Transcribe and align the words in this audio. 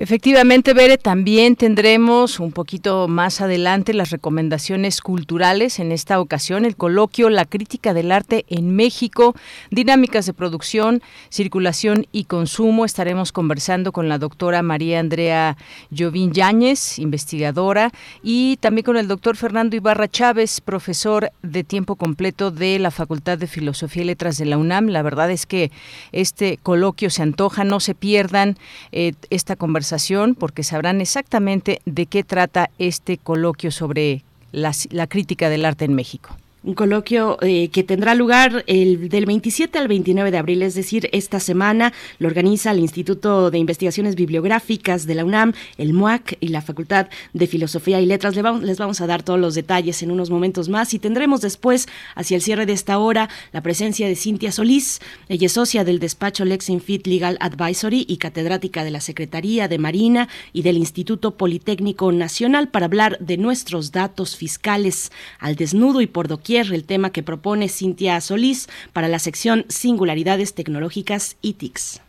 Efectivamente, 0.00 0.74
Bere, 0.74 0.96
también 0.96 1.56
tendremos 1.56 2.38
un 2.38 2.52
poquito 2.52 3.08
más 3.08 3.40
adelante 3.40 3.92
las 3.92 4.10
recomendaciones 4.10 5.00
culturales. 5.00 5.80
En 5.80 5.90
esta 5.90 6.20
ocasión, 6.20 6.64
el 6.64 6.76
coloquio 6.76 7.30
La 7.30 7.44
crítica 7.44 7.92
del 7.92 8.12
arte 8.12 8.44
en 8.48 8.76
México, 8.76 9.34
dinámicas 9.72 10.24
de 10.24 10.34
producción, 10.34 11.02
circulación 11.30 12.06
y 12.12 12.26
consumo. 12.26 12.84
Estaremos 12.84 13.32
conversando 13.32 13.90
con 13.90 14.08
la 14.08 14.18
doctora 14.18 14.62
María 14.62 15.00
Andrea 15.00 15.56
Jovín 15.90 16.32
Yáñez, 16.32 17.00
investigadora, 17.00 17.90
y 18.22 18.56
también 18.58 18.84
con 18.84 18.98
el 18.98 19.08
doctor 19.08 19.36
Fernando 19.36 19.74
Ibarra 19.74 20.06
Chávez, 20.06 20.60
profesor 20.60 21.32
de 21.42 21.64
tiempo 21.64 21.96
completo 21.96 22.52
de 22.52 22.78
la 22.78 22.92
Facultad 22.92 23.36
de 23.36 23.48
Filosofía 23.48 24.04
y 24.04 24.06
Letras 24.06 24.38
de 24.38 24.44
la 24.44 24.58
UNAM. 24.58 24.90
La 24.90 25.02
verdad 25.02 25.28
es 25.32 25.44
que 25.44 25.72
este 26.12 26.56
coloquio 26.62 27.10
se 27.10 27.22
antoja, 27.22 27.64
no 27.64 27.80
se 27.80 27.96
pierdan 27.96 28.56
eh, 28.92 29.14
esta 29.30 29.56
conversación 29.56 29.87
porque 30.34 30.62
sabrán 30.62 31.00
exactamente 31.00 31.80
de 31.84 32.06
qué 32.06 32.24
trata 32.24 32.70
este 32.78 33.18
coloquio 33.18 33.70
sobre 33.70 34.22
la 34.52 35.06
crítica 35.06 35.48
del 35.48 35.64
arte 35.64 35.84
en 35.84 35.94
México 35.94 36.36
un 36.68 36.74
coloquio 36.74 37.38
eh, 37.40 37.70
que 37.70 37.82
tendrá 37.82 38.14
lugar 38.14 38.62
el, 38.66 39.08
del 39.08 39.24
27 39.24 39.78
al 39.78 39.88
29 39.88 40.30
de 40.30 40.36
abril, 40.36 40.60
es 40.62 40.74
decir, 40.74 41.08
esta 41.12 41.40
semana. 41.40 41.94
Lo 42.18 42.28
organiza 42.28 42.72
el 42.72 42.78
Instituto 42.78 43.50
de 43.50 43.56
Investigaciones 43.56 44.16
Bibliográficas 44.16 45.06
de 45.06 45.14
la 45.14 45.24
UNAM, 45.24 45.54
el 45.78 45.94
MUAC 45.94 46.36
y 46.40 46.48
la 46.48 46.60
Facultad 46.60 47.08
de 47.32 47.46
Filosofía 47.46 48.02
y 48.02 48.06
Letras. 48.06 48.34
Les 48.34 48.44
vamos, 48.44 48.62
les 48.64 48.76
vamos 48.76 49.00
a 49.00 49.06
dar 49.06 49.22
todos 49.22 49.40
los 49.40 49.54
detalles 49.54 50.02
en 50.02 50.10
unos 50.10 50.28
momentos 50.28 50.68
más 50.68 50.92
y 50.92 50.98
tendremos 50.98 51.40
después, 51.40 51.88
hacia 52.14 52.34
el 52.34 52.42
cierre 52.42 52.66
de 52.66 52.74
esta 52.74 52.98
hora, 52.98 53.30
la 53.52 53.62
presencia 53.62 54.06
de 54.06 54.14
Cintia 54.14 54.52
Solís. 54.52 55.00
Ella 55.30 55.46
es 55.46 55.52
socia 55.52 55.84
del 55.84 56.00
despacho 56.00 56.44
Lexinfit 56.44 57.06
Legal 57.06 57.38
Advisory 57.40 58.04
y 58.06 58.18
catedrática 58.18 58.84
de 58.84 58.90
la 58.90 59.00
Secretaría 59.00 59.68
de 59.68 59.78
Marina 59.78 60.28
y 60.52 60.60
del 60.60 60.76
Instituto 60.76 61.30
Politécnico 61.38 62.12
Nacional 62.12 62.68
para 62.68 62.84
hablar 62.84 63.16
de 63.20 63.38
nuestros 63.38 63.90
datos 63.90 64.36
fiscales 64.36 65.12
al 65.38 65.56
desnudo 65.56 66.02
y 66.02 66.06
por 66.06 66.28
doquier 66.28 66.57
el 66.58 66.84
tema 66.84 67.10
que 67.10 67.22
propone 67.22 67.68
Cintia 67.68 68.20
Solís 68.20 68.68
para 68.92 69.08
la 69.08 69.18
sección 69.18 69.64
Singularidades 69.68 70.54
Tecnológicas 70.54 71.36
y 71.40 71.54
TICS. 71.54 72.00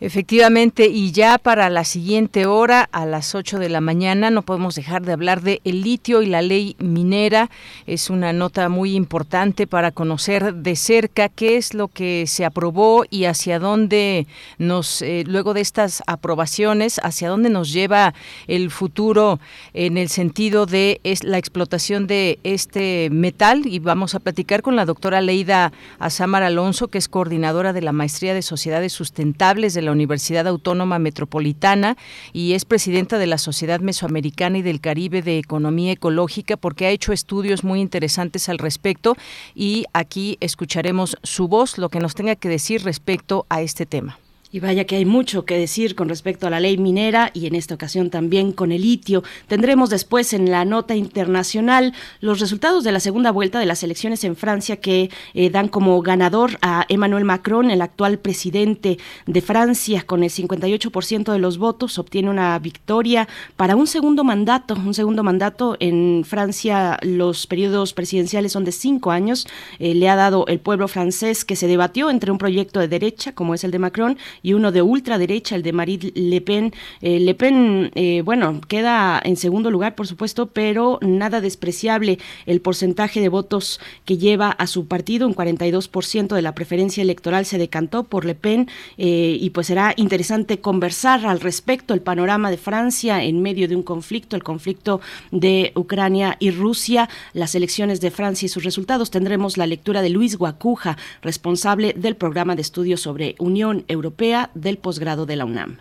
Efectivamente, 0.00 0.88
y 0.88 1.12
ya 1.12 1.38
para 1.38 1.70
la 1.70 1.84
siguiente 1.84 2.46
hora, 2.46 2.88
a 2.90 3.06
las 3.06 3.34
8 3.34 3.58
de 3.58 3.68
la 3.68 3.80
mañana, 3.80 4.30
no 4.30 4.42
podemos 4.42 4.74
dejar 4.74 5.02
de 5.02 5.12
hablar 5.12 5.40
de 5.40 5.60
el 5.64 5.82
litio 5.82 6.20
y 6.20 6.26
la 6.26 6.42
ley 6.42 6.74
minera. 6.78 7.48
Es 7.86 8.10
una 8.10 8.32
nota 8.32 8.68
muy 8.68 8.96
importante 8.96 9.66
para 9.68 9.92
conocer 9.92 10.54
de 10.54 10.74
cerca 10.74 11.28
qué 11.28 11.56
es 11.56 11.74
lo 11.74 11.88
que 11.88 12.24
se 12.26 12.44
aprobó 12.44 13.04
y 13.08 13.24
hacia 13.26 13.58
dónde 13.58 14.26
nos, 14.58 15.00
eh, 15.00 15.24
luego 15.26 15.54
de 15.54 15.60
estas 15.60 16.02
aprobaciones, 16.06 17.00
hacia 17.02 17.28
dónde 17.28 17.48
nos 17.48 17.72
lleva 17.72 18.14
el 18.48 18.70
futuro 18.70 19.38
en 19.74 19.96
el 19.96 20.08
sentido 20.08 20.66
de 20.66 21.00
la 21.22 21.38
explotación 21.38 22.06
de 22.08 22.40
este 22.42 23.08
metal. 23.10 23.62
Y 23.64 23.78
vamos 23.78 24.14
a 24.14 24.20
platicar 24.20 24.62
con 24.62 24.74
la 24.74 24.86
doctora 24.86 25.20
Leida 25.20 25.72
Azamar 25.98 26.42
Alonso, 26.42 26.88
que 26.88 26.98
es 26.98 27.08
coordinadora 27.08 27.72
de 27.72 27.82
la 27.82 27.92
Maestría 27.92 28.34
de 28.34 28.42
Sociedades 28.42 28.92
Sustentables 28.92 29.72
de 29.74 29.82
la 29.82 29.93
Universidad 29.94 30.46
Autónoma 30.46 30.98
Metropolitana 30.98 31.96
y 32.32 32.52
es 32.52 32.66
presidenta 32.66 33.18
de 33.18 33.26
la 33.26 33.38
Sociedad 33.38 33.80
Mesoamericana 33.80 34.58
y 34.58 34.62
del 34.62 34.80
Caribe 34.80 35.22
de 35.22 35.38
Economía 35.38 35.92
Ecológica 35.92 36.56
porque 36.58 36.86
ha 36.86 36.90
hecho 36.90 37.12
estudios 37.12 37.64
muy 37.64 37.80
interesantes 37.80 38.48
al 38.48 38.58
respecto 38.58 39.16
y 39.54 39.86
aquí 39.94 40.36
escucharemos 40.40 41.16
su 41.22 41.48
voz, 41.48 41.78
lo 41.78 41.88
que 41.88 42.00
nos 42.00 42.14
tenga 42.14 42.36
que 42.36 42.48
decir 42.48 42.84
respecto 42.84 43.46
a 43.48 43.62
este 43.62 43.86
tema. 43.86 44.18
Y 44.54 44.60
vaya 44.60 44.84
que 44.84 44.94
hay 44.94 45.04
mucho 45.04 45.44
que 45.44 45.58
decir 45.58 45.96
con 45.96 46.08
respecto 46.08 46.46
a 46.46 46.50
la 46.50 46.60
ley 46.60 46.78
minera 46.78 47.32
y 47.34 47.48
en 47.48 47.56
esta 47.56 47.74
ocasión 47.74 48.08
también 48.08 48.52
con 48.52 48.70
el 48.70 48.82
litio. 48.82 49.24
Tendremos 49.48 49.90
después 49.90 50.32
en 50.32 50.48
la 50.48 50.64
nota 50.64 50.94
internacional 50.94 51.92
los 52.20 52.38
resultados 52.38 52.84
de 52.84 52.92
la 52.92 53.00
segunda 53.00 53.32
vuelta 53.32 53.58
de 53.58 53.66
las 53.66 53.82
elecciones 53.82 54.22
en 54.22 54.36
Francia 54.36 54.76
que 54.76 55.10
eh, 55.32 55.50
dan 55.50 55.66
como 55.66 56.00
ganador 56.02 56.56
a 56.62 56.86
Emmanuel 56.88 57.24
Macron, 57.24 57.68
el 57.68 57.82
actual 57.82 58.20
presidente 58.20 58.98
de 59.26 59.40
Francia, 59.40 60.04
con 60.06 60.22
el 60.22 60.30
58% 60.30 61.32
de 61.32 61.38
los 61.40 61.58
votos, 61.58 61.98
obtiene 61.98 62.30
una 62.30 62.56
victoria 62.60 63.26
para 63.56 63.74
un 63.74 63.88
segundo 63.88 64.22
mandato. 64.22 64.76
Un 64.76 64.94
segundo 64.94 65.24
mandato 65.24 65.76
en 65.80 66.22
Francia, 66.24 67.00
los 67.02 67.48
periodos 67.48 67.92
presidenciales 67.92 68.52
son 68.52 68.64
de 68.64 68.70
cinco 68.70 69.10
años. 69.10 69.48
Eh, 69.80 69.96
le 69.96 70.08
ha 70.08 70.14
dado 70.14 70.46
el 70.46 70.60
pueblo 70.60 70.86
francés 70.86 71.44
que 71.44 71.56
se 71.56 71.66
debatió 71.66 72.08
entre 72.08 72.30
un 72.30 72.38
proyecto 72.38 72.78
de 72.78 72.86
derecha, 72.86 73.34
como 73.34 73.54
es 73.54 73.64
el 73.64 73.72
de 73.72 73.80
Macron, 73.80 74.16
y 74.44 74.52
uno 74.52 74.70
de 74.70 74.82
ultraderecha, 74.82 75.56
el 75.56 75.62
de 75.62 75.72
Marine 75.72 76.12
Le 76.14 76.40
Pen. 76.42 76.74
Eh, 77.00 77.18
Le 77.18 77.34
Pen, 77.34 77.90
eh, 77.94 78.20
bueno, 78.22 78.60
queda 78.68 79.20
en 79.24 79.36
segundo 79.36 79.70
lugar, 79.70 79.94
por 79.94 80.06
supuesto, 80.06 80.46
pero 80.48 80.98
nada 81.00 81.40
despreciable 81.40 82.18
el 82.44 82.60
porcentaje 82.60 83.20
de 83.20 83.30
votos 83.30 83.80
que 84.04 84.18
lleva 84.18 84.50
a 84.50 84.66
su 84.66 84.86
partido. 84.86 85.26
Un 85.26 85.34
42% 85.34 86.34
de 86.34 86.42
la 86.42 86.54
preferencia 86.54 87.02
electoral 87.02 87.46
se 87.46 87.56
decantó 87.56 88.04
por 88.04 88.26
Le 88.26 88.34
Pen 88.34 88.68
eh, 88.98 89.38
y 89.40 89.48
pues 89.50 89.68
será 89.68 89.94
interesante 89.96 90.60
conversar 90.60 91.24
al 91.24 91.40
respecto 91.40 91.94
el 91.94 92.02
panorama 92.02 92.50
de 92.50 92.58
Francia 92.58 93.24
en 93.24 93.40
medio 93.40 93.66
de 93.66 93.76
un 93.76 93.82
conflicto, 93.82 94.36
el 94.36 94.42
conflicto 94.42 95.00
de 95.30 95.72
Ucrania 95.74 96.36
y 96.38 96.50
Rusia, 96.50 97.08
las 97.32 97.54
elecciones 97.54 98.02
de 98.02 98.10
Francia 98.10 98.44
y 98.44 98.50
sus 98.50 98.62
resultados. 98.62 99.10
Tendremos 99.10 99.56
la 99.56 99.66
lectura 99.66 100.02
de 100.02 100.10
Luis 100.10 100.36
Guacuja, 100.36 100.98
responsable 101.22 101.94
del 101.96 102.16
programa 102.16 102.54
de 102.56 102.60
estudios 102.60 103.00
sobre 103.00 103.36
Unión 103.38 103.84
Europea 103.88 104.33
del 104.54 104.78
posgrado 104.78 105.26
de 105.26 105.36
la 105.36 105.44
UNAM. 105.44 105.78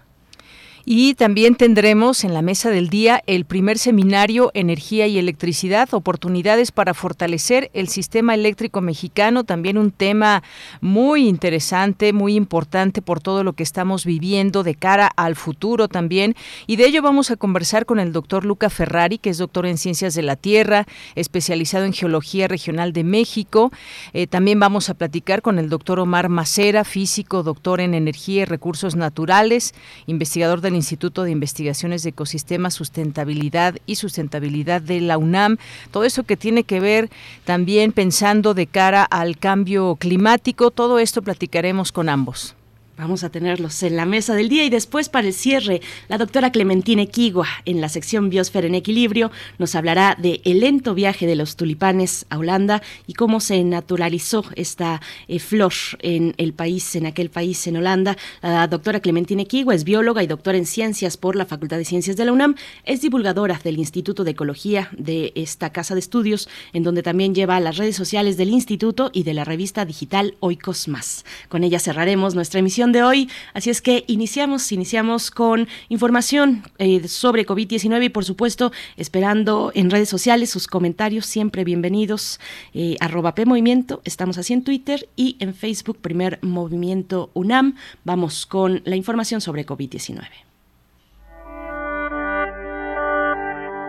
Y 0.85 1.13
también 1.13 1.55
tendremos 1.55 2.25
en 2.25 2.33
la 2.33 2.41
mesa 2.41 2.69
del 2.69 2.89
día 2.89 3.23
el 3.25 3.45
primer 3.45 3.77
seminario 3.77 4.51
Energía 4.53 5.07
y 5.07 5.17
Electricidad, 5.17 5.87
oportunidades 5.93 6.73
para 6.73 6.93
fortalecer 6.93 7.71
el 7.73 7.87
sistema 7.87 8.33
eléctrico 8.33 8.81
mexicano, 8.81 9.45
también 9.45 9.77
un 9.77 9.91
tema 9.91 10.43
muy 10.81 11.29
interesante, 11.29 12.11
muy 12.11 12.35
importante 12.35 13.01
por 13.01 13.21
todo 13.21 13.45
lo 13.45 13.53
que 13.53 13.63
estamos 13.63 14.03
viviendo 14.03 14.63
de 14.63 14.75
cara 14.75 15.09
al 15.15 15.37
futuro 15.37 15.87
también. 15.87 16.35
Y 16.67 16.75
de 16.75 16.87
ello 16.87 17.01
vamos 17.01 17.31
a 17.31 17.37
conversar 17.37 17.85
con 17.85 18.01
el 18.01 18.11
doctor 18.11 18.43
Luca 18.43 18.69
Ferrari, 18.69 19.19
que 19.19 19.29
es 19.29 19.37
doctor 19.37 19.65
en 19.65 19.77
Ciencias 19.77 20.15
de 20.15 20.21
la 20.23 20.35
Tierra, 20.35 20.85
especializado 21.15 21.85
en 21.85 21.93
Geología 21.93 22.49
Regional 22.49 22.91
de 22.91 23.05
México. 23.05 23.71
Eh, 24.11 24.27
también 24.27 24.59
vamos 24.59 24.89
a 24.89 24.95
platicar 24.95 25.41
con 25.41 25.59
el 25.59 25.69
doctor 25.69 26.01
Omar 26.01 26.27
Macera, 26.27 26.83
físico, 26.83 27.41
doctor 27.41 27.79
en 27.79 27.93
Energía 27.93 28.41
y 28.41 28.45
Recursos 28.45 28.97
Naturales, 28.97 29.73
investigador 30.07 30.59
del 30.59 30.72
Instituto 30.75 31.23
de 31.23 31.31
Investigaciones 31.31 32.03
de 32.03 32.09
Ecosistemas, 32.09 32.73
Sustentabilidad 32.73 33.75
y 33.85 33.95
Sustentabilidad 33.95 34.81
de 34.81 35.01
la 35.01 35.17
UNAM. 35.17 35.57
Todo 35.91 36.03
eso 36.03 36.23
que 36.23 36.37
tiene 36.37 36.63
que 36.63 36.79
ver 36.79 37.09
también 37.45 37.91
pensando 37.91 38.53
de 38.53 38.67
cara 38.67 39.03
al 39.03 39.37
cambio 39.37 39.95
climático, 39.95 40.71
todo 40.71 40.99
esto 40.99 41.21
platicaremos 41.21 41.91
con 41.91 42.09
ambos. 42.09 42.55
Vamos 42.95 43.23
a 43.23 43.31
tenerlos 43.31 43.81
en 43.81 43.95
la 43.95 44.05
mesa 44.05 44.35
del 44.35 44.49
día 44.49 44.63
y 44.65 44.69
después 44.69 45.09
para 45.09 45.25
el 45.25 45.33
cierre, 45.33 45.81
la 46.09 46.19
doctora 46.19 46.51
Clementina 46.51 47.01
Equigua 47.01 47.47
en 47.65 47.81
la 47.81 47.89
sección 47.89 48.29
Biosfera 48.29 48.67
en 48.67 48.75
Equilibrio 48.75 49.31
nos 49.57 49.73
hablará 49.73 50.15
de 50.21 50.41
el 50.45 50.59
lento 50.59 50.93
viaje 50.93 51.25
de 51.25 51.35
los 51.35 51.55
tulipanes 51.55 52.27
a 52.29 52.37
Holanda 52.37 52.83
y 53.07 53.15
cómo 53.15 53.39
se 53.39 53.63
naturalizó 53.63 54.45
esta 54.55 55.01
eh, 55.27 55.39
flor 55.39 55.73
en 56.01 56.35
el 56.37 56.53
país, 56.53 56.95
en 56.95 57.07
aquel 57.07 57.31
país, 57.31 57.65
en 57.65 57.77
Holanda. 57.77 58.15
La 58.43 58.67
doctora 58.67 58.99
Clementina 58.99 59.41
Equigua 59.41 59.73
es 59.73 59.85
bióloga 59.85 60.21
y 60.21 60.27
doctora 60.27 60.59
en 60.59 60.67
ciencias 60.67 61.17
por 61.17 61.35
la 61.35 61.47
Facultad 61.47 61.77
de 61.77 61.85
Ciencias 61.85 62.15
de 62.15 62.25
la 62.25 62.31
UNAM, 62.31 62.53
es 62.83 63.01
divulgadora 63.01 63.59
del 63.63 63.79
Instituto 63.79 64.23
de 64.23 64.31
Ecología 64.31 64.89
de 64.95 65.31
esta 65.33 65.71
casa 65.71 65.95
de 65.95 65.99
estudios, 65.99 66.47
en 66.73 66.83
donde 66.83 67.01
también 67.01 67.33
lleva 67.33 67.59
las 67.59 67.77
redes 67.77 67.95
sociales 67.95 68.37
del 68.37 68.51
instituto 68.51 69.09
y 69.11 69.23
de 69.23 69.33
la 69.33 69.45
revista 69.45 69.83
digital 69.83 70.35
Oikos 70.41 70.87
Más. 70.87 71.25
Con 71.49 71.63
ella 71.63 71.79
cerraremos 71.79 72.35
nuestra 72.35 72.59
emisión 72.59 72.83
de 72.93 73.03
hoy. 73.03 73.29
Así 73.53 73.69
es 73.69 73.81
que 73.81 74.05
iniciamos, 74.07 74.71
iniciamos 74.71 75.31
con 75.31 75.67
información 75.89 76.63
eh, 76.77 77.05
sobre 77.09 77.45
COVID-19 77.45 78.05
y 78.05 78.09
por 78.09 78.23
supuesto 78.23 78.71
esperando 78.95 79.73
en 79.75 79.89
redes 79.89 80.07
sociales 80.07 80.49
sus 80.49 80.67
comentarios, 80.67 81.25
siempre 81.25 81.65
bienvenidos. 81.65 82.39
Eh, 82.73 82.95
arroba 83.01 83.35
P 83.35 83.45
Movimiento, 83.45 84.01
estamos 84.05 84.37
así 84.37 84.53
en 84.53 84.63
Twitter 84.63 85.09
y 85.17 85.35
en 85.39 85.53
Facebook, 85.53 85.97
primer 85.97 86.39
Movimiento 86.41 87.31
UNAM. 87.33 87.75
Vamos 88.05 88.45
con 88.45 88.81
la 88.85 88.95
información 88.95 89.41
sobre 89.41 89.65
COVID-19. 89.65 90.23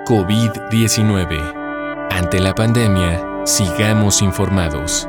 COVID-19. 0.07 2.09
Ante 2.11 2.41
la 2.41 2.55
pandemia, 2.55 3.47
sigamos 3.47 4.21
informados. 4.21 5.09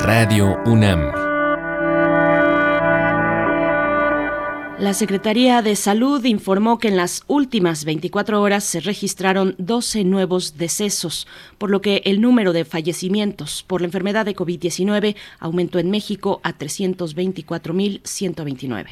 Radio 0.00 0.58
UNAM. 0.66 1.33
La 4.78 4.92
Secretaría 4.92 5.62
de 5.62 5.76
Salud 5.76 6.24
informó 6.24 6.80
que 6.80 6.88
en 6.88 6.96
las 6.96 7.22
últimas 7.28 7.84
24 7.84 8.42
horas 8.42 8.64
se 8.64 8.80
registraron 8.80 9.54
12 9.58 10.02
nuevos 10.02 10.58
decesos, 10.58 11.28
por 11.58 11.70
lo 11.70 11.80
que 11.80 12.02
el 12.04 12.20
número 12.20 12.52
de 12.52 12.64
fallecimientos 12.64 13.62
por 13.62 13.82
la 13.82 13.86
enfermedad 13.86 14.24
de 14.24 14.34
COVID-19 14.34 15.14
aumentó 15.38 15.78
en 15.78 15.92
México 15.92 16.40
a 16.42 16.58
324.129. 16.58 18.86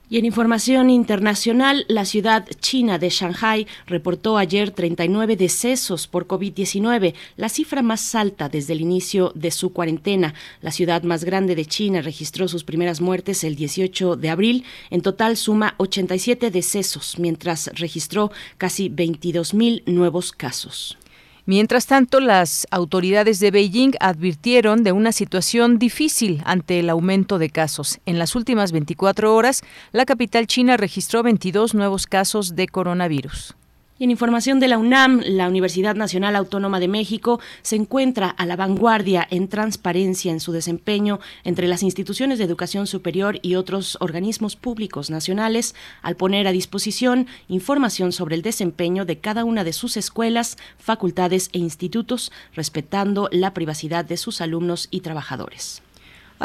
Y 0.07 0.19
en 0.19 0.25
información 0.25 0.91
internacional, 0.91 1.83
la 1.87 2.05
ciudad 2.05 2.47
china 2.59 2.99
de 2.99 3.09
Shanghai 3.09 3.65
reportó 3.87 4.37
ayer 4.37 4.69
39 4.69 5.35
decesos 5.35 6.05
por 6.05 6.27
COVID-19, 6.27 7.15
la 7.37 7.49
cifra 7.49 7.81
más 7.81 8.13
alta 8.13 8.47
desde 8.47 8.73
el 8.73 8.81
inicio 8.81 9.31
de 9.33 9.49
su 9.49 9.73
cuarentena. 9.73 10.35
La 10.61 10.71
ciudad 10.71 11.01
más 11.01 11.23
grande 11.23 11.55
de 11.55 11.65
China 11.65 12.03
registró 12.03 12.47
sus 12.47 12.63
primeras 12.63 13.01
muertes 13.01 13.43
el 13.43 13.55
18 13.55 14.15
de 14.15 14.29
abril. 14.29 14.63
En 14.91 15.01
total 15.01 15.37
suma 15.37 15.73
87 15.77 16.51
decesos, 16.51 17.17
mientras 17.17 17.71
registró 17.73 18.31
casi 18.59 18.89
22 18.89 19.55
mil 19.55 19.81
nuevos 19.87 20.31
casos. 20.31 20.99
Mientras 21.47 21.85
tanto, 21.85 22.19
las 22.19 22.65
autoridades 22.71 23.39
de 23.39 23.51
Beijing 23.51 23.91
advirtieron 23.99 24.83
de 24.83 24.91
una 24.91 25.11
situación 25.11 25.77
difícil 25.77 26.41
ante 26.43 26.79
el 26.79 26.89
aumento 26.89 27.37
de 27.37 27.51
casos. 27.51 27.99
En 28.07 28.17
las 28.17 28.35
últimas 28.35 28.71
24 28.71 29.35
horas, 29.35 29.61
la 29.91 30.05
capital 30.05 30.47
china 30.47 30.75
registró 30.75 31.21
22 31.21 31.75
nuevos 31.75 32.07
casos 32.07 32.55
de 32.55 32.67
coronavirus. 32.67 33.55
Y 33.97 34.03
en 34.03 34.11
información 34.11 34.59
de 34.59 34.67
la 34.67 34.77
UNAM, 34.77 35.21
la 35.25 35.47
Universidad 35.47 35.95
Nacional 35.95 36.35
Autónoma 36.35 36.81
de 36.81 36.89
México 36.89 37.39
se 37.61 37.77
encuentra 37.77 38.27
a 38.27 38.45
la 38.45 38.57
vanguardia 38.57 39.25
en 39.31 39.47
transparencia 39.47 40.33
en 40.33 40.41
su 40.41 40.51
desempeño 40.51 41.21
entre 41.45 41.69
las 41.69 41.81
instituciones 41.81 42.37
de 42.37 42.43
educación 42.43 42.87
superior 42.87 43.39
y 43.41 43.55
otros 43.55 43.97
organismos 44.01 44.57
públicos 44.57 45.09
nacionales 45.09 45.75
al 46.01 46.17
poner 46.17 46.45
a 46.45 46.51
disposición 46.51 47.27
información 47.47 48.11
sobre 48.11 48.35
el 48.35 48.41
desempeño 48.41 49.05
de 49.05 49.19
cada 49.19 49.45
una 49.45 49.63
de 49.63 49.71
sus 49.71 49.95
escuelas, 49.95 50.57
facultades 50.77 51.47
e 51.53 51.59
institutos, 51.59 52.33
respetando 52.53 53.29
la 53.31 53.53
privacidad 53.53 54.03
de 54.03 54.17
sus 54.17 54.41
alumnos 54.41 54.89
y 54.91 54.99
trabajadores. 54.99 55.84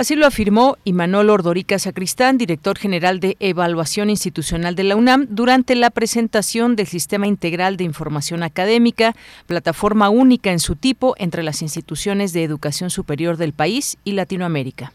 Así 0.00 0.16
lo 0.16 0.26
afirmó 0.26 0.78
Imanol 0.84 1.28
Ordorica 1.28 1.78
Sacristán, 1.78 2.38
director 2.38 2.78
general 2.78 3.20
de 3.20 3.36
Evaluación 3.38 4.08
Institucional 4.08 4.74
de 4.74 4.84
la 4.84 4.96
UNAM, 4.96 5.26
durante 5.28 5.74
la 5.74 5.90
presentación 5.90 6.74
del 6.74 6.86
Sistema 6.86 7.26
Integral 7.26 7.76
de 7.76 7.84
Información 7.84 8.42
Académica, 8.42 9.14
plataforma 9.46 10.08
única 10.08 10.52
en 10.52 10.58
su 10.58 10.74
tipo 10.74 11.14
entre 11.18 11.42
las 11.42 11.60
instituciones 11.60 12.32
de 12.32 12.44
educación 12.44 12.88
superior 12.88 13.36
del 13.36 13.52
país 13.52 13.98
y 14.02 14.12
Latinoamérica. 14.12 14.94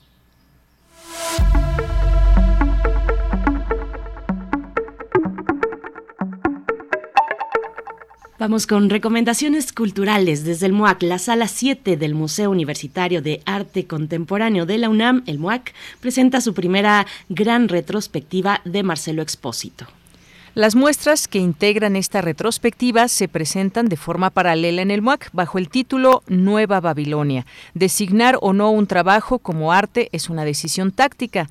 Vamos 8.37 8.67
con 8.67 8.89
recomendaciones 8.89 9.71
culturales 9.71 10.43
desde 10.43 10.65
el 10.65 10.73
MUAC, 10.73 11.03
la 11.03 11.19
sala 11.19 11.47
7 11.47 11.95
del 11.95 12.15
Museo 12.15 12.51
Universitario 12.51 13.21
de 13.21 13.41
Arte 13.45 13.87
Contemporáneo 13.87 14.65
de 14.65 14.77
la 14.77 14.89
UNAM, 14.89 15.23
el 15.25 15.39
MUAC, 15.39 15.73
presenta 16.01 16.41
su 16.41 16.53
primera 16.53 17.07
gran 17.29 17.69
retrospectiva 17.69 18.59
de 18.65 18.83
Marcelo 18.83 19.21
Expósito. 19.21 19.87
Las 20.53 20.73
muestras 20.75 21.27
que 21.27 21.39
integran 21.39 21.97
esta 21.97 22.21
retrospectiva 22.21 23.09
se 23.09 23.27
presentan 23.27 23.87
de 23.87 23.97
forma 23.97 24.29
paralela 24.29 24.81
en 24.81 24.89
el 24.89 25.01
MUAC 25.01 25.29
bajo 25.33 25.57
el 25.57 25.67
título 25.67 26.23
Nueva 26.27 26.79
Babilonia. 26.79 27.45
Designar 27.73 28.37
o 28.41 28.53
no 28.53 28.69
un 28.69 28.87
trabajo 28.87 29.39
como 29.39 29.71
arte 29.71 30.07
es 30.13 30.29
una 30.29 30.45
decisión 30.45 30.91
táctica 30.91 31.49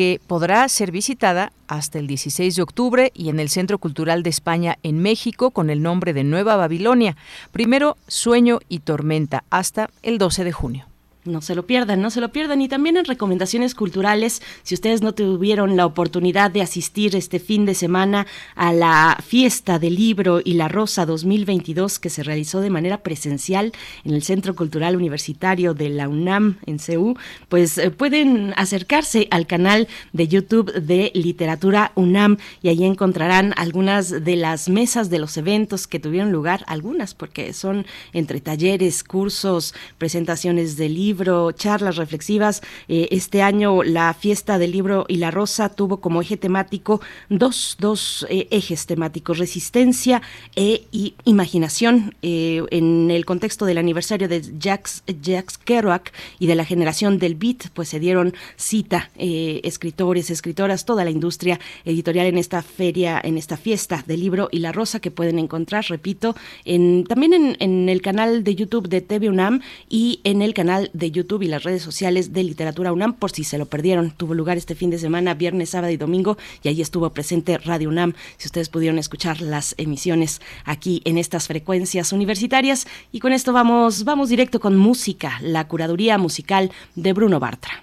que 0.00 0.18
podrá 0.26 0.66
ser 0.70 0.92
visitada 0.92 1.52
hasta 1.68 1.98
el 1.98 2.06
16 2.06 2.56
de 2.56 2.62
octubre 2.62 3.12
y 3.14 3.28
en 3.28 3.38
el 3.38 3.50
Centro 3.50 3.76
Cultural 3.76 4.22
de 4.22 4.30
España 4.30 4.78
en 4.82 4.98
México 5.02 5.50
con 5.50 5.68
el 5.68 5.82
nombre 5.82 6.14
de 6.14 6.24
Nueva 6.24 6.56
Babilonia. 6.56 7.18
Primero 7.52 7.98
Sueño 8.06 8.60
y 8.70 8.78
Tormenta 8.78 9.44
hasta 9.50 9.90
el 10.02 10.16
12 10.16 10.44
de 10.44 10.52
junio. 10.52 10.89
No 11.30 11.40
se 11.40 11.54
lo 11.54 11.66
pierdan, 11.66 12.02
no 12.02 12.10
se 12.10 12.20
lo 12.20 12.30
pierdan. 12.30 12.60
Y 12.60 12.68
también 12.68 12.96
en 12.96 13.04
recomendaciones 13.04 13.74
culturales, 13.74 14.42
si 14.62 14.74
ustedes 14.74 15.02
no 15.02 15.14
tuvieron 15.14 15.76
la 15.76 15.86
oportunidad 15.86 16.50
de 16.50 16.62
asistir 16.62 17.14
este 17.14 17.38
fin 17.38 17.66
de 17.66 17.74
semana 17.74 18.26
a 18.56 18.72
la 18.72 19.18
fiesta 19.24 19.78
del 19.78 19.94
libro 19.94 20.40
y 20.44 20.54
la 20.54 20.68
rosa 20.68 21.06
2022 21.06 21.98
que 21.98 22.10
se 22.10 22.22
realizó 22.22 22.60
de 22.60 22.70
manera 22.70 23.02
presencial 23.02 23.72
en 24.04 24.14
el 24.14 24.22
Centro 24.22 24.56
Cultural 24.56 24.96
Universitario 24.96 25.74
de 25.74 25.90
la 25.90 26.08
UNAM 26.08 26.58
en 26.66 26.78
CEU, 26.78 27.14
pues 27.48 27.78
eh, 27.78 27.90
pueden 27.90 28.52
acercarse 28.56 29.28
al 29.30 29.46
canal 29.46 29.86
de 30.12 30.26
YouTube 30.26 30.72
de 30.72 31.12
Literatura 31.14 31.92
UNAM 31.94 32.38
y 32.62 32.68
ahí 32.68 32.84
encontrarán 32.84 33.52
algunas 33.56 34.24
de 34.24 34.36
las 34.36 34.68
mesas 34.68 35.10
de 35.10 35.18
los 35.20 35.36
eventos 35.36 35.86
que 35.86 36.00
tuvieron 36.00 36.32
lugar, 36.32 36.64
algunas 36.66 37.14
porque 37.14 37.52
son 37.52 37.86
entre 38.12 38.40
talleres, 38.40 39.04
cursos, 39.04 39.74
presentaciones 39.98 40.76
de 40.76 40.88
libros 40.88 41.19
charlas 41.54 41.96
reflexivas. 41.96 42.62
Eh, 42.88 43.08
este 43.10 43.42
año 43.42 43.82
la 43.82 44.14
fiesta 44.14 44.58
del 44.58 44.72
libro 44.72 45.04
y 45.08 45.16
la 45.16 45.30
rosa 45.30 45.68
tuvo 45.68 46.00
como 46.00 46.22
eje 46.22 46.36
temático 46.36 47.00
dos, 47.28 47.76
dos 47.78 48.26
eh, 48.28 48.48
ejes 48.50 48.86
temáticos, 48.86 49.38
resistencia 49.38 50.22
e 50.56 50.86
imaginación. 51.24 52.14
Eh, 52.22 52.62
en 52.70 53.10
el 53.10 53.24
contexto 53.24 53.66
del 53.66 53.78
aniversario 53.78 54.28
de 54.28 54.42
Jacques, 54.58 55.02
Jacques 55.22 55.58
Kerouac 55.58 56.12
y 56.38 56.46
de 56.46 56.54
la 56.54 56.64
generación 56.64 57.18
del 57.18 57.34
beat, 57.34 57.68
pues 57.74 57.88
se 57.88 58.00
dieron 58.00 58.34
cita 58.56 59.10
escritores, 59.16 60.30
escritoras, 60.30 60.84
toda 60.84 61.04
la 61.04 61.10
industria 61.10 61.60
editorial 61.84 62.26
en 62.26 62.38
esta 62.38 62.62
feria, 62.62 63.20
en 63.22 63.36
esta 63.36 63.56
fiesta 63.56 64.02
del 64.06 64.20
libro 64.20 64.48
y 64.50 64.60
la 64.60 64.72
rosa 64.72 65.00
que 65.00 65.10
pueden 65.10 65.38
encontrar, 65.38 65.84
repito, 65.88 66.34
en, 66.64 67.04
también 67.04 67.32
en, 67.34 67.56
en 67.60 67.88
el 67.88 68.02
canal 68.02 68.44
de 68.44 68.54
YouTube 68.54 68.88
de 68.88 69.00
TV 69.00 69.28
UNAM 69.28 69.60
y 69.88 70.20
en 70.24 70.42
el 70.42 70.54
canal 70.54 70.90
de 71.00 71.10
YouTube 71.10 71.42
y 71.42 71.48
las 71.48 71.64
redes 71.64 71.82
sociales 71.82 72.32
de 72.32 72.44
Literatura 72.44 72.92
UNAM, 72.92 73.14
por 73.14 73.32
si 73.32 73.42
se 73.42 73.58
lo 73.58 73.66
perdieron. 73.66 74.12
Tuvo 74.12 74.34
lugar 74.34 74.56
este 74.56 74.76
fin 74.76 74.90
de 74.90 74.98
semana, 74.98 75.34
viernes, 75.34 75.70
sábado 75.70 75.92
y 75.92 75.96
domingo, 75.96 76.38
y 76.62 76.68
ahí 76.68 76.80
estuvo 76.80 77.10
presente 77.10 77.58
Radio 77.58 77.88
UNAM, 77.88 78.12
si 78.36 78.46
ustedes 78.46 78.68
pudieron 78.68 78.98
escuchar 78.98 79.40
las 79.40 79.74
emisiones 79.78 80.40
aquí 80.64 81.02
en 81.04 81.18
estas 81.18 81.48
frecuencias 81.48 82.12
universitarias. 82.12 82.86
Y 83.10 83.18
con 83.18 83.32
esto 83.32 83.52
vamos, 83.52 84.04
vamos 84.04 84.28
directo 84.28 84.60
con 84.60 84.76
música, 84.76 85.40
la 85.42 85.66
curaduría 85.66 86.18
musical 86.18 86.70
de 86.94 87.12
Bruno 87.12 87.40
Bartra. 87.40 87.82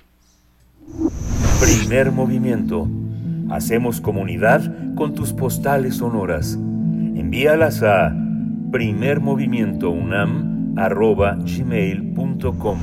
Primer 1.59 2.13
movimiento. 2.13 2.87
Hacemos 3.49 3.99
comunidad 3.99 4.95
con 4.95 5.13
tus 5.13 5.33
postales 5.33 5.95
sonoras. 5.97 6.53
Envíalas 6.53 7.81
a 7.81 8.13
primermovimientounam 8.71 10.56
arroba 10.77 11.35
gmail.com. 11.39 12.79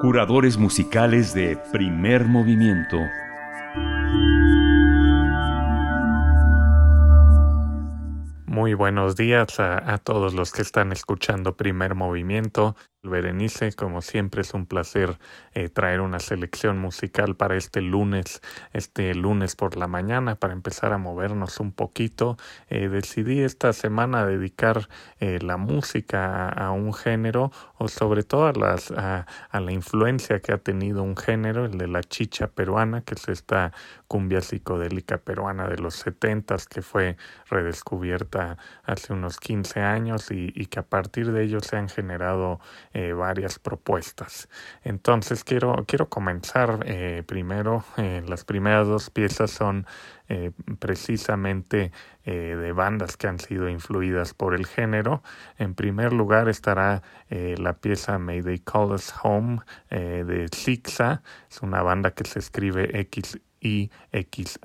Curadores 0.00 0.56
musicales 0.58 1.34
de 1.34 1.58
primer 1.72 2.26
movimiento. 2.26 2.98
Muy 8.46 8.74
buenos 8.74 9.16
días 9.16 9.58
a, 9.60 9.94
a, 9.94 9.98
todos 9.98 10.34
los 10.34 10.52
que 10.52 10.62
están 10.62 10.92
escuchando 10.92 11.56
Primer 11.56 11.94
Movimiento. 11.94 12.76
Berenice, 13.02 13.72
como 13.72 14.02
siempre 14.02 14.42
es 14.42 14.52
un 14.52 14.66
placer 14.66 15.18
eh, 15.54 15.70
traer 15.70 16.02
una 16.02 16.18
selección 16.18 16.78
musical 16.78 17.34
para 17.34 17.56
este 17.56 17.80
lunes, 17.80 18.42
este 18.74 19.14
lunes 19.14 19.56
por 19.56 19.78
la 19.78 19.86
mañana, 19.86 20.34
para 20.34 20.52
empezar 20.52 20.92
a 20.92 20.98
movernos 20.98 21.60
un 21.60 21.72
poquito. 21.72 22.36
Eh, 22.68 22.88
decidí 22.88 23.40
esta 23.40 23.72
semana 23.72 24.26
dedicar 24.26 24.88
eh, 25.18 25.38
la 25.40 25.56
música 25.56 26.50
a, 26.50 26.72
un 26.72 26.92
género 26.92 27.50
o 27.78 27.88
sobre 27.88 28.22
todo 28.22 28.46
a, 28.46 28.52
las, 28.52 28.90
a, 28.90 29.26
la 29.52 29.72
influencia 29.72 30.40
que 30.40 30.52
ha 30.52 30.58
tenido 30.58 31.02
un 31.02 31.16
género, 31.16 31.64
el 31.64 31.78
de 31.78 31.88
la 31.88 32.02
chicha 32.02 32.48
peruana, 32.48 33.00
que 33.00 33.14
es 33.14 33.28
esta 33.28 33.72
cumbia 34.08 34.42
psicodélica 34.42 35.16
peruana 35.18 35.68
de 35.68 35.78
los 35.78 35.94
setentas 35.94 36.66
que 36.66 36.82
fue 36.82 37.16
redescubierta 37.48 38.58
hace 38.84 39.14
unos 39.14 39.38
15 39.38 39.80
años 39.80 40.30
y, 40.30 40.52
y 40.54 40.66
que 40.66 40.80
a 40.80 40.86
partir 40.86 41.32
de 41.32 41.44
ello 41.44 41.60
se 41.60 41.76
han 41.76 41.88
generado 41.88 42.60
eh, 42.92 43.12
varias 43.12 43.60
propuestas. 43.60 44.48
Entonces 44.82 45.44
quiero, 45.44 45.84
quiero 45.86 46.08
comenzar 46.08 46.80
eh, 46.86 47.22
primero, 47.24 47.84
eh, 47.96 48.22
las 48.26 48.44
primeras 48.44 48.88
dos 48.88 49.10
piezas 49.10 49.52
son 49.52 49.86
precisamente 50.78 51.90
de 52.24 52.72
bandas 52.72 53.16
que 53.16 53.26
han 53.26 53.40
sido 53.40 53.68
influidas 53.68 54.32
por 54.32 54.54
el 54.54 54.64
género. 54.64 55.24
En 55.58 55.74
primer 55.74 56.12
lugar 56.12 56.48
estará 56.48 57.02
la 57.28 57.72
pieza 57.72 58.16
May 58.20 58.40
They 58.40 58.60
Call 58.60 58.92
Us 58.92 59.12
Home 59.24 59.58
de 59.90 60.46
Sixa, 60.52 61.24
es 61.50 61.62
una 61.62 61.82
banda 61.82 62.12
que 62.12 62.24
se 62.24 62.38
escribe 62.38 63.00
X 63.00 63.40
I 63.60 63.90
X 64.12 64.60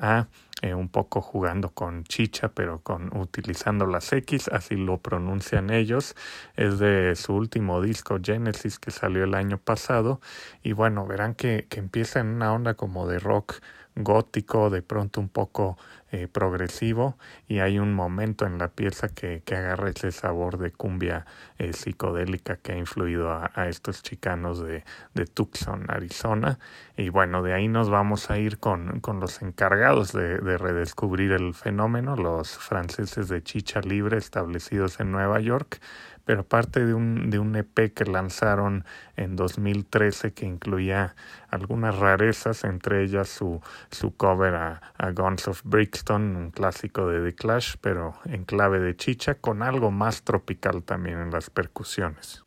eh, 0.66 0.74
un 0.74 0.90
poco 0.90 1.22
jugando 1.22 1.70
con 1.70 2.06
chicha, 2.06 2.50
pero 2.50 2.80
con 2.82 3.16
utilizando 3.16 3.86
las 3.86 4.12
X, 4.12 4.48
así 4.48 4.76
lo 4.76 4.98
pronuncian 4.98 5.70
ellos. 5.70 6.16
Es 6.56 6.80
de 6.80 7.16
su 7.16 7.36
último 7.36 7.82
disco 7.82 8.18
Genesis 8.20 8.80
que 8.80 8.90
salió 8.90 9.26
el 9.26 9.36
año 9.36 9.60
pasado. 9.60 10.22
Y 10.64 10.74
bueno, 10.74 11.06
verán 11.06 11.36
que, 11.36 11.68
que 11.70 11.80
empieza 11.80 12.20
en 12.20 12.30
una 12.30 12.52
onda 12.52 12.74
como 12.74 13.08
de 13.08 13.20
rock 13.20 13.62
gótico, 13.96 14.70
de 14.70 14.82
pronto 14.82 15.22
un 15.22 15.30
poco 15.30 15.78
eh, 16.12 16.28
progresivo 16.28 17.18
y 17.48 17.60
hay 17.60 17.80
un 17.80 17.94
momento 17.94 18.46
en 18.46 18.58
la 18.58 18.70
pieza 18.70 19.10
que, 19.10 19.42
que 19.44 19.56
agarra 19.56 19.90
ese 19.90 20.12
sabor 20.12 20.58
de 20.58 20.72
cumbia 20.72 21.26
eh, 21.58 21.74
psicodélica 21.74 22.58
que 22.58 22.74
ha 22.74 22.78
influido 22.78 23.32
a, 23.32 23.68
estos 23.68 24.04
chicanos 24.04 24.60
de, 24.62 24.84
de, 25.14 25.26
Tucson, 25.26 25.86
Arizona. 25.90 26.60
Y 26.96 27.10
bueno, 27.10 27.42
de 27.42 27.54
ahí 27.54 27.68
nos 27.68 27.90
vamos 27.90 28.30
a 28.30 28.38
ir 28.38 28.60
con, 28.60 29.00
con 29.00 29.20
los 29.20 29.42
encargados 29.42 30.14
de, 30.14 30.38
de 30.38 30.58
redescubrir 30.58 31.32
el 31.32 31.54
fenómeno, 31.54 32.16
los 32.16 32.58
franceses 32.58 33.28
de 33.28 33.44
Chicha 33.44 33.82
Libre 33.82 34.18
establecidos 34.18 35.00
en 35.00 35.12
Nueva 35.12 35.40
York 35.40 35.82
pero 36.26 36.44
parte 36.44 36.86
de 36.86 36.94
un, 36.94 37.30
de 37.30 37.40
un 37.40 37.56
EP 37.56 37.94
que 37.94 38.06
lanzaron 38.06 38.84
en 39.16 39.36
2013 39.36 40.34
que 40.34 40.46
incluía 40.46 41.16
algunas 41.50 41.98
rarezas, 41.98 42.64
entre 42.64 43.04
ellas 43.04 43.30
su, 43.30 43.62
su 43.92 44.16
cover 44.16 44.56
a, 44.56 44.82
a, 44.98 45.12
Guns 45.12 45.48
of 45.48 45.62
Brixton, 45.64 46.36
un 46.36 46.52
clásico 46.52 47.08
de 47.08 47.24
The 47.24 47.36
Clash, 47.36 47.76
pero 47.82 48.16
en 48.26 48.44
clave 48.44 48.80
de 48.80 48.96
chicha, 48.96 49.36
con 49.36 49.64
algo 49.64 49.92
más 49.92 50.24
tropical 50.24 50.84
también 50.84 51.20
en 51.20 51.32
las 51.32 51.50
percusiones. 51.50 52.45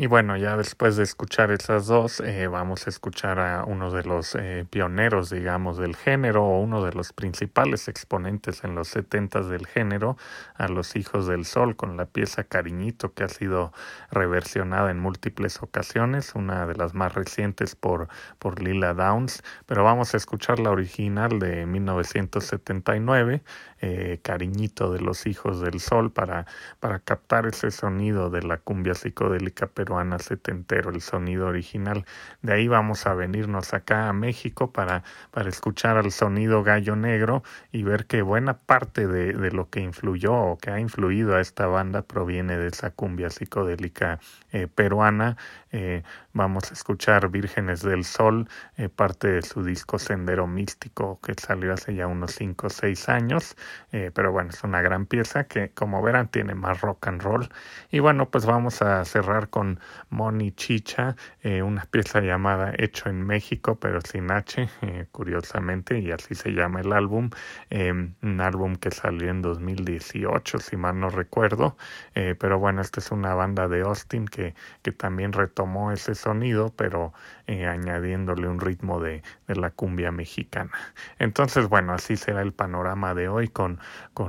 Y 0.00 0.06
bueno, 0.06 0.36
ya 0.36 0.56
después 0.56 0.94
de 0.94 1.02
escuchar 1.02 1.50
esas 1.50 1.88
dos, 1.88 2.20
eh, 2.20 2.46
vamos 2.46 2.86
a 2.86 2.90
escuchar 2.90 3.40
a 3.40 3.64
uno 3.64 3.90
de 3.90 4.04
los 4.04 4.36
eh, 4.36 4.64
pioneros, 4.70 5.28
digamos, 5.28 5.76
del 5.76 5.96
género, 5.96 6.44
o 6.44 6.60
uno 6.60 6.84
de 6.84 6.92
los 6.92 7.12
principales 7.12 7.88
exponentes 7.88 8.62
en 8.62 8.76
los 8.76 8.86
setentas 8.86 9.48
del 9.48 9.66
género, 9.66 10.16
a 10.54 10.68
los 10.68 10.94
Hijos 10.94 11.26
del 11.26 11.44
Sol, 11.44 11.74
con 11.74 11.96
la 11.96 12.06
pieza 12.06 12.44
Cariñito, 12.44 13.12
que 13.12 13.24
ha 13.24 13.28
sido 13.28 13.72
reversionada 14.12 14.92
en 14.92 15.00
múltiples 15.00 15.60
ocasiones, 15.64 16.36
una 16.36 16.68
de 16.68 16.76
las 16.76 16.94
más 16.94 17.14
recientes 17.14 17.74
por, 17.74 18.06
por 18.38 18.62
Lila 18.62 18.94
Downs, 18.94 19.42
pero 19.66 19.82
vamos 19.82 20.14
a 20.14 20.16
escuchar 20.16 20.60
la 20.60 20.70
original 20.70 21.40
de 21.40 21.66
1979, 21.66 23.42
eh, 23.80 24.20
Cariñito 24.22 24.92
de 24.92 25.00
los 25.00 25.26
Hijos 25.26 25.60
del 25.60 25.80
Sol, 25.80 26.12
para, 26.12 26.46
para 26.78 27.00
captar 27.00 27.46
ese 27.46 27.72
sonido 27.72 28.30
de 28.30 28.42
la 28.44 28.58
cumbia 28.58 28.94
psicodélica 28.94 29.66
peruana 29.88 30.18
setentero, 30.18 30.90
el 30.90 31.00
sonido 31.00 31.46
original. 31.46 32.04
De 32.42 32.52
ahí 32.52 32.68
vamos 32.68 33.06
a 33.06 33.14
venirnos 33.14 33.72
acá 33.72 34.10
a 34.10 34.12
México 34.12 34.70
para, 34.70 35.02
para 35.30 35.48
escuchar 35.48 35.96
al 35.96 36.12
sonido 36.12 36.62
gallo 36.62 36.94
negro 36.94 37.42
y 37.72 37.84
ver 37.84 38.04
que 38.04 38.20
buena 38.20 38.58
parte 38.58 39.06
de, 39.06 39.32
de 39.32 39.50
lo 39.50 39.70
que 39.70 39.80
influyó 39.80 40.34
o 40.34 40.58
que 40.58 40.70
ha 40.70 40.78
influido 40.78 41.36
a 41.36 41.40
esta 41.40 41.66
banda 41.66 42.02
proviene 42.02 42.58
de 42.58 42.68
esa 42.68 42.90
cumbia 42.90 43.30
psicodélica 43.30 44.20
eh, 44.50 44.66
peruana. 44.66 45.36
Eh, 45.72 46.02
vamos 46.32 46.70
a 46.70 46.74
escuchar 46.74 47.28
Vírgenes 47.28 47.82
del 47.82 48.04
Sol, 48.04 48.48
eh, 48.78 48.88
parte 48.88 49.28
de 49.28 49.42
su 49.42 49.62
disco 49.62 49.98
Sendero 49.98 50.46
Místico 50.46 51.20
que 51.20 51.34
salió 51.34 51.74
hace 51.74 51.94
ya 51.94 52.06
unos 52.06 52.32
5 52.32 52.68
o 52.68 52.70
6 52.70 53.08
años, 53.10 53.56
pero 53.90 54.32
bueno, 54.32 54.50
es 54.50 54.64
una 54.64 54.80
gran 54.80 55.04
pieza 55.04 55.44
que 55.44 55.70
como 55.70 56.00
verán 56.02 56.28
tiene 56.28 56.54
más 56.54 56.80
rock 56.80 57.08
and 57.08 57.22
roll. 57.22 57.48
Y 57.90 57.98
bueno, 57.98 58.30
pues 58.30 58.46
vamos 58.46 58.80
a 58.80 59.04
cerrar 59.04 59.50
con 59.50 59.80
Moni 60.08 60.52
Chicha, 60.52 61.16
una 61.44 61.84
pieza 61.90 62.20
llamada 62.20 62.72
Hecho 62.76 63.10
en 63.10 63.26
México, 63.26 63.78
pero 63.80 64.00
sin 64.00 64.30
H, 64.30 64.68
curiosamente, 65.10 65.98
y 65.98 66.12
así 66.12 66.34
se 66.34 66.50
llama 66.50 66.80
el 66.80 66.92
álbum, 66.92 67.30
un 67.70 68.40
álbum 68.40 68.76
que 68.76 68.90
salió 68.90 69.30
en 69.30 69.42
2018, 69.42 70.58
si 70.60 70.76
mal 70.76 70.98
no 71.00 71.10
recuerdo, 71.10 71.76
pero 72.14 72.58
bueno, 72.58 72.80
esta 72.80 73.00
es 73.00 73.10
una 73.10 73.34
banda 73.34 73.68
de 73.68 73.80
Austin 73.82 74.26
que, 74.26 74.37
que 74.82 74.92
también 74.92 75.32
retomó 75.32 75.92
ese 75.92 76.14
sonido, 76.14 76.72
pero 76.76 77.12
añadiéndole 77.46 78.48
un 78.48 78.60
ritmo 78.60 79.00
de, 79.00 79.22
la 79.46 79.70
cumbia 79.70 80.12
mexicana. 80.12 80.70
Entonces, 81.18 81.68
bueno, 81.68 81.92
así 81.92 82.16
será 82.16 82.42
el 82.42 82.52
panorama 82.52 83.14
de 83.14 83.28
hoy 83.28 83.48
con, 83.48 83.78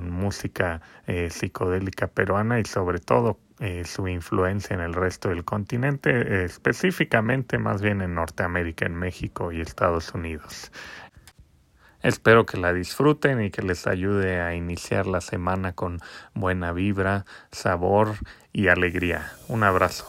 música 0.02 0.82
psicodélica 1.30 2.08
peruana 2.08 2.60
y 2.60 2.66
sobre 2.66 3.00
todo 3.00 3.40
eh, 3.62 3.84
su 3.84 4.08
influencia 4.08 4.74
en 4.74 4.80
el 4.80 4.94
resto 4.94 5.28
del 5.28 5.44
continente, 5.44 6.46
específicamente 6.46 7.58
más 7.58 7.82
bien 7.82 8.02
en 8.02 8.16
Norteamérica, 8.16 8.86
en 8.86 8.96
México 8.96 9.52
y 9.52 9.60
Estados 9.60 10.14
Unidos. 10.14 10.72
Espero 12.02 12.46
que 12.46 12.58
la 12.58 12.72
disfruten 12.72 13.44
y 13.44 13.52
que 13.52 13.62
les 13.62 13.86
ayude 13.86 14.40
a 14.40 14.56
iniciar 14.56 15.06
la 15.06 15.20
semana 15.20 15.74
con 15.74 16.00
buena 16.34 16.72
vibra, 16.72 17.26
sabor 17.52 18.16
y 18.54 18.70
alegría. 18.70 19.34
Un 19.50 19.64
abrazo. 19.64 20.08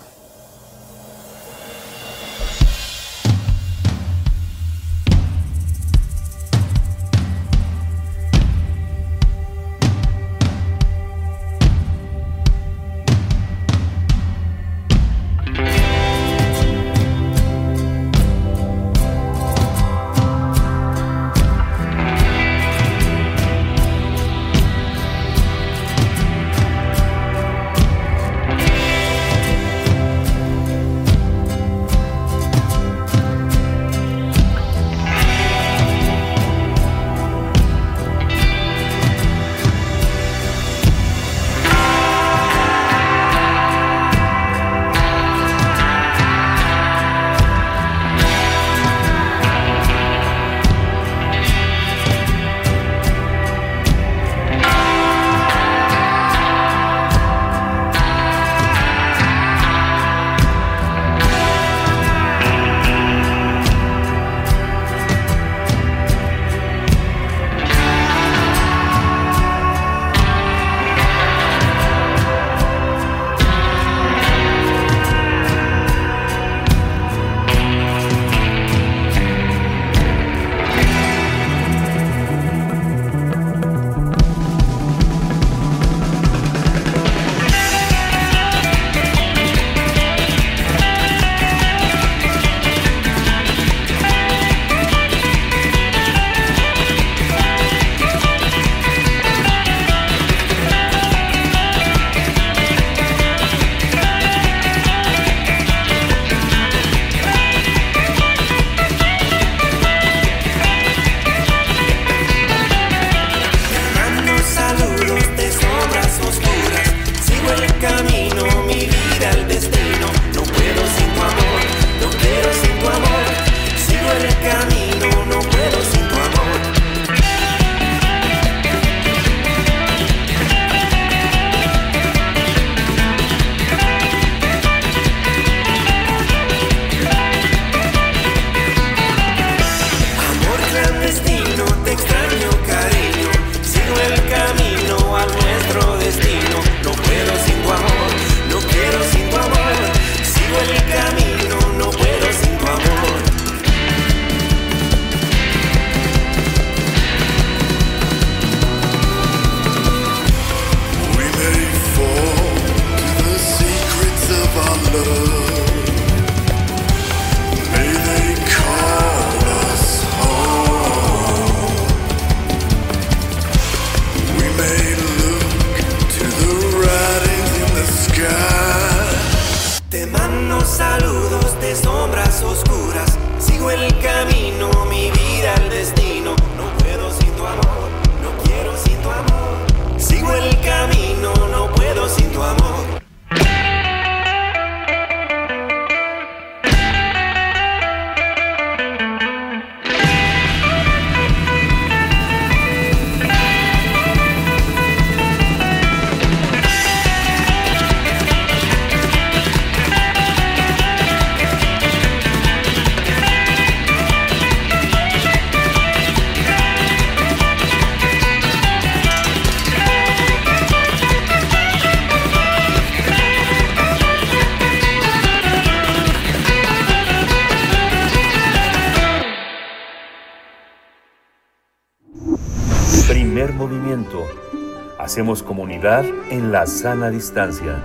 En 235.83 236.53
la 236.53 236.67
sana 236.67 237.09
distancia. 237.09 237.83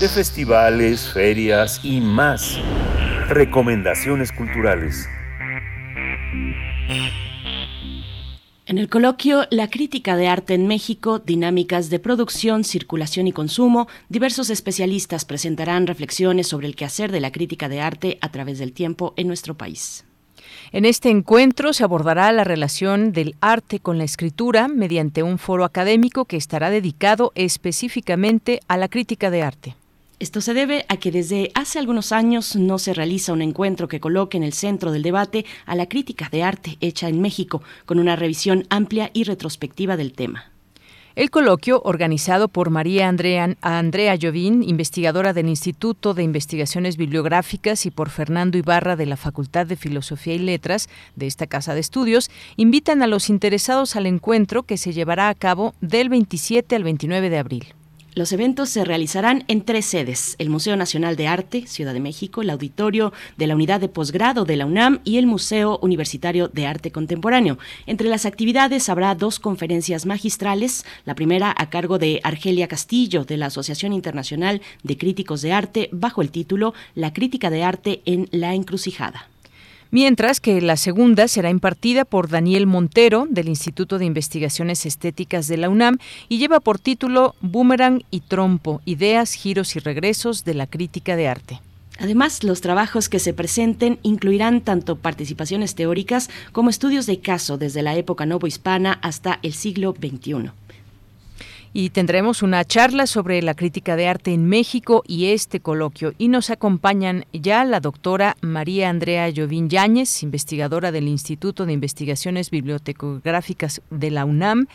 De 0.00 0.08
festivales, 0.08 1.08
ferias 1.12 1.80
y 1.84 2.00
más. 2.00 2.58
Recomendaciones 3.28 4.32
culturales. 4.32 5.08
En 8.66 8.78
el 8.78 8.88
coloquio 8.88 9.46
La 9.52 9.70
crítica 9.70 10.16
de 10.16 10.26
arte 10.26 10.54
en 10.54 10.66
México, 10.66 11.20
dinámicas 11.20 11.88
de 11.88 12.00
producción, 12.00 12.64
circulación 12.64 13.28
y 13.28 13.32
consumo, 13.32 13.86
diversos 14.08 14.50
especialistas 14.50 15.24
presentarán 15.24 15.86
reflexiones 15.86 16.48
sobre 16.48 16.66
el 16.66 16.74
quehacer 16.74 17.12
de 17.12 17.20
la 17.20 17.30
crítica 17.30 17.68
de 17.68 17.80
arte 17.80 18.18
a 18.20 18.32
través 18.32 18.58
del 18.58 18.72
tiempo 18.72 19.14
en 19.16 19.28
nuestro 19.28 19.56
país. 19.56 20.04
En 20.74 20.86
este 20.86 21.10
encuentro 21.10 21.74
se 21.74 21.84
abordará 21.84 22.32
la 22.32 22.44
relación 22.44 23.12
del 23.12 23.36
arte 23.42 23.78
con 23.78 23.98
la 23.98 24.04
escritura 24.04 24.68
mediante 24.68 25.22
un 25.22 25.38
foro 25.38 25.66
académico 25.66 26.24
que 26.24 26.38
estará 26.38 26.70
dedicado 26.70 27.30
específicamente 27.34 28.60
a 28.68 28.78
la 28.78 28.88
crítica 28.88 29.30
de 29.30 29.42
arte. 29.42 29.76
Esto 30.18 30.40
se 30.40 30.54
debe 30.54 30.86
a 30.88 30.96
que 30.96 31.10
desde 31.10 31.50
hace 31.54 31.78
algunos 31.78 32.10
años 32.10 32.56
no 32.56 32.78
se 32.78 32.94
realiza 32.94 33.34
un 33.34 33.42
encuentro 33.42 33.86
que 33.86 34.00
coloque 34.00 34.38
en 34.38 34.44
el 34.44 34.54
centro 34.54 34.92
del 34.92 35.02
debate 35.02 35.44
a 35.66 35.74
la 35.74 35.90
crítica 35.90 36.30
de 36.32 36.42
arte 36.42 36.78
hecha 36.80 37.06
en 37.08 37.20
México, 37.20 37.62
con 37.84 37.98
una 37.98 38.16
revisión 38.16 38.64
amplia 38.70 39.10
y 39.12 39.24
retrospectiva 39.24 39.98
del 39.98 40.14
tema. 40.14 40.51
El 41.14 41.30
coloquio, 41.30 41.82
organizado 41.84 42.48
por 42.48 42.70
María 42.70 43.06
Andrea, 43.06 43.54
Andrea 43.60 44.14
Llovín, 44.14 44.62
investigadora 44.62 45.34
del 45.34 45.48
Instituto 45.48 46.14
de 46.14 46.22
Investigaciones 46.22 46.96
Bibliográficas, 46.96 47.84
y 47.84 47.90
por 47.90 48.08
Fernando 48.08 48.56
Ibarra 48.56 48.96
de 48.96 49.04
la 49.04 49.18
Facultad 49.18 49.66
de 49.66 49.76
Filosofía 49.76 50.34
y 50.34 50.38
Letras 50.38 50.88
de 51.14 51.26
esta 51.26 51.46
Casa 51.46 51.74
de 51.74 51.80
Estudios, 51.80 52.30
invitan 52.56 53.02
a 53.02 53.06
los 53.06 53.28
interesados 53.28 53.94
al 53.94 54.06
encuentro 54.06 54.62
que 54.62 54.78
se 54.78 54.94
llevará 54.94 55.28
a 55.28 55.34
cabo 55.34 55.74
del 55.82 56.08
27 56.08 56.76
al 56.76 56.84
29 56.84 57.28
de 57.28 57.38
abril. 57.38 57.74
Los 58.14 58.30
eventos 58.32 58.68
se 58.68 58.84
realizarán 58.84 59.42
en 59.48 59.62
tres 59.62 59.86
sedes, 59.86 60.36
el 60.38 60.50
Museo 60.50 60.76
Nacional 60.76 61.16
de 61.16 61.28
Arte, 61.28 61.66
Ciudad 61.66 61.94
de 61.94 62.00
México, 62.00 62.42
el 62.42 62.50
Auditorio 62.50 63.10
de 63.38 63.46
la 63.46 63.54
Unidad 63.54 63.80
de 63.80 63.88
Posgrado 63.88 64.44
de 64.44 64.56
la 64.56 64.66
UNAM 64.66 65.00
y 65.02 65.16
el 65.16 65.26
Museo 65.26 65.78
Universitario 65.80 66.48
de 66.48 66.66
Arte 66.66 66.92
Contemporáneo. 66.92 67.56
Entre 67.86 68.10
las 68.10 68.26
actividades 68.26 68.90
habrá 68.90 69.14
dos 69.14 69.38
conferencias 69.38 70.04
magistrales, 70.04 70.84
la 71.06 71.14
primera 71.14 71.54
a 71.56 71.70
cargo 71.70 71.98
de 71.98 72.20
Argelia 72.22 72.68
Castillo 72.68 73.24
de 73.24 73.38
la 73.38 73.46
Asociación 73.46 73.94
Internacional 73.94 74.60
de 74.82 74.98
Críticos 74.98 75.40
de 75.40 75.54
Arte 75.54 75.88
bajo 75.90 76.20
el 76.20 76.30
título 76.30 76.74
La 76.94 77.14
crítica 77.14 77.48
de 77.48 77.64
arte 77.64 78.02
en 78.04 78.28
la 78.30 78.54
encrucijada 78.54 79.31
mientras 79.92 80.40
que 80.40 80.60
la 80.60 80.76
segunda 80.76 81.28
será 81.28 81.50
impartida 81.50 82.04
por 82.04 82.28
Daniel 82.28 82.66
Montero 82.66 83.28
del 83.30 83.48
Instituto 83.48 83.98
de 83.98 84.06
Investigaciones 84.06 84.84
Estéticas 84.86 85.46
de 85.46 85.58
la 85.58 85.68
UNAM 85.68 85.98
y 86.28 86.38
lleva 86.38 86.58
por 86.58 86.80
título 86.80 87.36
Boomerang 87.40 88.02
y 88.10 88.20
Trompo, 88.20 88.80
ideas, 88.84 89.34
giros 89.34 89.76
y 89.76 89.78
regresos 89.78 90.44
de 90.44 90.54
la 90.54 90.66
crítica 90.66 91.14
de 91.14 91.28
arte. 91.28 91.60
Además, 91.98 92.42
los 92.42 92.62
trabajos 92.62 93.08
que 93.08 93.18
se 93.18 93.34
presenten 93.34 93.98
incluirán 94.02 94.62
tanto 94.62 94.96
participaciones 94.96 95.74
teóricas 95.74 96.30
como 96.50 96.70
estudios 96.70 97.06
de 97.06 97.20
caso 97.20 97.58
desde 97.58 97.82
la 97.82 97.94
época 97.94 98.26
novohispana 98.26 98.98
hasta 99.02 99.38
el 99.42 99.52
siglo 99.52 99.94
XXI 99.96 100.50
y 101.72 101.90
tendremos 101.90 102.42
una 102.42 102.64
charla 102.64 103.06
sobre 103.06 103.40
la 103.42 103.54
crítica 103.54 103.96
de 103.96 104.08
arte 104.08 104.32
en 104.32 104.48
México 104.48 105.02
y 105.06 105.32
este 105.32 105.60
coloquio. 105.60 106.12
Y 106.18 106.28
nos 106.28 106.50
acompañan 106.50 107.24
ya 107.32 107.64
la 107.64 107.80
doctora 107.80 108.36
María 108.40 108.90
Andrea 108.90 109.28
Llovín 109.30 109.68
Yáñez, 109.68 110.22
investigadora 110.22 110.92
del 110.92 111.08
Instituto 111.08 111.66
de 111.66 111.72
Investigaciones 111.72 112.50
Bibliotecográficas 112.50 113.82
de 113.90 114.10
la 114.10 114.24
UNAM 114.24 114.66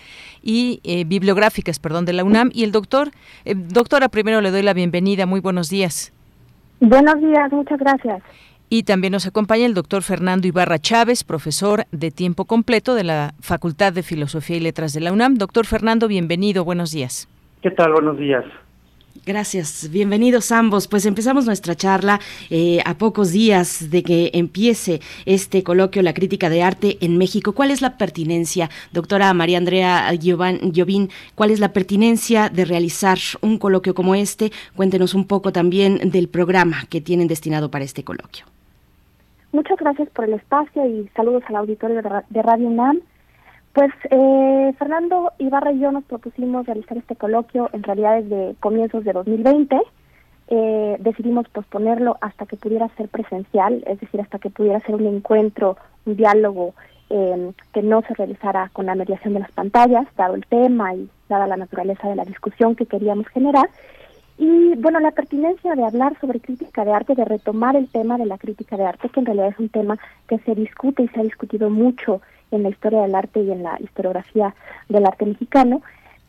y 0.42 0.80
eh, 0.84 1.04
bibliográficas, 1.06 1.80
perdón, 1.80 2.06
de 2.06 2.14
la 2.14 2.24
UNAM 2.24 2.50
y 2.54 2.64
el 2.64 2.72
doctor. 2.72 3.12
Eh, 3.46 3.56
doctora, 3.56 4.10
primero 4.10 4.42
le 4.42 4.52
doy 4.52 4.64
la 4.64 4.74
bienvenida. 4.74 5.26
Muy 5.26 5.40
buenos 5.40 5.70
días. 5.70 6.14
Buenos 6.80 7.20
días, 7.20 7.52
muchas 7.52 7.80
gracias. 7.80 8.22
Y 8.70 8.84
también 8.84 9.14
nos 9.14 9.26
acompaña 9.26 9.66
el 9.66 9.74
doctor 9.74 10.04
Fernando 10.04 10.48
Ibarra 10.48 10.80
Chávez, 10.80 11.24
profesor 11.24 11.86
de 11.92 12.12
tiempo 12.12 12.44
completo 12.46 12.96
de 12.96 13.06
la 13.06 13.34
Facultad 13.40 13.94
de 13.94 14.04
Filosofía 14.04 14.58
y 14.58 14.60
Letras 14.60 14.92
de 14.94 15.00
la 15.00 15.14
UNAM. 15.14 15.36
Doctor 15.36 15.66
Fernando, 15.66 16.10
bienvenido, 16.10 16.66
buenos 16.66 16.92
días. 16.92 17.30
¿Qué 17.62 17.72
tal? 17.72 17.94
Buenos 17.94 18.18
días. 18.18 18.44
Gracias, 19.26 19.90
bienvenidos 19.92 20.52
ambos. 20.52 20.88
Pues 20.88 21.06
empezamos 21.06 21.46
nuestra 21.46 21.76
charla 21.76 22.20
eh, 22.50 22.80
a 22.86 22.98
pocos 22.98 23.32
días 23.32 23.90
de 23.90 24.04
que 24.04 24.32
empiece 24.34 25.02
este 25.26 25.64
coloquio 25.64 26.02
La 26.02 26.14
crítica 26.14 26.50
de 26.50 26.62
arte 26.62 26.98
en 27.02 27.18
México. 27.18 27.54
¿Cuál 27.54 27.72
es 27.72 27.82
la 27.82 27.98
pertinencia, 27.98 28.70
doctora 28.92 29.34
María 29.34 29.58
Andrea 29.58 30.14
Llovín, 30.14 31.10
cuál 31.36 31.52
es 31.52 31.60
la 31.60 31.74
pertinencia 31.74 32.50
de 32.50 32.66
realizar 32.66 33.18
un 33.42 33.58
coloquio 33.58 33.94
como 33.94 34.14
este? 34.14 34.52
Cuéntenos 34.76 35.14
un 35.14 35.26
poco 35.26 35.52
también 35.52 36.12
del 36.12 36.28
programa 36.28 36.86
que 36.90 37.02
tienen 37.02 37.28
destinado 37.28 37.72
para 37.72 37.86
este 37.86 38.04
coloquio. 38.04 38.46
Muchas 39.58 39.80
gracias 39.80 40.08
por 40.12 40.26
el 40.26 40.34
espacio 40.34 40.86
y 40.86 41.10
saludos 41.16 41.42
al 41.48 41.56
auditorio 41.56 42.00
de 42.30 42.42
Radio 42.44 42.68
UNAM. 42.68 43.02
Pues 43.74 43.90
eh, 44.12 44.72
Fernando 44.78 45.32
Ibarra 45.40 45.72
y 45.72 45.80
yo 45.80 45.92
nos 45.92 46.04
propusimos 46.04 46.68
realizar 46.68 46.96
este 46.96 47.16
coloquio 47.16 47.68
en 47.74 47.82
realidad 47.82 48.22
desde 48.22 48.54
comienzos 48.60 49.04
de 49.04 49.14
2020. 49.14 49.82
Eh, 50.50 50.98
decidimos 51.00 51.50
posponerlo 51.50 52.18
hasta 52.22 52.46
que 52.46 52.56
pudiera 52.56 52.88
ser 52.98 53.10
presencial, 53.10 53.84
es 53.88 54.00
decir, 54.00 54.22
hasta 54.22 54.38
que 54.38 54.52
pudiera 54.52 54.80
ser 54.82 54.94
un 54.94 55.08
encuentro, 55.08 55.76
un 56.06 56.16
diálogo 56.16 56.76
eh, 57.10 57.52
que 57.74 57.82
no 57.82 58.04
se 58.04 58.14
realizara 58.14 58.70
con 58.74 58.86
la 58.86 58.94
mediación 58.94 59.34
de 59.34 59.40
las 59.40 59.52
pantallas, 59.54 60.06
dado 60.16 60.36
el 60.36 60.46
tema 60.46 60.94
y 60.94 61.10
dada 61.30 61.48
la 61.48 61.58
naturaleza 61.58 62.08
de 62.08 62.16
la 62.16 62.26
discusión 62.26 62.76
que 62.76 62.86
queríamos 62.86 63.26
generar. 63.30 63.68
Y 64.38 64.76
bueno, 64.76 65.00
la 65.00 65.12
pertinencia 65.12 65.74
de 65.74 65.84
hablar 65.84 66.18
sobre 66.20 66.40
crítica 66.40 66.86
de 66.86 66.92
arte, 66.92 67.16
de 67.16 67.26
retomar 67.26 67.76
el 67.76 67.88
tema 67.88 68.18
de 68.18 68.26
la 68.26 68.38
crítica 68.38 68.78
de 68.78 68.86
arte, 68.86 69.10
que 69.10 69.20
en 69.20 69.26
realidad 69.26 69.50
es 69.50 69.60
un 69.60 69.70
tema 69.70 69.98
que 70.28 70.38
se 70.40 70.54
discute 70.54 71.04
y 71.04 71.08
se 71.08 71.20
ha 71.20 71.24
discutido 71.24 71.70
mucho 71.70 72.22
en 72.52 72.64
la 72.64 72.70
historia 72.70 73.02
del 73.02 73.16
arte 73.16 73.42
y 73.42 73.52
en 73.52 73.64
la 73.64 73.78
historiografía 73.82 74.54
del 74.90 75.06
arte 75.06 75.26
mexicano, 75.26 75.82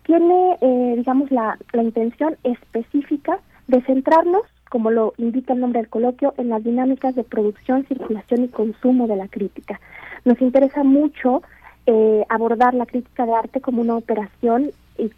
tiene, 0.04 0.56
eh, 0.62 0.94
digamos, 0.96 1.30
la, 1.30 1.58
la 1.72 1.82
intención 1.82 2.36
específica 2.42 3.40
de 3.66 3.82
centrarnos, 3.82 4.42
como 4.70 4.90
lo 4.90 5.12
indica 5.18 5.52
el 5.52 5.60
nombre 5.60 5.80
del 5.80 5.90
coloquio, 5.90 6.32
en 6.38 6.48
las 6.48 6.64
dinámicas 6.64 7.14
de 7.14 7.24
producción, 7.24 7.84
circulación 7.86 8.44
y 8.44 8.48
consumo 8.48 9.06
de 9.06 9.16
la 9.16 9.28
crítica. 9.28 9.80
Nos 10.24 10.40
interesa 10.40 10.82
mucho 10.82 11.42
eh, 11.86 12.24
abordar 12.30 12.74
la 12.74 12.86
crítica 12.86 13.26
de 13.26 13.34
arte 13.34 13.60
como 13.60 13.82
una 13.82 13.96
operación 13.96 14.70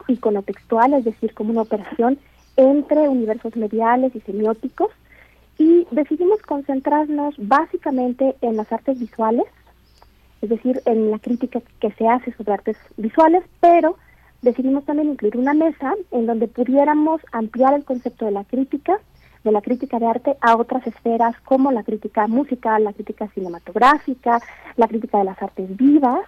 iconotextual, 0.08 0.94
es 0.94 1.04
decir, 1.04 1.34
como 1.34 1.50
una 1.50 1.62
operación 1.62 2.18
entre 2.60 3.08
universos 3.08 3.56
mediales 3.56 4.14
y 4.14 4.20
semióticos 4.20 4.90
y 5.56 5.86
decidimos 5.90 6.42
concentrarnos 6.42 7.34
básicamente 7.38 8.36
en 8.42 8.56
las 8.56 8.70
artes 8.70 8.98
visuales, 8.98 9.46
es 10.42 10.50
decir, 10.50 10.82
en 10.84 11.10
la 11.10 11.18
crítica 11.18 11.60
que 11.80 11.90
se 11.92 12.06
hace 12.06 12.32
sobre 12.34 12.52
artes 12.52 12.76
visuales, 12.98 13.44
pero 13.60 13.96
decidimos 14.42 14.84
también 14.84 15.08
incluir 15.08 15.38
una 15.38 15.54
mesa 15.54 15.94
en 16.10 16.26
donde 16.26 16.48
pudiéramos 16.48 17.22
ampliar 17.32 17.72
el 17.72 17.84
concepto 17.84 18.26
de 18.26 18.32
la 18.32 18.44
crítica, 18.44 18.98
de 19.42 19.52
la 19.52 19.62
crítica 19.62 19.98
de 19.98 20.06
arte 20.06 20.36
a 20.42 20.56
otras 20.56 20.86
esferas 20.86 21.34
como 21.46 21.72
la 21.72 21.82
crítica 21.82 22.26
musical, 22.26 22.84
la 22.84 22.92
crítica 22.92 23.26
cinematográfica, 23.28 24.38
la 24.76 24.86
crítica 24.86 25.18
de 25.18 25.24
las 25.24 25.42
artes 25.42 25.74
vivas 25.78 26.26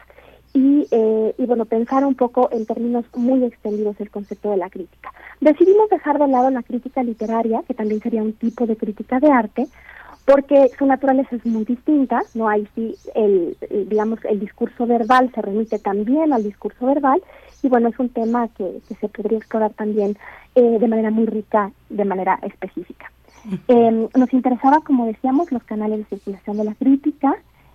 y, 0.55 0.87
eh, 0.91 1.35
y 1.39 1.47
bueno, 1.47 1.65
pensar 1.65 2.05
un 2.05 2.15
poco 2.15 2.51
en 2.53 2.67
términos 2.67 3.05
muy 3.15 3.45
extendidos 3.45 4.01
el 4.01 4.11
concepto 4.11 4.51
de 4.51 4.59
la 4.59 4.71
crítica. 4.71 5.13
Decidimos 5.41 5.89
dejar 5.89 6.19
de 6.19 6.29
lado 6.29 6.51
la 6.51 6.63
crítica 6.63 7.03
literaria, 7.03 7.63
que 7.67 7.75
también 7.75 8.01
sería 8.01 8.23
un 8.23 8.35
tipo 8.35 8.67
de 8.67 8.77
crítica 8.77 9.19
de 9.19 9.31
arte, 9.31 9.67
porque 10.25 10.71
su 10.79 10.87
naturaleza 10.87 11.37
es 11.37 11.45
muy 11.45 11.65
distinta, 11.65 12.23
no 12.35 12.49
hay 12.49 12.69
sí 12.75 12.95
el, 13.15 13.57
digamos 13.89 14.21
el 14.25 14.41
discurso 14.41 14.87
verbal 14.87 15.33
se 15.35 15.43
remite 15.43 15.79
también 15.79 16.33
al 16.33 16.45
discurso 16.45 16.87
verbal 16.87 17.21
y 17.63 17.69
bueno 17.69 17.89
es 17.89 17.99
un 17.99 18.09
tema 18.09 18.49
que, 18.49 18.81
se 19.01 19.09
podría 19.09 19.39
explorar 19.39 19.73
también 19.73 20.17
eh, 20.55 20.79
de 20.79 20.89
manera 20.89 21.11
muy 21.11 21.27
rica, 21.27 21.73
de 21.89 22.05
manera 22.05 22.39
específica. 22.43 23.11
Em, 23.67 24.09
nos 24.17 24.33
interesaba, 24.33 24.81
como 24.83 25.07
decíamos, 25.07 25.51
los 25.51 25.65
canales 25.65 25.99
de 25.99 26.05
circulación 26.05 26.59
de 26.59 26.65
la 26.65 26.75
crítica 26.75 27.35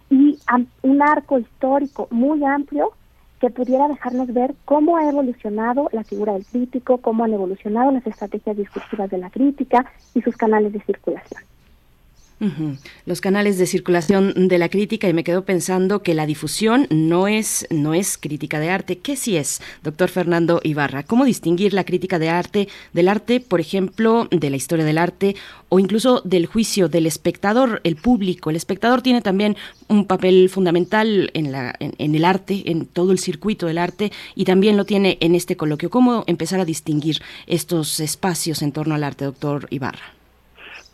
y 0.10 0.40
un 0.84 1.02
arco 1.02 1.40
histórico 1.40 2.08
muy 2.12 2.44
amplio 2.44 2.92
que 3.40 3.50
pudiera 3.50 3.88
dejarnos 3.88 4.34
ver 4.34 4.56
cómo 4.66 4.98
ha 4.98 5.08
evolucionado 5.08 5.90
la 5.92 6.04
figura 6.04 6.34
del 6.34 6.46
crítico, 6.46 6.98
cómo 6.98 7.24
han 7.24 7.34
evolucionado 7.34 7.92
las 7.92 8.08
estrategias 8.08 8.58
discursivas 8.58 9.10
de 9.10 9.20
la 9.20 9.30
crítica 9.30 9.86
y 10.16 10.22
sus 10.22 10.36
canales 10.36 10.74
de 10.74 10.82
circulación. 10.82 11.44
Los 13.08 13.20
canales 13.20 13.58
de 13.58 13.66
circulación 13.66 14.48
de 14.48 14.60
la 14.60 14.70
crítica 14.70 15.10
y 15.10 15.14
me 15.14 15.24
quedo 15.24 15.44
pensando 15.44 16.04
que 16.04 16.14
la 16.14 16.28
difusión 16.28 16.86
no 16.92 17.28
es 17.28 17.66
no 17.72 17.96
es 17.96 18.16
crítica 18.20 18.60
de 18.60 18.70
arte. 18.70 19.00
¿Qué 19.00 19.16
sí 19.16 19.38
es, 19.38 19.60
doctor 19.82 20.10
Fernando 20.10 20.60
Ibarra? 20.64 21.02
¿Cómo 21.02 21.26
distinguir 21.26 21.74
la 21.74 21.84
crítica 21.84 22.20
de 22.20 22.30
arte 22.30 22.68
del 22.94 23.08
arte, 23.08 23.40
por 23.40 23.60
ejemplo, 23.60 24.28
de 24.30 24.52
la 24.52 24.56
historia 24.56 24.86
del 24.86 25.00
arte 25.00 25.36
o 25.70 25.80
incluso 25.80 26.22
del 26.26 26.46
juicio 26.46 26.90
del 26.90 27.08
espectador, 27.08 27.82
el 27.84 27.96
público? 27.96 28.52
El 28.52 28.56
espectador 28.56 29.02
tiene 29.02 29.22
también 29.22 29.58
un 29.88 30.06
papel 30.06 30.50
fundamental 30.50 31.32
en, 31.34 31.52
la, 31.52 31.76
en 31.80 32.14
el 32.14 32.24
arte, 32.24 32.70
en 32.70 32.86
todo 32.86 33.14
el 33.14 33.20
circuito 33.20 33.66
del 33.66 33.80
arte 33.80 34.12
y 34.36 34.46
también 34.46 34.78
lo 34.78 34.86
tiene 34.86 35.18
en 35.22 35.34
este 35.34 35.58
coloquio. 35.58 35.90
¿Cómo 35.90 36.24
empezar 36.28 36.60
a 36.60 36.66
distinguir 36.66 37.20
estos 37.48 38.00
espacios 38.00 38.62
en 38.62 38.74
torno 38.74 38.94
al 38.94 39.04
arte, 39.04 39.26
doctor 39.26 39.66
Ibarra? 39.72 40.17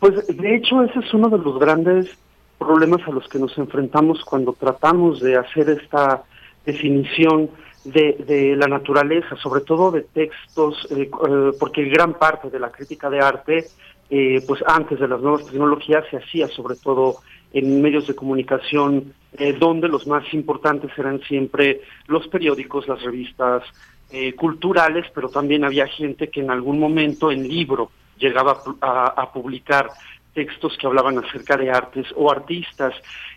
Pues 0.04 0.26
de 0.26 0.54
hecho 0.54 0.82
ese 0.82 0.98
es 0.98 1.14
uno 1.14 1.30
de 1.30 1.38
los 1.38 1.58
grandes 1.58 2.10
problemas 2.58 3.00
a 3.08 3.10
los 3.10 3.26
que 3.26 3.38
nos 3.38 3.56
enfrentamos 3.56 4.22
cuando 4.22 4.52
tratamos 4.52 5.18
de 5.20 5.34
hacer 5.36 5.70
esta 5.70 6.24
definición 6.66 7.48
de, 7.84 8.54
la 8.54 8.66
naturaleza, 8.66 9.34
sobre 9.36 9.62
todo 9.62 9.90
de 9.90 10.02
textos, 10.02 10.86
eh, 10.90 11.08
eh, 11.10 11.52
porque 11.58 11.84
gran 11.84 12.12
parte 12.18 12.50
de 12.50 12.58
la 12.58 12.70
crítica 12.70 13.08
de 13.08 13.20
arte, 13.20 13.64
eh, 14.10 14.44
pues 14.46 14.62
antes 14.66 15.00
de 15.00 15.08
las 15.08 15.22
nuevas 15.22 15.46
tecnologías 15.46 16.04
se 16.10 16.18
hacía 16.18 16.48
sobre 16.48 16.76
todo 16.76 17.16
en 17.54 17.80
medios 17.80 18.06
de 18.06 18.14
comunicación, 18.14 19.14
donde 19.58 19.88
los 19.88 20.06
más 20.06 20.34
importantes 20.34 20.90
eran 20.98 21.20
siempre 21.22 21.80
los 22.08 22.28
periódicos, 22.28 22.86
las 22.88 23.00
revistas 23.00 23.62
culturales, 24.36 25.06
pero 25.14 25.30
también 25.30 25.64
había 25.64 25.86
gente 25.86 26.28
que 26.28 26.40
en 26.40 26.50
algún 26.50 26.78
momento 26.78 27.32
en 27.32 27.48
libro 27.48 27.90
llegaba 28.18 28.62
a, 28.80 29.32
publicar 29.32 29.90
textos 30.32 30.76
que 30.78 30.86
hablaban 30.86 31.18
acerca 31.18 31.56
de 31.56 31.70
artes 31.70 32.06
o 32.16 32.30
artistas. 32.30 32.94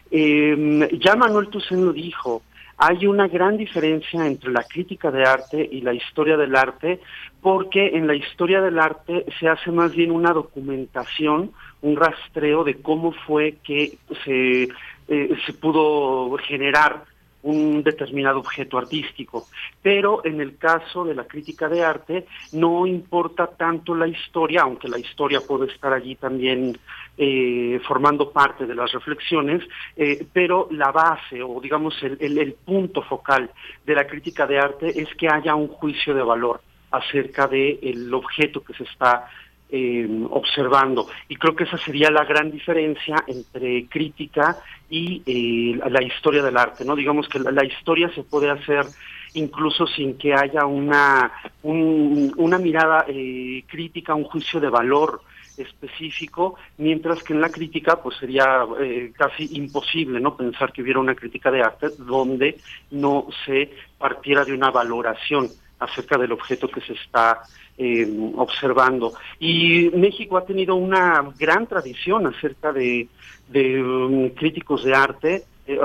Eh, 0.10 0.90
ya 1.00 1.16
Manuel 1.16 1.50
Toussaint 1.50 1.84
lo 1.84 1.94
dijo, 1.94 2.42
hay 2.78 3.08
una 3.08 3.28
gran 3.28 3.58
diferencia 3.58 4.26
entre 4.28 4.52
la 4.52 4.64
crítica 4.64 5.10
de 5.10 5.24
arte 5.24 5.68
y 5.72 5.82
la 5.82 5.94
historia 5.94 6.38
del 6.38 6.56
arte, 6.56 7.00
porque 7.42 7.98
en 7.98 8.06
la 8.06 8.14
historia 8.14 8.62
del 8.62 8.78
arte 8.78 9.26
se 9.40 9.50
hace 9.50 9.72
más 9.72 9.96
bien 9.96 10.12
una 10.12 10.32
documentación, 10.32 11.52
un 11.82 11.96
rastreo 11.96 12.64
de 12.64 12.80
cómo 12.82 13.14
fue 13.14 13.58
que 13.64 13.98
se, 14.24 14.68
eh, 15.08 15.38
se 15.46 15.54
pudo 15.54 16.38
generar 16.38 17.04
un 17.48 17.82
determinado 17.82 18.40
objeto 18.40 18.78
artístico. 18.78 19.48
Pero 19.82 20.26
en 20.26 20.42
el 20.42 20.58
caso 20.58 21.06
de 21.06 21.16
la 21.16 21.26
crítica 21.26 21.70
de 21.70 21.84
arte 21.84 22.26
no 22.52 22.86
importa 22.86 23.48
tanto 23.48 23.96
la 23.96 24.08
historia, 24.08 24.62
aunque 24.64 24.90
la 24.90 25.00
historia 25.00 25.40
puede 25.40 25.72
estar 25.72 25.94
allí 25.94 26.16
también 26.16 26.78
eh, 27.18 27.80
formando 27.88 28.32
parte 28.32 28.66
de 28.66 28.76
las 28.76 28.92
reflexiones, 28.92 29.64
eh, 29.96 30.26
pero 30.32 30.68
la 30.72 30.92
base 30.92 31.42
o 31.42 31.60
digamos 31.62 31.96
el, 32.04 32.18
el, 32.20 32.54
punto 32.54 33.02
focal 33.02 33.50
de 33.86 33.96
la 33.96 34.06
crítica 34.06 34.46
de 34.46 34.60
arte 34.60 35.02
es 35.02 35.08
que 35.16 35.30
haya 35.30 35.56
un 35.56 35.68
juicio 35.68 36.14
de 36.14 36.22
valor 36.22 36.62
acerca 36.92 37.48
del 37.48 38.14
objeto 38.14 38.64
que 38.64 38.74
se 38.74 38.84
está 38.84 39.28
eh, 39.70 40.08
observando. 40.30 41.08
Y 41.28 41.36
creo 41.36 41.56
que 41.56 41.66
esa 41.66 41.78
sería 41.78 42.10
la 42.10 42.26
gran 42.26 42.52
diferencia 42.52 43.24
entre 43.28 43.86
crítica 43.88 44.58
y 44.90 45.22
eh, 45.26 45.80
la 45.90 46.02
historia 46.04 46.44
del 46.44 46.58
arte, 46.58 46.86
¿no? 46.86 46.96
Digamos 46.96 47.28
que 47.28 47.40
la, 47.40 47.66
historia 47.66 48.10
se 48.14 48.24
puede 48.24 48.50
hacer 48.50 48.86
incluso 49.34 49.86
sin 49.86 50.18
que 50.18 50.34
haya 50.34 50.66
una, 50.66 51.32
una 51.64 52.58
mirada 52.58 53.06
eh, 53.08 53.64
crítica, 53.68 54.16
un 54.16 54.24
juicio 54.24 54.60
de 54.60 54.70
valor 54.70 55.22
específico, 55.58 56.56
mientras 56.78 57.24
que 57.24 57.34
en 57.34 57.42
la 57.42 57.50
crítica 57.50 58.02
pues 58.02 58.18
sería 58.18 58.66
eh, 58.80 59.12
casi 59.16 59.50
imposible 59.58 60.20
no 60.20 60.36
pensar 60.36 60.72
que 60.72 60.82
hubiera 60.82 61.00
una 61.00 61.16
crítica 61.16 61.52
de 61.52 61.62
arte 61.62 61.88
donde 61.98 62.58
no 62.92 63.28
se 63.46 63.72
partiera 63.98 64.46
de 64.46 64.54
una 64.54 64.72
valoración 64.72 65.50
acerca 65.80 66.18
del 66.18 66.32
objeto 66.32 66.68
que 66.68 66.82
se 66.82 66.94
está 66.94 67.42
eh, 67.78 68.08
observando. 68.36 69.14
Y 69.40 69.92
México 69.94 70.38
ha 70.38 70.46
tenido 70.46 70.76
una 70.76 71.24
gran 71.38 71.68
tradición 71.68 72.26
acerca 72.26 72.74
de, 72.74 73.08
um, 73.54 74.30
críticos 74.30 74.84
de 74.84 74.96
arte. 74.96 75.44
Eh, 75.68 75.80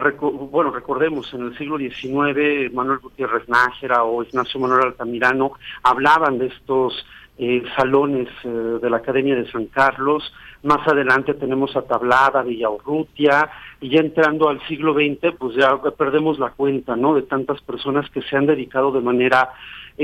bueno, 0.50 0.70
recordemos, 0.70 1.32
en 1.34 1.42
el 1.42 1.58
siglo 1.58 1.76
XIX, 1.76 2.72
Manuel 2.72 2.98
Gutiérrez 3.00 3.46
Nájera 3.48 4.04
o 4.04 4.22
Ignacio 4.22 4.58
Manuel 4.58 4.86
Altamirano 4.86 5.52
hablaban 5.82 6.38
de 6.38 6.46
estos 6.46 7.04
eh, 7.36 7.62
salones 7.76 8.28
de 8.42 8.88
la 8.88 8.98
Academia 8.98 9.34
de 9.34 9.50
San 9.50 9.66
Carlos. 9.66 10.32
Más 10.62 10.86
adelante 10.88 11.34
tenemos 11.34 11.76
a 11.76 11.82
Tablada, 11.82 12.42
Villaurrutia, 12.42 13.50
y 13.82 13.90
ya 13.90 14.00
entrando 14.00 14.48
al 14.48 14.66
siglo 14.68 14.94
XX, 14.94 15.34
pues 15.36 15.56
ya 15.56 15.76
perdemos 15.98 16.38
la 16.38 16.50
cuenta, 16.50 16.94
¿no? 16.96 17.14
De 17.14 17.22
tantas 17.22 17.60
personas 17.60 18.08
que 18.10 18.22
se 18.22 18.36
han 18.36 18.46
dedicado 18.46 18.92
de 18.92 19.00
manera 19.00 19.50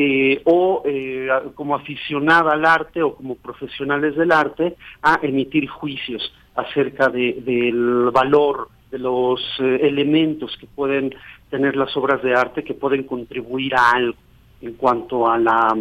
eh, 0.01 0.43
o 0.45 0.85
eh, 0.87 1.29
como 1.57 1.75
aficionada 1.75 2.53
al 2.53 2.65
arte 2.65 3.03
o 3.03 3.17
como 3.17 3.35
profesionales 3.35 4.15
del 4.15 4.31
arte 4.31 4.77
a 5.03 5.19
emitir 5.23 5.67
juicios 5.69 6.33
acerca 6.55 7.09
del 7.09 8.09
valor 8.13 8.69
de 8.93 9.01
los 9.01 9.41
eh, 9.59 9.81
elementos 9.83 10.57
que 10.61 10.69
pueden 10.69 11.13
tener 11.51 11.75
las 11.75 11.97
obras 11.97 12.23
de 12.23 12.33
arte 12.33 12.63
que 12.63 12.75
pueden 12.75 13.03
contribuir 13.03 13.75
a 13.75 13.91
algo 13.91 14.17
en 14.61 14.75
cuanto 14.75 15.29
a 15.29 15.37
la 15.37 15.77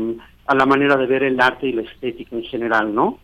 a 0.47 0.55
la 0.55 0.65
manera 0.65 0.97
de 0.97 1.05
ver 1.05 1.21
el 1.21 1.39
arte 1.39 1.67
y 1.67 1.73
la 1.73 1.83
estética 1.83 2.35
en 2.35 2.43
general, 2.45 2.95
¿no? 2.95 3.19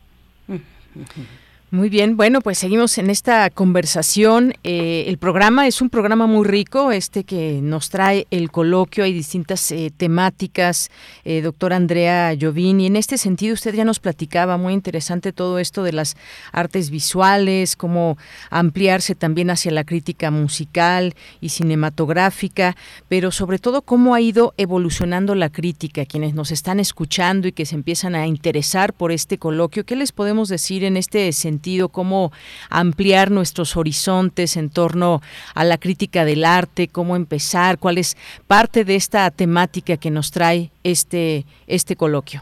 Muy 1.73 1.89
bien, 1.89 2.17
bueno, 2.17 2.41
pues 2.41 2.59
seguimos 2.59 2.99
en 2.99 3.09
esta 3.09 3.49
conversación. 3.49 4.53
Eh, 4.63 5.05
el 5.07 5.17
programa 5.17 5.65
es 5.65 5.81
un 5.81 5.89
programa 5.89 6.27
muy 6.27 6.45
rico, 6.45 6.91
este 6.91 7.23
que 7.23 7.61
nos 7.63 7.89
trae 7.89 8.27
el 8.29 8.51
coloquio, 8.51 9.03
hay 9.03 9.11
distintas 9.11 9.71
eh, 9.71 9.91
temáticas, 9.97 10.91
eh, 11.23 11.41
doctora 11.41 11.77
Andrea 11.77 12.31
Llovín, 12.35 12.79
y 12.79 12.85
en 12.85 12.95
este 12.95 13.17
sentido 13.17 13.55
usted 13.55 13.73
ya 13.73 13.85
nos 13.85 13.99
platicaba, 13.99 14.57
muy 14.57 14.73
interesante 14.73 15.33
todo 15.33 15.57
esto 15.57 15.81
de 15.81 15.93
las 15.93 16.15
artes 16.51 16.91
visuales, 16.91 17.75
cómo 17.75 18.19
ampliarse 18.51 19.15
también 19.15 19.49
hacia 19.49 19.71
la 19.71 19.83
crítica 19.83 20.29
musical 20.29 21.15
y 21.41 21.49
cinematográfica, 21.49 22.77
pero 23.09 23.31
sobre 23.31 23.57
todo 23.57 23.81
cómo 23.81 24.13
ha 24.13 24.21
ido 24.21 24.53
evolucionando 24.57 25.33
la 25.33 25.49
crítica, 25.49 26.05
quienes 26.05 26.35
nos 26.35 26.51
están 26.51 26.79
escuchando 26.79 27.47
y 27.47 27.51
que 27.51 27.65
se 27.65 27.73
empiezan 27.73 28.13
a 28.13 28.27
interesar 28.27 28.93
por 28.93 29.11
este 29.11 29.39
coloquio. 29.39 29.87
¿Qué 29.87 29.95
les 29.95 30.11
podemos 30.11 30.49
decir 30.49 30.83
en 30.83 30.97
este 30.97 31.31
sentido? 31.31 31.62
Cómo 31.89 32.31
ampliar 32.69 33.31
nuestros 33.31 33.77
horizontes 33.77 34.57
en 34.57 34.69
torno 34.69 35.21
a 35.55 35.63
la 35.63 35.77
crítica 35.77 36.25
del 36.25 36.45
arte, 36.45 36.87
cómo 36.87 37.15
empezar, 37.15 37.77
cuál 37.77 37.97
es 37.97 38.17
parte 38.47 38.83
de 38.83 38.95
esta 38.95 39.29
temática 39.31 39.97
que 39.97 40.11
nos 40.11 40.31
trae 40.31 40.71
este, 40.83 41.45
este 41.67 41.95
coloquio. 41.95 42.41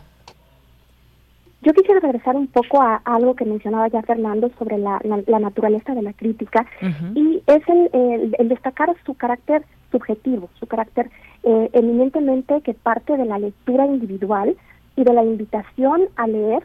Yo 1.63 1.73
quisiera 1.73 1.99
regresar 1.99 2.35
un 2.35 2.47
poco 2.47 2.81
a, 2.81 3.01
algo 3.05 3.35
que 3.35 3.45
mencionaba 3.45 3.87
ya 3.87 4.01
Fernando 4.01 4.49
sobre 4.57 4.79
la, 4.79 4.99
naturaleza 5.39 5.93
de 5.93 6.01
la 6.01 6.13
crítica 6.13 6.65
y 7.13 7.43
es 7.45 7.61
el, 7.67 8.49
destacar 8.49 8.95
su 9.05 9.13
carácter 9.13 9.63
subjetivo, 9.91 10.49
su 10.59 10.65
carácter 10.65 11.11
eh, 11.43 11.69
eminentemente 11.73 12.61
que 12.61 12.73
parte 12.73 13.15
de 13.15 13.25
la 13.25 13.37
lectura 13.37 13.85
individual 13.85 14.55
y 14.95 15.03
de 15.03 15.13
la 15.13 15.23
invitación 15.23 16.01
a 16.15 16.25
leer 16.25 16.63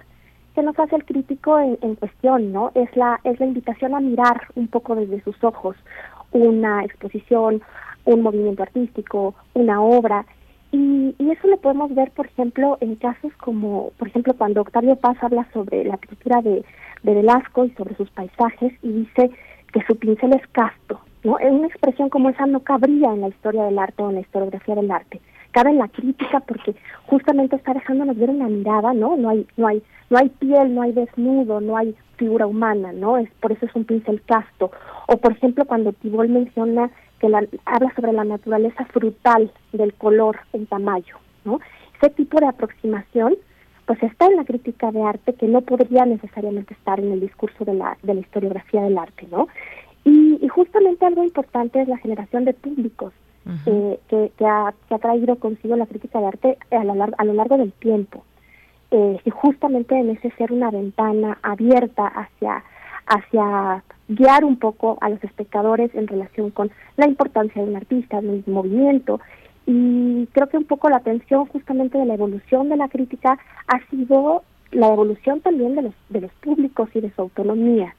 que 0.57 0.63
nos 0.63 0.79
hace 0.79 0.97
el 0.97 1.05
crítico 1.05 1.59
en, 1.59 1.95
cuestión, 1.97 2.51
¿no? 2.51 2.73
Es 2.75 2.89
la, 2.97 3.21
es 3.25 3.39
la 3.39 3.47
invitación 3.47 3.95
a 3.95 4.01
mirar 4.01 4.49
un 4.55 4.69
poco 4.69 4.97
desde 4.97 5.23
sus 5.23 5.37
ojos 5.45 5.77
una 6.33 6.83
exposición, 6.83 7.63
un 8.07 8.23
movimiento 8.23 8.63
artístico, 8.63 9.35
una 9.53 9.83
obra. 9.83 10.25
Y, 10.73 11.15
y, 11.19 11.31
eso 11.31 11.47
lo 11.47 11.59
podemos 11.59 11.95
ver, 11.95 12.11
por 12.13 12.27
ejemplo, 12.27 12.79
en 12.81 12.97
casos 12.97 13.33
como, 13.37 13.91
por 13.99 14.09
ejemplo, 14.09 14.33
cuando 14.33 14.63
Octavio 14.63 14.97
Paz 14.97 15.19
habla 15.21 15.47
sobre 15.53 15.85
la 15.85 15.99
pintura 15.99 16.41
de, 16.41 16.65
de 17.03 17.15
Velasco 17.15 17.67
y 17.67 17.71
sobre 17.73 17.95
sus 17.97 18.11
paisajes 18.11 18.73
y 18.83 18.93
dice 18.93 19.31
que 19.73 19.83
su 19.87 19.95
pincel 19.97 20.33
es 20.35 20.47
casto, 20.49 21.01
¿no? 21.23 21.37
Una 21.37 21.67
expresión 21.67 22.09
como 22.09 22.31
esa 22.31 22.47
no 22.47 22.61
cabría 22.61 23.13
en 23.13 23.21
la 23.21 23.29
historia 23.29 23.65
del 23.65 23.79
arte 23.79 24.03
o 24.03 24.09
en 24.09 24.17
la 24.17 24.21
historiografía 24.23 24.75
del 24.75 24.91
arte. 24.91 25.21
Cabe 25.51 25.71
en 25.71 25.79
la 25.79 25.89
crítica 25.89 26.41
porque 26.41 26.75
justamente 27.07 27.57
está 27.57 27.75
dejándonos 27.75 28.17
ver 28.17 28.31
una 28.31 28.49
mirada, 28.49 28.95
¿no? 28.95 29.17
No 29.17 29.29
hay, 29.29 29.47
no 29.57 29.67
hay 29.67 29.83
no 30.11 30.19
hay 30.19 30.29
piel, 30.29 30.75
no 30.75 30.83
hay 30.83 30.93
desnudo, 30.93 31.61
no 31.61 31.77
hay 31.77 31.95
figura 32.17 32.47
humana, 32.47 32.93
¿no? 32.93 33.19
Es 33.19 33.29
por 33.41 33.53
eso 33.53 33.67
es 33.67 33.75
un 33.75 33.85
pincel 33.85 34.23
casto. 34.23 34.71
O 35.07 35.17
por 35.19 35.33
ejemplo 35.33 35.65
cuando 35.65 35.93
Tibol 35.93 36.29
menciona 36.29 36.91
que 37.21 37.29
la, 37.29 37.45
habla 37.65 37.93
sobre 37.95 38.13
la 38.13 38.25
naturaleza 38.25 38.85
frutal 38.87 39.51
del 39.73 39.95
color 39.95 40.39
en 40.53 40.67
tamaño, 40.67 41.17
¿no? 41.45 41.61
Ese 42.01 42.11
tipo 42.11 42.41
de 42.41 42.47
aproximación 42.47 43.35
pues 43.87 44.03
está 44.03 44.27
en 44.27 44.37
la 44.37 44.45
crítica 44.45 44.91
de 44.91 45.03
arte 45.03 45.35
que 45.35 45.47
no 45.47 45.61
podría 45.61 46.05
necesariamente 46.05 46.75
estar 46.75 46.99
en 46.99 47.13
el 47.13 47.21
discurso 47.21 47.65
de 47.65 47.75
la, 47.75 47.97
de 48.03 48.15
la 48.15 48.21
historiografía 48.21 48.83
del 48.83 48.99
arte, 48.99 49.29
¿no? 49.31 49.49
Y, 50.05 50.39
y 50.45 50.49
justamente 50.49 51.07
algo 51.07 51.23
importante 51.23 51.81
es 51.81 51.89
la 51.89 51.99
generación 51.99 52.45
de 52.45 52.55
públicos 52.55 53.13
eh, 53.67 54.01
que, 54.09 54.33
que, 54.37 54.45
ha, 54.45 54.75
que 54.89 54.95
ha 54.95 54.99
traído 54.99 55.37
consigo 55.37 55.77
la 55.77 55.87
crítica 55.87 56.19
de 56.21 56.27
arte 56.27 56.59
a 56.73 56.83
lo, 56.83 56.95
a 57.17 57.25
lo 57.25 57.33
largo 57.33 57.57
del 57.59 57.73
tiempo 57.73 58.25
eh, 58.91 59.21
y 59.25 59.31
justamente 59.31 59.99
en 59.99 60.11
ese 60.11 60.31
ser 60.33 60.53
una 60.53 60.71
ventana 60.71 61.39
abierta 61.43 62.07
hacia 62.07 62.63
hacia 63.07 63.83
guiar 64.09 64.45
un 64.45 64.57
poco 64.57 64.99
a 65.01 65.09
los 65.09 65.23
espectadores 65.23 65.95
en 65.95 66.07
relación 66.07 66.51
con 66.51 66.71
la 66.97 67.07
importancia 67.07 67.63
de 67.63 67.69
un 67.69 67.77
artista, 67.77 68.21
de 68.21 68.29
un 68.29 68.45
movimiento. 68.47 69.21
Y 69.67 70.27
creo 70.33 70.49
que 70.49 70.59
un 70.59 70.65
poco 70.65 70.89
la 70.89 70.99
atención 70.99 71.47
justamente 71.47 71.99
de 71.99 72.05
la 72.05 72.15
evolución 72.15 72.69
de 72.69 72.77
la 72.77 72.89
crítica 72.89 73.39
ha 73.67 73.81
sido 73.91 74.43
la 74.71 74.89
evolución 74.93 75.41
también 75.41 75.75
de 75.75 75.83
los, 75.83 75.95
de 76.09 76.21
los 76.21 76.33
públicos 76.35 76.89
y 76.95 77.01
de 77.01 77.11
su 77.13 77.23
autonomía. 77.23 77.95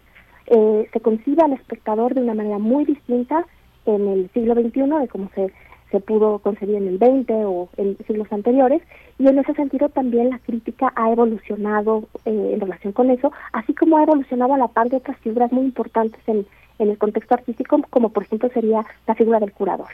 Eh, 0.47 0.89
se 0.93 0.99
concibe 1.01 1.43
al 1.43 1.53
espectador 1.53 2.13
de 2.13 2.21
una 2.21 2.33
manera 2.33 2.57
muy 2.57 2.85
distinta 2.85 3.45
en 3.85 4.07
el 4.07 4.29
siglo 4.33 4.53
XXI 4.53 4.81
de 4.99 5.07
cómo 5.09 5.29
se, 5.35 5.51
se 5.91 5.99
pudo 5.99 6.39
concebir 6.39 6.75
en 6.75 6.87
el 6.87 6.97
XX 6.97 7.31
o 7.45 7.69
en 7.77 7.97
siglos 8.05 8.27
anteriores, 8.31 8.81
y 9.19 9.27
en 9.27 9.39
ese 9.39 9.53
sentido 9.53 9.89
también 9.89 10.29
la 10.29 10.39
crítica 10.39 10.91
ha 10.95 11.11
evolucionado 11.11 12.07
eh, 12.25 12.51
en 12.53 12.59
relación 12.59 12.93
con 12.93 13.09
eso, 13.09 13.31
así 13.53 13.73
como 13.73 13.97
ha 13.97 14.03
evolucionado 14.03 14.53
a 14.53 14.57
la 14.57 14.67
par 14.67 14.89
de 14.89 14.97
otras 14.97 15.17
figuras 15.19 15.51
muy 15.51 15.65
importantes 15.65 16.21
en, 16.27 16.45
en 16.79 16.89
el 16.89 16.97
contexto 16.97 17.33
artístico, 17.33 17.81
como 17.89 18.09
por 18.09 18.23
ejemplo 18.23 18.49
sería 18.53 18.85
la 19.07 19.15
figura 19.15 19.39
del 19.39 19.51
curador. 19.51 19.89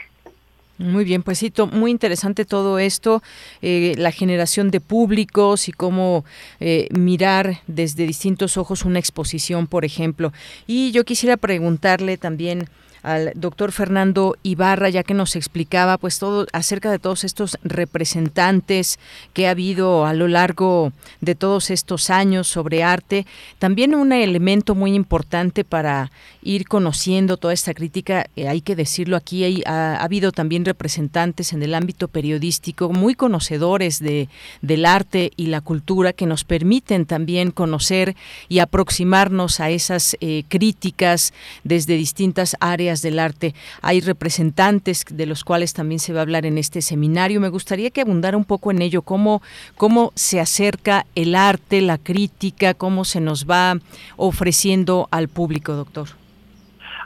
Muy 0.80 1.06
bien, 1.06 1.22
pues 1.22 1.44
muy 1.72 1.92
interesante 1.92 2.46
todo 2.46 2.80
esto, 2.80 3.22
eh, 3.62 3.94
la 3.98 4.12
generación 4.12 4.72
de 4.72 4.82
públicos 4.82 5.70
y 5.70 5.72
cómo 5.72 6.26
eh, 6.60 6.88
mirar 6.92 7.62
desde 7.68 8.08
distintos 8.08 8.58
ojos 8.58 8.84
una 8.84 8.98
exposición, 8.98 9.68
por 9.68 9.86
ejemplo. 9.86 10.34
Y 10.66 10.92
yo 10.92 11.06
quisiera 11.06 11.38
preguntarle 11.38 12.18
también 12.18 12.70
al 13.04 13.34
doctor 13.36 13.72
Fernando 13.72 14.36
Ibarra, 14.44 14.90
ya 14.90 15.04
que 15.04 15.14
nos 15.14 15.36
explicaba 15.36 15.98
pues 15.98 16.20
todo 16.20 16.48
acerca 16.54 16.90
de 16.90 17.00
todos 17.00 17.24
estos 17.24 17.58
representantes 17.64 18.98
que 19.34 19.48
ha 19.48 19.52
habido 19.52 20.06
a 20.06 20.14
lo 20.14 20.28
largo 20.28 20.94
de 21.22 21.36
todos 21.36 21.70
estos 21.70 22.10
años 22.10 22.48
sobre 22.48 22.84
arte. 22.84 23.26
También 23.60 23.94
un 23.94 24.14
elemento 24.14 24.74
muy 24.74 24.96
importante 24.96 25.64
para 25.66 26.12
ir 26.42 26.68
conociendo 26.68 27.38
toda 27.38 27.54
esta 27.54 27.74
crítica, 27.74 28.28
eh, 28.36 28.48
hay 28.48 28.62
que 28.62 28.76
decirlo 28.76 29.18
aquí, 29.18 29.64
ha, 29.66 29.98
habido 29.98 30.32
también 30.32 30.66
representantes 30.66 31.54
en 31.54 31.64
el 31.64 31.74
ámbito 31.74 32.08
periodístico 32.08 32.92
muy 32.92 33.16
conocedores 33.16 34.00
de, 34.00 34.30
del 34.62 34.86
arte 34.86 35.32
y 35.36 35.48
la 35.48 35.62
cultura 35.62 36.14
que 36.14 36.26
nos 36.26 36.44
permiten 36.44 37.06
también 37.06 37.52
conocer 37.52 38.16
y 38.50 38.60
aproximarnos 38.60 39.60
a 39.60 39.70
esas 39.70 40.16
eh, 40.22 40.44
críticas 40.48 41.34
desde 41.64 41.96
distintas 41.96 42.56
áreas 42.60 42.93
del 43.02 43.20
arte. 43.20 43.54
Hay 43.82 44.02
representantes 44.02 45.06
de 45.10 45.26
los 45.26 45.44
cuales 45.44 45.74
también 45.74 46.00
se 46.00 46.14
va 46.14 46.20
a 46.20 46.24
hablar 46.24 46.46
en 46.46 46.58
este 46.58 46.82
seminario. 46.82 47.42
Me 47.42 47.50
gustaría 47.50 47.90
que 47.90 48.02
abundara 48.02 48.38
un 48.38 48.46
poco 48.46 48.72
en 48.72 48.82
ello, 48.82 49.02
cómo, 49.02 49.42
cómo 49.76 50.12
se 50.16 50.40
acerca 50.40 51.06
el 51.16 51.36
arte, 51.36 51.82
la 51.82 51.98
crítica, 51.98 52.74
cómo 52.74 53.06
se 53.06 53.22
nos 53.22 53.46
va 53.46 53.78
ofreciendo 54.18 55.08
al 55.12 55.28
público, 55.28 55.74
doctor. 55.74 56.10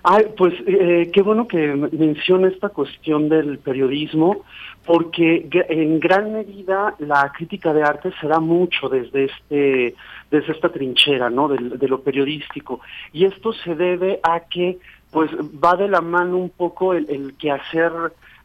Ay, 0.04 0.26
pues 0.38 0.54
eh, 0.68 1.10
qué 1.12 1.22
bueno 1.22 1.48
que 1.48 1.58
menciona 1.92 2.48
esta 2.48 2.70
cuestión 2.70 3.28
del 3.28 3.58
periodismo, 3.58 4.44
porque 4.86 5.50
en 5.52 6.00
gran 6.00 6.32
medida 6.32 6.96
la 7.00 7.30
crítica 7.36 7.74
de 7.74 7.84
arte 7.84 8.14
se 8.22 8.28
da 8.28 8.40
mucho 8.40 8.88
desde 8.88 9.26
este 9.26 9.96
desde 10.32 10.54
esta 10.54 10.70
trinchera, 10.70 11.30
¿no? 11.30 11.50
De, 11.50 11.58
de 11.78 11.88
lo 11.90 12.02
periodístico, 12.02 12.80
y 13.12 13.26
esto 13.26 13.52
se 13.52 13.76
debe 13.76 14.20
a 14.24 14.42
que 14.42 14.78
pues 15.12 15.32
va 15.32 15.76
de 15.76 15.88
la 15.88 16.02
mano 16.02 16.38
un 16.38 16.50
poco 16.50 16.94
el, 16.94 17.10
el 17.10 17.36
quehacer 17.36 17.92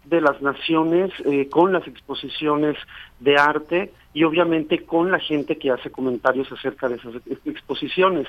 de 0.05 0.21
las 0.21 0.43
naciones 0.43 1.13
eh, 1.25 1.49
con 1.49 1.73
las 1.73 1.87
exposiciones 1.87 2.77
de 3.21 3.37
arte 3.37 3.93
y 4.15 4.25
obviamente 4.25 4.85
con 4.85 5.11
la 5.11 5.19
gente 5.19 5.57
que 5.57 5.71
hace 5.71 5.91
comentarios 5.91 6.51
acerca 6.51 6.89
de 6.89 6.97
esas 6.97 7.15
exposiciones. 7.47 8.27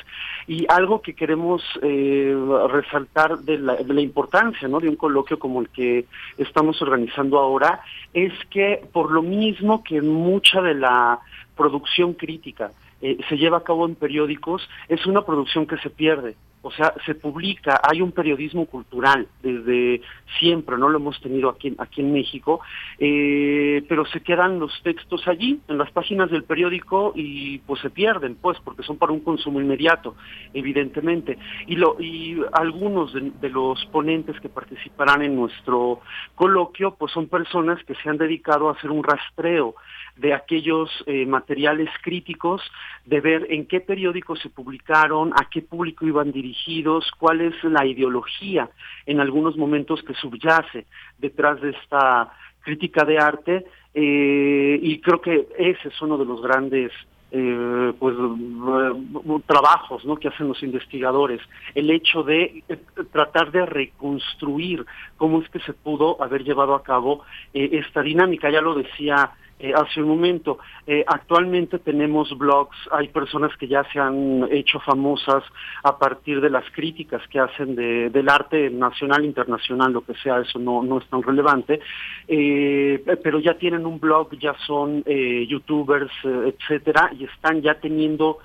Y 0.47 0.65
algo 0.69 1.01
que 1.01 1.15
queremos 1.15 1.63
eh, 1.81 2.35
resaltar 2.69 3.39
de 3.39 3.57
la, 3.57 3.75
de 3.75 3.93
la 3.93 4.01
importancia 4.01 4.67
¿no? 4.67 4.79
de 4.79 4.89
un 4.89 4.95
coloquio 4.95 5.39
como 5.39 5.61
el 5.61 5.69
que 5.69 6.05
estamos 6.37 6.81
organizando 6.81 7.39
ahora 7.39 7.81
es 8.13 8.33
que 8.49 8.85
por 8.93 9.11
lo 9.11 9.23
mismo 9.23 9.83
que 9.83 10.01
mucha 10.01 10.61
de 10.61 10.75
la 10.75 11.19
producción 11.55 12.13
crítica 12.13 12.71
eh, 13.03 13.17
se 13.27 13.35
lleva 13.35 13.57
a 13.57 13.63
cabo 13.63 13.85
en 13.85 13.95
periódicos, 13.95 14.67
es 14.87 15.05
una 15.05 15.25
producción 15.25 15.67
que 15.67 15.77
se 15.77 15.89
pierde. 15.89 16.35
O 16.65 16.71
sea, 16.71 16.93
se 17.05 17.13
publica, 17.13 17.81
hay 17.83 18.01
un 18.01 18.13
periodismo 18.13 18.65
cultural 18.65 19.27
desde 19.41 20.01
siempre, 20.39 20.77
no 20.77 20.87
lo 20.87 20.97
hemos 20.97 21.19
tenido 21.19 21.49
aquí, 21.49 21.75
aquí 21.77 21.99
en 21.99 22.13
México, 22.13 22.61
eh, 22.99 23.83
pero 23.89 24.05
se 24.05 24.21
quedan 24.21 24.59
los 24.59 24.71
textos 24.81 25.27
allí, 25.27 25.59
en 25.67 25.77
las 25.77 25.91
páginas 25.91 26.31
del 26.31 26.45
periódico, 26.45 27.11
y 27.15 27.57
pues 27.57 27.81
se 27.81 27.89
pierden, 27.89 28.35
pues, 28.35 28.57
porque 28.63 28.83
son 28.83 28.97
para 28.97 29.11
un 29.11 29.19
consumo 29.19 29.59
inmediato, 29.59 30.15
evidentemente. 30.53 31.37
Y, 31.67 31.75
lo, 31.75 31.97
y 31.99 32.41
algunos 32.53 33.13
de, 33.13 33.33
de 33.41 33.49
los 33.49 33.85
ponentes 33.87 34.39
que 34.39 34.47
participarán 34.47 35.21
en 35.21 35.35
nuestro 35.35 35.99
coloquio, 36.35 36.95
pues 36.95 37.11
son 37.11 37.27
personas 37.27 37.83
que 37.83 37.95
se 37.95 38.09
han 38.09 38.17
dedicado 38.17 38.69
a 38.69 38.71
hacer 38.71 38.89
un 38.89 39.03
rastreo 39.03 39.75
de 40.15 40.33
aquellos 40.33 40.89
eh, 41.05 41.25
materiales 41.25 41.89
críticos, 42.01 42.61
de 43.05 43.19
ver 43.19 43.47
en 43.49 43.65
qué 43.65 43.79
periódicos 43.79 44.39
se 44.39 44.49
publicaron, 44.49 45.33
a 45.33 45.49
qué 45.49 45.61
público 45.61 46.05
iban 46.05 46.31
dirigidos, 46.31 47.09
cuál 47.17 47.41
es 47.41 47.63
la 47.63 47.85
ideología 47.85 48.69
en 49.05 49.19
algunos 49.19 49.57
momentos 49.57 50.03
que 50.03 50.13
subyace 50.13 50.85
detrás 51.17 51.59
de 51.61 51.71
esta 51.71 52.31
crítica 52.61 53.03
de 53.05 53.17
arte, 53.17 53.65
eh, 53.93 54.79
y 54.81 54.99
creo 55.01 55.21
que 55.21 55.47
ese 55.57 55.87
es 55.87 56.01
uno 56.01 56.17
de 56.17 56.25
los 56.25 56.41
grandes 56.41 56.91
eh, 57.35 57.93
pues 57.97 58.15
uh, 58.15 59.41
trabajos 59.47 60.05
¿no? 60.05 60.17
que 60.17 60.27
hacen 60.27 60.47
los 60.47 60.61
investigadores 60.61 61.41
el 61.73 61.89
hecho 61.89 62.21
de 62.21 62.63
eh, 62.69 62.77
tratar 63.11 63.51
de 63.51 63.65
reconstruir 63.65 64.85
cómo 65.17 65.41
es 65.41 65.49
que 65.49 65.59
se 65.61 65.73
pudo 65.73 66.21
haber 66.21 66.43
llevado 66.43 66.75
a 66.75 66.83
cabo 66.83 67.23
eh, 67.55 67.69
esta 67.71 68.03
dinámica 68.03 68.51
ya 68.51 68.61
lo 68.61 68.75
decía 68.75 69.31
eh, 69.63 69.73
hace 69.73 70.01
un 70.01 70.09
momento. 70.09 70.59
Eh, 70.85 71.05
actualmente 71.07 71.79
tenemos 71.79 72.37
blogs, 72.37 72.75
hay 72.91 73.07
personas 73.07 73.55
que 73.55 73.69
ya 73.69 73.85
se 73.93 73.97
han 73.97 74.45
hecho 74.51 74.81
famosas 74.81 75.41
a 75.83 75.97
partir 75.97 76.41
de 76.41 76.49
las 76.49 76.69
críticas 76.71 77.25
que 77.29 77.39
hacen 77.39 77.73
de, 77.73 78.09
del 78.09 78.27
arte 78.27 78.69
nacional, 78.69 79.23
internacional, 79.23 79.93
lo 79.93 80.01
que 80.03 80.15
sea, 80.15 80.41
eso 80.41 80.59
no, 80.59 80.83
no 80.83 80.97
es 80.97 81.07
tan 81.07 81.23
relevante, 81.23 81.79
eh, 82.27 83.01
pero 83.23 83.39
ya 83.39 83.53
tienen 83.53 83.85
un 83.85 84.01
blog, 84.01 84.37
ya 84.37 84.53
son 84.67 85.01
eh, 85.05 85.47
youtubers, 85.47 86.11
etcétera, 86.23 87.11
y 87.17 87.23
están 87.23 87.61
ya 87.61 87.75
teniendo 87.75 88.39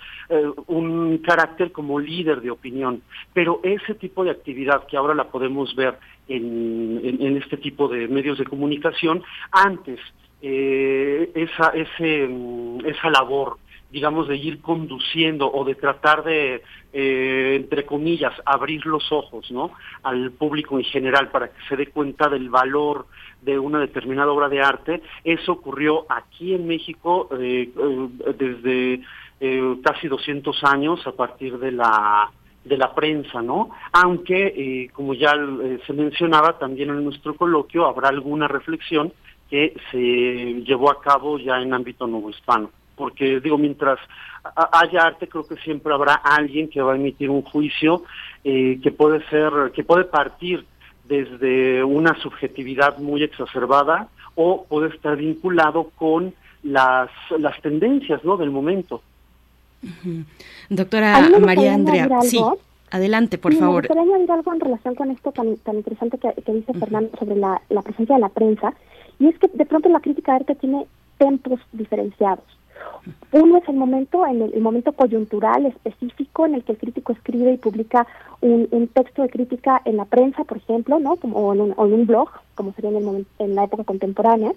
un 0.66 1.18
carácter 1.18 1.72
como 1.72 1.98
líder 1.98 2.42
de 2.42 2.50
opinión. 2.50 3.02
Pero 3.32 3.60
ese 3.62 3.94
tipo 3.94 4.22
de 4.22 4.30
actividad 4.30 4.86
que 4.86 4.96
ahora 4.96 5.14
la 5.14 5.24
podemos 5.24 5.74
ver 5.74 5.98
en, 6.28 7.00
en 7.02 7.36
este 7.38 7.56
tipo 7.56 7.88
de 7.88 8.06
medios 8.08 8.38
de 8.38 8.44
comunicación, 8.44 9.22
antes 9.50 9.98
eh, 10.42 11.30
esa, 11.34 11.68
ese, 11.70 12.28
mm, 12.28 12.86
esa 12.86 13.10
labor, 13.10 13.58
digamos, 13.90 14.28
de 14.28 14.36
ir 14.36 14.60
conduciendo 14.60 15.50
o 15.50 15.64
de 15.64 15.74
tratar 15.74 16.22
de, 16.22 16.62
eh, 16.92 17.54
entre 17.56 17.84
comillas, 17.84 18.32
abrir 18.44 18.84
los 18.86 19.10
ojos 19.12 19.50
¿no? 19.50 19.72
al 20.02 20.32
público 20.32 20.78
en 20.78 20.84
general 20.84 21.30
para 21.30 21.48
que 21.48 21.60
se 21.68 21.76
dé 21.76 21.86
cuenta 21.86 22.28
del 22.28 22.50
valor 22.50 23.06
de 23.42 23.58
una 23.58 23.78
determinada 23.78 24.32
obra 24.32 24.48
de 24.48 24.60
arte, 24.60 25.02
eso 25.24 25.52
ocurrió 25.52 26.06
aquí 26.08 26.54
en 26.54 26.66
México 26.66 27.28
eh, 27.38 27.70
eh, 27.76 28.08
desde 28.38 29.00
eh, 29.40 29.76
casi 29.82 30.08
200 30.08 30.64
años 30.64 31.06
a 31.06 31.12
partir 31.12 31.58
de 31.58 31.72
la 31.72 32.30
de 32.64 32.76
la 32.76 32.94
prensa, 32.94 33.40
¿no? 33.40 33.70
Aunque, 33.92 34.46
eh, 34.48 34.90
como 34.92 35.14
ya 35.14 35.32
se 35.86 35.92
mencionaba 35.94 36.58
también 36.58 36.90
en 36.90 37.02
nuestro 37.02 37.34
coloquio, 37.34 37.86
habrá 37.86 38.10
alguna 38.10 38.46
reflexión 38.46 39.12
que 39.50 39.74
se 39.90 40.62
llevó 40.64 40.90
a 40.90 41.00
cabo 41.00 41.38
ya 41.38 41.60
en 41.60 41.72
ámbito 41.72 42.06
nuevo 42.06 42.30
hispano. 42.30 42.70
Porque 42.96 43.40
digo, 43.40 43.56
mientras 43.58 43.98
haya 44.72 45.04
arte, 45.04 45.28
creo 45.28 45.46
que 45.46 45.56
siempre 45.56 45.92
habrá 45.92 46.14
alguien 46.14 46.68
que 46.68 46.82
va 46.82 46.92
a 46.92 46.96
emitir 46.96 47.30
un 47.30 47.42
juicio 47.42 48.02
eh, 48.44 48.78
que 48.82 48.90
puede 48.90 49.24
ser, 49.28 49.52
que 49.74 49.84
puede 49.84 50.04
partir 50.04 50.64
desde 51.04 51.82
una 51.84 52.14
subjetividad 52.20 52.98
muy 52.98 53.22
exacerbada 53.22 54.08
o 54.34 54.64
puede 54.68 54.94
estar 54.94 55.16
vinculado 55.16 55.90
con 55.96 56.34
las, 56.62 57.10
las 57.38 57.60
tendencias 57.62 58.24
¿no? 58.24 58.36
del 58.36 58.50
momento. 58.50 59.02
Uh 59.82 59.86
-huh. 59.86 60.24
Doctora 60.68 61.28
María 61.40 61.74
Andrea, 61.74 62.08
sí, 62.22 62.40
adelante, 62.90 63.38
por 63.38 63.52
sí, 63.52 63.58
favor. 63.58 63.82
Me 63.82 63.88
gustaría 63.88 64.14
añadir 64.14 64.32
algo 64.32 64.52
en 64.52 64.60
relación 64.60 64.94
con 64.94 65.10
esto 65.10 65.32
tan, 65.32 65.56
tan 65.58 65.76
interesante 65.76 66.18
que, 66.18 66.42
que 66.42 66.52
dice 66.52 66.72
uh 66.72 66.74
-huh. 66.74 66.80
Fernando 66.80 67.16
sobre 67.18 67.36
la, 67.36 67.62
la 67.70 67.82
presencia 67.82 68.16
de 68.16 68.20
la 68.20 68.28
prensa. 68.28 68.74
Y 69.18 69.28
es 69.28 69.38
que 69.38 69.48
de 69.48 69.66
pronto 69.66 69.88
la 69.88 70.00
crítica 70.00 70.32
de 70.32 70.36
arte 70.36 70.54
tiene 70.54 70.86
tempos 71.18 71.60
diferenciados. 71.72 72.44
Uno 73.32 73.58
es 73.58 73.68
el 73.68 73.76
momento, 73.76 74.26
en 74.26 74.42
el, 74.42 74.54
el, 74.54 74.60
momento 74.60 74.92
coyuntural 74.92 75.66
específico 75.66 76.46
en 76.46 76.54
el 76.54 76.64
que 76.64 76.72
el 76.72 76.78
crítico 76.78 77.12
escribe 77.12 77.52
y 77.52 77.58
publica 77.58 78.06
un, 78.40 78.68
un 78.70 78.88
texto 78.88 79.22
de 79.22 79.28
crítica 79.28 79.82
en 79.84 79.96
la 79.96 80.04
prensa, 80.04 80.44
por 80.44 80.58
ejemplo, 80.58 80.98
¿no? 80.98 81.16
Como, 81.16 81.38
o, 81.38 81.52
en 81.52 81.60
un, 81.60 81.74
o 81.76 81.86
en 81.86 81.92
un 81.92 82.06
blog, 82.06 82.30
como 82.54 82.72
sería 82.72 82.90
en, 82.90 82.96
el 82.96 83.04
momento, 83.04 83.30
en 83.38 83.54
la 83.54 83.64
época 83.64 83.84
contemporánea. 83.84 84.52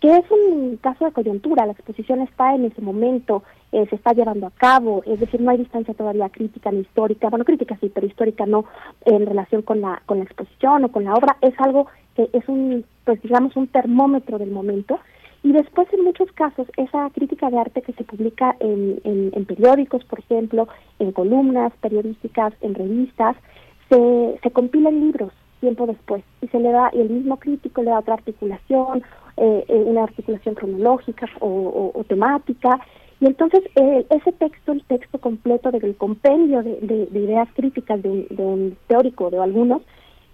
que 0.00 0.16
es 0.16 0.24
un 0.30 0.76
caso 0.76 1.04
de 1.04 1.12
coyuntura, 1.12 1.66
la 1.66 1.72
exposición 1.72 2.20
está 2.20 2.54
en 2.54 2.66
ese 2.66 2.80
momento, 2.80 3.42
eh, 3.72 3.86
se 3.90 3.96
está 3.96 4.12
llevando 4.12 4.46
a 4.46 4.50
cabo, 4.50 5.02
es 5.04 5.18
decir, 5.20 5.40
no 5.40 5.50
hay 5.50 5.58
distancia 5.58 5.92
todavía 5.92 6.28
crítica 6.28 6.70
ni 6.70 6.80
histórica, 6.80 7.28
bueno, 7.28 7.44
crítica 7.44 7.76
sí, 7.80 7.90
pero 7.92 8.06
histórica 8.06 8.46
no 8.46 8.64
en 9.04 9.26
relación 9.26 9.62
con 9.62 9.80
la, 9.80 10.00
con 10.06 10.18
la 10.18 10.24
exposición 10.24 10.84
o 10.84 10.92
con 10.92 11.04
la 11.04 11.14
obra, 11.14 11.36
es 11.40 11.54
algo 11.58 11.88
que 12.14 12.30
es 12.32 12.48
un, 12.48 12.84
pues 13.08 13.22
digamos, 13.22 13.56
un 13.56 13.68
termómetro 13.68 14.36
del 14.36 14.50
momento. 14.50 15.00
Y 15.42 15.52
después, 15.52 15.90
en 15.94 16.04
muchos 16.04 16.30
casos, 16.32 16.66
esa 16.76 17.08
crítica 17.14 17.48
de 17.48 17.58
arte 17.58 17.80
que 17.80 17.94
se 17.94 18.04
publica 18.04 18.54
en, 18.60 19.00
en, 19.02 19.44
periódicos, 19.46 20.04
por 20.04 20.18
ejemplo, 20.18 20.68
en 20.98 21.12
columnas 21.12 21.72
periodísticas, 21.80 22.52
en 22.60 22.74
revistas, 22.74 23.34
se, 23.88 24.38
se 24.42 24.50
compila 24.50 24.90
en 24.90 25.00
libros 25.00 25.32
tiempo 25.60 25.86
después 25.86 26.22
y 26.42 26.48
se 26.48 26.60
le 26.60 26.70
da 26.70 26.90
y 26.92 27.00
el 27.00 27.08
mismo 27.08 27.38
crítico 27.38 27.82
le 27.82 27.90
da 27.90 27.98
otra 27.98 28.14
articulación 28.14 29.02
eh, 29.38 29.64
eh, 29.68 29.82
una 29.86 30.04
articulación 30.04 30.54
cronológica 30.54 31.26
o, 31.40 32.04
temática. 32.08 32.78
Y 33.20 33.26
entonces 33.26 33.62
eh, 33.74 34.04
ese 34.10 34.32
texto, 34.32 34.72
el 34.72 34.84
texto 34.84 35.18
completo 35.18 35.70
del 35.70 35.96
compendio 35.96 36.62
de, 36.62 37.08
ideas 37.14 37.48
críticas 37.54 38.02
de, 38.02 38.26
un 38.36 38.76
teórico 38.86 39.30
de 39.30 39.38
algunos, 39.38 39.80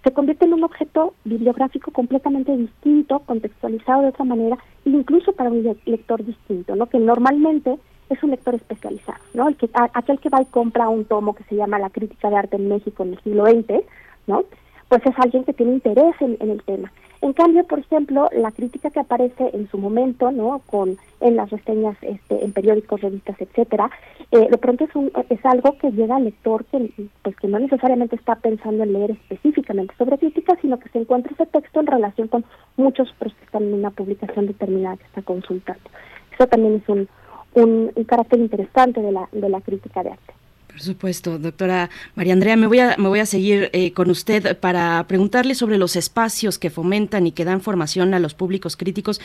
se 0.05 0.13
convierte 0.13 0.45
en 0.45 0.53
un 0.53 0.63
objeto 0.63 1.15
bibliográfico 1.23 1.89
completamente 1.89 2.55
distinto, 2.55 3.19
contextualizado 3.25 4.03
de 4.03 4.09
otra 4.09 4.23
manera, 4.23 4.55
incluso 4.85 5.33
para 5.33 5.49
un 5.49 5.63
lector 5.85 6.23
distinto, 6.23 6.75
¿no? 6.75 6.85
que 6.85 6.99
normalmente 6.99 7.79
es 8.11 8.21
un 8.21 8.29
lector 8.29 8.53
especializado, 8.53 9.17
¿no? 9.33 9.47
El 9.47 9.55
que, 9.55 9.67
aquel 9.73 10.19
que 10.19 10.29
va 10.29 10.43
y 10.43 10.45
compra 10.45 10.89
un 10.89 11.05
tomo 11.05 11.33
que 11.33 11.43
se 11.45 11.55
llama 11.55 11.79
La 11.79 11.89
crítica 11.89 12.29
de 12.29 12.35
arte 12.35 12.55
en 12.55 12.69
México 12.69 13.01
en 13.01 13.13
el 13.13 13.19
siglo 13.23 13.45
XX, 13.47 13.83
¿no? 14.27 14.43
Pues 14.89 15.03
es 15.07 15.13
alguien 15.17 15.43
que 15.43 15.53
tiene 15.53 15.73
interés 15.73 16.13
en 16.21 16.37
el 16.39 16.61
tema. 16.61 16.91
En 17.25 17.33
cambio, 17.33 17.63
por 17.63 17.79
ejemplo, 17.79 18.29
la 18.33 18.51
crítica 18.51 18.91
que 18.91 18.99
aparece 18.99 19.49
en 19.53 19.67
su 19.67 19.79
momento, 19.79 20.31
¿no? 20.31 20.61
Con 20.67 20.95
en 21.21 21.35
las 21.35 21.49
reseñas, 21.49 21.97
este, 22.03 22.45
en 22.45 22.51
periódicos, 22.53 23.01
revistas, 23.01 23.41
etcétera, 23.41 23.89
eh, 24.29 24.47
de 24.47 24.57
pronto 24.59 24.83
es, 24.83 24.95
un, 24.95 25.11
es 25.31 25.43
algo 25.43 25.75
que 25.79 25.89
llega 25.89 26.17
al 26.17 26.25
lector 26.25 26.65
que, 26.65 26.91
pues, 27.23 27.35
que 27.37 27.47
no 27.47 27.57
necesariamente 27.57 28.15
está 28.15 28.35
pensando 28.35 28.83
en 28.83 28.93
leer 28.93 29.09
específicamente 29.09 29.95
sobre 29.97 30.19
crítica, 30.19 30.55
sino 30.61 30.77
que 30.77 30.89
se 30.89 30.99
encuentra 30.99 31.33
ese 31.33 31.47
texto 31.47 31.79
en 31.79 31.87
relación 31.87 32.27
con 32.27 32.45
muchos 32.77 33.11
otros 33.15 33.33
que 33.33 33.45
están 33.45 33.63
en 33.63 33.73
una 33.73 33.89
publicación 33.89 34.45
determinada 34.45 34.97
que 34.97 35.05
está 35.05 35.23
consultando. 35.23 35.89
Eso 36.31 36.45
también 36.45 36.75
es 36.75 36.87
un, 36.87 37.07
un, 37.55 37.91
un 37.95 38.03
carácter 38.03 38.39
interesante 38.39 39.01
de 39.01 39.11
la, 39.11 39.27
de 39.31 39.49
la 39.49 39.61
crítica 39.61 40.03
de 40.03 40.11
arte. 40.11 40.33
Por 40.75 40.83
supuesto, 40.83 41.39
doctora 41.39 41.89
María 42.15 42.33
Andrea, 42.33 42.57
me 42.57 42.67
voy 42.67 42.79
a, 42.79 42.97
me 42.97 43.07
voy 43.07 43.19
a 43.19 43.25
seguir 43.25 43.69
eh, 43.71 43.93
con 43.93 44.09
usted 44.09 44.57
para 44.57 45.05
preguntarle 45.07 45.55
sobre 45.55 45.77
los 45.77 45.95
espacios 45.95 46.59
que 46.59 46.69
fomentan 46.69 47.25
y 47.27 47.31
que 47.31 47.45
dan 47.45 47.61
formación 47.61 48.13
a 48.13 48.19
los 48.19 48.33
públicos 48.33 48.75
críticos. 48.75 49.21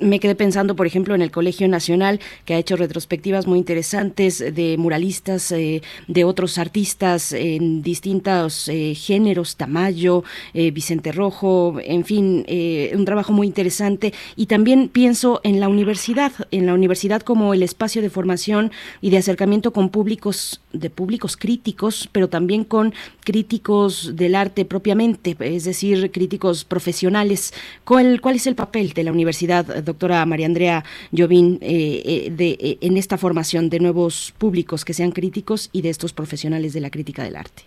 Me 0.00 0.18
quedé 0.18 0.34
pensando, 0.34 0.74
por 0.74 0.88
ejemplo, 0.88 1.14
en 1.14 1.22
el 1.22 1.30
Colegio 1.30 1.68
Nacional, 1.68 2.18
que 2.44 2.54
ha 2.54 2.58
hecho 2.58 2.74
retrospectivas 2.74 3.46
muy 3.46 3.60
interesantes 3.60 4.40
de 4.40 4.76
muralistas, 4.76 5.52
eh, 5.52 5.82
de 6.08 6.24
otros 6.24 6.58
artistas 6.58 7.32
en 7.32 7.82
distintos 7.82 8.66
eh, 8.66 8.96
géneros, 8.96 9.54
Tamayo, 9.54 10.24
Vicente 10.52 11.12
Rojo, 11.12 11.76
en 11.80 12.04
fin, 12.04 12.44
un 12.92 13.04
trabajo 13.04 13.32
muy 13.32 13.46
interesante. 13.46 14.12
Y 14.34 14.46
también 14.46 14.88
pienso 14.88 15.40
en 15.44 15.60
la 15.60 15.68
universidad, 15.68 16.32
en 16.50 16.66
la 16.66 16.74
universidad 16.74 17.22
como 17.22 17.54
el 17.54 17.62
espacio 17.62 18.02
de 18.02 18.10
formación 18.10 18.72
y 19.00 19.10
de 19.10 19.18
acercamiento 19.18 19.72
con 19.72 19.88
públicos 19.90 20.60
de 20.72 20.90
públicos 20.90 21.36
críticos, 21.36 22.08
pero 22.12 22.28
también 22.28 22.64
con 22.64 22.92
críticos 23.24 24.16
del 24.16 24.34
arte 24.34 24.64
propiamente, 24.64 25.36
es 25.40 25.64
decir, 25.64 26.10
críticos 26.10 26.64
profesionales. 26.64 27.52
¿Cuál, 27.84 28.20
cuál 28.20 28.36
es 28.36 28.46
el 28.46 28.54
papel 28.54 28.92
de 28.92 29.04
la 29.04 29.12
universidad, 29.12 29.82
doctora 29.82 30.24
María 30.26 30.46
Andrea 30.46 30.84
Llovín, 31.10 31.58
eh, 31.60 32.02
eh, 32.04 32.30
de, 32.30 32.50
eh, 32.60 32.78
en 32.80 32.96
esta 32.96 33.18
formación 33.18 33.68
de 33.68 33.80
nuevos 33.80 34.34
públicos 34.38 34.84
que 34.84 34.94
sean 34.94 35.12
críticos 35.12 35.70
y 35.72 35.82
de 35.82 35.90
estos 35.90 36.12
profesionales 36.12 36.72
de 36.72 36.80
la 36.80 36.90
crítica 36.90 37.22
del 37.22 37.36
arte? 37.36 37.62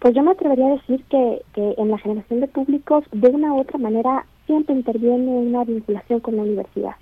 Pues 0.00 0.14
yo 0.14 0.22
me 0.22 0.32
atrevería 0.32 0.66
a 0.66 0.76
decir 0.76 1.02
que, 1.08 1.40
que 1.54 1.74
en 1.78 1.90
la 1.90 1.98
generación 1.98 2.40
de 2.40 2.48
públicos, 2.48 3.04
de 3.10 3.28
una 3.28 3.54
u 3.54 3.60
otra 3.60 3.78
manera, 3.78 4.26
siempre 4.46 4.74
interviene 4.74 5.30
una 5.30 5.64
vinculación 5.64 6.20
con 6.20 6.36
la 6.36 6.42
universidad. 6.42 6.96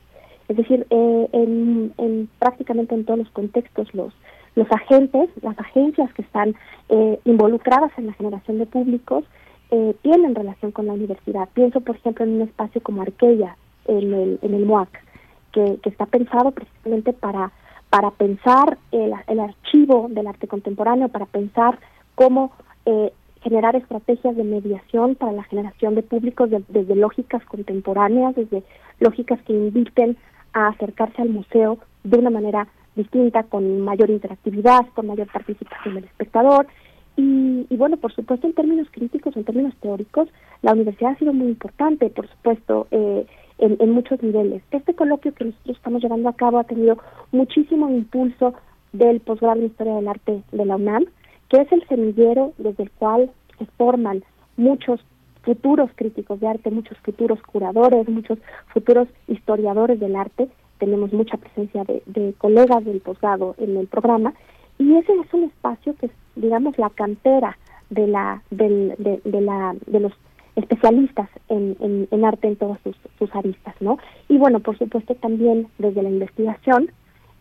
Es 0.48 0.56
decir, 0.56 0.86
en, 0.90 1.92
en, 1.96 2.28
prácticamente 2.38 2.94
en 2.94 3.04
todos 3.04 3.20
los 3.20 3.30
contextos 3.30 3.92
los 3.94 4.12
los 4.54 4.70
agentes, 4.70 5.30
las 5.42 5.58
agencias 5.58 6.12
que 6.14 6.22
están 6.22 6.54
eh, 6.88 7.18
involucradas 7.24 7.90
en 7.96 8.06
la 8.06 8.12
generación 8.14 8.58
de 8.58 8.66
públicos, 8.66 9.24
eh, 9.70 9.94
tienen 10.02 10.34
relación 10.34 10.72
con 10.72 10.86
la 10.86 10.92
universidad. 10.92 11.48
Pienso, 11.54 11.80
por 11.80 11.96
ejemplo, 11.96 12.24
en 12.24 12.32
un 12.32 12.42
espacio 12.42 12.82
como 12.82 13.02
Arquella, 13.02 13.56
en 13.86 14.12
el, 14.12 14.38
en 14.42 14.54
el 14.54 14.66
MOAC, 14.66 14.90
que, 15.52 15.78
está 15.84 16.06
pensado 16.06 16.50
precisamente 16.50 17.12
para, 17.12 17.52
para 17.88 18.10
pensar 18.10 18.78
el, 18.90 19.12
el, 19.26 19.40
archivo 19.40 20.08
del 20.10 20.26
arte 20.26 20.46
contemporáneo, 20.46 21.08
para 21.08 21.26
pensar 21.26 21.78
cómo 22.14 22.52
eh, 22.84 23.12
generar 23.42 23.74
estrategias 23.76 24.36
de 24.36 24.44
mediación 24.44 25.14
para 25.14 25.32
la 25.32 25.42
generación 25.44 25.94
de 25.94 26.02
públicos 26.02 26.50
desde 26.50 26.94
lógicas 26.94 27.44
contemporáneas, 27.46 28.34
desde 28.36 28.62
lógicas 29.00 29.40
que 29.42 29.52
inviten 29.52 30.16
a 30.52 30.68
acercarse 30.68 31.22
al 31.22 31.30
museo 31.30 31.78
de 32.04 32.18
una 32.18 32.30
manera 32.30 32.68
distinta, 32.96 33.42
con 33.44 33.80
mayor 33.80 34.10
interactividad, 34.10 34.86
con 34.94 35.06
mayor 35.06 35.28
participación 35.32 35.94
del 35.94 36.04
espectador. 36.04 36.66
Y, 37.16 37.76
bueno, 37.76 37.98
por 37.98 38.12
supuesto, 38.14 38.46
en 38.46 38.54
términos 38.54 38.88
críticos, 38.90 39.36
en 39.36 39.44
términos 39.44 39.74
teóricos, 39.80 40.28
la 40.62 40.72
universidad 40.72 41.12
ha 41.12 41.18
sido 41.18 41.32
muy 41.32 41.48
importante, 41.48 42.08
por 42.08 42.28
supuesto, 42.28 42.86
eh, 42.90 43.26
en, 43.58 43.90
muchos 43.90 44.22
niveles. 44.22 44.62
Este 44.70 44.94
coloquio 44.94 45.34
que 45.34 45.44
nosotros 45.44 45.76
estamos 45.76 46.02
llevando 46.02 46.28
a 46.28 46.36
cabo 46.36 46.58
ha 46.58 46.64
tenido 46.64 46.96
muchísimo 47.30 47.90
impulso 47.90 48.54
del 48.92 49.20
posgrado 49.20 49.60
en 49.60 49.66
Historia 49.66 49.94
del 49.94 50.08
Arte 50.08 50.42
de 50.52 50.64
la 50.64 50.76
UNAM, 50.76 51.04
que 51.48 51.60
es 51.60 51.70
el 51.70 51.86
semillero 51.86 52.54
desde 52.56 52.84
el 52.84 52.90
cual 52.92 53.30
se 53.58 53.66
forman 53.76 54.24
muchos 54.56 55.00
futuros 55.42 55.90
críticos 55.94 56.40
de 56.40 56.48
arte, 56.48 56.70
muchos 56.70 56.96
futuros 56.98 57.40
curadores, 57.42 58.08
muchos 58.08 58.38
futuros 58.72 59.08
historiadores 59.28 60.00
del 60.00 60.16
arte 60.16 60.48
tenemos 60.82 61.12
mucha 61.12 61.36
presencia 61.36 61.84
de, 61.84 62.34
colegas 62.38 62.84
del 62.84 63.00
posgrado 63.00 63.54
en 63.58 63.76
el 63.76 63.86
programa 63.86 64.34
y 64.80 64.96
ese 64.96 65.12
es 65.12 65.32
un 65.32 65.44
espacio 65.44 65.94
que 65.94 66.06
es 66.06 66.12
digamos 66.34 66.76
la 66.76 66.90
cantera 66.90 67.56
de 67.90 68.08
la 68.08 68.42
de, 68.50 69.20
la 69.24 69.76
de 69.86 70.00
los 70.00 70.12
especialistas 70.56 71.28
en, 71.48 71.76
en, 72.10 72.24
arte 72.24 72.48
en 72.48 72.56
todas 72.56 72.80
sus, 72.82 72.96
sus, 73.16 73.32
aristas 73.32 73.76
no 73.78 73.98
y 74.28 74.38
bueno 74.38 74.58
por 74.58 74.76
supuesto 74.76 75.14
también 75.14 75.68
desde 75.78 76.02
la 76.02 76.08
investigación 76.08 76.90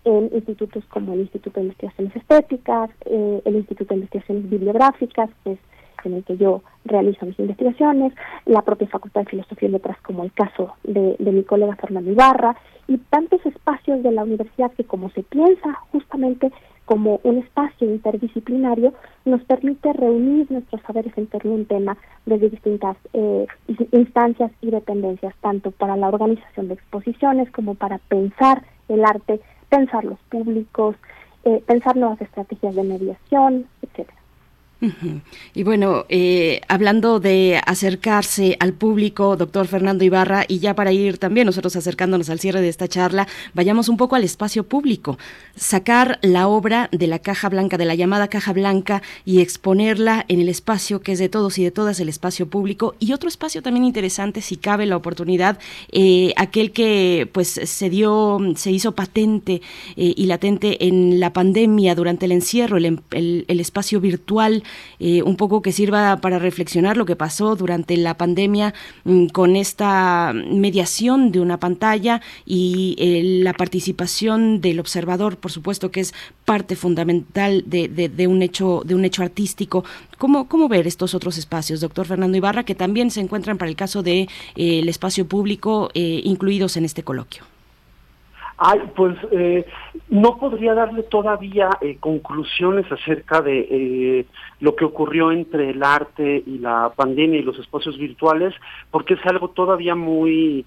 en 0.03 0.29
institutos 0.35 0.83
como 0.89 1.13
el 1.13 1.21
Instituto 1.21 1.59
de 1.59 1.65
Investigaciones 1.65 2.15
Estéticas 2.15 2.91
eh, 3.05 3.41
el 3.43 3.55
Instituto 3.55 3.89
de 3.89 4.01
Investigaciones 4.01 4.47
Bibliográficas 4.51 5.31
que 5.43 5.53
es 5.53 5.59
en 6.05 6.15
el 6.15 6.23
que 6.23 6.37
yo 6.37 6.61
realizo 6.85 7.25
mis 7.25 7.39
investigaciones, 7.39 8.13
la 8.45 8.61
propia 8.61 8.87
Facultad 8.87 9.21
de 9.21 9.29
Filosofía 9.29 9.69
y 9.69 9.71
Letras, 9.71 9.97
como 10.01 10.23
el 10.23 10.31
caso 10.31 10.73
de, 10.83 11.15
mi 11.19 11.43
colega 11.43 11.75
Fernando 11.75 12.11
Ibarra, 12.11 12.55
y 12.87 12.97
tantos 12.97 13.45
espacios 13.45 14.03
de 14.03 14.11
la 14.11 14.23
universidad 14.23 14.71
que 14.71 14.83
como 14.83 15.09
se 15.11 15.23
piensa 15.23 15.73
justamente 15.91 16.51
como 16.85 17.21
un 17.23 17.37
espacio 17.37 17.89
interdisciplinario, 17.89 18.93
nos 19.23 19.41
permite 19.43 19.93
reunir 19.93 20.51
nuestros 20.51 20.81
saberes 20.81 21.17
en 21.17 21.27
torno 21.27 21.51
a 21.51 21.55
un 21.55 21.65
tema 21.65 21.97
desde 22.25 22.49
distintas 22.49 22.97
eh, 23.13 23.47
instancias 23.91 24.51
y 24.61 24.71
dependencias, 24.71 25.33
tanto 25.41 25.71
para 25.71 25.95
la 25.95 26.09
organización 26.09 26.67
de 26.67 26.73
exposiciones 26.73 27.49
como 27.51 27.75
para 27.75 27.99
pensar 27.99 28.63
el 28.89 29.05
arte, 29.05 29.39
pensar 29.69 30.03
los 30.03 30.19
públicos, 30.29 30.97
eh, 31.43 31.63
pensar 31.65 31.97
nuevas 31.97 32.21
estrategias 32.21 32.75
de 32.75 32.83
mediación, 32.83 33.65
Y 35.53 35.61
bueno, 35.61 36.05
eh, 36.09 36.61
hablando 36.67 37.19
de 37.19 37.61
acercarse 37.67 38.57
al 38.59 38.73
público, 38.73 39.36
doctor 39.36 39.67
Fernando 39.67 40.03
Ibarra, 40.03 40.45
y 40.47 40.57
ya 40.57 40.73
para 40.73 40.91
ir 40.91 41.19
también 41.19 41.45
nosotros 41.45 41.75
acercándonos 41.75 42.32
al 42.32 42.39
cierre 42.39 42.61
de 42.61 42.69
esta 42.69 42.88
charla, 42.88 43.27
vayamos 43.53 43.89
un 43.89 43.97
poco 43.97 44.15
al 44.15 44.23
espacio 44.23 44.63
público, 44.63 45.19
sacar 45.55 46.17
la 46.23 46.47
obra 46.47 46.89
de 46.91 47.05
la 47.05 47.19
caja 47.19 47.47
blanca, 47.49 47.77
de 47.77 47.86
la 47.86 47.93
llamada 47.93 48.27
caja 48.27 48.53
blanca, 48.53 49.03
y 49.23 49.41
exponerla 49.41 50.25
en 50.27 50.39
el 50.39 50.49
espacio 50.49 51.01
que 51.01 51.11
es 51.11 51.19
de 51.19 51.29
todos 51.29 51.59
y 51.59 51.63
de 51.63 51.71
todas, 51.71 51.99
el 51.99 52.09
espacio 52.09 52.47
público, 52.47 52.95
y 52.99 53.13
otro 53.13 53.29
espacio 53.29 53.61
también 53.61 53.86
interesante, 53.86 54.41
si 54.41 54.57
cabe 54.57 54.88
la 54.88 54.97
oportunidad, 54.97 55.59
eh, 55.91 56.34
aquel 56.38 56.71
que 56.71 57.29
pues 57.32 57.49
se 57.49 57.89
dio, 57.91 58.39
se 58.55 58.71
hizo 58.71 58.93
patente 58.93 59.61
eh, 59.95 60.13
y 60.17 60.25
latente 60.25 60.88
en 60.88 61.19
la 61.19 61.34
pandemia 61.34 61.93
durante 61.93 62.25
el 62.25 62.32
encierro, 62.32 62.77
el, 62.77 62.99
el 63.11 63.59
espacio 63.59 64.01
virtual 64.01 64.63
eh, 64.99 65.24
un 65.24 65.36
poco 65.36 65.61
que 65.61 65.72
sirva 65.72 66.17
para 66.17 66.39
reflexionar 66.39 66.97
lo 66.97 67.05
que 67.05 67.15
pasó 67.15 67.55
durante 67.55 67.97
la 67.97 68.17
pandemia 68.17 68.74
mm, 69.03 69.28
con 69.28 69.55
esta 69.55 70.34
mediación 70.34 71.32
de 71.32 71.39
una 71.39 71.59
pantalla 71.59 72.22
y 72.45 72.95
eh, 72.99 73.41
la 73.43 73.53
participación 73.53 74.61
del 74.61 74.80
observador, 74.80 75.38
por 75.38 75.51
supuesto 75.51 75.91
que 75.91 76.01
es 76.01 76.13
parte 76.45 76.76
fundamental 76.76 77.63
de, 77.65 77.88
de, 77.88 78.28
un 78.28 78.41
hecho 78.41 78.82
de 78.86 78.95
un 78.95 79.05
hecho 79.05 79.24
artístico. 79.24 79.84
¿Cómo, 80.17 80.47
¿Cómo 80.47 80.67
ver 80.67 80.88
estos 80.88 81.15
otros 81.15 81.38
espacios, 81.38 81.80
doctor 81.80 82.05
Fernando 82.05 82.38
Ibarra, 82.38 82.63
que 82.63 82.76
también 82.76 83.11
se 83.11 83.22
encuentran 83.22 83.57
para 83.57 83.69
el 83.69 83.76
caso 83.76 84.03
del 84.03 84.28
de, 84.55 84.80
el 84.80 84.89
espacio 84.89 85.26
público 85.28 85.89
incluidos 85.93 86.78
en 86.78 86.86
este 86.86 87.03
coloquio? 87.03 87.43
Ay, 88.64 88.80
pues 88.95 89.18
eh, 89.32 89.66
no 90.09 90.38
podría 90.38 90.76
darle 90.76 91.01
todavía 91.01 91.68
eh, 91.82 91.97
conclusiones 91.99 92.86
acerca 92.91 93.41
de 93.41 93.68
eh, 93.72 94.26
lo 94.59 94.76
que 94.76 94.86
ocurrió 94.86 95.32
entre 95.32 95.72
el 95.72 95.82
arte 95.82 96.43
y 96.45 96.59
la 96.59 96.91
pandemia 96.95 97.39
y 97.39 97.41
los 97.41 97.57
espacios 97.57 97.97
virtuales, 97.97 98.53
porque 98.91 99.16
es 99.16 99.26
algo 99.26 99.49
todavía 99.49 99.95
muy 99.95 100.66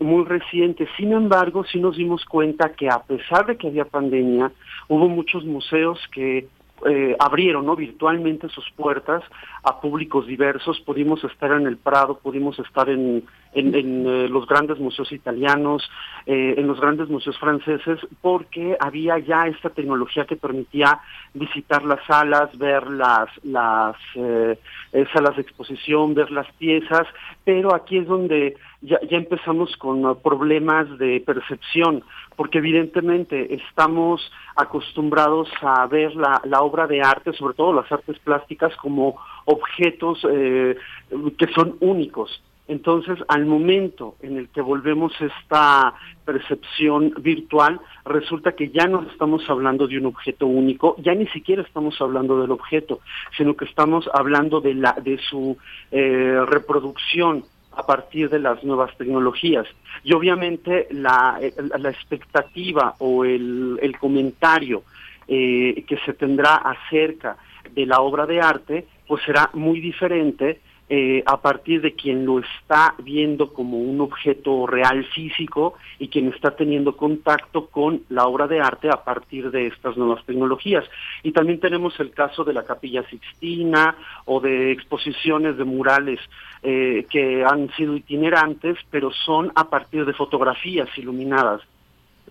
muy 0.00 0.24
reciente. 0.24 0.88
Sin 0.96 1.12
embargo, 1.12 1.62
sí 1.64 1.78
nos 1.78 1.98
dimos 1.98 2.24
cuenta 2.24 2.72
que 2.72 2.88
a 2.88 3.00
pesar 3.00 3.44
de 3.44 3.58
que 3.58 3.66
había 3.66 3.84
pandemia, 3.84 4.50
hubo 4.88 5.06
muchos 5.06 5.44
museos 5.44 6.00
que 6.12 6.48
eh, 6.84 7.16
abrieron 7.18 7.64
¿no? 7.64 7.74
virtualmente 7.74 8.50
sus 8.50 8.70
puertas 8.72 9.22
a 9.62 9.80
públicos 9.80 10.26
diversos. 10.26 10.78
Pudimos 10.80 11.24
estar 11.24 11.50
en 11.52 11.66
el 11.66 11.78
Prado, 11.78 12.18
pudimos 12.22 12.58
estar 12.58 12.90
en, 12.90 13.24
en, 13.54 14.06
eh, 14.06 14.28
los 14.28 14.46
grandes 14.46 14.78
museos 14.78 15.10
italianos, 15.10 15.88
eh, 16.26 16.54
en 16.58 16.66
los 16.66 16.78
grandes 16.78 17.08
museos 17.08 17.38
franceses, 17.38 17.98
porque 18.20 18.76
había 18.78 19.18
ya 19.18 19.46
esta 19.46 19.70
tecnología 19.70 20.26
que 20.26 20.36
permitía 20.36 21.00
visitar 21.32 21.82
las 21.82 22.04
salas, 22.06 22.56
ver 22.58 22.86
las, 22.88 23.30
las 23.42 23.96
salas 25.12 25.36
de 25.36 25.42
exposición, 25.42 26.14
ver 26.14 26.30
las 26.30 26.50
piezas, 26.52 27.06
pero 27.44 27.74
aquí 27.74 27.98
es 27.98 28.06
donde 28.06 28.56
ya 28.82 28.98
empezamos 29.10 29.76
con 29.78 30.20
problemas 30.20 30.98
de 30.98 31.22
percepción 31.24 32.04
porque 32.36 32.58
evidentemente 32.58 33.54
estamos 33.54 34.30
acostumbrados 34.54 35.48
a 35.62 35.86
ver 35.86 36.14
la, 36.14 36.60
obra 36.60 36.86
de 36.86 37.00
arte, 37.00 37.32
sobre 37.32 37.54
todo 37.54 37.72
las 37.72 37.90
artes 37.90 38.18
plásticas, 38.20 38.74
como 38.76 39.18
objetos 39.46 40.24
eh, 40.30 40.76
que 41.38 41.46
son 41.54 41.76
únicos. 41.80 42.42
Entonces, 42.68 43.18
al 43.28 43.46
momento 43.46 44.16
en 44.22 44.36
el 44.38 44.48
que 44.48 44.60
volvemos 44.60 45.12
esta 45.20 45.94
percepción 46.24 47.14
virtual, 47.20 47.80
resulta 48.04 48.52
que 48.52 48.70
ya 48.70 48.88
no 48.88 49.02
estamos 49.02 49.48
hablando 49.48 49.86
de 49.86 49.98
un 49.98 50.06
objeto 50.06 50.46
único, 50.46 50.96
ya 50.98 51.14
ni 51.14 51.26
siquiera 51.28 51.62
estamos 51.62 52.00
hablando 52.00 52.40
del 52.40 52.50
objeto, 52.50 53.00
sino 53.36 53.54
que 53.54 53.66
estamos 53.66 54.10
hablando 54.12 54.60
de, 54.60 54.74
la, 54.74 54.96
de 55.00 55.18
su 55.18 55.56
eh, 55.92 56.40
reproducción 56.46 57.44
a 57.76 57.84
partir 57.84 58.30
de 58.30 58.38
las 58.38 58.64
nuevas 58.64 58.96
tecnologías. 58.96 59.66
Y 60.02 60.14
obviamente 60.14 60.88
la, 60.90 61.38
la 61.78 61.90
expectativa 61.90 62.94
o 62.98 63.24
el, 63.24 63.78
el 63.82 63.98
comentario 63.98 64.82
eh, 65.28 65.84
que 65.86 65.98
se 65.98 66.14
tendrá 66.14 66.54
acerca 66.56 67.36
de 67.72 67.84
la 67.84 68.00
obra 68.00 68.26
de 68.26 68.40
arte, 68.40 68.86
pues 69.06 69.22
será 69.24 69.50
muy 69.52 69.80
diferente 69.80 70.60
eh, 70.88 71.24
a 71.26 71.40
partir 71.40 71.80
de 71.80 71.94
quien 71.94 72.24
lo 72.24 72.38
está 72.38 72.94
viendo 72.98 73.52
como 73.52 73.78
un 73.78 74.00
objeto 74.00 74.68
real 74.68 75.04
físico 75.06 75.74
y 75.98 76.06
quien 76.06 76.28
está 76.28 76.54
teniendo 76.54 76.96
contacto 76.96 77.66
con 77.66 78.02
la 78.08 78.26
obra 78.26 78.46
de 78.46 78.60
arte 78.60 78.88
a 78.88 79.02
partir 79.02 79.50
de 79.50 79.66
estas 79.66 79.96
nuevas 79.96 80.24
tecnologías. 80.24 80.84
Y 81.24 81.32
también 81.32 81.58
tenemos 81.58 81.98
el 81.98 82.12
caso 82.12 82.44
de 82.44 82.52
la 82.52 82.64
Capilla 82.64 83.02
Sixtina 83.10 83.96
o 84.26 84.38
de 84.40 84.70
exposiciones 84.70 85.56
de 85.56 85.64
murales 85.64 86.20
eh, 86.62 87.04
que 87.10 87.44
han 87.44 87.68
sido 87.74 87.96
itinerantes, 87.96 88.78
pero 88.88 89.10
son 89.10 89.50
a 89.56 89.68
partir 89.68 90.04
de 90.04 90.12
fotografías 90.12 90.88
iluminadas. 90.96 91.62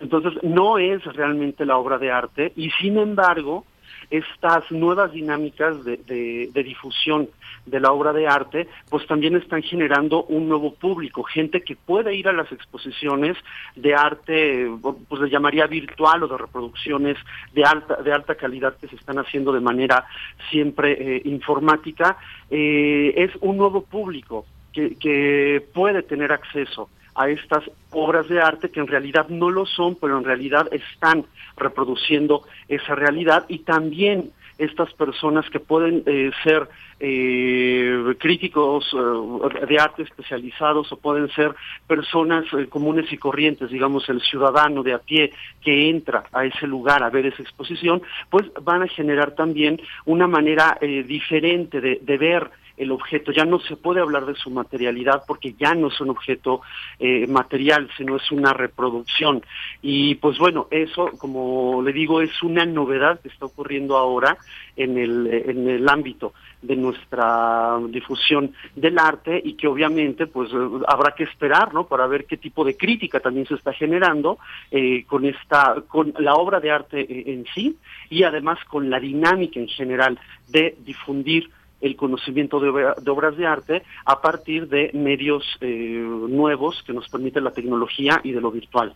Entonces, 0.00 0.32
no 0.42 0.78
es 0.78 1.04
realmente 1.04 1.66
la 1.66 1.76
obra 1.76 1.98
de 1.98 2.10
arte 2.10 2.52
y 2.56 2.70
sin 2.70 2.98
embargo, 2.98 3.64
estas 4.10 4.70
nuevas 4.70 5.12
dinámicas 5.12 5.84
de, 5.84 6.50
difusión 6.54 7.28
de 7.64 7.80
la 7.80 7.92
obra 7.92 8.12
de 8.12 8.26
arte, 8.26 8.68
pues 8.88 9.06
también 9.06 9.36
están 9.36 9.62
generando 9.62 10.24
un 10.24 10.48
nuevo 10.48 10.74
público, 10.74 11.22
gente 11.22 11.62
que 11.62 11.76
puede 11.76 12.14
ir 12.14 12.28
a 12.28 12.32
las 12.32 12.50
exposiciones 12.52 13.36
de 13.74 13.94
arte, 13.94 14.70
pues 15.08 15.20
le 15.20 15.30
llamaría 15.30 15.66
virtual 15.66 16.22
o 16.22 16.28
de 16.28 16.38
reproducciones 16.38 17.16
de 17.52 17.64
alta, 17.64 17.96
de 18.02 18.12
alta 18.12 18.34
calidad 18.34 18.76
que 18.76 18.88
se 18.88 18.96
están 18.96 19.18
haciendo 19.18 19.52
de 19.52 19.60
manera 19.60 20.06
siempre 20.50 21.16
eh, 21.16 21.22
informática, 21.24 22.16
eh, 22.50 23.12
es 23.16 23.30
un 23.40 23.56
nuevo 23.56 23.82
público 23.82 24.46
que 24.72 25.66
puede 25.72 26.02
tener 26.02 26.32
acceso 26.32 26.90
a 27.16 27.28
estas 27.28 27.64
obras 27.90 28.28
de 28.28 28.40
arte 28.40 28.70
que 28.70 28.80
en 28.80 28.86
realidad 28.86 29.28
no 29.28 29.50
lo 29.50 29.66
son, 29.66 29.96
pero 29.96 30.18
en 30.18 30.24
realidad 30.24 30.68
están 30.72 31.24
reproduciendo 31.56 32.42
esa 32.68 32.94
realidad. 32.94 33.44
Y 33.48 33.60
también 33.60 34.32
estas 34.58 34.92
personas 34.94 35.48
que 35.50 35.60
pueden 35.60 36.02
eh, 36.06 36.30
ser 36.42 36.68
eh, 36.98 38.14
críticos 38.18 38.86
eh, 38.94 39.66
de 39.66 39.78
arte 39.78 40.02
especializados 40.02 40.90
o 40.92 40.96
pueden 40.96 41.28
ser 41.30 41.54
personas 41.86 42.44
comunes 42.70 43.12
y 43.12 43.18
corrientes, 43.18 43.70
digamos 43.70 44.08
el 44.08 44.20
ciudadano 44.22 44.82
de 44.82 44.94
a 44.94 44.98
pie 44.98 45.32
que 45.62 45.90
entra 45.90 46.24
a 46.32 46.46
ese 46.46 46.66
lugar 46.66 47.02
a 47.02 47.10
ver 47.10 47.26
esa 47.26 47.42
exposición, 47.42 48.02
pues 48.30 48.46
van 48.62 48.82
a 48.82 48.88
generar 48.88 49.32
también 49.32 49.80
una 50.06 50.26
manera 50.26 50.78
diferente 50.80 51.80
de, 51.80 51.98
de 52.00 52.18
ver 52.18 52.50
el 52.76 52.92
objeto, 52.92 53.32
ya 53.32 53.44
no 53.44 53.58
se 53.60 53.76
puede 53.76 54.00
hablar 54.00 54.26
de 54.26 54.34
su 54.34 54.50
materialidad 54.50 55.22
porque 55.26 55.54
ya 55.54 55.74
no 55.74 55.88
es 55.88 56.00
un 56.00 56.10
objeto 56.10 56.60
eh, 56.98 57.26
material, 57.26 57.88
sino 57.96 58.16
es 58.16 58.30
una 58.30 58.52
reproducción. 58.52 59.42
Y 59.82 60.16
pues 60.16 60.38
bueno, 60.38 60.68
eso, 60.70 61.10
como 61.18 61.82
le 61.82 61.92
digo, 61.92 62.20
es 62.20 62.42
una 62.42 62.66
novedad 62.66 63.20
que 63.20 63.28
está 63.28 63.46
ocurriendo 63.46 63.96
ahora 63.96 64.36
en 64.76 64.98
el, 64.98 65.26
en 65.26 65.68
el 65.68 65.88
ámbito 65.88 66.32
de 66.62 66.76
nuestra 66.76 67.78
difusión 67.88 68.52
del 68.74 68.98
arte 68.98 69.40
y 69.42 69.54
que 69.54 69.68
obviamente 69.68 70.26
pues 70.26 70.50
habrá 70.86 71.14
que 71.14 71.24
esperar 71.24 71.72
no 71.72 71.86
para 71.86 72.06
ver 72.06 72.24
qué 72.24 72.36
tipo 72.36 72.64
de 72.64 72.76
crítica 72.76 73.20
también 73.20 73.46
se 73.46 73.54
está 73.54 73.72
generando 73.72 74.38
eh, 74.70 75.04
con 75.06 75.24
esta 75.24 75.76
con 75.86 76.14
la 76.18 76.34
obra 76.34 76.60
de 76.60 76.70
arte 76.70 77.00
eh, 77.00 77.32
en 77.32 77.44
sí 77.54 77.76
y 78.10 78.22
además 78.24 78.58
con 78.64 78.90
la 78.90 78.98
dinámica 78.98 79.60
en 79.60 79.68
general 79.68 80.18
de 80.48 80.76
difundir 80.80 81.50
el 81.80 81.96
conocimiento 81.96 82.60
de, 82.60 82.70
obras 83.10 83.36
de 83.36 83.46
arte 83.46 83.82
a 84.04 84.20
partir 84.20 84.68
de 84.68 84.90
medios 84.94 85.44
eh, 85.60 86.04
nuevos 86.28 86.82
que 86.86 86.92
nos 86.92 87.08
permite 87.08 87.40
la 87.40 87.50
tecnología 87.50 88.20
y 88.24 88.32
de 88.32 88.40
lo 88.40 88.50
virtual. 88.50 88.94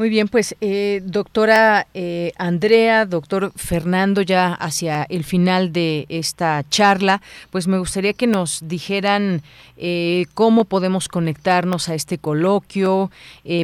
Muy 0.00 0.08
bien, 0.08 0.28
pues 0.28 0.56
eh, 0.62 1.02
doctora 1.04 1.86
eh, 1.92 2.32
Andrea, 2.38 3.04
doctor 3.04 3.52
Fernando, 3.54 4.22
ya 4.22 4.54
hacia 4.54 5.02
el 5.02 5.24
final 5.24 5.74
de 5.74 6.06
esta 6.08 6.64
charla, 6.70 7.20
pues 7.50 7.68
me 7.68 7.78
gustaría 7.78 8.14
que 8.14 8.26
nos 8.26 8.66
dijeran 8.66 9.42
eh, 9.76 10.24
cómo 10.32 10.64
podemos 10.64 11.06
conectarnos 11.08 11.90
a 11.90 11.94
este 11.94 12.16
coloquio, 12.16 13.10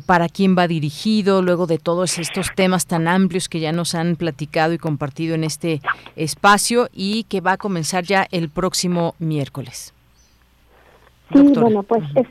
para 0.05 0.29
quién 0.29 0.59
va 0.59 0.69
dirigido, 0.69 1.41
luego 1.41 1.67
de 1.67 1.79
todos 1.79 2.19
estos 2.19 2.49
temas 2.55 2.85
tan 2.85 3.09
amplios 3.09 3.49
que 3.49 3.61
ya 3.61 3.73
nos 3.73 3.95
han 3.95 4.17
platicado 4.17 4.75
y 4.75 4.79
compartido 4.79 5.35
en 5.35 5.43
este 5.43 5.81
espacio 6.17 6.91
y 6.93 7.25
que 7.25 7.41
va 7.41 7.53
a 7.53 7.57
comenzar 7.57 8.05
ya 8.05 8.29
el 8.31 8.51
próximo 8.51 9.15
miércoles. 9.19 9.95
Sí, 11.33 11.41
bueno, 11.55 11.83
pues 11.83 12.05
es 12.15 12.27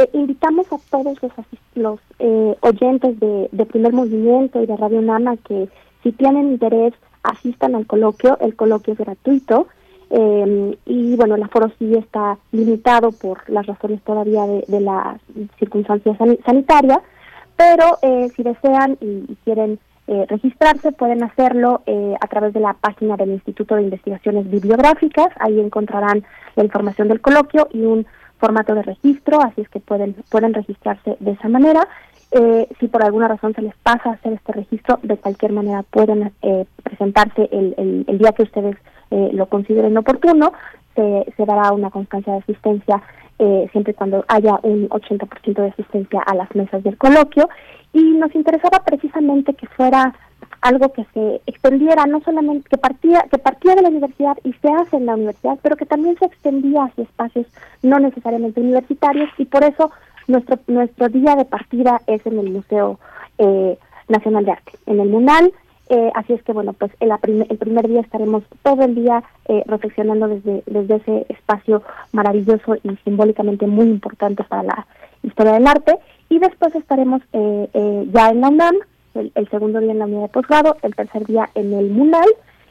eh, 0.00 0.08
invitamos 0.14 0.66
a 0.72 0.78
todos 0.90 1.18
los, 1.22 1.32
los 1.74 2.00
eh, 2.18 2.56
oyentes 2.60 3.20
de, 3.20 3.66
Primer 3.66 3.92
Movimiento 3.92 4.62
y 4.62 4.66
de 4.66 4.76
Radio 4.76 5.02
Nama 5.02 5.36
que 5.36 5.68
si 6.02 6.12
tienen 6.12 6.52
interés 6.52 6.94
asistan 7.22 7.74
al 7.74 7.86
coloquio, 7.86 8.38
el 8.40 8.56
coloquio 8.56 8.94
es 8.94 8.98
gratuito 8.98 9.68
em, 10.08 10.74
y 10.86 11.16
bueno, 11.16 11.34
el 11.34 11.42
aforo 11.42 11.70
sí 11.78 11.94
está 11.94 12.38
limitado 12.52 13.12
por 13.12 13.48
las 13.50 13.66
razones 13.66 14.00
todavía 14.02 14.46
de, 14.46 14.80
la 14.80 15.20
circunstancia 15.58 16.16
sanitaria, 16.44 17.02
pero 17.56 17.98
eh, 18.02 18.28
si 18.34 18.42
desean 18.42 18.96
y, 19.00 19.36
quieren 19.44 19.78
registrarse 20.28 20.90
pueden 20.90 21.22
hacerlo 21.22 21.82
a 22.20 22.26
través 22.26 22.52
de 22.52 22.58
la 22.58 22.72
página 22.72 23.16
del 23.16 23.30
Instituto 23.30 23.76
de 23.76 23.82
Investigaciones 23.82 24.50
Bibliográficas, 24.50 25.28
ahí 25.38 25.60
encontrarán 25.60 26.24
la 26.56 26.64
información 26.64 27.06
del 27.06 27.20
coloquio 27.20 27.68
y 27.72 27.82
un 27.82 28.04
formato 28.40 28.74
de 28.74 28.82
registro, 28.82 29.40
así 29.40 29.60
es 29.60 29.68
que 29.68 29.78
pueden, 29.80 30.16
pueden 30.30 30.54
registrarse 30.54 31.16
de 31.20 31.32
esa 31.32 31.48
manera. 31.48 31.86
Eh, 32.32 32.68
si 32.78 32.86
por 32.88 33.04
alguna 33.04 33.28
razón 33.28 33.54
se 33.54 33.62
les 33.62 33.74
pasa 33.82 34.10
hacer 34.10 34.32
este 34.32 34.52
registro, 34.52 34.98
de 35.02 35.16
cualquier 35.16 35.52
manera 35.52 35.82
pueden 35.82 36.32
eh, 36.42 36.64
presentarse 36.82 37.48
el, 37.52 38.04
el, 38.06 38.18
día 38.18 38.32
que 38.32 38.44
ustedes 38.44 38.76
eh, 39.10 39.30
lo 39.32 39.46
consideren 39.46 39.96
oportuno. 39.96 40.52
Se, 40.94 41.26
se 41.36 41.44
dará 41.44 41.72
una 41.72 41.90
constancia 41.90 42.32
de 42.32 42.40
asistencia 42.40 43.02
siempre 43.72 43.94
cuando 43.94 44.22
haya 44.28 44.58
un 44.64 44.90
80% 44.90 45.62
de 45.62 45.68
asistencia 45.68 46.20
a 46.20 46.34
las 46.34 46.54
mesas 46.54 46.82
del 46.84 46.98
coloquio. 46.98 47.48
y 47.94 48.02
nos 48.02 48.34
interesaba 48.34 48.80
precisamente 48.84 49.54
que 49.54 49.66
fuera 49.66 50.14
algo 50.60 50.92
que 50.92 51.04
se 51.14 51.40
extendiera, 51.46 52.06
no 52.06 52.20
solamente 52.20 52.68
que 52.68 52.76
partía, 52.76 53.24
que 53.30 53.38
partía 53.38 53.74
de 53.74 53.82
la 53.82 53.88
universidad 53.88 54.36
y 54.44 54.52
se 54.54 54.68
hace 54.68 54.96
en 54.96 55.06
la 55.06 55.14
universidad, 55.14 55.58
pero 55.62 55.76
que 55.76 55.86
también 55.86 56.16
se 56.18 56.26
extendía 56.26 56.84
hacia 56.84 57.04
espacios 57.04 57.46
no 57.82 57.98
necesariamente 57.98 58.60
universitarios 58.60 59.30
y 59.38 59.46
por 59.46 59.64
eso 59.64 59.90
nuestro 60.28 60.58
nuestro 60.66 61.08
día 61.08 61.34
de 61.34 61.44
partida 61.44 62.02
es 62.06 62.24
en 62.26 62.38
el 62.38 62.50
Museo 62.50 62.98
eh, 63.38 63.78
Nacional 64.08 64.44
de 64.44 64.52
Arte, 64.52 64.72
en 64.86 65.00
el 65.00 65.08
MUNAL. 65.08 65.52
Eh, 65.88 66.12
así 66.14 66.34
es 66.34 66.42
que 66.44 66.52
bueno, 66.52 66.72
pues 66.72 66.92
el, 67.00 67.10
el 67.48 67.58
primer 67.58 67.88
día 67.88 68.00
estaremos 68.00 68.44
todo 68.62 68.84
el 68.84 68.94
día 68.94 69.24
eh, 69.48 69.64
reflexionando 69.66 70.28
desde, 70.28 70.62
desde 70.66 70.96
ese 70.96 71.26
espacio 71.28 71.82
maravilloso 72.12 72.76
y 72.84 72.96
simbólicamente 73.02 73.66
muy 73.66 73.86
importante 73.86 74.44
para 74.44 74.62
la 74.62 74.86
historia 75.24 75.54
del 75.54 75.66
arte 75.66 75.98
y 76.28 76.38
después 76.38 76.72
estaremos 76.76 77.22
ya 77.32 78.30
en 78.30 78.40
la 78.40 78.48
UNAM 78.48 78.76
el, 79.14 79.48
segundo 79.50 79.80
día 79.80 79.92
en 79.92 79.98
la 79.98 80.06
unidad 80.06 80.22
de 80.22 80.28
posgrado, 80.28 80.76
el 80.82 80.94
tercer 80.94 81.26
día 81.26 81.48
en 81.54 81.72
el 81.72 81.90
MUNAL 81.90 82.28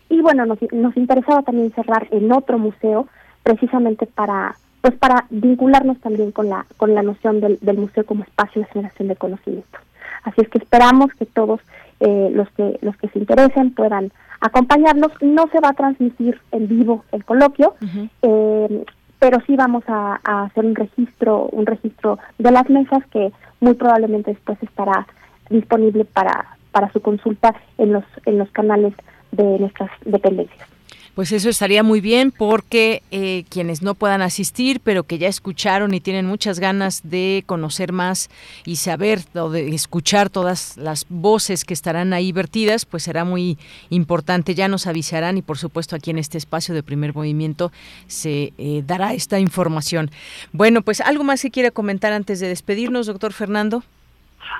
y 0.09 0.21
bueno, 0.21 0.45
nos, 0.45 0.59
nos 0.71 0.97
interesaba 0.97 1.43
también 1.43 1.71
cerrar 1.73 2.07
en 2.11 2.31
otro 2.31 2.57
museo 2.57 3.07
precisamente 3.43 4.05
para 4.05 4.55
pues 4.81 4.95
para 4.95 5.25
vincularnos 5.29 5.99
también 5.99 6.31
con 6.31 6.49
la 6.49 6.65
con 6.77 6.95
la 6.95 7.03
noción 7.03 7.41
del, 7.41 7.59
del 7.61 7.77
museo 7.77 8.05
como 8.05 8.23
espacio 8.23 8.61
de 8.61 8.67
generación 8.69 9.09
de 9.09 9.15
conocimiento. 9.15 9.77
Así 10.23 10.41
es 10.41 10.49
que 10.49 10.57
esperamos 10.57 11.13
que 11.13 11.25
todos 11.25 11.59
eh, 11.99 12.29
los 12.33 12.49
que 12.51 12.79
los 12.81 12.95
que 12.97 13.09
se 13.09 13.19
interesen 13.19 13.73
puedan 13.73 14.11
acompañarnos. 14.39 15.11
No 15.21 15.47
se 15.51 15.59
va 15.59 15.69
a 15.69 15.73
transmitir 15.73 16.39
en 16.51 16.67
vivo 16.67 17.03
el 17.11 17.25
coloquio, 17.25 17.75
eh, 18.21 18.85
pero 19.19 19.39
sí 19.45 19.55
vamos 19.55 19.83
a, 19.87 20.19
a, 20.23 20.43
hacer 20.43 20.65
un 20.65 20.75
registro 20.75 21.49
un 21.51 21.65
registro 21.65 22.19
de 22.37 22.51
las 22.51 22.69
mesas 22.69 23.05
que 23.11 23.31
muy 23.59 23.73
probablemente 23.73 24.31
después 24.31 24.57
estará 24.63 25.07
disponible 25.49 26.05
para, 26.05 26.57
para 26.71 26.91
su 26.91 27.01
consulta 27.01 27.55
en 27.77 27.93
los, 27.93 28.05
en 28.25 28.37
los 28.37 28.49
canales 28.51 28.93
de 29.31 29.43
nuestras 29.59 29.89
dependencias. 30.05 30.67
Pues 31.19 31.33
eso 31.33 31.49
estaría 31.49 31.83
muy 31.83 31.99
bien 31.99 32.31
porque 32.31 33.03
eh, 33.11 33.43
quienes 33.49 33.81
no 33.81 33.93
puedan 33.93 34.21
asistir, 34.21 34.79
pero 34.79 35.03
que 35.03 35.17
ya 35.17 35.27
escucharon 35.27 35.93
y 35.93 35.99
tienen 35.99 36.25
muchas 36.25 36.59
ganas 36.59 37.01
de 37.03 37.43
conocer 37.45 37.91
más 37.91 38.29
y 38.65 38.77
saber 38.77 39.19
o 39.33 39.49
de 39.49 39.67
escuchar 39.75 40.29
todas 40.29 40.77
las 40.77 41.05
voces 41.09 41.65
que 41.65 41.73
estarán 41.73 42.13
ahí 42.13 42.31
vertidas, 42.31 42.85
pues 42.85 43.03
será 43.03 43.25
muy 43.25 43.57
importante. 43.89 44.55
Ya 44.55 44.69
nos 44.69 44.87
avisarán 44.87 45.37
y 45.37 45.41
por 45.41 45.57
supuesto 45.57 45.93
aquí 45.93 46.11
en 46.11 46.19
este 46.19 46.37
espacio 46.37 46.73
de 46.73 46.83
primer 46.83 47.13
movimiento 47.13 47.73
se 48.07 48.53
eh, 48.57 48.83
dará 48.87 49.13
esta 49.13 49.39
información. 49.39 50.11
Bueno, 50.53 50.83
pues 50.83 51.01
algo 51.01 51.25
más 51.25 51.41
que 51.41 51.51
quiera 51.51 51.71
comentar 51.71 52.13
antes 52.13 52.39
de 52.39 52.47
despedirnos, 52.47 53.07
doctor 53.07 53.33
Fernando. 53.33 53.83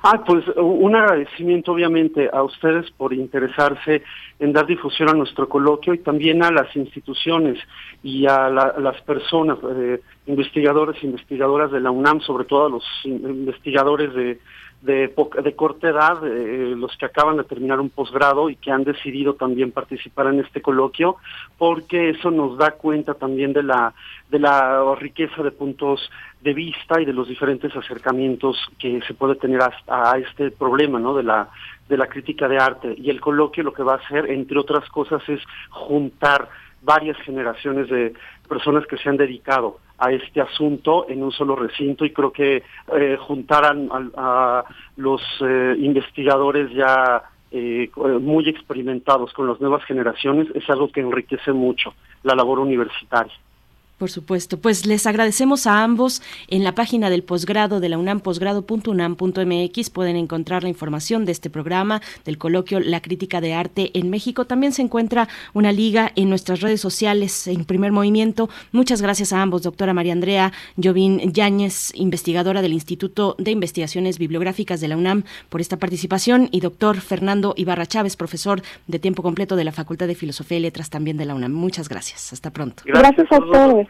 Ah, 0.03 0.23
pues 0.25 0.45
un 0.55 0.95
agradecimiento 0.95 1.71
obviamente 1.71 2.29
a 2.31 2.43
ustedes 2.43 2.89
por 2.91 3.13
interesarse 3.13 4.03
en 4.39 4.53
dar 4.53 4.65
difusión 4.65 5.09
a 5.09 5.13
nuestro 5.13 5.49
coloquio 5.49 5.93
y 5.93 5.99
también 5.99 6.43
a 6.43 6.51
las 6.51 6.73
instituciones 6.75 7.57
y 8.03 8.25
a, 8.25 8.49
las 8.49 9.01
personas, 9.01 9.57
eh, 9.75 9.99
investigadores 10.27 11.01
e 11.01 11.07
investigadoras 11.07 11.71
de 11.71 11.81
la 11.81 11.91
UNAM, 11.91 12.21
sobre 12.21 12.45
todo 12.45 12.67
a 12.67 12.69
los 12.69 12.83
investigadores 13.03 14.13
de, 14.13 14.39
de, 14.81 15.13
de 15.43 15.55
corta 15.55 15.89
edad, 15.89 16.25
eh, 16.25 16.73
los 16.75 16.95
que 16.97 17.05
acaban 17.05 17.37
de 17.37 17.43
terminar 17.43 17.79
un 17.79 17.89
posgrado 17.89 18.49
y 18.49 18.55
que 18.55 18.71
han 18.71 18.83
decidido 18.83 19.33
también 19.33 19.71
participar 19.71 20.27
en 20.27 20.39
este 20.39 20.61
coloquio, 20.61 21.17
porque 21.57 22.11
eso 22.11 22.31
nos 22.31 22.57
da 22.57 22.71
cuenta 22.71 23.13
también 23.13 23.51
de 23.53 23.63
la, 23.63 23.93
de 24.29 24.39
la 24.39 24.95
riqueza 24.95 25.43
de 25.43 25.51
puntos 25.51 26.09
de 26.41 26.53
vista 26.53 27.01
y 27.01 27.05
de 27.05 27.13
los 27.13 27.27
diferentes 27.27 27.75
acercamientos 27.75 28.57
que 28.79 29.01
se 29.05 29.13
puede 29.13 29.35
tener 29.35 29.61
a, 29.61 29.73
a 29.87 30.17
este 30.17 30.51
problema, 30.51 30.99
¿no? 30.99 31.13
De 31.13 31.23
la 31.23 31.49
de 31.89 31.97
la 31.97 32.07
crítica 32.07 32.47
de 32.47 32.59
arte 32.59 32.93
y 32.95 33.09
el 33.09 33.19
coloquio 33.19 33.63
lo 33.63 33.73
que 33.73 33.81
va 33.81 33.93
a 33.93 33.97
hacer, 33.97 34.29
entre 34.29 34.59
otras 34.59 34.87
cosas, 34.89 35.27
es 35.27 35.41
juntar 35.71 36.47
varias 36.81 37.17
generaciones 37.17 37.89
de 37.89 38.13
personas 38.49 38.85
que 38.87 38.97
se 38.97 39.07
han 39.07 39.15
dedicado 39.15 39.79
a 39.97 40.11
este 40.11 40.41
asunto 40.41 41.05
en 41.09 41.23
un 41.23 41.31
solo 41.31 41.55
recinto 41.55 42.03
y 42.03 42.11
creo 42.11 42.31
que 42.31 42.63
eh, 42.97 43.17
juntaran 43.19 43.89
a, 44.17 44.63
los 44.97 45.21
eh, 45.41 45.75
investigadores 45.77 46.71
ya 46.73 47.23
eh, 47.51 47.89
muy 47.95 48.49
experimentados 48.49 49.31
con 49.33 49.47
las 49.47 49.61
nuevas 49.61 49.83
generaciones 49.85 50.47
es 50.53 50.69
algo 50.69 50.91
que 50.91 51.01
enriquece 51.01 51.53
mucho 51.53 51.93
la 52.23 52.35
labor 52.35 52.59
universitaria. 52.59 53.33
Por 53.99 54.09
supuesto, 54.09 54.57
pues 54.57 54.85
les 54.85 55.05
agradecemos 55.05 55.67
a 55.67 55.83
ambos. 55.83 56.21
En 56.47 56.63
la 56.63 56.73
página 56.73 57.09
del 57.09 57.23
posgrado 57.23 57.81
de 57.81 57.89
la 57.89 57.97
UNAM, 57.97 58.21
posgrado.unam.mx, 58.21 59.89
pueden 59.89 60.15
encontrar 60.15 60.63
la 60.63 60.69
información 60.69 61.25
de 61.25 61.33
este 61.33 61.49
programa, 61.49 62.01
del 62.23 62.37
coloquio 62.37 62.79
La 62.79 63.01
Crítica 63.01 63.41
de 63.41 63.53
Arte 63.53 63.91
en 63.93 64.09
México. 64.09 64.45
También 64.45 64.71
se 64.71 64.83
encuentra 64.83 65.27
una 65.53 65.73
liga 65.73 66.13
en 66.15 66.29
nuestras 66.29 66.61
redes 66.61 66.79
sociales 66.79 67.45
en 67.47 67.65
primer 67.65 67.91
movimiento. 67.91 68.49
Muchas 68.71 69.01
gracias 69.01 69.33
a 69.33 69.41
ambos, 69.41 69.63
doctora 69.63 69.93
María 69.93 70.13
Andrea 70.13 70.53
Jovín 70.81 71.19
Yáñez, 71.33 71.91
investigadora 71.93 72.61
del 72.61 72.71
Instituto 72.71 73.35
de 73.37 73.51
Investigaciones 73.51 74.17
Bibliográficas 74.17 74.79
de 74.79 74.87
la 74.87 74.95
UNAM, 74.95 75.25
por 75.49 75.59
esta 75.59 75.75
participación, 75.75 76.47
y 76.51 76.61
doctor 76.61 77.01
Fernando 77.01 77.53
Ibarra 77.57 77.85
Chávez, 77.85 78.15
profesor 78.15 78.61
de 78.87 78.99
tiempo 78.99 79.23
completo 79.23 79.57
de 79.57 79.65
la 79.65 79.73
Facultad 79.73 80.07
de 80.07 80.15
Filosofía 80.15 80.57
y 80.57 80.61
Letras 80.61 80.89
también 80.89 81.17
de 81.17 81.25
la 81.25 81.35
UNAM. 81.35 81.51
Muchas 81.51 81.89
gracias. 81.89 82.31
Hasta 82.31 82.51
pronto. 82.51 82.83
Gracias, 82.85 83.27
a 83.29 83.39
todos. 83.39 83.88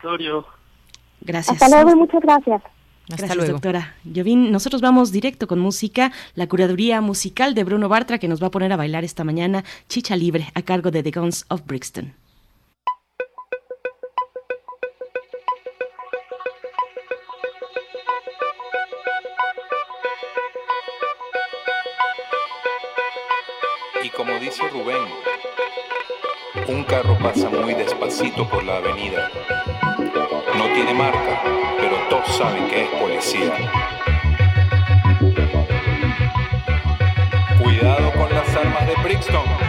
Gracias. 1.21 1.61
Hasta 1.61 1.69
luego 1.75 1.91
y 1.91 1.99
muchas 1.99 2.21
gracias. 2.21 2.61
Hasta 3.09 3.25
Gracias, 3.25 3.37
luego. 3.37 3.53
doctora. 3.53 3.95
Yovin, 4.03 4.51
nosotros 4.51 4.81
vamos 4.81 5.11
directo 5.11 5.47
con 5.47 5.59
música, 5.59 6.11
la 6.35 6.47
curaduría 6.47 7.01
musical 7.01 7.55
de 7.55 7.63
Bruno 7.63 7.89
Bartra, 7.89 8.19
que 8.19 8.27
nos 8.27 8.41
va 8.41 8.47
a 8.47 8.51
poner 8.51 8.71
a 8.71 8.77
bailar 8.77 9.03
esta 9.03 9.23
mañana, 9.23 9.63
Chicha 9.87 10.15
Libre, 10.15 10.51
a 10.53 10.61
cargo 10.61 10.91
de 10.91 11.01
The 11.01 11.11
Guns 11.11 11.45
of 11.49 11.65
Brixton. 11.65 12.13
Y 24.03 24.09
como 24.09 24.39
dice 24.39 24.67
Rubén, 24.69 25.03
un 26.70 26.84
carro 26.84 27.17
pasa 27.17 27.49
muy 27.49 27.74
despacito 27.74 28.47
por 28.47 28.63
la 28.63 28.78
avenida 28.78 29.30
no 30.59 30.65
tiene 30.74 30.93
marca, 30.93 31.41
pero 31.80 31.95
todos 32.09 32.28
saben 32.36 32.67
que 32.67 32.84
es 32.84 32.89
policía. 32.89 33.55
Cuidado 37.61 38.11
con 38.13 38.30
las 38.34 38.55
armas 38.55 38.88
de 38.88 38.95
Brixton. 39.03 39.68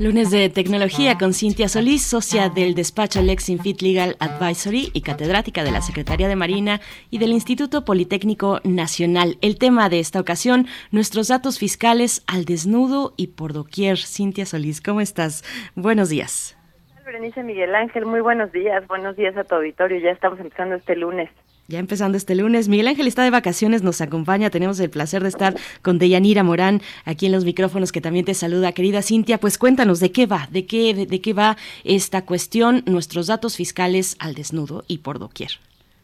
Lunes 0.00 0.32
de 0.32 0.48
tecnología 0.48 1.16
con 1.18 1.32
Cintia 1.32 1.68
Solís, 1.68 2.04
socia 2.04 2.48
del 2.48 2.74
despacho 2.74 3.22
Lexinfit 3.22 3.80
Legal 3.80 4.16
Advisory 4.18 4.90
y 4.92 5.02
catedrática 5.02 5.62
de 5.62 5.70
la 5.70 5.82
Secretaría 5.82 6.26
de 6.26 6.34
Marina 6.34 6.80
y 7.10 7.18
del 7.18 7.30
Instituto 7.30 7.84
Politécnico 7.84 8.58
Nacional. 8.64 9.36
El 9.40 9.56
tema 9.56 9.88
de 9.88 10.00
esta 10.00 10.18
ocasión, 10.18 10.66
nuestros 10.90 11.28
datos 11.28 11.60
fiscales 11.60 12.24
al 12.26 12.44
desnudo 12.44 13.14
y 13.16 13.28
por 13.28 13.52
doquier. 13.52 13.98
Cintia 13.98 14.46
Solís, 14.46 14.80
¿cómo 14.80 15.00
estás? 15.00 15.44
Buenos 15.76 16.08
días. 16.08 16.58
Berenice 17.06 17.44
Miguel 17.44 17.72
Ángel, 17.76 18.04
muy 18.04 18.20
buenos 18.20 18.50
días. 18.50 18.84
Buenos 18.88 19.14
días 19.14 19.36
a 19.36 19.44
tu 19.44 19.54
auditorio. 19.54 20.00
Ya 20.00 20.10
estamos 20.10 20.40
empezando 20.40 20.74
este 20.74 20.96
lunes. 20.96 21.30
Ya 21.66 21.78
empezando 21.78 22.18
este 22.18 22.34
lunes, 22.34 22.68
Miguel 22.68 22.88
Ángel 22.88 23.06
está 23.06 23.24
de 23.24 23.30
vacaciones, 23.30 23.82
nos 23.82 24.02
acompaña, 24.02 24.50
tenemos 24.50 24.78
el 24.80 24.90
placer 24.90 25.22
de 25.22 25.30
estar 25.30 25.54
con 25.80 25.98
Deyanira 25.98 26.42
Morán 26.42 26.82
aquí 27.06 27.24
en 27.24 27.32
los 27.32 27.46
micrófonos 27.46 27.90
que 27.90 28.02
también 28.02 28.26
te 28.26 28.34
saluda, 28.34 28.72
querida 28.72 29.00
Cintia, 29.00 29.38
pues 29.38 29.56
cuéntanos 29.56 29.98
de 29.98 30.12
qué 30.12 30.26
va, 30.26 30.46
de 30.50 30.66
qué, 30.66 30.92
de, 30.92 31.20
qué 31.22 31.32
va 31.32 31.56
esta 31.84 32.26
cuestión, 32.26 32.82
nuestros 32.84 33.28
datos 33.28 33.56
fiscales 33.56 34.18
al 34.20 34.34
desnudo 34.34 34.84
y 34.88 34.98
por 34.98 35.18
doquier. 35.18 35.52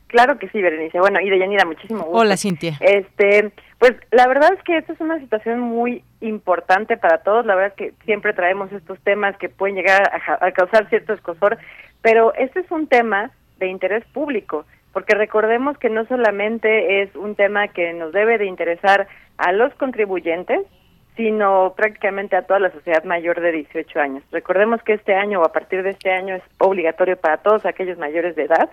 Claro 0.07 0.39
que 0.39 0.49
sí, 0.49 0.63
Berenice. 0.63 0.99
Bueno, 0.99 1.21
y 1.21 1.29
Deyanira, 1.29 1.67
muchísimo 1.67 2.05
gusto. 2.05 2.19
Hola, 2.19 2.39
Cintia. 2.39 2.79
Este, 2.81 3.53
pues 3.79 3.93
la 4.13 4.27
verdad 4.29 4.55
es 4.57 4.63
que 4.65 4.79
esta 4.79 4.95
es 4.95 5.01
una 5.01 5.21
situación 5.21 5.61
muy 5.61 6.03
importante 6.23 6.97
para 6.97 7.19
todos. 7.19 7.45
La 7.45 7.55
verdad 7.55 7.75
es 7.77 7.77
que 7.77 8.05
siempre 8.07 8.33
traemos 8.33 8.73
estos 8.73 8.99
temas 9.01 9.37
que 9.37 9.51
pueden 9.51 9.77
llegar 9.77 10.11
a, 10.11 10.47
a 10.47 10.53
causar 10.53 10.89
cierto 10.89 11.13
escosor, 11.13 11.59
pero 12.01 12.35
este 12.35 12.61
es 12.61 12.71
un 12.71 12.87
tema 12.87 13.31
de 13.59 13.69
interés 13.69 14.05
público 14.07 14.65
porque 14.93 15.15
recordemos 15.15 15.79
que 15.79 15.91
no 15.91 16.05
solamente 16.07 17.03
es 17.03 17.15
un 17.17 17.35
tema 17.35 17.69
que 17.69 17.93
nos 17.93 18.13
debe 18.13 18.39
de 18.39 18.47
interesar 18.47 19.09
a 19.39 19.53
los 19.53 19.73
contribuyentes, 19.75 20.61
sino 21.17 21.75
prácticamente 21.77 22.37
a 22.37 22.43
toda 22.43 22.61
la 22.61 22.71
sociedad 22.71 23.05
mayor 23.05 23.41
de 23.41 23.53
18 23.53 24.01
años. 24.01 24.23
Recordemos 24.31 24.83
que 24.83 24.95
este 24.95 25.15
año 25.15 25.41
o 25.41 25.45
a 25.45 25.53
partir 25.53 25.83
de 25.83 25.91
este 25.91 26.11
año 26.11 26.35
es 26.35 26.43
obligatorio 26.59 27.17
para 27.17 27.39
todos 27.39 27.67
aquellos 27.67 27.99
mayores 27.99 28.37
de 28.37 28.45
edad 28.45 28.71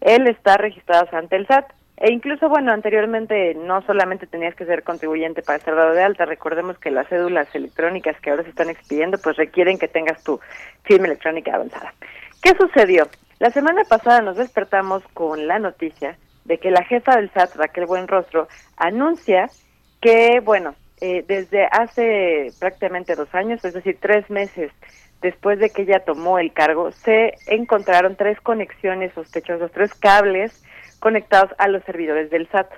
él 0.00 0.26
está 0.28 0.56
registrado 0.56 1.08
ante 1.12 1.36
el 1.36 1.46
SAT. 1.46 1.72
E 2.00 2.12
incluso, 2.12 2.48
bueno, 2.48 2.72
anteriormente 2.72 3.54
no 3.54 3.82
solamente 3.82 4.28
tenías 4.28 4.54
que 4.54 4.64
ser 4.64 4.84
contribuyente 4.84 5.42
para 5.42 5.58
ser 5.58 5.74
dado 5.74 5.94
de 5.94 6.02
alta, 6.04 6.26
recordemos 6.26 6.78
que 6.78 6.92
las 6.92 7.08
cédulas 7.08 7.52
electrónicas 7.56 8.20
que 8.20 8.30
ahora 8.30 8.44
se 8.44 8.50
están 8.50 8.70
expidiendo, 8.70 9.18
pues 9.18 9.36
requieren 9.36 9.78
que 9.78 9.88
tengas 9.88 10.22
tu 10.22 10.38
firma 10.84 11.06
electrónica 11.08 11.56
avanzada. 11.56 11.92
¿Qué 12.40 12.50
sucedió? 12.56 13.08
La 13.38 13.50
semana 13.50 13.84
pasada 13.84 14.20
nos 14.20 14.36
despertamos 14.36 15.02
con 15.14 15.46
la 15.46 15.60
noticia 15.60 16.18
de 16.44 16.58
que 16.58 16.72
la 16.72 16.82
jefa 16.82 17.16
del 17.16 17.30
SAT, 17.30 17.54
Raquel 17.54 17.86
Buenrostro, 17.86 18.48
anuncia 18.76 19.48
que, 20.00 20.40
bueno, 20.40 20.74
eh, 21.00 21.24
desde 21.28 21.66
hace 21.66 22.48
prácticamente 22.58 23.14
dos 23.14 23.32
años, 23.34 23.64
es 23.64 23.74
decir, 23.74 23.98
tres 24.00 24.28
meses 24.28 24.72
después 25.22 25.60
de 25.60 25.70
que 25.70 25.82
ella 25.82 26.04
tomó 26.04 26.40
el 26.40 26.52
cargo, 26.52 26.90
se 26.90 27.34
encontraron 27.46 28.16
tres 28.16 28.40
conexiones 28.40 29.12
sospechosas, 29.14 29.70
tres 29.70 29.94
cables 29.94 30.64
conectados 30.98 31.52
a 31.58 31.68
los 31.68 31.84
servidores 31.84 32.30
del 32.30 32.48
SAT. 32.48 32.70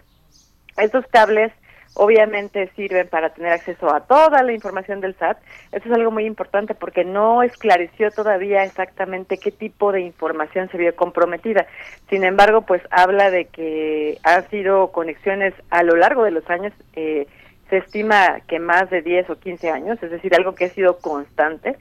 Estos 0.76 1.06
cables 1.06 1.52
obviamente 1.94 2.70
sirven 2.76 3.08
para 3.08 3.30
tener 3.30 3.52
acceso 3.52 3.92
a 3.92 4.00
toda 4.00 4.42
la 4.42 4.52
información 4.52 5.00
del 5.00 5.14
SAT. 5.16 5.38
Eso 5.72 5.88
es 5.88 5.94
algo 5.94 6.10
muy 6.10 6.24
importante 6.24 6.74
porque 6.74 7.04
no 7.04 7.42
esclareció 7.42 8.10
todavía 8.10 8.64
exactamente 8.64 9.38
qué 9.38 9.50
tipo 9.50 9.92
de 9.92 10.00
información 10.00 10.68
se 10.70 10.78
vio 10.78 10.94
comprometida. 10.94 11.66
Sin 12.08 12.24
embargo, 12.24 12.62
pues 12.62 12.82
habla 12.90 13.30
de 13.30 13.46
que 13.46 14.18
han 14.22 14.48
sido 14.50 14.92
conexiones 14.92 15.54
a 15.70 15.82
lo 15.82 15.96
largo 15.96 16.24
de 16.24 16.30
los 16.30 16.48
años, 16.48 16.72
eh, 16.94 17.26
se 17.68 17.78
estima 17.78 18.40
que 18.48 18.58
más 18.58 18.90
de 18.90 19.02
10 19.02 19.30
o 19.30 19.38
15 19.38 19.70
años, 19.70 20.02
es 20.02 20.10
decir, 20.10 20.34
algo 20.34 20.54
que 20.54 20.66
ha 20.66 20.70
sido 20.70 20.98
constante. 20.98 21.76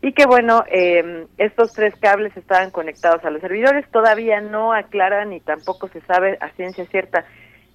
Y 0.00 0.14
que 0.14 0.26
bueno, 0.26 0.64
eh, 0.68 1.26
estos 1.38 1.72
tres 1.72 1.94
cables 1.96 2.36
estaban 2.36 2.72
conectados 2.72 3.24
a 3.24 3.30
los 3.30 3.40
servidores, 3.40 3.88
todavía 3.92 4.40
no 4.40 4.72
aclaran 4.72 5.30
ni 5.30 5.38
tampoco 5.38 5.86
se 5.88 6.00
sabe 6.00 6.38
a 6.40 6.50
ciencia 6.50 6.84
cierta 6.86 7.24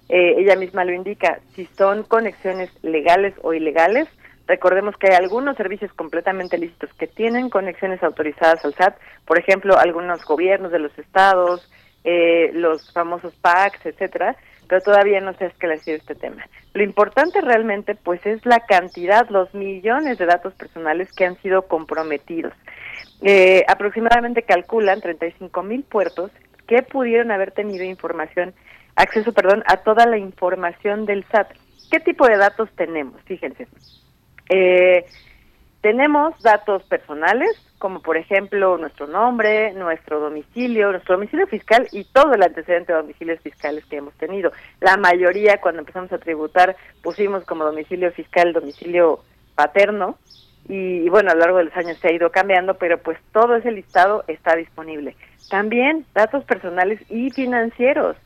eh, 0.08 0.34
ella 0.38 0.56
misma 0.56 0.84
lo 0.84 0.92
indica, 0.92 1.40
si 1.54 1.66
son 1.76 2.02
conexiones 2.02 2.70
legales 2.82 3.34
o 3.42 3.52
ilegales. 3.52 4.08
Recordemos 4.46 4.96
que 4.96 5.08
hay 5.08 5.16
algunos 5.16 5.56
servicios 5.56 5.92
completamente 5.92 6.56
lícitos 6.56 6.92
que 6.94 7.06
tienen 7.06 7.50
conexiones 7.50 8.02
autorizadas 8.02 8.64
al 8.64 8.74
SAT, 8.74 8.96
por 9.26 9.38
ejemplo, 9.38 9.76
algunos 9.76 10.24
gobiernos 10.24 10.72
de 10.72 10.78
los 10.78 10.98
estados, 10.98 11.70
eh, 12.04 12.50
los 12.54 12.90
famosos 12.92 13.34
PACs, 13.36 13.84
etcétera, 13.84 14.36
pero 14.66 14.80
todavía 14.80 15.20
no 15.20 15.34
se 15.34 15.44
ha 15.44 15.48
esclarecido 15.48 15.98
este 15.98 16.14
tema. 16.14 16.46
Lo 16.72 16.82
importante 16.82 17.40
realmente, 17.42 17.94
pues, 17.94 18.24
es 18.24 18.44
la 18.46 18.60
cantidad, 18.60 19.28
los 19.28 19.52
millones 19.52 20.16
de 20.16 20.26
datos 20.26 20.54
personales 20.54 21.12
que 21.12 21.26
han 21.26 21.36
sido 21.42 21.62
comprometidos. 21.62 22.54
Eh, 23.22 23.64
aproximadamente 23.66 24.42
calculan 24.42 25.00
35 25.00 25.62
mil 25.62 25.82
puertos 25.82 26.30
que 26.66 26.82
pudieron 26.82 27.30
haber 27.30 27.50
tenido 27.50 27.84
información 27.84 28.54
acceso, 28.98 29.32
perdón, 29.32 29.62
a 29.66 29.78
toda 29.78 30.06
la 30.06 30.18
información 30.18 31.06
del 31.06 31.24
SAT. 31.30 31.52
¿Qué 31.90 32.00
tipo 32.00 32.26
de 32.26 32.36
datos 32.36 32.68
tenemos? 32.76 33.20
Fíjense. 33.22 33.66
Eh, 34.50 35.06
tenemos 35.80 36.38
datos 36.42 36.82
personales, 36.84 37.50
como 37.78 38.02
por 38.02 38.16
ejemplo 38.16 38.76
nuestro 38.76 39.06
nombre, 39.06 39.72
nuestro 39.74 40.18
domicilio, 40.18 40.90
nuestro 40.90 41.14
domicilio 41.14 41.46
fiscal 41.46 41.86
y 41.92 42.04
todo 42.04 42.34
el 42.34 42.42
antecedente 42.42 42.92
de 42.92 42.98
domicilios 42.98 43.40
fiscales 43.40 43.84
que 43.86 43.96
hemos 43.96 44.14
tenido. 44.14 44.50
La 44.80 44.96
mayoría, 44.96 45.60
cuando 45.60 45.80
empezamos 45.80 46.12
a 46.12 46.18
tributar, 46.18 46.76
pusimos 47.02 47.44
como 47.44 47.64
domicilio 47.64 48.10
fiscal 48.12 48.52
domicilio 48.52 49.20
paterno 49.54 50.18
y, 50.68 51.08
bueno, 51.08 51.30
a 51.30 51.34
lo 51.34 51.40
largo 51.40 51.58
de 51.58 51.64
los 51.64 51.76
años 51.76 51.96
se 51.98 52.08
ha 52.08 52.12
ido 52.12 52.30
cambiando, 52.30 52.74
pero 52.74 52.98
pues 52.98 53.18
todo 53.32 53.54
ese 53.56 53.70
listado 53.70 54.24
está 54.26 54.56
disponible. 54.56 55.16
También 55.48 56.04
datos 56.12 56.44
personales 56.44 57.00
y 57.08 57.30
financieros 57.30 58.16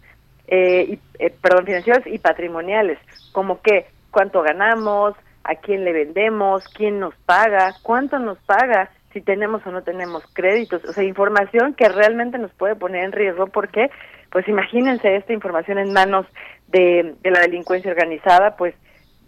eh, 0.54 0.84
y, 0.86 0.98
eh, 1.18 1.34
perdón, 1.40 1.64
financieros 1.64 2.06
y 2.06 2.18
patrimoniales, 2.18 2.98
como 3.32 3.62
que 3.62 3.86
cuánto 4.10 4.42
ganamos, 4.42 5.14
a 5.44 5.54
quién 5.54 5.82
le 5.82 5.94
vendemos, 5.94 6.68
quién 6.76 7.00
nos 7.00 7.14
paga, 7.24 7.74
cuánto 7.82 8.18
nos 8.18 8.36
paga, 8.40 8.90
si 9.14 9.22
tenemos 9.22 9.66
o 9.66 9.72
no 9.72 9.82
tenemos 9.82 10.22
créditos, 10.34 10.84
o 10.84 10.92
sea, 10.92 11.04
información 11.04 11.72
que 11.72 11.88
realmente 11.88 12.36
nos 12.36 12.52
puede 12.52 12.76
poner 12.76 13.04
en 13.04 13.12
riesgo 13.12 13.46
porque, 13.46 13.90
pues 14.30 14.46
imagínense 14.46 15.16
esta 15.16 15.32
información 15.32 15.78
en 15.78 15.94
manos 15.94 16.26
de, 16.68 17.14
de 17.22 17.30
la 17.30 17.40
delincuencia 17.40 17.90
organizada, 17.90 18.54
pues 18.54 18.74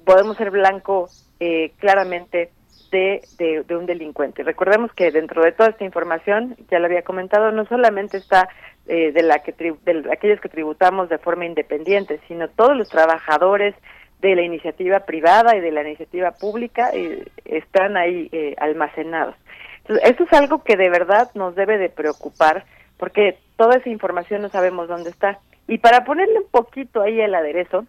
podemos 0.04 0.36
ser 0.36 0.50
blanco 0.50 1.08
eh, 1.40 1.72
claramente 1.78 2.50
de, 2.92 3.22
de, 3.38 3.64
de, 3.66 3.76
un 3.76 3.86
delincuente. 3.86 4.42
Recordemos 4.42 4.92
que 4.92 5.10
dentro 5.10 5.42
de 5.42 5.52
toda 5.52 5.70
esta 5.70 5.84
información, 5.84 6.54
ya 6.70 6.78
lo 6.80 6.84
había 6.84 7.02
comentado, 7.02 7.50
no 7.50 7.64
solamente 7.64 8.18
está 8.18 8.50
eh, 8.86 9.12
de, 9.12 9.22
la 9.22 9.38
que 9.38 9.52
de 9.52 10.12
aquellos 10.12 10.40
que 10.40 10.48
tributamos 10.48 11.08
de 11.08 11.18
forma 11.18 11.46
independiente, 11.46 12.20
sino 12.28 12.48
todos 12.48 12.76
los 12.76 12.88
trabajadores 12.88 13.74
de 14.20 14.34
la 14.34 14.42
iniciativa 14.42 15.00
privada 15.00 15.56
y 15.56 15.60
de 15.60 15.70
la 15.70 15.82
iniciativa 15.82 16.32
pública 16.32 16.90
eh, 16.92 17.24
están 17.44 17.96
ahí 17.96 18.28
eh, 18.32 18.54
almacenados. 18.58 19.36
Entonces, 19.78 20.10
eso 20.10 20.24
es 20.24 20.32
algo 20.32 20.62
que 20.64 20.76
de 20.76 20.88
verdad 20.90 21.30
nos 21.34 21.54
debe 21.54 21.78
de 21.78 21.90
preocupar 21.90 22.64
porque 22.96 23.38
toda 23.56 23.76
esa 23.76 23.88
información 23.88 24.42
no 24.42 24.48
sabemos 24.48 24.88
dónde 24.88 25.10
está. 25.10 25.38
Y 25.68 25.78
para 25.78 26.04
ponerle 26.04 26.38
un 26.38 26.48
poquito 26.50 27.02
ahí 27.02 27.20
el 27.20 27.34
aderezo, 27.34 27.86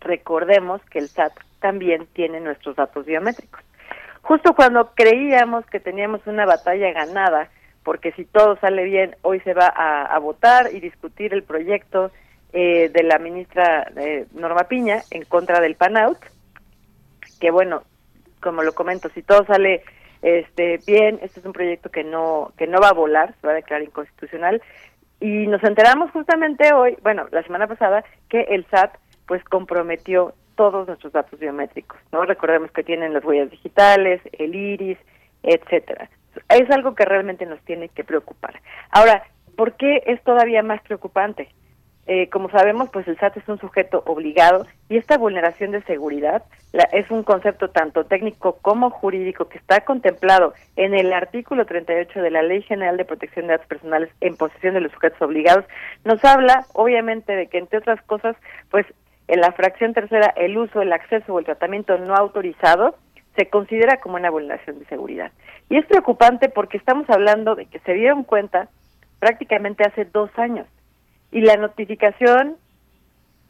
recordemos 0.00 0.80
que 0.90 0.98
el 0.98 1.08
SAT 1.08 1.32
también 1.60 2.06
tiene 2.12 2.40
nuestros 2.40 2.76
datos 2.76 3.06
biométricos. 3.06 3.60
Justo 4.22 4.54
cuando 4.54 4.92
creíamos 4.94 5.64
que 5.66 5.80
teníamos 5.80 6.26
una 6.26 6.46
batalla 6.46 6.92
ganada 6.92 7.48
porque 7.82 8.12
si 8.12 8.24
todo 8.24 8.56
sale 8.56 8.84
bien, 8.84 9.16
hoy 9.22 9.40
se 9.40 9.54
va 9.54 9.66
a, 9.68 10.18
votar 10.18 10.68
y 10.72 10.80
discutir 10.80 11.32
el 11.32 11.42
proyecto 11.42 12.10
eh, 12.52 12.90
de 12.90 13.02
la 13.02 13.18
ministra 13.18 13.90
eh, 13.96 14.26
Norma 14.32 14.64
Piña 14.64 15.02
en 15.10 15.24
contra 15.24 15.60
del 15.60 15.76
PANAUT, 15.76 16.18
que 17.40 17.50
bueno, 17.50 17.82
como 18.40 18.62
lo 18.62 18.72
comento, 18.74 19.08
si 19.10 19.22
todo 19.22 19.44
sale 19.46 19.82
este 20.22 20.78
bien, 20.86 21.18
este 21.22 21.40
es 21.40 21.46
un 21.46 21.52
proyecto 21.52 21.90
que 21.90 22.04
no 22.04 22.52
que 22.58 22.66
no 22.66 22.80
va 22.80 22.88
a 22.88 22.94
volar, 22.94 23.34
se 23.40 23.46
va 23.46 23.54
a 23.54 23.56
declarar 23.56 23.82
inconstitucional 23.82 24.62
y 25.18 25.46
nos 25.46 25.62
enteramos 25.64 26.10
justamente 26.10 26.72
hoy, 26.74 26.98
bueno, 27.02 27.26
la 27.30 27.42
semana 27.42 27.66
pasada 27.66 28.04
que 28.28 28.42
el 28.42 28.66
SAT 28.66 28.96
pues 29.26 29.42
comprometió 29.44 30.34
todos 30.56 30.86
nuestros 30.86 31.14
datos 31.14 31.38
biométricos, 31.40 31.98
¿no? 32.12 32.24
Recordemos 32.26 32.70
que 32.72 32.82
tienen 32.82 33.14
las 33.14 33.24
huellas 33.24 33.50
digitales, 33.50 34.20
el 34.32 34.54
iris, 34.54 34.98
etcétera 35.42 36.10
es 36.48 36.70
algo 36.70 36.94
que 36.94 37.04
realmente 37.04 37.46
nos 37.46 37.60
tiene 37.62 37.88
que 37.88 38.04
preocupar. 38.04 38.60
Ahora, 38.90 39.24
¿por 39.56 39.74
qué 39.74 40.02
es 40.06 40.22
todavía 40.22 40.62
más 40.62 40.80
preocupante? 40.82 41.48
eh, 42.12 42.28
como 42.28 42.50
sabemos, 42.50 42.90
pues 42.90 43.06
el 43.06 43.16
SAT 43.18 43.36
es 43.36 43.48
un 43.48 43.60
sujeto 43.60 44.02
obligado 44.04 44.66
y 44.88 44.96
esta 44.96 45.16
vulneración 45.16 45.70
de 45.70 45.80
seguridad 45.82 46.42
es 46.92 47.08
un 47.08 47.22
concepto 47.22 47.70
tanto 47.70 48.04
técnico 48.04 48.58
como 48.62 48.90
jurídico 48.90 49.48
que 49.48 49.58
está 49.58 49.84
contemplado 49.84 50.52
en 50.74 50.94
el 50.94 51.12
artículo 51.12 51.66
38 51.66 52.20
de 52.20 52.30
la 52.32 52.42
Ley 52.42 52.62
General 52.62 52.96
de 52.96 53.04
Protección 53.04 53.46
de 53.46 53.52
Datos 53.52 53.68
Personales 53.68 54.10
en 54.20 54.36
posesión 54.36 54.74
de 54.74 54.80
los 54.80 54.90
sujetos 54.90 55.22
obligados. 55.22 55.64
Nos 56.04 56.24
habla, 56.24 56.64
obviamente, 56.72 57.36
de 57.36 57.46
que 57.46 57.58
entre 57.58 57.78
otras 57.78 58.02
cosas, 58.02 58.34
pues 58.72 58.86
en 59.28 59.40
la 59.40 59.52
fracción 59.52 59.94
tercera, 59.94 60.34
el 60.36 60.58
uso, 60.58 60.82
el 60.82 60.92
acceso 60.92 61.32
o 61.32 61.38
el 61.38 61.44
tratamiento 61.44 61.96
no 61.96 62.16
autorizado 62.16 62.96
se 63.40 63.48
considera 63.48 63.96
como 63.96 64.16
una 64.16 64.28
vulneración 64.28 64.78
de 64.78 64.84
seguridad. 64.84 65.32
Y 65.70 65.78
es 65.78 65.86
preocupante 65.86 66.50
porque 66.50 66.76
estamos 66.76 67.08
hablando 67.08 67.54
de 67.54 67.64
que 67.64 67.78
se 67.78 67.94
dieron 67.94 68.22
cuenta 68.22 68.68
prácticamente 69.18 69.82
hace 69.82 70.04
dos 70.04 70.30
años 70.38 70.66
y 71.32 71.40
la 71.40 71.56
notificación, 71.56 72.56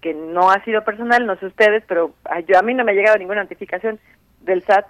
que 0.00 0.14
no 0.14 0.48
ha 0.48 0.62
sido 0.62 0.84
personal, 0.84 1.26
no 1.26 1.34
sé 1.36 1.46
ustedes, 1.46 1.82
pero 1.88 2.12
a, 2.24 2.38
yo, 2.38 2.56
a 2.56 2.62
mí 2.62 2.72
no 2.72 2.84
me 2.84 2.92
ha 2.92 2.94
llegado 2.94 3.18
ninguna 3.18 3.42
notificación 3.42 3.98
del 4.42 4.62
SAT, 4.62 4.86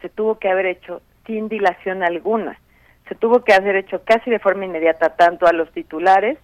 se 0.00 0.08
tuvo 0.08 0.38
que 0.38 0.48
haber 0.48 0.64
hecho 0.64 1.02
sin 1.26 1.50
dilación 1.50 2.02
alguna. 2.02 2.58
Se 3.10 3.14
tuvo 3.14 3.44
que 3.44 3.52
haber 3.52 3.76
hecho 3.76 4.04
casi 4.04 4.30
de 4.30 4.38
forma 4.38 4.64
inmediata 4.64 5.16
tanto 5.16 5.46
a 5.46 5.52
los 5.52 5.70
titulares 5.72 6.38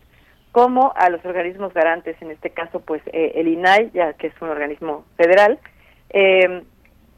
como 0.53 0.93
a 0.97 1.09
los 1.09 1.25
organismos 1.25 1.73
garantes, 1.73 2.21
en 2.21 2.31
este 2.31 2.51
caso 2.51 2.81
pues 2.81 3.01
eh, 3.07 3.33
el 3.37 3.49
INAI, 3.49 3.91
ya 3.95 4.13
que 4.13 4.27
es 4.27 4.35
un 4.43 4.51
organismo 4.51 5.07
federal, 5.17 5.59
eh, 6.11 6.63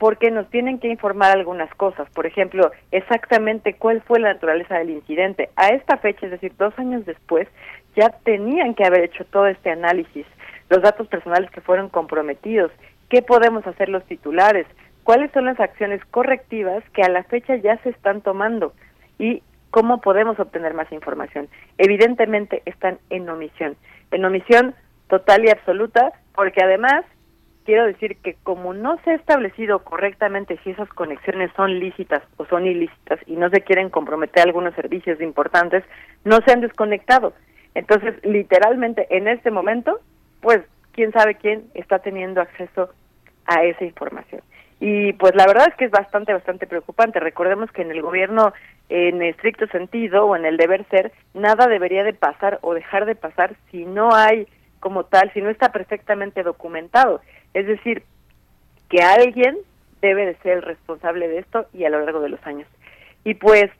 porque 0.03 0.33
nos 0.33 0.51
tienen 0.51 0.81
que 0.81 0.89
informar 0.89 1.31
algunas 1.31 1.73
cosas. 1.77 2.11
Por 2.11 2.27
ejemplo, 2.27 2.73
exactamente 2.91 3.75
cuál 3.75 4.03
fue 4.03 4.19
la 4.19 4.33
naturaleza 4.33 4.77
del 4.77 4.91
incidente. 4.91 5.51
A 5.55 5.69
esta 5.69 5.97
fecha, 5.97 6.27
es 6.27 6.33
decir, 6.33 6.53
dos 6.59 6.77
años 6.77 7.07
después, 7.07 7.47
ya 7.95 8.09
tenían 8.25 8.75
que 8.75 8.85
haber 8.85 9.05
hecho 9.05 9.25
todo 9.27 9.47
este 9.47 9.71
análisis, 9.71 10.27
los 10.71 10.83
datos 10.83 11.07
personales 11.07 11.49
que 11.53 11.61
fueron 11.61 11.89
comprometidos, 11.89 12.73
qué 13.11 13.23
podemos 13.23 13.65
hacer 13.65 13.89
los 13.89 14.05
titulares, 14.07 14.67
cuáles 15.05 15.31
son 15.31 15.45
las 15.45 15.61
acciones 15.61 16.05
correctivas 16.07 16.83
que 16.95 17.05
a 17.05 17.09
la 17.09 17.23
fecha 17.23 17.55
ya 17.55 17.77
se 17.85 17.91
están 17.91 18.23
tomando 18.23 18.73
y 19.21 19.45
cómo 19.71 20.01
podemos 20.01 20.37
obtener 20.41 20.75
más 20.75 20.91
información. 20.91 21.47
Evidentemente 21.79 22.63
están 22.65 22.99
en 23.09 23.29
omisión, 23.29 23.77
en 24.11 24.25
omisión 24.25 24.75
total 25.07 25.45
y 25.45 25.51
absoluta, 25.51 26.11
porque 26.35 26.61
además 26.61 27.05
quiero 27.65 27.87
decir 27.87 28.17
que 28.19 28.37
como 28.43 28.75
no 28.75 28.99
se 29.05 29.11
ha 29.11 29.15
establecido 29.15 29.81
correctamente 29.81 30.59
si 30.63 30.71
esas 30.71 30.89
conexiones 30.91 31.51
son 31.57 31.79
lícitas 31.79 32.23
o 32.37 32.47
son 32.47 32.67
ilícitas 32.67 33.21
y 33.27 33.37
no 33.37 33.51
se 33.51 33.61
quieren 33.61 33.91
comprometer 33.91 34.45
algunos 34.45 34.75
servicios 34.75 35.21
importantes, 35.21 35.85
no 36.25 36.39
se 36.45 36.53
han 36.53 36.61
desconectado. 36.61 37.33
Entonces, 37.75 38.15
literalmente 38.25 39.07
en 39.11 39.29
este 39.29 39.51
momento, 39.51 40.01
pues 40.41 40.61
quién 40.93 41.13
sabe 41.13 41.37
quién 41.37 41.65
está 41.75 42.01
teniendo 42.01 42.41
acceso 42.41 42.91
a 43.47 43.65
esa 43.65 43.85
información. 43.85 44.43
Y 44.85 45.13
pues 45.13 45.35
la 45.37 45.47
verdad 45.47 45.69
es 45.69 45.77
que 45.77 45.85
es 45.85 45.93
bastante, 45.93 46.33
bastante 46.33 46.67
preocupante. 46.67 47.21
Recordemos 47.21 47.71
que 47.71 47.83
en 47.83 47.93
el 47.93 48.03
gobierno, 48.03 48.53
en 48.89 49.23
estricto 49.23 49.69
sentido 49.69 50.27
o 50.27 50.35
en 50.35 50.45
el 50.45 50.57
deber 50.57 50.85
ser, 50.91 51.13
nada 51.35 51.69
debería 51.69 52.03
de 52.03 52.15
pasar 52.15 52.59
o 52.63 52.75
dejar 52.75 53.07
de 53.07 53.15
pasar 53.15 53.55
si 53.71 53.85
no 53.85 54.13
hay 54.13 54.49
como 54.81 55.05
tal, 55.05 55.33
si 55.33 55.41
no 55.41 55.51
está 55.51 55.71
perfectamente 55.71 56.43
documentado. 56.43 57.21
Es 57.55 57.67
decir, 57.67 58.03
que 58.89 59.03
alguien 59.03 59.59
debe 60.01 60.27
de 60.27 60.35
ser 60.37 60.59
el 60.59 60.63
responsable 60.63 61.29
de 61.29 61.39
esto 61.39 61.67
y 61.73 61.85
a 61.85 61.91
lo 61.91 62.01
largo 62.05 62.21
de 62.21 62.29
los 62.29 62.47
años. 62.47 62.69
Y 63.25 63.35
pues, 63.35 63.71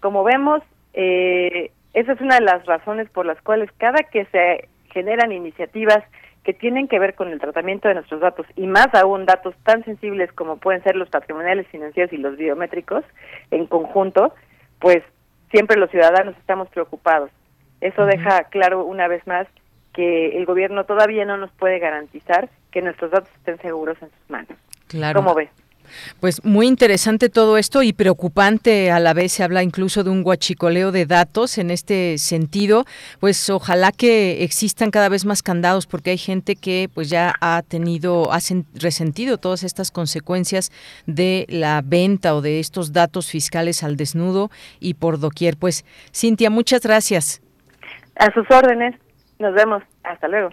como 0.00 0.24
vemos, 0.24 0.62
eh, 0.92 1.70
esa 1.94 2.12
es 2.12 2.20
una 2.20 2.36
de 2.36 2.44
las 2.44 2.66
razones 2.66 3.08
por 3.10 3.26
las 3.26 3.40
cuales 3.42 3.70
cada 3.78 3.98
que 4.10 4.24
se 4.26 4.68
generan 4.92 5.32
iniciativas 5.32 6.04
que 6.44 6.54
tienen 6.54 6.88
que 6.88 6.98
ver 6.98 7.14
con 7.14 7.28
el 7.28 7.38
tratamiento 7.38 7.88
de 7.88 7.94
nuestros 7.94 8.20
datos 8.20 8.46
y 8.56 8.66
más 8.66 8.88
aún 8.94 9.26
datos 9.26 9.54
tan 9.62 9.84
sensibles 9.84 10.32
como 10.32 10.56
pueden 10.56 10.82
ser 10.82 10.96
los 10.96 11.10
patrimoniales 11.10 11.66
financieros 11.68 12.12
y 12.12 12.16
los 12.16 12.36
biométricos 12.36 13.04
en 13.50 13.66
conjunto, 13.66 14.34
pues 14.78 15.02
siempre 15.50 15.78
los 15.78 15.90
ciudadanos 15.90 16.36
estamos 16.38 16.68
preocupados. 16.68 17.30
Eso 17.80 18.06
deja 18.06 18.44
claro 18.44 18.84
una 18.84 19.06
vez 19.06 19.26
más 19.26 19.46
que 19.92 20.36
el 20.36 20.46
gobierno 20.46 20.84
todavía 20.84 21.24
no 21.24 21.36
nos 21.36 21.50
puede 21.52 21.78
garantizar 21.78 22.48
que 22.70 22.82
nuestros 22.82 23.10
datos 23.10 23.30
estén 23.36 23.58
seguros 23.60 23.96
en 24.00 24.10
sus 24.10 24.30
manos. 24.30 24.58
Claro. 24.88 25.20
¿Cómo 25.20 25.34
ves? 25.34 25.50
Pues 26.20 26.44
muy 26.44 26.66
interesante 26.66 27.28
todo 27.28 27.58
esto 27.58 27.82
y 27.82 27.92
preocupante 27.92 28.90
a 28.90 29.00
la 29.00 29.14
vez 29.14 29.32
se 29.32 29.42
habla 29.42 29.62
incluso 29.62 30.04
de 30.04 30.10
un 30.10 30.22
guachicoleo 30.22 30.92
de 30.92 31.06
datos 31.06 31.58
en 31.58 31.70
este 31.70 32.18
sentido. 32.18 32.84
Pues 33.18 33.50
ojalá 33.50 33.92
que 33.92 34.44
existan 34.44 34.90
cada 34.90 35.08
vez 35.08 35.24
más 35.24 35.42
candados 35.42 35.86
porque 35.86 36.10
hay 36.10 36.18
gente 36.18 36.56
que 36.56 36.88
pues 36.92 37.10
ya 37.10 37.34
ha 37.40 37.62
tenido, 37.62 38.32
ha 38.32 38.38
resentido 38.74 39.38
todas 39.38 39.62
estas 39.62 39.90
consecuencias 39.90 40.70
de 41.06 41.46
la 41.48 41.82
venta 41.84 42.34
o 42.34 42.40
de 42.40 42.60
estos 42.60 42.92
datos 42.92 43.30
fiscales 43.30 43.82
al 43.82 43.96
desnudo 43.96 44.50
y 44.78 44.94
por 44.94 45.18
doquier. 45.18 45.56
Pues 45.56 45.84
Cintia, 46.14 46.50
muchas 46.50 46.82
gracias. 46.82 47.42
A 48.16 48.32
sus 48.32 48.48
órdenes. 48.50 48.94
Nos 49.38 49.54
vemos. 49.54 49.82
Hasta 50.02 50.28
luego. 50.28 50.50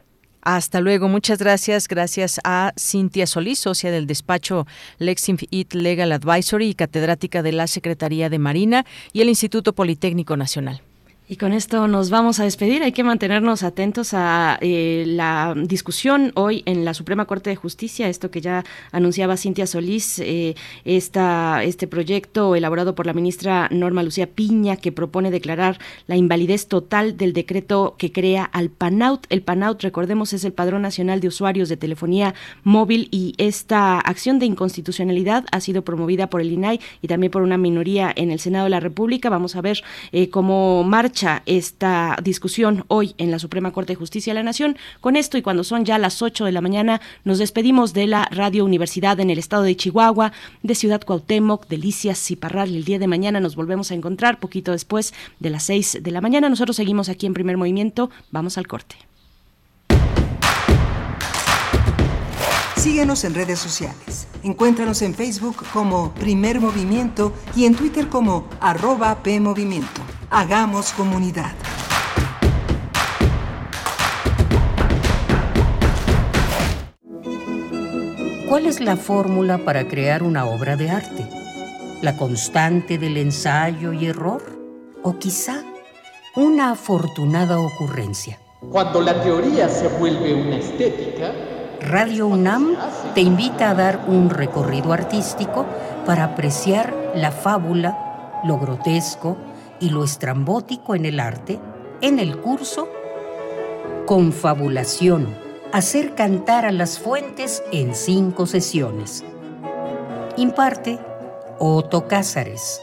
Hasta 0.48 0.80
luego. 0.80 1.10
Muchas 1.10 1.40
gracias. 1.40 1.90
Gracias 1.90 2.40
a 2.46 2.72
Cintia 2.80 3.28
Solís, 3.28 3.60
socia 3.60 3.92
del 3.92 4.08
despacho 4.08 4.66
Lexim 4.98 5.36
It 5.50 5.74
Legal 5.74 6.14
Advisory 6.14 6.70
y 6.70 6.74
catedrática 6.74 7.44
de 7.44 7.52
la 7.52 7.68
Secretaría 7.68 8.30
de 8.30 8.40
Marina 8.40 8.86
y 9.12 9.20
el 9.20 9.28
Instituto 9.28 9.74
Politécnico 9.74 10.38
Nacional. 10.38 10.82
Y 11.30 11.36
con 11.36 11.52
esto 11.52 11.90
nos 11.90 12.10
vamos 12.10 12.40
a 12.40 12.46
despedir. 12.46 12.84
Hay 12.84 12.94
que 12.94 13.04
mantenernos 13.04 13.62
atentos 13.62 14.14
a 14.14 14.58
eh, 14.62 15.04
la 15.06 15.56
discusión 15.58 16.32
hoy 16.36 16.64
en 16.66 16.86
la 16.86 16.94
Suprema 16.94 17.26
Corte 17.26 17.50
de 17.50 17.58
Justicia, 17.58 18.08
esto 18.08 18.32
que 18.32 18.40
ya 18.40 18.64
anunciaba 18.94 19.36
Cintia 19.36 19.68
Solís, 19.68 20.20
eh, 20.20 20.56
esta, 20.86 21.66
este 21.66 21.86
proyecto 21.86 22.56
elaborado 22.56 22.96
por 22.96 23.06
la 23.06 23.12
ministra 23.12 23.68
Norma 23.72 24.04
Lucía 24.04 24.28
Piña 24.28 24.78
que 24.78 24.94
propone 24.94 25.30
declarar 25.30 25.80
la 26.08 26.16
invalidez 26.16 26.68
total 26.68 27.18
del 27.18 27.34
decreto 27.34 27.96
que 27.98 28.14
crea 28.14 28.46
al 28.46 28.70
PANAUT. 28.70 29.26
El 29.28 29.42
PANAUT, 29.42 29.84
recordemos, 29.84 30.32
es 30.32 30.46
el 30.46 30.54
Padrón 30.54 30.82
Nacional 30.82 31.20
de 31.20 31.28
Usuarios 31.28 31.68
de 31.68 31.76
Telefonía 31.76 32.36
Móvil 32.64 33.10
y 33.12 33.36
esta 33.38 34.00
acción 34.00 34.40
de 34.40 34.46
inconstitucionalidad 34.46 35.44
ha 35.52 35.60
sido 35.60 35.82
promovida 35.82 36.30
por 36.30 36.40
el 36.40 36.54
INAI 36.54 36.80
y 37.02 37.10
también 37.10 37.32
por 37.32 37.42
una 37.42 37.58
minoría 37.58 38.14
en 38.16 38.32
el 38.32 38.40
Senado 38.40 38.64
de 38.64 38.70
la 38.70 38.80
República. 38.80 39.30
Vamos 39.30 39.58
a 39.58 39.62
ver 39.62 39.84
eh, 40.14 40.30
cómo 40.30 40.86
esta 41.46 42.18
discusión 42.22 42.86
hoy 42.88 43.16
en 43.18 43.32
la 43.32 43.40
Suprema 43.40 43.72
Corte 43.72 43.94
de 43.94 43.98
Justicia 43.98 44.32
de 44.34 44.40
la 44.40 44.44
Nación. 44.44 44.78
Con 45.02 45.16
esto 45.16 45.38
y 45.38 45.42
cuando 45.42 45.64
son 45.64 45.86
ya 45.86 45.98
las 45.98 46.22
8 46.22 46.46
de 46.46 46.52
la 46.52 46.62
mañana, 46.62 47.02
nos 47.24 47.40
despedimos 47.40 47.94
de 47.94 48.08
la 48.08 48.26
Radio 48.32 48.66
Universidad 48.66 49.20
en 49.20 49.30
el 49.30 49.40
estado 49.40 49.64
de 49.64 49.76
Chihuahua, 49.76 50.32
de 50.64 50.76
Ciudad 50.76 51.02
Cuauhtémoc, 51.02 51.68
Delicias, 51.68 52.20
Ciparral. 52.20 52.76
El 52.76 52.84
día 52.84 53.00
de 53.00 53.08
mañana 53.08 53.40
nos 53.40 53.56
volvemos 53.56 53.92
a 53.92 53.96
encontrar 53.96 54.40
poquito 54.40 54.72
después 54.72 55.14
de 55.40 55.50
las 55.50 55.64
6 55.64 56.00
de 56.02 56.12
la 56.12 56.22
mañana. 56.22 56.50
Nosotros 56.50 56.76
seguimos 56.76 57.10
aquí 57.10 57.26
en 57.26 57.34
primer 57.34 57.58
movimiento. 57.58 58.10
Vamos 58.32 58.58
al 58.58 58.68
corte. 58.68 59.07
Síguenos 62.88 63.26
en 63.26 63.36
redes 63.36 63.60
sociales. 63.60 64.30
Encuéntranos 64.44 65.02
en 65.02 65.14
Facebook 65.14 65.58
como 65.74 66.14
Primer 66.14 66.62
Movimiento 66.62 67.34
y 67.54 67.66
en 67.66 67.76
Twitter 67.76 68.08
como 68.08 68.48
arroba 68.62 69.22
PMovimiento. 69.24 70.00
Hagamos 70.30 70.94
comunidad. 70.94 71.52
¿Cuál 78.48 78.68
es 78.68 78.80
la 78.80 78.96
fórmula 78.96 79.58
para 79.58 79.86
crear 79.90 80.24
una 80.24 80.46
obra 80.46 80.78
de 80.78 80.90
arte? 80.90 81.28
¿La 82.02 82.16
constante 82.16 82.98
del 82.98 83.18
ensayo 83.18 83.92
y 83.92 84.06
error? 84.06 84.42
¿O 85.04 85.20
quizá 85.20 85.62
una 86.38 86.72
afortunada 86.72 87.60
ocurrencia? 87.60 88.40
Cuando 88.72 89.02
la 89.02 89.22
teoría 89.22 89.68
se 89.68 89.90
vuelve 89.90 90.34
una 90.34 90.56
estética, 90.56 91.34
Radio 91.82 92.28
UNAM 92.28 92.76
te 93.14 93.22
invita 93.22 93.70
a 93.70 93.74
dar 93.74 94.06
un 94.08 94.30
recorrido 94.30 94.94
artístico 94.94 95.66
para 96.06 96.24
apreciar 96.24 96.94
la 97.16 97.32
fábula, 97.32 98.42
lo 98.44 98.58
grotesco, 98.58 99.38
y 99.80 99.90
lo 99.90 100.04
estrambótico 100.04 100.96
en 100.96 101.06
el 101.06 101.20
arte 101.20 101.60
en 102.02 102.20
el 102.20 102.38
curso 102.38 102.88
Confabulación, 104.06 105.28
hacer 105.74 106.16
cantar 106.16 106.66
a 106.66 106.72
las 106.72 106.98
fuentes 106.98 107.62
en 107.74 107.94
cinco 107.94 108.46
sesiones. 108.46 109.26
Imparte 110.38 110.98
Otto 111.60 112.08
Cázares. 112.08 112.82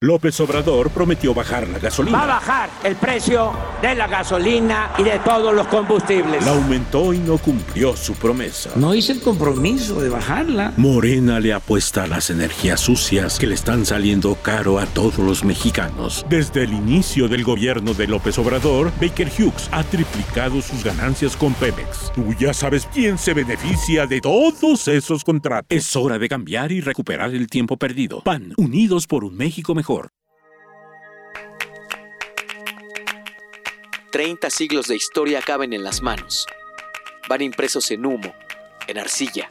López 0.00 0.38
Obrador 0.38 0.90
prometió 0.90 1.34
bajar 1.34 1.66
la 1.66 1.80
gasolina. 1.80 2.18
Va 2.18 2.22
a 2.22 2.26
bajar 2.26 2.70
el 2.84 2.94
precio 2.94 3.52
de 3.82 3.96
la 3.96 4.06
gasolina 4.06 4.92
y 4.96 5.02
de 5.02 5.18
todos 5.18 5.52
los 5.52 5.66
combustibles. 5.66 6.44
La 6.44 6.52
aumentó 6.52 7.12
y 7.12 7.18
no 7.18 7.36
cumplió 7.36 7.96
su 7.96 8.14
promesa. 8.14 8.70
No 8.76 8.94
hice 8.94 9.10
el 9.10 9.20
compromiso 9.20 10.00
de 10.00 10.08
bajarla. 10.08 10.72
Morena 10.76 11.40
le 11.40 11.52
apuesta 11.52 12.04
a 12.04 12.06
las 12.06 12.30
energías 12.30 12.78
sucias 12.78 13.40
que 13.40 13.48
le 13.48 13.56
están 13.56 13.84
saliendo 13.84 14.36
caro 14.36 14.78
a 14.78 14.86
todos 14.86 15.18
los 15.18 15.42
mexicanos. 15.42 16.24
Desde 16.28 16.62
el 16.62 16.74
inicio 16.74 17.26
del 17.26 17.42
gobierno 17.42 17.92
de 17.92 18.06
López 18.06 18.38
Obrador, 18.38 18.92
Baker 19.00 19.28
Hughes 19.36 19.68
ha 19.72 19.82
triplicado 19.82 20.62
sus 20.62 20.84
ganancias 20.84 21.36
con 21.36 21.54
Pemex. 21.54 22.12
Tú 22.14 22.32
ya 22.38 22.54
sabes 22.54 22.88
quién 22.94 23.18
se 23.18 23.34
beneficia 23.34 24.06
de 24.06 24.20
todos 24.20 24.86
esos 24.86 25.24
contratos. 25.24 25.66
Es 25.76 25.96
hora 25.96 26.20
de 26.20 26.28
cambiar 26.28 26.70
y 26.70 26.82
recuperar 26.82 27.34
el 27.34 27.48
tiempo 27.48 27.76
perdido. 27.76 28.22
PAN, 28.22 28.54
unidos 28.56 29.08
por 29.08 29.24
un 29.24 29.36
México 29.36 29.74
mejor. 29.74 29.87
30 34.10 34.50
siglos 34.50 34.86
de 34.86 34.96
historia 34.96 35.40
caben 35.40 35.72
en 35.72 35.82
las 35.82 36.02
manos. 36.02 36.46
Van 37.28 37.40
impresos 37.40 37.90
en 37.90 38.04
humo, 38.04 38.34
en 38.86 38.98
arcilla, 38.98 39.50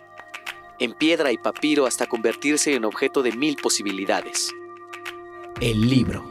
en 0.80 0.94
piedra 0.94 1.32
y 1.32 1.38
papiro 1.38 1.88
hasta 1.88 2.06
convertirse 2.06 2.76
en 2.76 2.86
objeto 2.86 3.24
de 3.24 3.32
mil 3.32 3.56
posibilidades. 3.56 4.54
El 5.60 5.90
libro. 5.90 6.24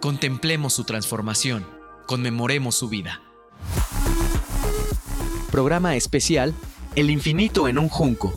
Contemplemos 0.00 0.74
su 0.74 0.84
transformación, 0.84 1.66
conmemoremos 2.06 2.76
su 2.76 2.88
vida. 2.88 3.20
Programa 5.50 5.96
especial 5.96 6.54
El 6.94 7.10
infinito 7.10 7.66
en 7.66 7.78
un 7.78 7.88
junco. 7.88 8.32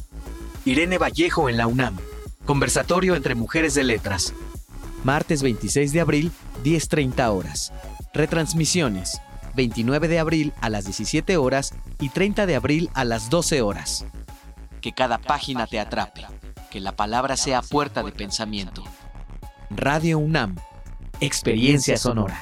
Irene 0.65 0.97
Vallejo 0.97 1.49
en 1.49 1.57
la 1.57 1.67
UNAM. 1.67 1.97
Conversatorio 2.45 3.15
entre 3.15 3.35
mujeres 3.35 3.73
de 3.75 3.83
letras. 3.83 4.33
Martes 5.03 5.43
26 5.43 5.93
de 5.93 6.01
abril, 6.01 6.31
10.30 6.63 7.29
horas. 7.29 7.71
Retransmisiones. 8.13 9.21
29 9.55 10.07
de 10.07 10.19
abril 10.19 10.53
a 10.61 10.69
las 10.69 10.85
17 10.85 11.37
horas 11.37 11.73
y 11.99 12.09
30 12.09 12.45
de 12.45 12.55
abril 12.55 12.89
a 12.93 13.03
las 13.03 13.29
12 13.29 13.61
horas. 13.61 14.05
Que 14.81 14.91
cada 14.91 15.17
página 15.17 15.67
te 15.67 15.79
atrape. 15.79 16.25
Que 16.71 16.79
la 16.79 16.95
palabra 16.95 17.37
sea 17.37 17.61
puerta 17.61 18.01
de 18.01 18.11
pensamiento. 18.11 18.83
Radio 19.69 20.17
UNAM. 20.19 20.55
Experiencia 21.19 21.97
sonora. 21.97 22.41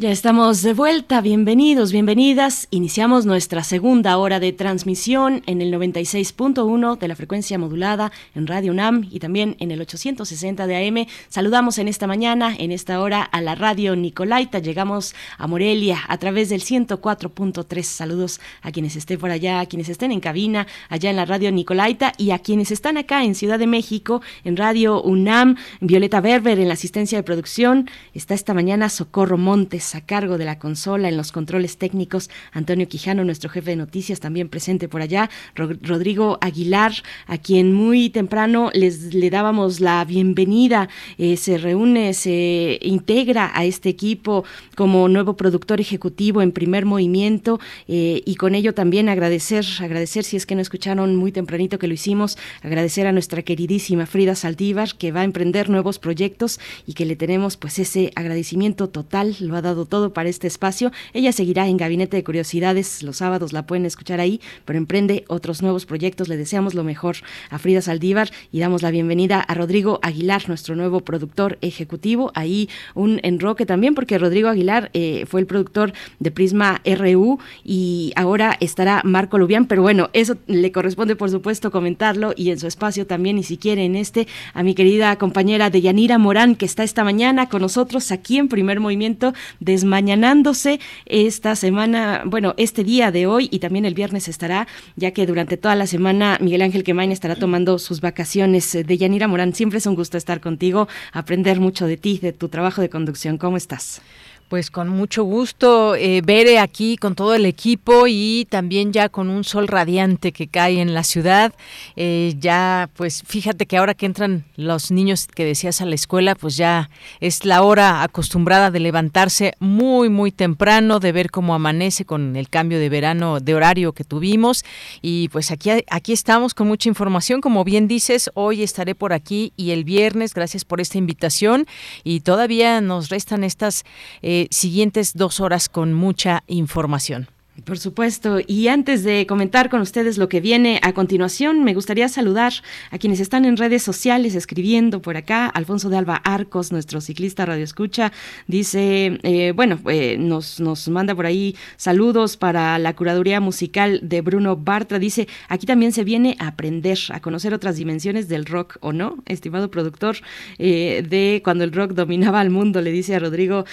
Ya 0.00 0.12
estamos 0.12 0.62
de 0.62 0.74
vuelta, 0.74 1.20
bienvenidos, 1.20 1.90
bienvenidas. 1.90 2.68
Iniciamos 2.70 3.26
nuestra 3.26 3.64
segunda 3.64 4.16
hora 4.18 4.38
de 4.38 4.52
transmisión 4.52 5.42
en 5.46 5.60
el 5.60 5.74
96.1 5.74 6.98
de 6.98 7.08
la 7.08 7.16
frecuencia 7.16 7.58
modulada 7.58 8.12
en 8.36 8.46
Radio 8.46 8.70
UNAM 8.70 9.08
y 9.10 9.18
también 9.18 9.56
en 9.58 9.72
el 9.72 9.80
860 9.80 10.68
de 10.68 10.86
AM. 10.86 11.06
Saludamos 11.28 11.78
en 11.78 11.88
esta 11.88 12.06
mañana, 12.06 12.54
en 12.56 12.70
esta 12.70 13.00
hora, 13.00 13.24
a 13.24 13.40
la 13.40 13.56
radio 13.56 13.96
Nicolaita. 13.96 14.60
Llegamos 14.60 15.16
a 15.36 15.48
Morelia 15.48 15.98
a 16.06 16.16
través 16.18 16.48
del 16.48 16.62
104.3. 16.62 17.82
Saludos 17.82 18.40
a 18.62 18.70
quienes 18.70 18.94
estén 18.94 19.18
por 19.18 19.32
allá, 19.32 19.58
a 19.58 19.66
quienes 19.66 19.88
estén 19.88 20.12
en 20.12 20.20
cabina, 20.20 20.68
allá 20.90 21.10
en 21.10 21.16
la 21.16 21.24
radio 21.24 21.50
Nicolaita 21.50 22.12
y 22.16 22.30
a 22.30 22.38
quienes 22.38 22.70
están 22.70 22.98
acá 22.98 23.24
en 23.24 23.34
Ciudad 23.34 23.58
de 23.58 23.66
México, 23.66 24.22
en 24.44 24.56
Radio 24.56 25.02
UNAM. 25.02 25.56
Violeta 25.80 26.20
Berber 26.20 26.60
en 26.60 26.68
la 26.68 26.74
asistencia 26.74 27.18
de 27.18 27.24
producción. 27.24 27.90
Está 28.14 28.34
esta 28.34 28.54
mañana 28.54 28.90
Socorro 28.90 29.38
Montes 29.38 29.87
a 29.94 30.00
cargo 30.00 30.38
de 30.38 30.44
la 30.44 30.58
consola 30.58 31.08
en 31.08 31.16
los 31.16 31.32
controles 31.32 31.78
técnicos. 31.78 32.30
Antonio 32.52 32.88
Quijano, 32.88 33.24
nuestro 33.24 33.50
jefe 33.50 33.70
de 33.70 33.76
noticias, 33.76 34.20
también 34.20 34.48
presente 34.48 34.88
por 34.88 35.02
allá. 35.02 35.30
Rodrigo 35.54 36.38
Aguilar, 36.40 36.92
a 37.26 37.38
quien 37.38 37.72
muy 37.72 38.10
temprano 38.10 38.70
les 38.74 39.14
le 39.14 39.30
dábamos 39.30 39.80
la 39.80 40.04
bienvenida. 40.04 40.88
Eh, 41.18 41.36
se 41.36 41.58
reúne, 41.58 42.14
se 42.14 42.78
integra 42.82 43.50
a 43.54 43.64
este 43.64 43.88
equipo 43.88 44.44
como 44.74 45.08
nuevo 45.08 45.36
productor 45.36 45.80
ejecutivo 45.80 46.42
en 46.42 46.52
primer 46.52 46.86
movimiento 46.86 47.60
eh, 47.86 48.22
y 48.24 48.36
con 48.36 48.54
ello 48.54 48.74
también 48.74 49.08
agradecer, 49.08 49.64
agradecer 49.80 50.24
si 50.24 50.36
es 50.36 50.46
que 50.46 50.54
no 50.54 50.60
escucharon 50.60 51.16
muy 51.16 51.32
tempranito 51.32 51.78
que 51.78 51.88
lo 51.88 51.94
hicimos, 51.94 52.38
agradecer 52.62 53.06
a 53.06 53.12
nuestra 53.12 53.42
queridísima 53.42 54.06
Frida 54.06 54.34
Saldívar 54.34 54.94
que 54.96 55.12
va 55.12 55.20
a 55.20 55.24
emprender 55.24 55.70
nuevos 55.70 55.98
proyectos 55.98 56.60
y 56.86 56.94
que 56.94 57.04
le 57.04 57.16
tenemos 57.16 57.56
pues 57.56 57.78
ese 57.78 58.12
agradecimiento 58.14 58.88
total, 58.88 59.36
lo 59.40 59.56
ha 59.56 59.62
dado 59.62 59.77
todo 59.86 60.12
para 60.12 60.28
este 60.28 60.46
espacio. 60.46 60.92
Ella 61.12 61.32
seguirá 61.32 61.68
en 61.68 61.76
Gabinete 61.76 62.16
de 62.16 62.24
Curiosidades, 62.24 63.02
los 63.02 63.18
sábados 63.18 63.52
la 63.52 63.66
pueden 63.66 63.86
escuchar 63.86 64.20
ahí, 64.20 64.40
pero 64.64 64.78
emprende 64.78 65.24
otros 65.28 65.62
nuevos 65.62 65.86
proyectos. 65.86 66.28
Le 66.28 66.36
deseamos 66.36 66.74
lo 66.74 66.84
mejor 66.84 67.16
a 67.50 67.58
Frida 67.58 67.82
Saldívar 67.82 68.30
y 68.52 68.60
damos 68.60 68.82
la 68.82 68.90
bienvenida 68.90 69.40
a 69.40 69.54
Rodrigo 69.54 69.98
Aguilar, 70.02 70.48
nuestro 70.48 70.76
nuevo 70.76 71.00
productor 71.00 71.58
ejecutivo. 71.60 72.30
Ahí 72.34 72.68
un 72.94 73.20
enroque 73.22 73.66
también, 73.66 73.94
porque 73.94 74.18
Rodrigo 74.18 74.48
Aguilar 74.48 74.90
eh, 74.94 75.24
fue 75.26 75.40
el 75.40 75.46
productor 75.46 75.92
de 76.18 76.30
Prisma 76.30 76.80
RU 76.84 77.38
y 77.64 78.12
ahora 78.16 78.56
estará 78.60 79.02
Marco 79.04 79.38
Lubián, 79.38 79.66
pero 79.66 79.82
bueno, 79.82 80.10
eso 80.12 80.36
le 80.46 80.72
corresponde 80.72 81.16
por 81.16 81.30
supuesto 81.30 81.70
comentarlo 81.70 82.32
y 82.36 82.50
en 82.50 82.58
su 82.58 82.66
espacio 82.66 83.06
también, 83.06 83.38
y 83.38 83.42
si 83.42 83.56
quiere 83.56 83.84
en 83.84 83.96
este, 83.96 84.26
a 84.54 84.62
mi 84.62 84.74
querida 84.74 85.16
compañera 85.16 85.70
de 85.70 85.80
Yanira 85.80 86.18
Morán, 86.18 86.54
que 86.56 86.66
está 86.66 86.82
esta 86.84 87.04
mañana 87.04 87.48
con 87.48 87.62
nosotros 87.62 88.12
aquí 88.12 88.38
en 88.38 88.48
Primer 88.48 88.80
Movimiento 88.80 89.34
desmañanándose 89.68 90.80
esta 91.04 91.54
semana, 91.54 92.22
bueno, 92.24 92.54
este 92.56 92.84
día 92.84 93.12
de 93.12 93.26
hoy 93.26 93.48
y 93.52 93.58
también 93.58 93.84
el 93.84 93.94
viernes 93.94 94.26
estará, 94.26 94.66
ya 94.96 95.10
que 95.12 95.26
durante 95.26 95.58
toda 95.58 95.74
la 95.74 95.86
semana 95.86 96.38
Miguel 96.40 96.62
Ángel 96.62 96.84
Quemain 96.84 97.12
estará 97.12 97.36
tomando 97.36 97.78
sus 97.78 98.00
vacaciones. 98.00 98.72
De 98.72 98.98
Yanira 98.98 99.28
Morán, 99.28 99.54
siempre 99.54 99.78
es 99.78 99.86
un 99.86 99.94
gusto 99.94 100.16
estar 100.16 100.40
contigo, 100.40 100.88
aprender 101.12 101.60
mucho 101.60 101.86
de 101.86 101.98
ti, 101.98 102.18
de 102.18 102.32
tu 102.32 102.48
trabajo 102.48 102.80
de 102.80 102.88
conducción. 102.88 103.36
¿Cómo 103.36 103.58
estás? 103.58 104.00
Pues 104.48 104.70
con 104.70 104.88
mucho 104.88 105.24
gusto, 105.24 105.94
eh, 105.94 106.22
aquí 106.58 106.96
con 106.96 107.14
todo 107.14 107.34
el 107.34 107.44
equipo 107.44 108.04
y 108.06 108.46
también 108.48 108.94
ya 108.94 109.10
con 109.10 109.28
un 109.28 109.44
sol 109.44 109.68
radiante 109.68 110.32
que 110.32 110.48
cae 110.48 110.80
en 110.80 110.94
la 110.94 111.04
ciudad. 111.04 111.52
Eh, 111.96 112.34
ya, 112.38 112.88
pues 112.96 113.22
fíjate 113.26 113.66
que 113.66 113.76
ahora 113.76 113.92
que 113.92 114.06
entran 114.06 114.46
los 114.56 114.90
niños 114.90 115.26
que 115.26 115.44
decías 115.44 115.82
a 115.82 115.84
la 115.84 115.94
escuela, 115.94 116.34
pues 116.34 116.56
ya 116.56 116.88
es 117.20 117.44
la 117.44 117.62
hora 117.62 118.02
acostumbrada 118.02 118.70
de 118.70 118.80
levantarse 118.80 119.52
muy, 119.58 120.08
muy 120.08 120.32
temprano, 120.32 120.98
de 120.98 121.12
ver 121.12 121.30
cómo 121.30 121.54
amanece 121.54 122.06
con 122.06 122.34
el 122.34 122.48
cambio 122.48 122.78
de 122.78 122.88
verano, 122.88 123.40
de 123.40 123.54
horario 123.54 123.92
que 123.92 124.04
tuvimos. 124.04 124.64
Y 125.02 125.28
pues 125.28 125.50
aquí, 125.50 125.70
aquí 125.90 126.14
estamos 126.14 126.54
con 126.54 126.68
mucha 126.68 126.88
información. 126.88 127.42
Como 127.42 127.64
bien 127.64 127.86
dices, 127.86 128.30
hoy 128.32 128.62
estaré 128.62 128.94
por 128.94 129.12
aquí 129.12 129.52
y 129.56 129.72
el 129.72 129.84
viernes, 129.84 130.32
gracias 130.32 130.64
por 130.64 130.80
esta 130.80 130.96
invitación. 130.96 131.66
Y 132.02 132.20
todavía 132.20 132.80
nos 132.80 133.10
restan 133.10 133.44
estas... 133.44 133.84
Eh, 134.22 134.37
siguientes 134.50 135.14
dos 135.14 135.40
horas 135.40 135.68
con 135.68 135.92
mucha 135.92 136.44
información. 136.46 137.28
Por 137.64 137.78
supuesto. 137.78 138.38
Y 138.46 138.68
antes 138.68 139.02
de 139.02 139.26
comentar 139.26 139.68
con 139.68 139.80
ustedes 139.80 140.16
lo 140.16 140.28
que 140.28 140.40
viene 140.40 140.78
a 140.82 140.92
continuación, 140.92 141.64
me 141.64 141.74
gustaría 141.74 142.08
saludar 142.08 142.52
a 142.90 142.98
quienes 142.98 143.18
están 143.18 143.44
en 143.44 143.56
redes 143.56 143.82
sociales 143.82 144.36
escribiendo 144.36 145.02
por 145.02 145.16
acá. 145.16 145.46
Alfonso 145.46 145.88
de 145.88 145.96
Alba 145.96 146.16
Arcos, 146.16 146.70
nuestro 146.70 147.00
ciclista 147.00 147.46
Radio 147.46 147.64
Escucha, 147.64 148.12
dice, 148.46 149.18
eh, 149.24 149.52
bueno, 149.56 149.80
eh, 149.90 150.16
nos, 150.18 150.60
nos 150.60 150.88
manda 150.88 151.16
por 151.16 151.26
ahí 151.26 151.56
saludos 151.76 152.36
para 152.36 152.78
la 152.78 152.94
curaduría 152.94 153.40
musical 153.40 153.98
de 154.02 154.20
Bruno 154.20 154.56
Bartra. 154.56 155.00
Dice, 155.00 155.26
aquí 155.48 155.66
también 155.66 155.92
se 155.92 156.04
viene 156.04 156.36
a 156.38 156.48
aprender, 156.48 156.98
a 157.10 157.20
conocer 157.20 157.54
otras 157.54 157.76
dimensiones 157.76 158.28
del 158.28 158.46
rock, 158.46 158.76
¿o 158.80 158.92
no? 158.92 159.16
Estimado 159.26 159.68
productor 159.68 160.18
eh, 160.58 161.04
de 161.08 161.40
cuando 161.42 161.64
el 161.64 161.72
rock 161.72 161.92
dominaba 161.92 162.40
al 162.40 162.50
mundo, 162.50 162.80
le 162.82 162.92
dice 162.92 163.16
a 163.16 163.18
Rodrigo, 163.18 163.64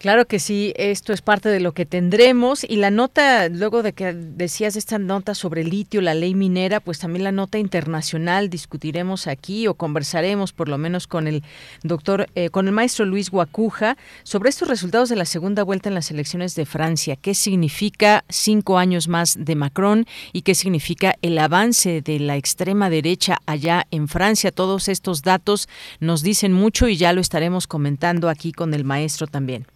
Claro 0.00 0.24
que 0.24 0.38
sí, 0.38 0.72
esto 0.76 1.12
es 1.12 1.20
parte 1.20 1.50
de 1.50 1.60
lo 1.60 1.72
que 1.72 1.84
tendremos 1.84 2.64
y 2.64 2.76
la 2.76 2.90
nota, 2.90 3.50
luego 3.50 3.82
de 3.82 3.92
que 3.92 4.14
decías 4.14 4.76
esta 4.76 4.98
nota 4.98 5.34
sobre 5.34 5.60
el 5.60 5.68
litio, 5.68 6.00
la 6.00 6.14
ley 6.14 6.34
minera, 6.34 6.80
pues 6.80 7.00
también 7.00 7.22
la 7.22 7.32
nota 7.32 7.58
internacional 7.58 8.48
discutiremos 8.48 9.26
aquí 9.26 9.66
o 9.66 9.74
conversaremos 9.74 10.54
por 10.54 10.70
lo 10.70 10.78
menos 10.78 11.06
con 11.06 11.26
el 11.26 11.42
doctor, 11.82 12.28
eh, 12.34 12.48
con 12.48 12.66
el 12.66 12.72
maestro 12.72 13.04
Luis 13.04 13.28
Guacuja 13.28 13.98
sobre 14.22 14.48
estos 14.48 14.68
resultados 14.68 15.10
de 15.10 15.16
la 15.16 15.26
segunda 15.26 15.64
vuelta 15.64 15.90
en 15.90 15.96
las 15.96 16.10
elecciones 16.10 16.54
de 16.54 16.64
Francia. 16.64 17.16
¿Qué 17.16 17.34
significa 17.34 18.24
cinco 18.30 18.78
años 18.78 19.06
más 19.06 19.36
de 19.38 19.54
Macron 19.54 20.06
y 20.32 20.40
qué 20.40 20.54
significa 20.54 21.16
el 21.20 21.36
avance 21.36 22.00
de 22.00 22.20
la 22.20 22.36
extrema 22.36 22.88
derecha 22.88 23.36
allá 23.44 23.86
en 23.90 24.08
Francia? 24.08 24.50
Todos 24.50 24.88
estos 24.88 25.20
datos 25.20 25.68
nos 25.98 26.22
dicen 26.22 26.54
mucho 26.54 26.88
y 26.88 26.96
ya 26.96 27.12
lo 27.12 27.20
estaremos 27.20 27.66
comentando 27.66 28.30
aquí 28.30 28.52
con 28.52 28.72
el 28.72 28.84
maestro 28.84 29.26
también. 29.26 29.66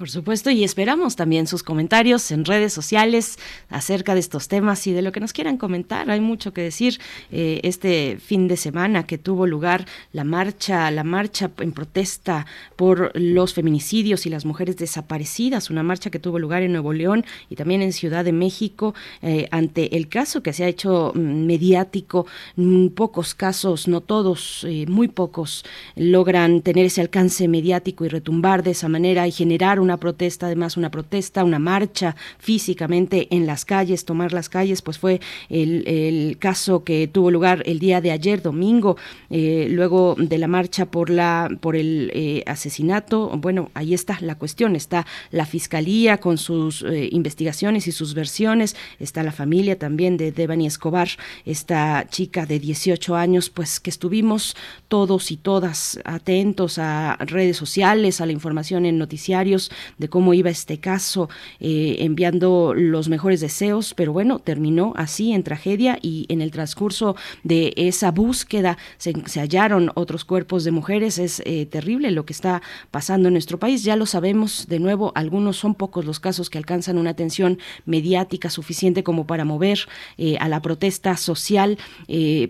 Por 0.00 0.08
supuesto, 0.08 0.48
y 0.48 0.64
esperamos 0.64 1.14
también 1.14 1.46
sus 1.46 1.62
comentarios 1.62 2.30
en 2.30 2.46
redes 2.46 2.72
sociales 2.72 3.38
acerca 3.68 4.14
de 4.14 4.20
estos 4.20 4.48
temas 4.48 4.86
y 4.86 4.92
de 4.94 5.02
lo 5.02 5.12
que 5.12 5.20
nos 5.20 5.34
quieran 5.34 5.58
comentar. 5.58 6.10
Hay 6.10 6.22
mucho 6.22 6.54
que 6.54 6.62
decir. 6.62 6.98
Eh, 7.30 7.60
este 7.64 8.16
fin 8.18 8.48
de 8.48 8.56
semana 8.56 9.04
que 9.04 9.18
tuvo 9.18 9.46
lugar 9.46 9.84
la 10.14 10.24
marcha, 10.24 10.90
la 10.90 11.04
marcha 11.04 11.50
en 11.58 11.72
protesta 11.72 12.46
por 12.76 13.12
los 13.14 13.52
feminicidios 13.52 14.24
y 14.24 14.30
las 14.30 14.46
mujeres 14.46 14.78
desaparecidas, 14.78 15.68
una 15.68 15.82
marcha 15.82 16.08
que 16.08 16.18
tuvo 16.18 16.38
lugar 16.38 16.62
en 16.62 16.72
Nuevo 16.72 16.94
León 16.94 17.26
y 17.50 17.56
también 17.56 17.82
en 17.82 17.92
Ciudad 17.92 18.24
de 18.24 18.32
México 18.32 18.94
eh, 19.20 19.48
ante 19.50 19.98
el 19.98 20.08
caso 20.08 20.42
que 20.42 20.54
se 20.54 20.64
ha 20.64 20.68
hecho 20.68 21.12
mm, 21.14 21.44
mediático. 21.44 22.26
Mm, 22.56 22.88
pocos 22.88 23.34
casos, 23.34 23.86
no 23.86 24.00
todos, 24.00 24.64
eh, 24.66 24.86
muy 24.88 25.08
pocos 25.08 25.62
logran 25.94 26.62
tener 26.62 26.86
ese 26.86 27.02
alcance 27.02 27.48
mediático 27.48 28.06
y 28.06 28.08
retumbar 28.08 28.62
de 28.62 28.70
esa 28.70 28.88
manera 28.88 29.28
y 29.28 29.32
generar 29.32 29.78
una 29.78 29.89
una 29.90 29.96
protesta, 29.96 30.46
además 30.46 30.76
una 30.76 30.92
protesta, 30.92 31.42
una 31.42 31.58
marcha 31.58 32.14
físicamente 32.38 33.26
en 33.32 33.44
las 33.44 33.64
calles, 33.64 34.04
tomar 34.04 34.32
las 34.32 34.48
calles, 34.48 34.82
pues 34.82 34.98
fue 34.98 35.20
el, 35.48 36.36
caso 36.38 36.84
que 36.84 37.08
tuvo 37.08 37.32
lugar 37.32 37.64
el 37.66 37.80
día 37.80 38.00
de 38.00 38.12
ayer, 38.12 38.40
domingo, 38.40 38.96
eh, 39.30 39.66
luego 39.68 40.14
de 40.16 40.38
la 40.38 40.46
marcha 40.46 40.86
por 40.86 41.10
la 41.10 41.48
por 41.60 41.74
el 41.74 42.12
eh, 42.14 42.44
asesinato. 42.46 43.30
Bueno, 43.36 43.70
ahí 43.74 43.94
está 43.94 44.16
la 44.20 44.36
cuestión, 44.36 44.76
está 44.76 45.06
la 45.32 45.44
fiscalía 45.44 46.18
con 46.18 46.38
sus 46.38 46.82
eh, 46.82 47.08
investigaciones 47.10 47.88
y 47.88 47.92
sus 47.92 48.14
versiones, 48.14 48.76
está 49.00 49.24
la 49.24 49.32
familia 49.32 49.76
también 49.76 50.16
de 50.16 50.30
Devani 50.30 50.66
Escobar, 50.66 51.08
esta 51.44 52.06
chica 52.08 52.46
de 52.46 52.60
18 52.60 53.16
años, 53.16 53.50
pues 53.50 53.80
que 53.80 53.90
estuvimos 53.90 54.54
todos 54.86 55.32
y 55.32 55.36
todas 55.36 55.98
atentos 56.04 56.78
a 56.78 57.16
redes 57.20 57.56
sociales, 57.56 58.20
a 58.20 58.26
la 58.26 58.32
información 58.32 58.86
en 58.86 58.98
noticiarios, 58.98 59.69
de 59.98 60.08
cómo 60.08 60.34
iba 60.34 60.50
este 60.50 60.78
caso, 60.78 61.28
eh, 61.60 61.96
enviando 62.00 62.74
los 62.74 63.08
mejores 63.08 63.40
deseos, 63.40 63.94
pero 63.94 64.12
bueno, 64.12 64.38
terminó 64.38 64.92
así 64.96 65.32
en 65.32 65.42
tragedia 65.42 65.98
y 66.02 66.26
en 66.28 66.40
el 66.40 66.50
transcurso 66.50 67.16
de 67.42 67.72
esa 67.76 68.10
búsqueda 68.10 68.78
se, 68.98 69.12
hallaron 69.40 69.90
otros 69.94 70.24
cuerpos 70.24 70.64
de 70.64 70.70
mujeres. 70.70 71.18
Es 71.18 71.42
eh, 71.44 71.66
terrible 71.66 72.10
lo 72.10 72.24
que 72.24 72.32
está 72.32 72.62
pasando 72.90 73.28
en 73.28 73.34
nuestro 73.34 73.58
país, 73.58 73.84
ya 73.84 73.96
lo 73.96 74.06
sabemos, 74.06 74.66
de 74.68 74.78
nuevo, 74.78 75.12
algunos 75.14 75.56
son 75.56 75.74
pocos 75.74 76.04
los 76.04 76.20
casos 76.20 76.50
que 76.50 76.58
alcanzan 76.58 76.98
una 76.98 77.10
atención 77.10 77.58
mediática 77.86 78.50
suficiente 78.50 79.02
como 79.02 79.26
para 79.26 79.44
mover 79.44 79.80
eh, 80.18 80.36
a 80.40 80.48
la 80.48 80.62
protesta 80.62 81.16
social, 81.16 81.78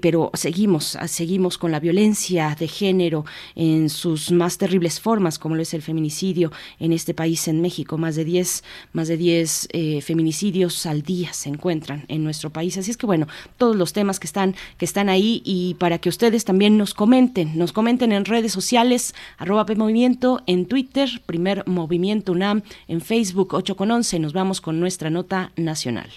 pero 0.00 0.30
seguimos, 0.34 0.98
seguimos 1.06 1.58
con 1.58 1.70
la 1.70 1.80
violencia 1.80 2.56
de 2.58 2.68
género 2.68 3.24
en 3.54 3.88
sus 3.88 4.30
más 4.32 4.58
terribles 4.58 5.00
formas, 5.00 5.38
como 5.38 5.56
lo 5.56 5.62
es 5.62 5.74
el 5.74 5.82
feminicidio 5.82 6.52
en 6.78 6.92
este 6.92 7.09
país, 7.14 7.48
en 7.48 7.60
México. 7.60 7.98
Más 7.98 8.16
de 8.16 8.24
10, 8.24 8.64
más 8.92 9.08
de 9.08 9.16
10 9.16 9.68
eh, 9.72 10.00
feminicidios 10.00 10.86
al 10.86 11.02
día 11.02 11.32
se 11.32 11.48
encuentran 11.48 12.04
en 12.08 12.24
nuestro 12.24 12.50
país. 12.50 12.76
Así 12.78 12.90
es 12.90 12.96
que 12.96 13.06
bueno, 13.06 13.26
todos 13.58 13.76
los 13.76 13.92
temas 13.92 14.20
que 14.20 14.26
están, 14.26 14.54
que 14.78 14.84
están 14.84 15.08
ahí 15.08 15.42
y 15.44 15.74
para 15.74 15.98
que 15.98 16.08
ustedes 16.08 16.44
también 16.44 16.76
nos 16.76 16.94
comenten, 16.94 17.56
nos 17.56 17.72
comenten 17.72 18.12
en 18.12 18.24
redes 18.24 18.52
sociales, 18.52 19.14
arroba 19.38 19.66
PMovimiento, 19.66 20.42
en 20.46 20.66
Twitter, 20.66 21.08
Primer 21.26 21.66
Movimiento 21.66 22.32
UNAM, 22.32 22.62
en 22.88 23.00
Facebook 23.00 23.54
8 23.54 23.76
con 23.76 23.90
11. 23.90 24.18
Nos 24.18 24.32
vamos 24.32 24.60
con 24.60 24.80
nuestra 24.80 25.10
nota 25.10 25.52
nacional. 25.56 26.10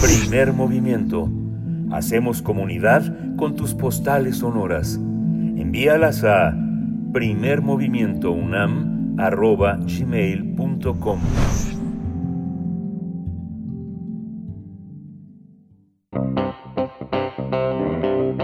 Primer 0.00 0.52
movimiento 0.52 1.28
Hacemos 1.92 2.42
comunidad 2.42 3.36
con 3.36 3.54
tus 3.54 3.74
postales 3.74 4.38
sonoras. 4.38 4.96
Envíalas 4.96 6.24
a 6.24 6.52
primermovimientounam.gmail.com 9.16 11.20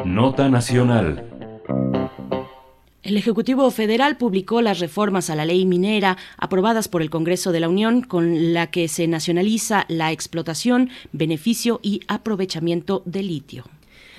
Nota 0.04 0.48
Nacional 0.48 1.28
el 3.02 3.16
Ejecutivo 3.16 3.68
Federal 3.72 4.16
publicó 4.16 4.62
las 4.62 4.78
reformas 4.78 5.28
a 5.28 5.34
la 5.34 5.44
ley 5.44 5.66
minera 5.66 6.16
aprobadas 6.38 6.86
por 6.86 7.02
el 7.02 7.10
Congreso 7.10 7.50
de 7.50 7.58
la 7.58 7.68
Unión 7.68 8.02
con 8.02 8.54
la 8.54 8.68
que 8.68 8.86
se 8.86 9.08
nacionaliza 9.08 9.86
la 9.88 10.12
explotación, 10.12 10.88
beneficio 11.12 11.80
y 11.82 12.02
aprovechamiento 12.06 13.02
de 13.04 13.24
litio. 13.24 13.64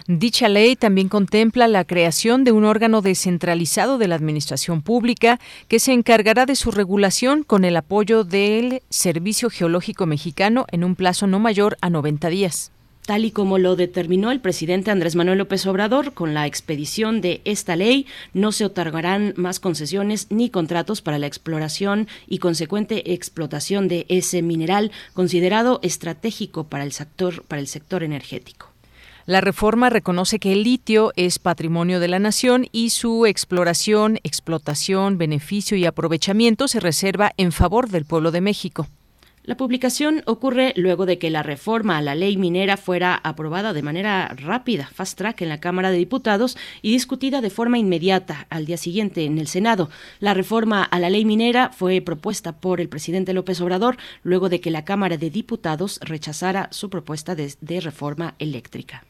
Dicha 0.08 0.50
ley 0.50 0.76
también 0.76 1.08
contempla 1.08 1.70
la 1.70 1.86
creación 1.86 2.44
de 2.44 2.52
un 2.52 2.66
órgano 2.66 3.02
descentralizado 3.02 3.98
de 3.98 4.10
la 4.10 4.16
Administración 4.16 4.82
Pública 4.82 5.40
que 5.70 5.80
se 5.80 5.94
encargará 5.94 6.46
de 6.46 6.56
su 6.56 6.72
regulación 6.72 7.44
con 7.44 7.64
el 7.64 7.78
apoyo 7.78 8.26
del 8.26 8.82
Servicio 8.90 9.50
Geológico 9.50 10.06
Mexicano 10.06 10.66
en 10.72 10.84
un 10.84 10.96
plazo 10.96 11.26
no 11.26 11.40
mayor 11.40 11.78
a 11.80 11.90
90 11.90 12.28
días 12.28 12.72
tal 13.06 13.26
y 13.26 13.32
como 13.32 13.58
lo 13.58 13.76
determinó 13.76 14.32
el 14.32 14.40
presidente 14.40 14.90
Andrés 14.90 15.16
Manuel 15.16 15.38
López 15.38 15.66
Obrador, 15.66 16.14
con 16.14 16.34
la 16.34 16.48
expedición 16.48 17.22
de 17.22 17.42
esta 17.44 17.76
ley 17.76 18.08
no 18.34 18.52
se 18.52 18.66
otorgarán 18.66 19.34
más 19.36 19.60
concesiones 19.60 20.28
ni 20.30 20.50
contratos 20.50 21.02
para 21.02 21.20
la 21.20 21.28
exploración 21.28 22.08
y 22.28 22.38
consecuente 22.38 23.14
explotación 23.14 23.90
de 23.90 24.06
ese 24.08 24.42
mineral 24.42 24.92
considerado 25.14 25.80
estratégico 25.84 26.66
para 26.66 26.86
el 26.86 26.94
sector, 26.94 27.44
para 27.44 27.60
el 27.60 27.68
sector 27.68 28.04
energético. 28.04 28.73
La 29.26 29.40
reforma 29.40 29.90
reconoce 29.90 30.38
que 30.38 30.52
el 30.52 30.64
litio 30.64 31.14
es 31.16 31.40
patrimonio 31.40 32.02
de 32.02 32.10
la 32.10 32.20
nación 32.20 32.68
y 32.74 32.90
su 32.90 33.26
exploración, 33.26 34.20
explotación, 34.24 35.18
beneficio 35.18 35.78
y 35.78 35.86
aprovechamiento 35.86 36.68
se 36.68 36.82
reserva 36.82 37.32
en 37.38 37.54
favor 37.54 37.88
del 37.88 38.04
pueblo 38.04 38.32
de 38.32 38.42
México. 38.42 38.86
La 39.46 39.56
publicación 39.56 40.24
ocurre 40.26 40.74
luego 40.76 41.06
de 41.06 41.20
que 41.20 41.30
la 41.30 41.42
reforma 41.42 41.98
a 41.98 42.02
la 42.02 42.16
ley 42.16 42.36
minera 42.36 42.76
fuera 42.76 43.16
aprobada 43.24 43.72
de 43.72 43.82
manera 43.82 44.28
rápida, 44.28 44.90
fast 44.94 45.18
track, 45.18 45.42
en 45.42 45.50
la 45.50 45.62
Cámara 45.62 45.90
de 45.90 45.98
Diputados 45.98 46.58
y 46.82 46.92
discutida 46.92 47.40
de 47.40 47.50
forma 47.50 47.78
inmediata 47.78 48.48
al 48.50 48.66
día 48.66 48.78
siguiente 48.78 49.24
en 49.24 49.38
el 49.40 49.48
Senado. 49.48 49.90
La 50.20 50.34
reforma 50.34 50.84
a 50.84 51.00
la 51.00 51.10
ley 51.10 51.24
minera 51.24 51.72
fue 51.72 52.02
propuesta 52.02 52.54
por 52.54 52.82
el 52.82 52.90
presidente 52.90 53.34
López 53.34 53.62
Obrador 53.62 53.96
luego 54.24 54.50
de 54.50 54.60
que 54.60 54.72
la 54.72 54.84
Cámara 54.84 55.16
de 55.16 55.30
Diputados 55.30 56.00
rechazara 56.02 56.68
su 56.72 56.90
propuesta 56.90 57.36
de, 57.36 57.54
de 57.62 57.80
reforma 57.80 58.36
eléctrica. 58.40 59.04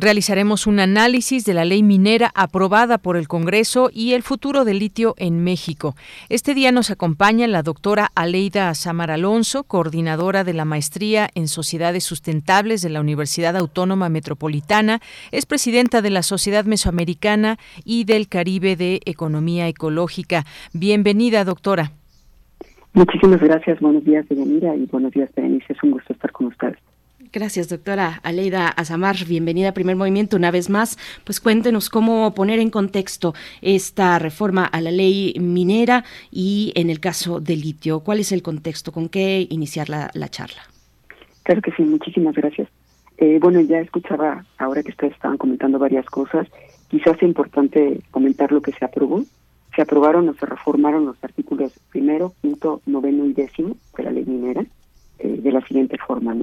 Realizaremos 0.00 0.66
un 0.66 0.80
análisis 0.80 1.44
de 1.44 1.52
la 1.52 1.66
ley 1.66 1.82
minera 1.82 2.30
aprobada 2.34 2.96
por 2.96 3.18
el 3.18 3.28
Congreso 3.28 3.90
y 3.92 4.14
el 4.14 4.22
futuro 4.22 4.64
del 4.64 4.78
litio 4.78 5.14
en 5.18 5.44
México. 5.44 5.94
Este 6.30 6.54
día 6.54 6.72
nos 6.72 6.90
acompaña 6.90 7.46
la 7.46 7.62
doctora 7.62 8.08
Aleida 8.14 8.72
Samar 8.72 9.10
Alonso, 9.10 9.64
coordinadora 9.64 10.42
de 10.42 10.54
la 10.54 10.64
maestría 10.64 11.28
en 11.34 11.48
Sociedades 11.48 12.02
Sustentables 12.04 12.80
de 12.80 12.88
la 12.88 13.02
Universidad 13.02 13.58
Autónoma 13.58 14.08
Metropolitana, 14.08 15.00
es 15.32 15.44
presidenta 15.44 16.00
de 16.00 16.08
la 16.08 16.22
Sociedad 16.22 16.64
Mesoamericana 16.64 17.58
y 17.84 18.04
del 18.04 18.26
Caribe 18.26 18.76
de 18.76 19.00
Economía 19.04 19.68
Ecológica. 19.68 20.46
Bienvenida, 20.72 21.44
doctora. 21.44 21.92
Muchísimas 22.94 23.42
gracias. 23.42 23.78
Buenos 23.80 24.02
días, 24.02 24.26
Deyanira, 24.30 24.74
y 24.76 24.86
buenos 24.86 25.12
días, 25.12 25.28
Berenice. 25.36 25.74
Es 25.74 25.82
un 25.82 25.90
gusto 25.90 26.14
estar 26.14 26.32
con 26.32 26.46
ustedes. 26.46 26.78
Gracias, 27.32 27.68
doctora 27.68 28.18
Aleida 28.24 28.66
Azamar. 28.66 29.14
Bienvenida 29.24 29.68
a 29.68 29.72
Primer 29.72 29.94
Movimiento 29.94 30.36
una 30.36 30.50
vez 30.50 30.68
más. 30.68 30.98
Pues 31.22 31.40
cuéntenos 31.40 31.88
cómo 31.88 32.34
poner 32.34 32.58
en 32.58 32.70
contexto 32.70 33.34
esta 33.62 34.18
reforma 34.18 34.64
a 34.64 34.80
la 34.80 34.90
ley 34.90 35.34
minera 35.38 36.02
y 36.32 36.72
en 36.74 36.90
el 36.90 36.98
caso 36.98 37.38
del 37.38 37.60
litio. 37.60 38.00
¿Cuál 38.00 38.18
es 38.18 38.32
el 38.32 38.42
contexto? 38.42 38.90
¿Con 38.90 39.08
qué 39.08 39.46
iniciar 39.48 39.88
la, 39.88 40.10
charla? 40.28 40.62
Claro 41.44 41.62
que 41.62 41.70
sí, 41.70 41.82
muchísimas 41.84 42.34
gracias. 42.34 42.68
Eh, 43.18 43.38
bueno, 43.40 43.60
ya 43.60 43.78
escuchaba 43.78 44.44
ahora 44.58 44.82
que 44.82 44.90
ustedes 44.90 45.12
estaban 45.12 45.38
comentando 45.38 45.78
varias 45.78 46.06
cosas. 46.06 46.48
Quizás 46.88 47.14
es 47.14 47.22
importante 47.22 48.00
comentar 48.10 48.50
lo 48.50 48.60
que 48.60 48.72
se 48.72 48.84
aprobó. 48.84 49.22
Se 49.76 49.82
aprobaron 49.82 50.28
o 50.28 50.34
se 50.34 50.46
reformaron 50.46 51.06
los 51.06 51.22
artículos 51.22 51.78
primero, 51.92 52.34
quinto, 52.42 52.82
noveno 52.86 53.24
y 53.24 53.34
décimo 53.34 53.76
de 53.96 54.02
la 54.02 54.10
ley 54.10 54.24
minera 54.24 54.66
eh, 55.20 55.38
de 55.40 55.52
la 55.52 55.60
siguiente 55.60 55.96
forma. 55.96 56.34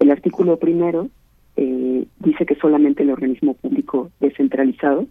El 0.00 0.10
artículo 0.10 0.58
primero 0.58 1.08
eh, 1.56 2.06
dice 2.20 2.46
que 2.46 2.54
solamente 2.54 3.02
el 3.02 3.10
organismo 3.10 3.52
público 3.52 4.10
descentralizado 4.18 5.06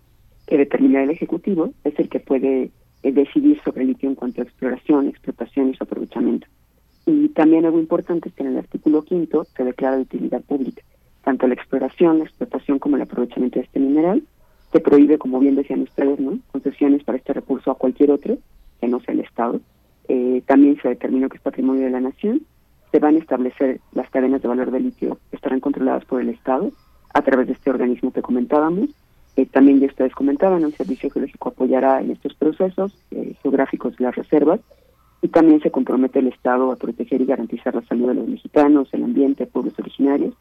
que 0.47 0.57
determina 0.57 1.03
el 1.03 1.11
Ejecutivo 1.11 1.71
es 1.83 1.97
el 1.99 2.09
que 2.09 2.19
puede 2.19 2.71
eh, 3.03 3.11
decidir 3.11 3.61
sobre 3.63 3.83
el 3.83 3.89
litio 3.89 4.09
en 4.09 4.15
cuanto 4.15 4.41
a 4.41 4.45
exploración, 4.45 5.07
explotación 5.07 5.69
y 5.69 5.75
su 5.75 5.83
aprovechamiento. 5.83 6.47
Y 7.05 7.29
también 7.29 7.65
algo 7.65 7.79
importante 7.79 8.29
es 8.29 8.35
que 8.35 8.41
en 8.41 8.49
el 8.49 8.57
artículo 8.57 9.03
quinto 9.03 9.45
se 9.55 9.63
declara 9.63 9.97
de 9.97 10.01
utilidad 10.01 10.41
pública. 10.41 10.81
Tanto 11.23 11.47
la 11.47 11.53
exploración, 11.53 12.17
la 12.17 12.25
explotación 12.25 12.79
como 12.79 12.95
el 12.95 13.03
aprovechamiento 13.03 13.59
de 13.59 13.65
este 13.65 13.79
mineral 13.79 14.23
se 14.71 14.79
prohíbe, 14.79 15.19
como 15.19 15.39
bien 15.39 15.55
decían 15.55 15.81
ustedes, 15.81 16.19
¿no? 16.19 16.39
concesiones 16.51 17.03
para 17.03 17.19
este 17.19 17.33
recurso 17.33 17.69
a 17.69 17.77
cualquier 17.77 18.09
otro 18.09 18.39
que 18.81 18.87
no 18.87 18.99
sea 19.01 19.13
el 19.13 19.19
Estado. 19.19 19.61
Eh, 20.07 20.41
también 20.47 20.79
se 20.81 20.89
determinó 20.89 21.29
que 21.29 21.37
es 21.37 21.43
patrimonio 21.43 21.83
de 21.83 21.91
la 21.91 22.01
nación 22.01 22.41
se 22.91 22.99
van 22.99 23.15
a 23.15 23.19
establecer 23.19 23.79
las 23.93 24.09
cadenas 24.09 24.41
de 24.41 24.47
valor 24.47 24.71
del 24.71 24.83
litio 24.83 25.19
estarán 25.31 25.59
controladas 25.59 26.05
por 26.05 26.21
el 26.21 26.29
Estado 26.29 26.71
a 27.13 27.21
través 27.21 27.47
de 27.47 27.53
este 27.53 27.69
organismo 27.69 28.11
que 28.11 28.21
comentábamos. 28.21 28.89
Eh, 29.35 29.45
también 29.45 29.79
ya 29.79 29.87
ustedes 29.87 30.13
comentaban, 30.13 30.63
el 30.63 30.73
Servicio 30.73 31.09
Geológico 31.09 31.49
apoyará 31.49 32.01
en 32.01 32.11
estos 32.11 32.33
procesos 32.33 32.93
eh, 33.11 33.35
geográficos 33.41 33.95
de 33.97 34.05
las 34.05 34.15
reservas 34.15 34.59
y 35.21 35.27
también 35.27 35.61
se 35.61 35.71
compromete 35.71 36.19
el 36.19 36.27
Estado 36.27 36.71
a 36.71 36.75
proteger 36.75 37.21
y 37.21 37.25
garantizar 37.25 37.75
la 37.75 37.83
salud 37.83 38.07
de 38.07 38.15
los 38.15 38.27
mexicanos, 38.27 38.89
el 38.93 39.03
ambiente, 39.03 39.45
pueblos 39.45 39.77
originarios. 39.77 40.33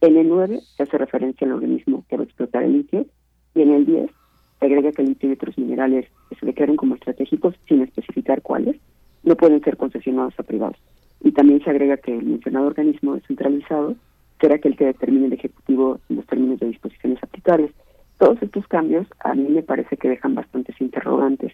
En 0.00 0.16
el 0.16 0.28
9 0.28 0.60
se 0.76 0.82
hace 0.82 0.98
referencia 0.98 1.46
al 1.46 1.52
organismo 1.52 2.04
que 2.08 2.16
va 2.16 2.22
a 2.22 2.26
explotar 2.26 2.62
el 2.62 2.72
litio 2.72 3.06
y 3.54 3.62
en 3.62 3.72
el 3.72 3.86
10 3.86 4.10
se 4.58 4.66
agrega 4.66 4.92
que 4.92 5.02
el 5.02 5.08
litio 5.08 5.28
y 5.28 5.32
otros 5.32 5.58
minerales 5.58 6.06
que 6.28 6.36
se 6.36 6.46
declaren 6.46 6.76
como 6.76 6.94
estratégicos 6.94 7.54
sin 7.68 7.82
especificar 7.82 8.40
cuáles 8.40 8.76
no 9.22 9.36
pueden 9.36 9.62
ser 9.62 9.76
concesionados 9.76 10.34
a 10.38 10.42
privados 10.42 10.78
y 11.22 11.32
también 11.32 11.62
se 11.62 11.70
agrega 11.70 11.96
que 11.98 12.16
el 12.16 12.24
mencionado 12.24 12.66
organismo 12.66 13.14
descentralizado 13.14 13.94
será 14.40 14.56
aquel 14.56 14.76
que 14.76 14.86
determine 14.86 15.26
el 15.26 15.32
Ejecutivo 15.34 16.00
los 16.08 16.26
términos 16.26 16.60
de 16.60 16.68
disposiciones 16.68 17.22
aplicables. 17.22 17.72
Todos 18.18 18.42
estos 18.42 18.66
cambios 18.68 19.06
a 19.20 19.34
mí 19.34 19.48
me 19.48 19.62
parece 19.62 19.96
que 19.96 20.08
dejan 20.08 20.34
bastantes 20.34 20.80
interrogantes, 20.80 21.52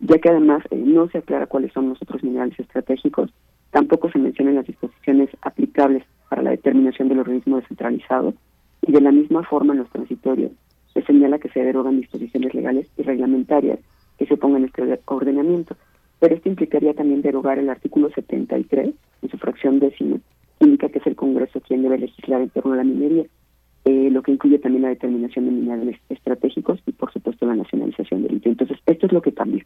ya 0.00 0.18
que 0.18 0.28
además 0.28 0.62
eh, 0.70 0.76
no 0.76 1.08
se 1.08 1.18
aclara 1.18 1.46
cuáles 1.46 1.72
son 1.72 1.88
los 1.88 2.00
otros 2.02 2.22
minerales 2.22 2.58
estratégicos, 2.58 3.30
tampoco 3.70 4.10
se 4.10 4.18
mencionan 4.18 4.56
las 4.56 4.66
disposiciones 4.66 5.30
aplicables 5.42 6.04
para 6.28 6.42
la 6.42 6.50
determinación 6.50 7.08
del 7.08 7.20
organismo 7.20 7.56
descentralizado, 7.56 8.34
y 8.82 8.92
de 8.92 9.00
la 9.00 9.12
misma 9.12 9.42
forma 9.42 9.72
en 9.72 9.80
los 9.80 9.90
transitorios 9.90 10.52
se 10.94 11.02
señala 11.02 11.38
que 11.38 11.48
se 11.50 11.62
derogan 11.62 12.00
disposiciones 12.00 12.54
legales 12.54 12.88
y 12.96 13.02
reglamentarias 13.02 13.78
que 14.18 14.26
se 14.26 14.36
pongan 14.36 14.62
en 14.62 14.68
este 14.68 15.00
ordenamiento 15.06 15.76
pero 16.18 16.34
esto 16.34 16.48
implicaría 16.48 16.94
también 16.94 17.22
derogar 17.22 17.58
el 17.58 17.68
artículo 17.68 18.10
73 18.10 18.94
en 19.22 19.30
su 19.30 19.38
fracción 19.38 19.78
décima, 19.80 20.18
indica 20.60 20.88
que 20.88 20.98
es 20.98 21.06
el 21.06 21.16
Congreso 21.16 21.60
quien 21.60 21.82
debe 21.82 21.98
legislar 21.98 22.40
en 22.40 22.50
torno 22.50 22.72
a 22.72 22.76
la 22.76 22.84
minería, 22.84 23.24
eh, 23.84 24.10
lo 24.10 24.22
que 24.22 24.32
incluye 24.32 24.58
también 24.58 24.82
la 24.82 24.88
determinación 24.88 25.44
de 25.44 25.50
minerales 25.52 25.98
estratégicos 26.08 26.80
y 26.86 26.92
por 26.92 27.12
supuesto 27.12 27.46
la 27.46 27.54
nacionalización 27.54 28.22
del 28.22 28.34
litio. 28.34 28.50
Entonces, 28.50 28.78
esto 28.86 29.06
es 29.06 29.12
lo 29.12 29.22
que 29.22 29.32
cambia. 29.32 29.64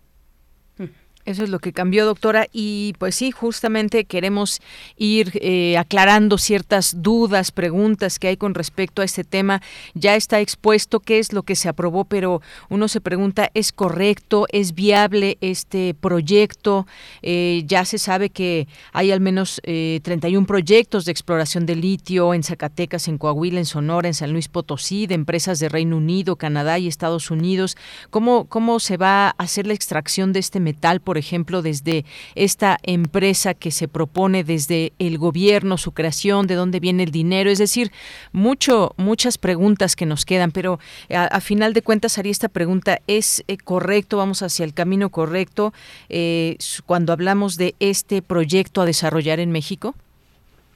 Eso 1.27 1.45
es 1.45 1.51
lo 1.51 1.59
que 1.59 1.73
cambió, 1.73 2.07
doctora. 2.07 2.47
Y 2.51 2.95
pues 2.99 3.15
sí, 3.15 3.31
justamente 3.31 4.07
queremos 4.07 4.61
ir 4.97 5.39
eh, 5.43 5.77
aclarando 5.77 6.39
ciertas 6.39 7.03
dudas, 7.03 7.53
preguntas 7.53 8.19
que 8.19 8.29
hay 8.29 8.37
con 8.39 8.55
respecto 8.55 9.03
a 9.03 9.05
este 9.05 9.23
tema. 9.23 9.61
Ya 9.93 10.17
está 10.17 10.41
expuesto 10.41 11.01
qué 11.01 11.19
es 11.19 11.35
lo 11.35 11.43
que 11.43 11.57
se 11.57 11.69
aprobó, 11.69 12.07
pero 12.07 12.41
uno 12.71 12.89
se 12.89 13.03
pregunta, 13.03 13.51
¿es 13.53 13.71
correcto? 13.71 14.47
¿Es 14.51 14.75
viable 14.75 15.37
este 15.43 15.95
proyecto? 15.95 16.87
Eh, 17.21 17.65
ya 17.67 17.85
se 17.85 17.99
sabe 17.99 18.31
que 18.31 18.67
hay 18.93 19.13
al 19.13 19.21
menos 19.21 19.61
eh, 19.65 20.01
31 20.03 20.47
proyectos 20.47 21.05
de 21.05 21.13
exploración 21.13 21.67
de 21.67 21.77
litio 21.77 22.33
en 22.33 22.43
Zacatecas, 22.43 23.09
en 23.09 23.19
Coahuila, 23.19 23.59
en 23.59 23.67
Sonora, 23.67 24.09
en 24.09 24.15
San 24.15 24.33
Luis 24.33 24.49
Potosí, 24.49 25.07
de 25.07 25.17
empresas 25.17 25.59
de 25.59 25.69
Reino 25.69 25.99
Unido, 25.99 26.37
Canadá 26.37 26.79
y 26.79 26.89
Estados 26.89 27.31
Unidos. 27.31 27.77
¿Cómo, 28.09 28.47
cómo 28.47 28.81
se 28.81 28.97
va 28.97 29.29
a 29.29 29.31
hacer 29.37 29.67
la 29.67 29.75
extracción 29.75 30.33
de 30.33 30.41
este 30.41 30.61
metal? 30.61 31.01
Por 31.11 31.19
ejemplo, 31.19 31.61
desde 31.61 32.05
esta 32.37 32.77
empresa 32.85 33.55
que 33.55 33.73
se 33.73 33.89
propone 33.89 34.45
desde 34.45 34.93
el 35.01 35.19
gobierno, 35.19 35.77
su 35.77 35.91
creación, 35.91 36.47
de 36.47 36.55
dónde 36.55 36.79
viene 36.79 37.03
el 37.03 37.11
dinero, 37.11 37.51
es 37.51 37.59
decir, 37.59 37.91
mucho, 38.33 38.93
muchas 38.97 39.37
preguntas 39.37 39.97
que 39.97 40.07
nos 40.07 40.25
quedan, 40.25 40.53
pero 40.53 40.79
a, 41.13 41.41
final 41.41 41.73
de 41.73 41.83
cuentas 41.83 42.17
haría 42.17 42.31
esta 42.31 42.49
pregunta, 42.49 43.01
¿es 43.09 43.43
eh, 43.49 43.57
correcto, 43.57 44.19
vamos 44.19 44.45
hacia 44.45 44.65
el 44.65 44.73
camino 44.73 45.09
correcto 45.09 45.73
eh, 46.11 46.57
cuando 46.87 47.13
hablamos 47.13 47.57
de 47.57 47.75
este 47.81 48.23
proyecto 48.23 48.81
a 48.81 48.85
desarrollar 48.85 49.41
en 49.41 49.51
México? 49.51 49.97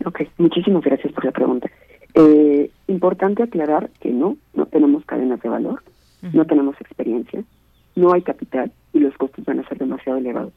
Ok, 0.05 0.23
muchísimas 0.39 0.83
gracias 0.83 1.13
por 1.13 1.25
la 1.27 1.31
pregunta. 1.31 1.71
Eh, 2.17 2.73
importante 2.89 3.45
aclarar 3.45 3.89
que 4.01 4.11
no, 4.11 4.37
no 4.53 4.67
tenemos 4.67 5.05
cadenas 5.05 5.41
de 5.43 5.49
valor, 5.49 5.85
no 6.33 6.45
tenemos 6.45 6.75
experiencia, 6.81 7.45
no 7.97 8.13
hay 8.13 8.23
capital 8.23 8.73
y 8.93 9.01
los 9.01 9.17
costos 9.17 9.45
van 9.45 9.61
a 9.61 9.69
ser 9.69 9.79
demasiado 9.79 10.19
elevados. 10.19 10.53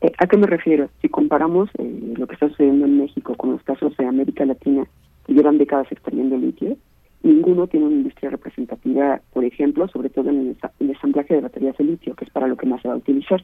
Eh, 0.00 0.12
¿A 0.18 0.26
qué 0.26 0.36
me 0.36 0.46
refiero? 0.46 0.88
Si 1.00 1.08
comparamos 1.08 1.70
eh, 1.78 2.14
lo 2.16 2.26
que 2.26 2.34
está 2.34 2.48
sucediendo 2.48 2.86
en 2.86 2.98
México 2.98 3.34
con 3.36 3.52
los 3.52 3.62
casos 3.62 3.96
de 3.96 4.06
América 4.06 4.44
Latina 4.44 4.86
que 5.26 5.32
llevan 5.32 5.58
décadas 5.58 5.90
extrayendo 5.92 6.36
litio, 6.36 6.76
ninguno 7.22 7.68
tiene 7.68 7.86
una 7.86 7.96
industria 7.96 8.30
representativa, 8.30 9.20
por 9.32 9.44
ejemplo, 9.44 9.86
sobre 9.88 10.10
todo 10.10 10.30
en 10.30 10.38
el, 10.40 10.46
en 10.48 10.56
el 10.80 10.90
ensamblaje 10.90 11.34
de 11.34 11.40
baterías 11.40 11.76
de 11.76 11.84
litio, 11.84 12.14
que 12.16 12.24
es 12.24 12.30
para 12.30 12.48
lo 12.48 12.56
que 12.56 12.66
más 12.66 12.82
se 12.82 12.88
va 12.88 12.94
a 12.94 12.98
utilizar. 12.98 13.40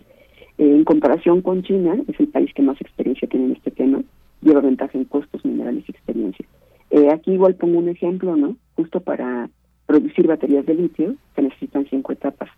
Eh, 0.58 0.74
en 0.74 0.84
comparación 0.84 1.42
con 1.42 1.62
China, 1.62 1.96
es 2.08 2.18
el 2.18 2.28
país 2.28 2.52
que 2.52 2.62
más 2.62 2.80
experiencia 2.80 3.28
tiene 3.28 3.46
en 3.46 3.52
este 3.52 3.70
tema, 3.70 4.02
lleva 4.42 4.60
ventaja 4.60 4.98
en 4.98 5.04
costos, 5.04 5.44
minerales 5.44 5.84
y 5.86 5.92
experiencia. 5.92 6.44
Eh, 6.90 7.08
aquí 7.12 7.32
igual 7.32 7.54
pongo 7.54 7.78
un 7.78 7.88
ejemplo, 7.88 8.34
¿no? 8.34 8.56
Justo 8.74 9.00
para 9.00 9.48
producir 9.86 10.26
baterías 10.26 10.66
de 10.66 10.74
litio 10.74 11.14
se 11.36 11.42
necesitan 11.42 11.86
cinco 11.88 12.12
etapas 12.12 12.50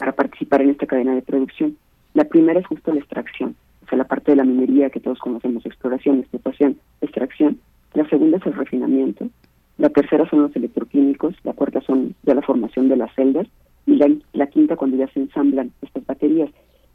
para 0.00 0.12
participar 0.12 0.62
en 0.62 0.70
esta 0.70 0.86
cadena 0.86 1.14
de 1.14 1.20
producción. 1.20 1.76
La 2.14 2.24
primera 2.24 2.58
es 2.58 2.66
justo 2.66 2.92
la 2.92 3.00
extracción, 3.00 3.54
o 3.84 3.88
sea, 3.88 3.98
la 3.98 4.04
parte 4.04 4.32
de 4.32 4.36
la 4.36 4.44
minería 4.44 4.88
que 4.88 4.98
todos 4.98 5.18
conocemos, 5.18 5.64
exploración, 5.66 6.20
explotación, 6.20 6.78
extracción. 7.02 7.58
La 7.92 8.08
segunda 8.08 8.38
es 8.38 8.46
el 8.46 8.54
refinamiento. 8.54 9.28
La 9.76 9.90
tercera 9.90 10.28
son 10.30 10.42
los 10.42 10.56
electroquímicos. 10.56 11.34
La 11.44 11.52
cuarta 11.52 11.82
son 11.82 12.14
ya 12.22 12.34
la 12.34 12.40
formación 12.40 12.88
de 12.88 12.96
las 12.96 13.14
celdas. 13.14 13.46
Y 13.86 13.96
la, 14.32 14.46
quinta 14.46 14.76
cuando 14.76 14.96
ya 14.96 15.08
se 15.08 15.20
ensamblan 15.20 15.72
estas 15.82 16.06
baterías. 16.06 16.50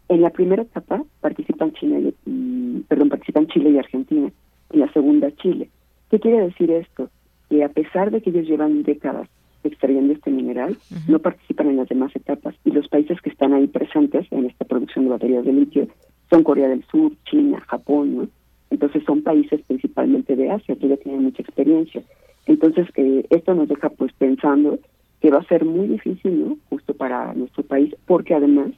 En 0.09 0.21
la 0.21 0.31
primera 0.31 0.63
etapa 0.63 1.03
participan 1.21 1.73
Chile 1.73 2.13
y, 2.25 2.79
perdón, 2.87 3.09
participan 3.09 3.47
Chile 3.47 3.71
y 3.71 3.77
Argentina. 3.77 4.31
En 4.71 4.79
la 4.79 4.91
segunda 4.93 5.31
Chile. 5.35 5.69
¿Qué 6.09 6.19
quiere 6.19 6.41
decir 6.41 6.71
esto? 6.71 7.09
Que 7.49 7.63
a 7.63 7.69
pesar 7.69 8.09
de 8.09 8.21
que 8.21 8.31
ellos 8.31 8.47
llevan 8.47 8.83
décadas 8.83 9.27
extrayendo 9.65 10.13
este 10.13 10.31
mineral, 10.31 10.77
no 11.07 11.19
participan 11.19 11.69
en 11.69 11.77
las 11.77 11.89
demás 11.89 12.15
etapas. 12.15 12.55
Y 12.63 12.71
los 12.71 12.87
países 12.87 13.19
que 13.21 13.29
están 13.29 13.53
ahí 13.53 13.67
presentes 13.67 14.25
en 14.31 14.45
esta 14.45 14.65
producción 14.65 15.05
de 15.05 15.11
baterías 15.11 15.45
de 15.45 15.53
litio 15.53 15.87
son 16.29 16.43
Corea 16.43 16.67
del 16.67 16.83
Sur, 16.85 17.11
China, 17.25 17.61
Japón, 17.67 18.15
¿no? 18.15 18.27
Entonces 18.69 19.03
son 19.05 19.21
países 19.21 19.61
principalmente 19.67 20.35
de 20.35 20.51
Asia 20.51 20.75
que 20.75 20.87
ya 20.87 20.97
tienen 20.97 21.23
mucha 21.23 21.41
experiencia. 21.41 22.01
Entonces 22.45 22.87
eh, 22.95 23.25
esto 23.29 23.53
nos 23.53 23.67
deja 23.67 23.89
pues 23.89 24.11
pensando 24.13 24.79
que 25.21 25.31
va 25.31 25.39
a 25.39 25.47
ser 25.47 25.65
muy 25.65 25.87
difícil, 25.87 26.39
¿no? 26.39 26.57
Justo 26.69 26.93
para 26.93 27.33
nuestro 27.33 27.63
país, 27.63 27.95
porque 28.05 28.33
además 28.33 28.71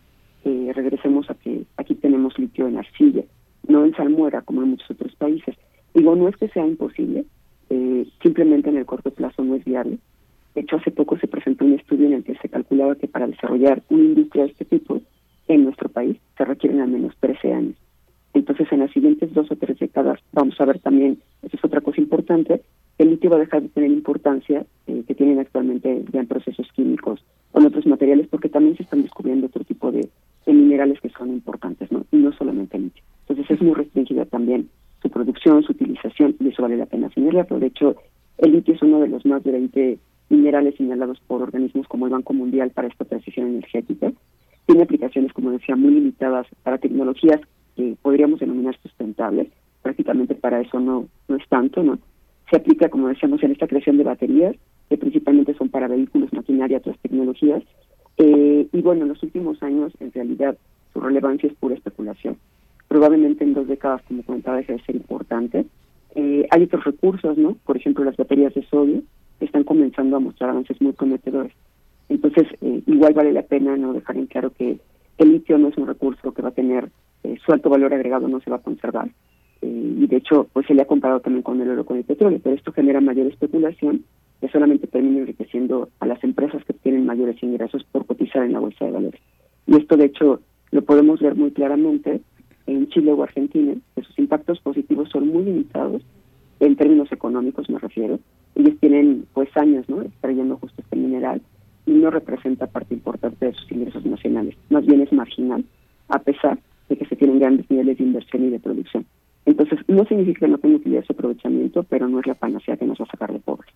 eh, 0.46 0.72
regresemos 0.74 1.30
a 1.30 1.36
que 1.36 1.64
aquí 1.78 1.96
tenemos 1.96 2.38
litio 2.38 2.68
en 2.68 2.78
arcilla, 2.78 3.24
no 3.68 3.86
en 3.86 3.96
salmuera 3.96 4.42
como 4.42 4.62
en 4.62 4.70
muchos 4.70 4.92
otros 4.92 5.16
países. 5.16 5.56
Digo, 5.94 6.16
no 6.16 6.28
es 6.28 6.38
que 6.38 6.48
sea 6.50 6.66
imposible, 6.66 7.26
eh, 7.70 8.08
simplemente 8.22 8.70
en 8.70 8.78
el 8.78 8.86
corto 8.86 9.12
plazo 9.12 9.44
no 9.44 9.56
es 9.56 9.66
viable. 9.66 9.98
De 10.58 10.64
hecho, 10.64 10.78
hace 10.78 10.90
poco 10.90 11.20
se 11.20 11.28
presentó 11.28 11.66
un 11.66 11.74
estudio 11.74 12.08
en 12.08 12.14
el 12.14 12.24
que 12.24 12.36
se 12.38 12.50
calculaba 12.50 12.96
que 12.96 13.08
para 13.08 13.28
desarrollar 13.28 13.84
una 13.90 14.06
industria 14.06 14.46
de 14.46 14.50
este 14.50 14.66
tipo 14.66 15.00
en 15.48 15.66
nuestro 15.66 15.88
país 15.88 16.18
se 16.36 16.46
requieren 16.46 16.82
al 16.82 16.90
menos 16.90 17.14
13 17.20 17.54
años. 17.54 17.76
Entonces, 18.34 18.68
en 18.72 18.80
las 18.80 18.90
siguientes 18.90 19.32
dos 19.36 19.52
o 19.52 19.56
tres 19.56 19.78
décadas 19.78 20.20
vamos 20.32 20.60
a 20.60 20.66
ver 20.66 20.80
también, 20.80 21.20
esa 21.44 21.58
es 21.58 21.64
otra 21.64 21.82
cosa 21.82 22.02
importante, 22.02 22.64
el 22.98 23.12
litio 23.12 23.30
va 23.30 23.36
a 23.36 23.42
dejar 23.42 23.62
de 23.62 23.70
tener 23.70 23.92
importancia 23.92 24.66
eh, 24.88 25.04
que 25.08 25.14
tienen 25.14 25.38
actualmente 25.38 26.04
ya 26.12 26.22
en 26.22 26.28
procesos 26.28 26.68
químicos 26.72 27.24
con 27.52 27.64
otros 27.64 27.86
materiales, 27.86 28.26
porque 28.28 28.50
también 28.50 28.76
se 28.78 28.82
están 28.82 29.04
descubriendo 29.04 29.46
otro 29.46 29.64
tipo 29.64 29.92
de, 29.92 30.10
de 30.48 30.54
minerales 30.54 31.00
que 31.02 31.10
son 31.10 31.30
importantes, 31.30 31.92
¿no? 31.92 32.04
Y 32.12 32.18
no 32.18 32.32
solamente 32.32 32.78
el 32.78 32.86
litio. 32.86 33.04
Entonces, 33.28 33.52
es 33.52 33.62
muy 33.62 33.76
restringida 33.76 34.26
también 34.26 34.72
su 35.04 35.12
producción, 35.12 35.62
su 35.62 35.74
utilización, 35.74 36.36
y 36.40 36.48
eso 36.48 36.64
vale 36.64 36.78
la 36.78 36.88
pena 36.88 37.12
señalarlo. 37.12 37.60
De 37.60 37.68
hecho, 37.68 37.96
el 38.40 38.54
litio 38.54 38.74
es 38.74 38.82
uno 38.82 39.00
de 39.02 39.08
los 39.08 39.24
más 39.24 39.44
de 39.44 39.52
20 39.52 40.00
minerales 40.30 40.76
señalados 40.76 41.20
por 41.28 41.42
organismos 41.42 41.88
como 41.88 42.06
el 42.06 42.12
Banco 42.12 42.34
Mundial 42.34 42.72
para 42.72 42.88
esta 42.88 43.06
transición 43.06 43.48
energética. 43.48 44.12
Tiene 44.66 44.84
aplicaciones, 44.84 45.34
como 45.34 45.52
decía, 45.52 45.76
muy 45.76 45.92
limitadas 45.92 46.48
para 46.64 46.78
tecnologías 46.78 47.40
que 47.76 47.96
podríamos 48.02 48.40
denominar 48.40 48.78
sustentables. 48.82 49.48
Prácticamente 49.82 50.36
para 50.36 50.60
eso 50.60 50.80
no, 50.80 51.08
no 51.28 51.36
es 51.36 51.48
tanto, 51.48 51.84
¿no? 51.84 52.00
Se 52.50 52.58
aplica, 52.58 52.90
como 52.90 53.08
decíamos, 53.08 53.42
en 53.44 53.52
esta 53.52 53.68
creación 53.68 53.98
de 53.98 54.04
baterías, 54.04 54.56
que 54.90 54.98
principalmente 54.98 55.54
son 55.54 55.70
para 55.70 55.88
vehículos, 55.88 56.34
maquinaria, 56.34 56.78
otras 56.78 56.98
tecnologías. 57.00 57.64
Eh, 58.18 58.68
y 58.72 58.82
bueno, 58.82 59.04
en 59.04 59.10
los 59.10 59.22
últimos 59.24 59.62
años, 59.62 59.94
en 60.00 60.12
realidad, 60.12 60.58
su 60.94 61.00
relevancia 61.00 61.48
es 61.48 61.56
pura 61.56 61.76
especulación. 61.76 62.38
Probablemente 62.88 63.44
en 63.44 63.54
dos 63.54 63.68
décadas, 63.68 64.02
como 64.08 64.24
comentaba, 64.24 64.58
deje 64.58 64.74
de 64.74 64.84
ser 64.84 64.96
importante. 64.96 65.66
Eh, 66.16 66.48
hay 66.50 66.64
otros 66.64 66.86
recursos, 66.86 67.38
¿no? 67.38 67.58
Por 67.66 67.78
ejemplo, 67.78 68.04
las 68.04 68.18
baterías 68.18 68.54
de 68.54 68.66
sodio, 68.68 69.04
están 69.46 69.64
comenzando 69.64 70.18
a 70.18 70.20
mostrar 70.20 70.50
avances 70.50 70.82
muy 70.82 70.94
prometedores. 70.94 71.54
Entonces, 72.10 72.48
eh, 72.62 72.82
igual 72.86 73.14
vale 73.14 73.34
la 73.34 73.44
pena 73.44 73.76
no 73.78 73.94
dejar 73.94 74.18
en 74.18 74.28
claro 74.28 74.52
que 74.52 74.80
el 75.18 75.32
litio 75.32 75.58
no 75.58 75.70
es 75.70 75.78
un 75.78 75.88
recurso 75.88 76.34
que 76.34 76.42
va 76.42 76.50
a 76.50 76.54
tener 76.54 76.90
eh, 77.24 77.38
su 77.46 77.52
alto 77.52 77.70
valor 77.70 77.94
agregado, 77.94 78.28
no 78.28 78.40
se 78.40 78.50
va 78.50 78.58
a 78.58 78.62
conservar. 78.62 79.10
Eh, 79.62 79.96
y 80.00 80.08
de 80.08 80.18
hecho, 80.18 80.48
pues 80.54 80.66
se 80.68 80.74
le 80.74 80.84
ha 80.84 80.88
comparado 80.88 81.20
también 81.20 81.44
con 81.44 81.60
el 81.62 81.70
oro, 81.70 81.86
con 81.86 81.98
el 81.98 82.04
petróleo, 82.04 82.40
pero 82.44 82.56
esto 82.56 82.72
genera 82.72 83.02
mayor 83.02 83.28
especulación 83.28 84.04
que 84.40 84.50
solamente 84.50 84.88
termina 84.88 85.20
enriqueciendo 85.20 85.90
a 86.00 86.06
las 86.06 86.24
empresas 86.24 86.64
que 86.64 86.74
tienen 86.74 87.06
mayores 87.06 87.42
ingresos 87.42 87.84
por 87.92 88.06
cotizar 88.06 88.44
en 88.44 88.54
la 88.54 88.60
bolsa 88.60 88.86
de 88.86 88.92
valores. 88.92 89.22
Y 89.66 89.76
esto, 89.76 89.98
de 89.98 90.06
hecho, 90.06 90.42
lo 90.72 90.84
podemos 90.84 91.20
ver 91.20 91.36
muy 91.36 91.52
claramente 91.52 92.22
en 92.68 92.88
Chile 92.90 93.14
o 93.14 93.24
Argentina, 93.24 93.74
que 93.96 94.04
sus 94.04 94.18
impactos 94.20 94.60
positivos 94.60 95.10
son 95.10 95.28
muy 95.30 95.44
limitados 95.44 96.04
en 96.60 96.76
términos 96.76 97.12
económicos 97.12 97.70
me 97.70 97.80
refiero, 97.80 98.20
ellos 98.58 98.80
tienen 98.80 99.26
pues 99.34 99.50
años 99.56 99.88
no 99.88 100.02
extrayendo 100.02 100.58
justo 100.58 100.82
este 100.82 100.96
mineral 100.96 101.42
y 101.86 101.92
no 101.92 102.10
representa 102.10 102.68
parte 102.68 102.96
importante 102.96 103.46
de 103.46 103.54
sus 103.54 103.72
ingresos 103.72 104.06
nacionales, 104.06 104.56
más 104.70 104.86
bien 104.86 105.02
es 105.02 105.14
marginal, 105.14 105.64
a 106.10 106.20
pesar 106.20 106.60
de 106.90 106.98
que 106.98 107.06
se 107.06 107.16
tienen 107.16 107.40
grandes 107.40 107.70
niveles 107.70 107.98
de 107.98 108.04
inversión 108.04 108.46
y 108.46 108.50
de 108.50 108.60
producción. 108.60 109.06
Entonces, 109.46 109.80
no 109.88 110.04
significa 110.06 110.42
que 110.42 110.52
no 110.52 110.58
tenga 110.58 110.76
utilidad 110.76 111.06
su 111.06 111.14
aprovechamiento, 111.14 111.84
pero 111.84 112.10
no 112.10 112.20
es 112.20 112.28
la 112.28 112.34
panacea 112.34 112.76
que 112.76 112.86
nos 112.86 113.00
va 113.00 113.06
a 113.06 113.12
sacar 113.12 113.32
de 113.32 113.40
pobres. 113.40 113.74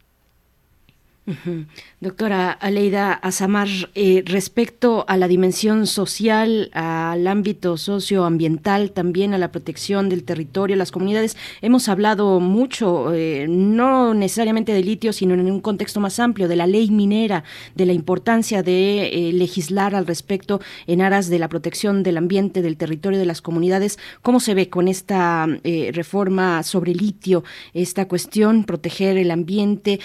Doctora 2.00 2.52
Aleida 2.52 3.14
Azamar, 3.14 3.68
eh, 3.94 4.24
respecto 4.26 5.06
a 5.08 5.18
la 5.18 5.28
dimensión 5.28 5.86
social, 5.86 6.72
al 6.74 7.28
ámbito 7.28 7.78
socioambiental, 7.78 8.92
también 8.92 9.36
a 9.36 9.38
la 9.38 9.52
protección 9.52 10.10
del 10.10 10.24
territorio, 10.24 10.76
las 10.76 10.92
comunidades, 10.92 11.38
hemos 11.62 11.90
hablado 11.90 12.40
mucho, 12.40 13.14
eh, 13.14 13.46
no 13.48 14.16
necesariamente 14.16 14.74
de 14.74 14.84
litio, 14.84 15.14
sino 15.14 15.36
en 15.36 15.42
un 15.42 15.62
contexto 15.62 16.00
más 16.00 16.20
amplio, 16.20 16.48
de 16.48 16.56
la 16.56 16.66
ley 16.66 16.90
minera, 16.90 17.44
de 17.76 17.86
la 17.86 17.94
importancia 17.94 18.64
de 18.64 19.30
eh, 19.30 19.32
legislar 19.32 19.94
al 19.94 20.08
respecto 20.08 20.60
en 20.88 21.02
aras 21.02 21.30
de 21.30 21.38
la 21.38 21.50
protección 21.50 22.02
del 22.02 22.18
ambiente, 22.18 22.64
del 22.64 22.78
territorio, 22.78 23.20
de 23.20 23.26
las 23.26 23.44
comunidades. 23.44 24.00
¿Cómo 24.24 24.40
se 24.40 24.56
ve 24.56 24.70
con 24.70 24.88
esta 24.88 25.46
reforma 25.94 26.64
sobre 26.64 26.96
litio, 26.96 27.44
esta 27.74 28.08
cuestión, 28.08 28.64
proteger 28.64 29.18
el 29.18 29.30
ambiente, 29.30 30.00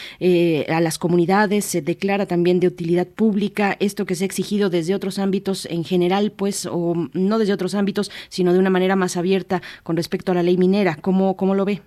a 0.68 0.80
las 0.80 0.98
comunidades? 0.98 1.05
Comunidades, 1.06 1.64
se 1.64 1.82
declara 1.82 2.26
también 2.26 2.58
de 2.58 2.66
utilidad 2.66 3.06
pública, 3.06 3.76
esto 3.78 4.06
que 4.06 4.16
se 4.16 4.24
ha 4.24 4.26
exigido 4.26 4.70
desde 4.70 4.92
otros 4.92 5.20
ámbitos 5.20 5.64
en 5.66 5.84
general, 5.84 6.32
pues, 6.34 6.66
o 6.66 6.94
no 7.14 7.38
desde 7.38 7.52
otros 7.52 7.76
ámbitos, 7.76 8.10
sino 8.28 8.52
de 8.52 8.58
una 8.58 8.70
manera 8.70 8.96
más 8.96 9.16
abierta 9.16 9.62
con 9.84 9.94
respecto 9.94 10.32
a 10.32 10.34
la 10.34 10.42
ley 10.42 10.56
minera. 10.56 10.96
¿Cómo, 11.00 11.36
cómo 11.36 11.54
lo 11.54 11.64
ve? 11.64 11.80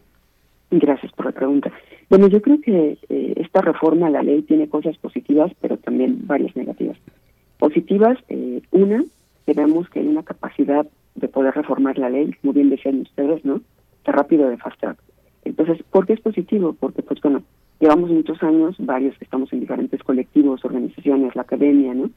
Gracias 0.71 1.11
por 1.11 1.25
la 1.25 1.33
pregunta. 1.33 1.69
Bueno, 2.09 2.29
yo 2.29 2.41
creo 2.41 2.61
que 2.61 2.97
eh, 3.09 3.33
esta 3.35 3.59
reforma 3.59 4.07
a 4.07 4.09
la 4.09 4.23
ley 4.23 4.41
tiene 4.43 4.69
cosas 4.69 4.97
positivas, 4.99 5.51
pero 5.59 5.75
también 5.75 6.25
varias 6.25 6.55
negativas. 6.55 6.95
Positivas, 7.57 8.17
eh, 8.29 8.61
una, 8.71 9.03
que 9.45 9.51
vemos 9.51 9.89
que 9.89 9.99
hay 9.99 10.07
una 10.07 10.23
capacidad 10.23 10.87
de 11.15 11.27
poder 11.27 11.55
reformar 11.55 11.97
la 11.97 12.09
ley, 12.09 12.33
como 12.39 12.53
bien 12.53 12.69
decían 12.69 13.01
ustedes, 13.01 13.43
¿no? 13.43 13.59
De 14.05 14.11
rápido 14.13 14.47
de 14.47 14.55
fast 14.55 14.79
track. 14.79 14.97
Entonces, 15.43 15.83
¿por 15.91 16.07
qué 16.07 16.13
es 16.13 16.21
positivo? 16.21 16.73
Porque, 16.79 17.01
pues 17.01 17.19
bueno, 17.19 17.43
Llevamos 17.79 18.09
muchos 18.09 18.43
años, 18.43 18.75
varios 18.79 19.17
que 19.17 19.23
estamos 19.23 19.51
en 19.53 19.61
diferentes 19.61 20.03
colectivos, 20.03 20.65
organizaciones, 20.65 21.33
la 21.35 21.43
academia, 21.43 21.93
¿no? 21.93 22.09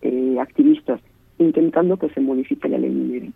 Eh, 0.00 0.38
activistas, 0.40 1.00
intentando 1.38 1.98
que 1.98 2.08
se 2.08 2.20
modifique 2.20 2.70
la 2.70 2.78
ley 2.78 2.90
minera. 2.90 3.26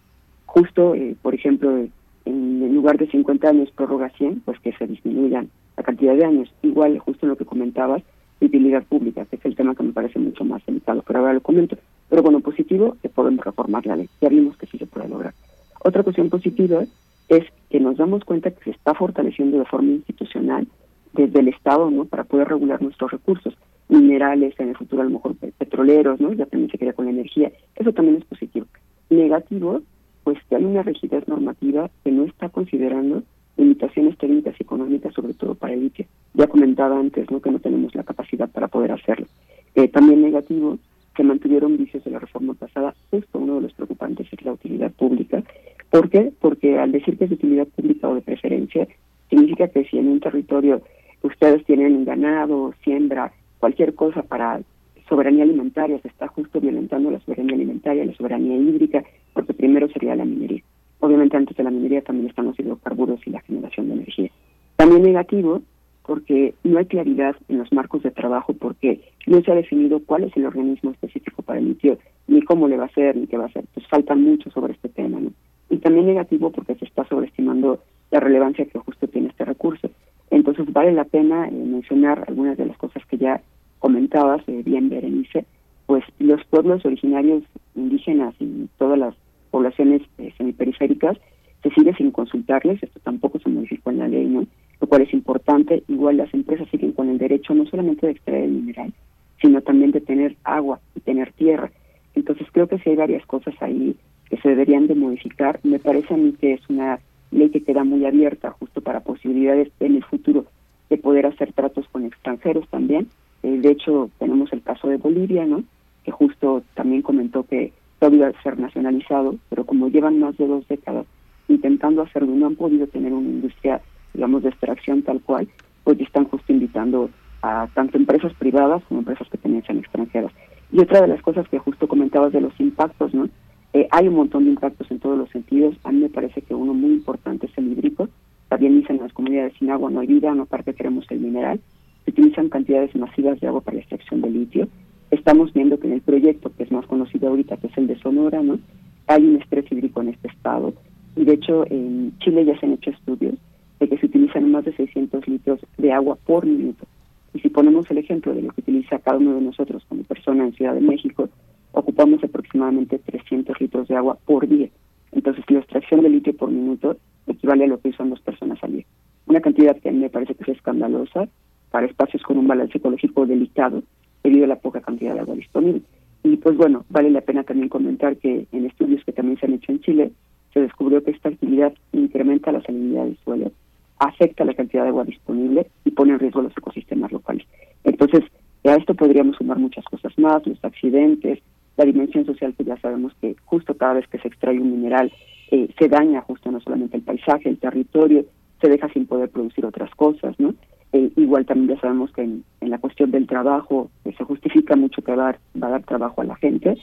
Justo, 0.47 0.95
eh, 0.95 1.15
por 1.21 1.35
ejemplo, 1.35 1.87
en, 2.25 2.75
lugar 2.75 2.97
de 2.97 3.07
50 3.07 3.49
años 3.49 3.71
prórroga 3.71 4.09
100, 4.09 4.41
pues 4.47 4.59
que 4.61 4.73
se 4.73 4.87
disminuyan 4.87 5.51
la 5.77 5.83
cantidad 5.83 6.17
de 6.17 6.25
años. 6.25 6.51
Igual, 6.63 6.99
justo 7.01 7.27
en 7.27 7.31
lo 7.31 7.37
que 7.37 7.45
comentabas, 7.45 8.03
utilidad 8.41 8.83
pública, 8.85 9.27
que 9.27 9.37
es 9.37 9.45
el 9.45 9.55
tema 9.55 9.75
que 9.75 9.83
me 9.83 9.93
parece 9.93 10.19
mucho 10.19 10.43
más 10.45 10.65
delicado, 10.65 11.05
pero 11.07 11.19
ahora 11.19 11.35
lo 11.35 11.43
comento. 11.43 11.77
Pero 12.09 12.23
bueno, 12.23 12.41
positivo, 12.41 12.97
que 13.03 13.11
podemos 13.11 13.45
reformar 13.45 13.85
la 13.85 13.97
ley. 13.97 14.09
Ya 14.23 14.31
vimos 14.31 14.57
que 14.57 14.67
sí 14.67 14.79
se 14.79 14.87
puede 14.87 15.09
lograr. 15.09 15.35
Otra 15.81 16.03
cuestión 16.03 16.31
positiva 16.31 16.85
es 17.29 17.45
que 17.69 17.81
nos 17.81 17.99
damos 17.99 18.25
cuenta 18.25 18.51
que 18.51 18.65
se 18.65 18.71
está 18.71 18.95
fortaleciendo 18.95 19.59
de 19.59 19.65
forma 19.67 19.91
institucional 19.91 20.67
desde 21.15 21.41
el 21.41 21.49
Estado, 21.49 21.91
¿no? 21.91 22.05
Para 22.05 22.25
poder 22.25 22.49
regular 22.49 22.83
nuestros 22.83 23.11
recursos 23.11 23.55
minerales, 23.89 24.55
en 24.59 24.71
el 24.71 24.77
futuro 24.77 25.03
a 25.03 25.05
lo 25.05 25.11
mejor 25.11 25.37
petroleros, 25.37 26.21
¿no? 26.21 26.33
Ya 26.33 26.47
también 26.47 26.71
se 26.71 26.79
queda 26.79 26.93
con 26.93 27.07
la 27.07 27.13
energía. 27.13 27.53
Eso 27.77 27.93
también 27.93 28.17
es 28.17 28.25
positivo. 28.25 28.67
Negativo, 29.11 29.83
pues 30.25 30.39
que 30.49 30.57
hay 30.57 30.65
una 30.65 30.83
rigidez 30.83 31.27
normativa 31.29 31.91
que 32.03 32.11
no 32.11 32.25
está 32.25 32.49
considerando 32.49 33.23
limitaciones 33.57 34.19
técnicas 34.19 34.55
y 34.59 34.63
económicas, 34.63 35.15
sobre 35.15 35.35
todo 35.35 35.55
para 35.55 35.75
el 35.75 35.81
litio. 35.81 36.07
Ya 36.35 36.47
comentaba 36.47 36.99
antes 36.99 37.31
¿no? 37.31 37.41
que 37.41 37.51
no 37.51 37.61
tenemos 37.61 37.95
la 37.95 38.03
capacidad 38.03 38.51
para 38.51 38.69
poder 38.69 38.93
hacerlo. 38.93 39.27
Eh, 39.75 39.89
también 39.89 40.23
negativo, 40.23 40.79
que 41.15 41.23
mantuvieron 41.23 41.77
vicios 41.77 42.03
de 42.05 42.11
la 42.11 42.19
reforma 42.19 42.55
pasada, 42.55 42.95
esto 43.13 43.39
uno 43.39 43.57
de 43.57 43.63
los 43.63 43.73
preocupantes 43.75 44.27
es 44.33 44.45
la 44.45 44.53
utilidad 44.53 44.91
pública. 44.93 45.43
¿Por 45.91 46.11
qué? 46.11 46.33
Porque 46.41 46.79
al 46.79 46.91
decir 46.91 47.17
que 47.17 47.25
es 47.25 47.31
de 47.31 47.37
utilidad 47.37 47.69
pública 47.69 48.09
o 48.09 48.17
de 48.17 48.23
preferencia, 48.23 48.89
significa 49.31 49.69
que 49.69 49.85
si 49.85 49.99
en 49.99 50.09
un 50.09 50.21
territorio 50.21 50.83
ustedes 51.27 51.65
tienen 51.65 52.05
ganado, 52.05 52.75
siembra, 52.85 53.33
cualquier 53.59 53.95
cosa 53.95 54.23
para 54.23 54.61
soberanía 55.09 55.45
alimentaria, 55.45 55.99
se 56.01 56.09
está 56.09 56.29
justo 56.29 56.61
violentando 56.61 57.11
la 57.11 57.21
soberanía 57.21 57.55
alimentaria, 57.55 58.05
la 58.05 58.15
soberanía 58.15 58.57
hídrica, 58.57 59.03
porque 59.33 59.55
primero 59.55 59.89
sería 59.89 60.17
la 60.17 60.25
minería. 60.25 60.63
Obviamente 61.01 61.37
antes 61.37 61.57
de 61.57 61.65
la 61.65 61.71
minería 61.71 62.03
también 62.03 62.29
están 62.29 62.47
los 62.47 62.59
hidrocarburos 62.59 63.21
y 63.27 63.31
la 63.31 63.41
generación 63.41 63.89
de 63.89 63.95
energía. 63.95 64.31
También 64.77 65.03
negativo, 65.03 65.63
porque 66.07 66.55
no 66.63 66.79
hay 66.79 66.87
claridad 66.87 67.37
en 67.49 67.59
los 67.59 67.73
marcos 67.73 68.03
de 68.03 68.11
trabajo 68.11 68.53
porque 68.53 69.01
no 69.27 69.41
se 69.41 69.51
ha 69.51 69.55
definido 69.55 70.01
cuál 70.05 70.25
es 70.25 70.37
el 70.37 70.47
organismo 70.47 70.91
específico 70.91 71.43
para 71.43 71.59
el 71.59 71.69
litio, 71.69 71.99
ni 72.27 72.43
cómo 72.43 72.69
le 72.69 72.77
va 72.77 72.85
a 72.85 72.95
ser, 72.95 73.17
ni 73.17 73.27
qué 73.27 73.39
va 73.39 73.45
a 73.45 73.49
hacer. 73.49 73.65
Pues 73.73 73.87
falta 73.89 74.15
mucho 74.15 74.51
sobre 74.51 74.75
este 74.75 74.89
tema, 74.89 75.21
¿no? 75.21 75.33
Y 75.71 75.79
también 75.79 76.07
negativo 76.07 76.51
porque 76.51 76.75
se 76.75 76.85
está 76.85 77.05
sobreestimando 77.09 77.81
la 78.11 78.21
relevancia 78.21 78.67
que 78.67 78.79
justo 78.79 79.09
tiene 79.09 79.29
este 79.29 79.45
recurso. 79.45 79.91
Entonces 80.31 80.73
vale 80.73 80.93
la 80.93 81.05
pena 81.05 81.49
eh, 81.49 81.53
mencionar 81.53 82.25
algunas 82.27 82.57
de 82.57 82.67
las 82.67 82.77
cosas 82.77 83.05
que 83.07 83.19
ya 83.19 83.41
comentabas, 83.79 84.43
eh, 84.49 84.63
bien 84.65 84.89
Berenice, 84.89 85.45
pues 85.87 86.05
los 86.19 86.43
pueblos 86.47 86.85
originarios 86.85 87.45
indígenas 87.75 88.35
y 88.41 88.69
todas 88.79 88.99
las 88.99 89.15
poblaciones 89.51 90.03
eh, 90.19 90.33
semiperiféricas 90.37 91.19
se 91.63 91.71
sigue 91.71 91.95
sin 91.95 92.11
consultarles, 92.11 92.83
esto 92.83 93.01
tampoco 93.01 93.39
se 93.39 93.49
modificó 93.49 93.91
en 93.91 93.99
la 93.99 94.09
ley, 94.09 94.27
¿no? 94.27 94.47
lo 94.81 94.87
cual 94.87 95.03
es 95.03 95.13
importante. 95.15 95.83
Igual 95.89 96.19
las 96.19 96.33
empresas 96.35 96.69
siguen 96.71 96.93
con 96.93 97.09
el 97.09 97.19
derecho 97.19 97.55
no 97.55 97.67
solamente 97.67 98.07
de 98.07 98.13
extraer 98.13 98.45
el 98.45 98.53
mineral, 98.53 98.93
sino 99.41 99.61
también 99.63 99.93
de 99.93 100.01
tener 100.01 100.37
agua 100.45 100.81
y 100.95 101.01
tener 101.01 101.33
tierra. 101.33 101.71
Entonces 102.15 102.47
creo 102.53 102.69
que 102.69 102.79
sí 102.79 102.91
hay 102.91 102.97
varias 102.97 103.25
cosas 103.27 103.55
ahí 103.61 103.97
que 104.29 104.37
se 104.39 104.51
deberían 104.51 104.87
de 104.87 104.95
modificar. 104.95 105.59
Me 105.63 105.79
parece 105.79 106.15
a 106.15 106.17
mí 106.17 106.33
que 106.39 106.53
es 106.55 106.61
una 106.69 107.01
ley 107.35 107.51
que 107.51 107.63
queda 107.63 107.85
muy 107.85 108.05
abierta 108.07 108.51
justo 108.53 108.81
para 108.81 109.01
posibilidades 109.01 109.71
en 109.81 109.97
el 109.97 110.05
futuro 110.05 110.47
de 110.91 110.99
poder 110.99 111.27
hacer 111.27 111.53
tratos 111.53 111.87
con 111.91 112.05
extranjeros 112.05 112.69
también. 112.69 113.09
Eh, 113.43 113.59
de 113.59 113.71
hecho, 113.71 114.11
tenemos 114.19 114.53
el 114.53 114.63
caso 114.63 114.89
de 114.89 114.97
Bolivia, 114.97 115.45
¿no? 115.47 115.65
Que 116.05 116.11
justo 116.11 116.63
también 116.75 117.03
comentó 117.03 117.45
que 117.45 117.73
todo 117.99 118.15
iba 118.15 118.29
a 118.29 118.43
ser 118.43 118.59
nacionalizado, 118.59 119.37
pero 119.49 119.65
como 119.65 119.89
llevan 119.89 120.21
más 120.21 120.37
de 120.37 120.47
dos 120.47 120.67
décadas 120.69 121.07
intentando 121.49 122.03
hacerlo, 122.03 122.35
no 122.35 122.47
han 122.47 122.57
podido 122.57 122.87
tener 122.87 123.13
una 123.13 123.29
industria 123.29 123.83
digamos, 124.15 124.43
de 124.43 124.49
extracción 124.49 125.03
tal 125.03 125.21
cual, 125.21 125.49
pues 125.83 126.01
están 126.01 126.25
justo 126.25 126.53
invitando 126.53 127.11
a 127.43 127.69
tanto 127.75 127.99
empresas 127.99 128.33
privadas 128.35 128.83
como 128.89 129.01
empresas 129.01 129.29
que 129.29 129.37
tenían 129.37 129.65
extranjeras. 129.69 130.33
Y 130.73 130.81
otra 130.81 131.03
de 131.03 131.09
las 131.09 131.21
cosas 131.21 131.47
que 131.49 131.59
justo 131.59 131.87
comentabas 131.87 132.33
de 132.33 132.41
los 132.41 132.59
impactos, 132.59 133.13
¿no? 133.13 133.29
Eh, 133.75 133.89
hay 133.91 134.07
un 134.07 134.15
montón 134.15 134.45
de 134.45 134.51
impactos 134.51 134.89
en 134.93 135.01
todos 135.01 135.19
los 135.19 135.29
sentidos. 135.31 135.75
A 135.83 135.91
mí 135.91 135.99
me 135.99 136.09
parece 136.09 136.43
que 136.43 136.55
uno 136.55 136.73
muy 136.73 136.93
importante 136.93 137.47
es 137.47 137.59
el 137.59 137.73
hídrico. 137.73 138.09
También 138.49 138.81
dicen 138.81 138.99
las 138.99 139.13
comunidades 139.13 139.53
sin 139.59 139.69
agua 139.69 139.91
no 139.91 140.01
no 140.03 140.43
aparte 140.45 140.75
queremos 140.75 141.05
el 141.11 141.19
mineral. 141.19 141.61
Se 142.05 142.13
utilizan 142.13 142.51
cantidades 142.51 142.95
masivas 142.95 143.41
de 143.41 143.49
agua 143.49 143.63
para 143.63 143.75
la 143.75 143.81
extracción 143.81 144.21
de 144.21 144.31
litio. 144.31 144.69
Estamos 145.11 145.53
viendo 145.53 145.81
que 145.81 145.89
en 145.89 145.95
el 145.95 146.03
proyecto, 146.03 146.53
que 146.57 146.63
es 146.63 146.71
más 146.71 146.87
conocido 146.87 147.29
ahorita, 147.29 147.57
que 147.57 147.67
es 147.67 147.77
el 147.77 147.89
de 147.89 147.99
Sonora, 147.99 148.43
¿no? 148.43 148.61
Hay 149.09 149.25
un 149.25 149.43
estrés 149.43 149.71
hídrico 149.73 150.03
en 150.03 150.11
este 150.11 150.29
estado. 150.29 150.73
Y 151.17 151.25
de 151.25 151.33
hecho, 151.33 151.67
en 151.69 152.17
Chile 152.21 152.45
ya 152.45 152.59
se 152.61 152.67
han 152.67 152.75
hecho 152.75 152.91
estudios 152.91 153.35
de 153.81 153.89
que 153.89 153.99
se 153.99 154.07
utilizan 154.07 154.53
más 154.53 154.65
de 154.65 154.77
600 154.77 155.27
litros 155.27 155.59
de 155.79 155.93
agua 155.93 156.17
por 156.25 156.47
minuto. 156.47 156.87
Y 157.33 157.41
si 157.41 157.49
ponemos 157.49 157.91
el 157.91 157.99
ejemplo 157.99 158.35
de 158.35 158.43
lo 158.43 158.53
que 158.53 158.61
utiliza 158.61 159.01
cada 159.01 159.19
uno 159.19 159.35
de 159.35 159.41
nosotros 159.41 159.85
como 159.89 160.05
persona 160.05 160.45
en 160.45 160.53
Ciudad 160.53 160.75
de 160.75 160.81
México, 160.81 161.29
ocupamos 161.75 162.23
aproximadamente 162.23 162.99
300 162.99 163.61
litros 163.61 163.89
de 163.89 163.97
agua 163.97 164.19
por 164.25 164.49
día. 164.49 164.69
Entonces, 165.13 165.45
la 165.49 165.61
extracción 165.61 166.03
de 166.03 166.09
litio 166.09 166.37
por 166.37 166.51
minuto 166.51 166.97
equivale 167.27 167.65
a 167.65 167.69
lo 167.69 167.81
que 167.81 167.89
usan 167.89 168.11
dos 168.11 168.21
personas 168.21 168.59
al 168.63 168.73
día. 168.73 168.85
Una 169.27 169.41
cantidad 169.41 169.77
que 169.77 169.89
a 169.89 169.93
mí 169.93 169.99
me 169.99 170.11
parece 170.11 170.35
que 170.35 170.43
es 170.51 170.57
escandalosa 170.57 171.29
para 171.71 171.87
espacios 171.87 172.23
con 172.23 172.39
un 172.39 172.47
balance 172.47 172.79
ecológico 172.79 173.27
delicado 173.27 173.83
debido 174.23 174.45
a 174.45 174.49
la 174.49 174.57
poca 174.57 174.81
cantidad 174.81 175.15
de 175.15 175.21
agua 175.21 175.35
disponible. 175.35 175.83
Y 176.23 176.37
pues 176.37 176.57
bueno, 176.57 176.85
vale 176.89 177.11
la 177.11 177.21
pena 177.21 177.43
también 177.43 177.69
comentar 177.69 178.17
que 178.17 178.47
en 178.51 178.67
estudios 178.67 179.05
que 179.05 179.13
también 179.13 179.39
se 179.39 179.47
han 179.47 179.55
hecho 179.55 179.73
en 179.73 179.81
Chile, 179.81 180.13
se 180.53 180.61
descubrió 180.61 181.03
que 181.03 181.11
esta 181.11 181.29
actividad 181.29 181.75
incrementa 181.93 182.53
la 182.53 182.63
salinidad 182.63 183.05
del 183.05 183.19
suelo 183.25 183.53
afecta 183.99 184.45
la 184.45 184.55
cantidad 184.55 184.83
de 184.83 184.89
agua 184.89 185.05
disponible 185.05 185.67
y 185.85 185.91
pone 185.91 186.13
en 186.13 186.19
riesgo 186.19 186.43
los 186.43 186.57
ecosistemas 186.57 187.13
locales. 187.13 187.47
Entonces, 187.85 188.25
a 188.65 188.75
esto 188.75 188.95
podríamos 188.95 189.37
sumar 189.37 189.59
muchas 189.59 189.85
cosas 189.85 190.17
más, 190.19 190.47
los 190.47 190.63
accidentes, 190.65 191.41
la 191.77 191.85
dimensión 191.85 192.25
social 192.25 192.55
que 192.57 192.65
ya 192.65 192.77
sabemos 192.79 193.13
que 193.21 193.37
justo 193.45 193.77
cada 193.77 193.95
vez 193.95 194.07
que 194.09 194.19
se 194.19 194.29
extrae 194.29 194.59
un 194.59 194.71
mineral 194.71 195.13
eh, 195.51 195.69
se 195.79 195.89
daña 195.89 196.23
justo 196.23 196.51
no 196.51 196.61
solamente 196.61 196.97
el 196.97 197.03
paisaje, 197.03 197.49
el 197.49 197.59
territorio, 197.59 198.25
se 198.61 198.69
deja 198.69 198.89
sin 198.89 199.07
poder 199.07 199.29
producir 199.31 199.65
otras 199.67 199.91
cosas, 199.95 200.35
¿no? 200.39 200.55
Eh, 200.93 201.11
igual 201.17 201.45
también 201.45 201.77
ya 201.77 201.81
sabemos 201.81 202.13
que 202.13 202.23
en, 202.23 202.45
la 202.61 202.79
cuestión 202.79 203.11
del 203.11 203.27
trabajo 203.27 203.91
se 204.05 204.25
justifica 204.25 204.77
mucho 204.77 205.03
que 205.03 205.15
va 205.15 205.31
a, 205.31 205.39
dar, 205.55 205.83
trabajo 205.83 206.21
a 206.21 206.25
la 206.25 206.37
gente, 206.37 206.77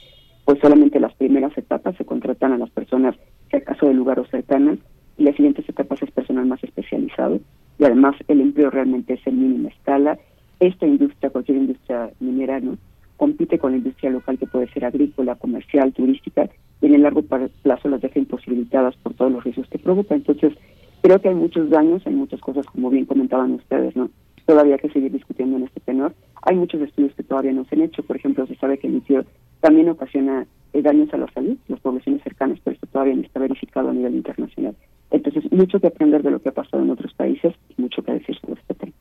pues 0.44 0.58
solamente 0.60 1.00
las 1.00 1.14
primeras 1.14 1.56
etapas 1.56 1.96
se 1.96 2.04
contratan 2.04 2.52
a 2.52 2.58
las 2.58 2.70
personas, 2.70 3.16
si 3.50 3.56
acaso 3.56 3.86
de 3.86 3.94
lugares 3.94 4.28
cercanos, 4.30 4.78
y 5.16 5.24
las 5.24 5.36
siguientes 5.36 5.68
etapas 5.68 6.02
es 6.02 6.10
personal 6.10 6.46
más 6.46 6.62
especializado 6.62 7.40
y 7.78 7.84
además 7.84 8.14
el 8.28 8.40
empleo 8.40 8.70
realmente 8.70 9.14
es 9.14 9.26
en 9.26 9.40
mínima 9.40 9.68
escala. 9.68 10.18
Esta 10.60 10.86
industria, 10.86 11.30
cualquier 11.30 11.58
industria 11.58 12.10
minera, 12.20 12.60
¿no? 12.60 12.78
Compite 13.22 13.56
con 13.56 13.70
la 13.70 13.78
industria 13.78 14.10
local 14.10 14.36
que 14.36 14.48
puede 14.48 14.66
ser 14.72 14.84
agrícola, 14.84 15.36
comercial, 15.36 15.92
turística, 15.92 16.50
y 16.80 16.86
en 16.86 16.96
el 16.96 17.02
largo 17.02 17.22
plazo 17.22 17.88
las 17.88 18.00
deja 18.00 18.18
imposibilitadas 18.18 18.96
por 18.96 19.14
todos 19.14 19.30
los 19.30 19.44
riesgos 19.44 19.68
que 19.68 19.78
provoca. 19.78 20.16
Entonces, 20.16 20.54
creo 21.02 21.20
que 21.20 21.28
hay 21.28 21.36
muchos 21.36 21.70
daños, 21.70 22.04
hay 22.04 22.14
muchas 22.14 22.40
cosas, 22.40 22.66
como 22.66 22.90
bien 22.90 23.06
comentaban 23.06 23.52
ustedes, 23.52 23.94
¿no? 23.94 24.10
Todavía 24.44 24.74
hay 24.74 24.80
que 24.80 24.90
seguir 24.90 25.12
discutiendo 25.12 25.56
en 25.56 25.62
este 25.62 25.78
tenor. 25.78 26.12
Hay 26.42 26.56
muchos 26.56 26.80
estudios 26.80 27.14
que 27.14 27.22
todavía 27.22 27.52
no 27.52 27.64
se 27.66 27.76
han 27.76 27.82
hecho. 27.82 28.02
Por 28.02 28.16
ejemplo, 28.16 28.44
se 28.48 28.56
sabe 28.56 28.78
que 28.78 28.88
el 28.88 28.94
litio 28.94 29.24
también 29.60 29.88
ocasiona 29.88 30.44
eh, 30.72 30.82
daños 30.82 31.14
a 31.14 31.18
la 31.18 31.30
salud, 31.30 31.56
las 31.68 31.78
poblaciones 31.78 32.24
cercanas, 32.24 32.58
pero 32.64 32.74
esto 32.74 32.88
todavía 32.88 33.14
no 33.14 33.22
está 33.22 33.38
verificado 33.38 33.90
a 33.90 33.94
nivel 33.94 34.16
internacional. 34.16 34.74
Entonces, 35.12 35.44
mucho 35.52 35.78
que 35.78 35.86
aprender 35.86 36.24
de 36.24 36.32
lo 36.32 36.42
que 36.42 36.48
ha 36.48 36.52
pasado 36.60 36.82
en 36.82 36.90
otros 36.90 37.14
países 37.14 37.54
y 37.68 37.82
mucho 37.82 38.02
que 38.02 38.14
decir 38.14 38.36
sobre 38.40 38.60
este 38.60 38.74
tema. 38.74 38.92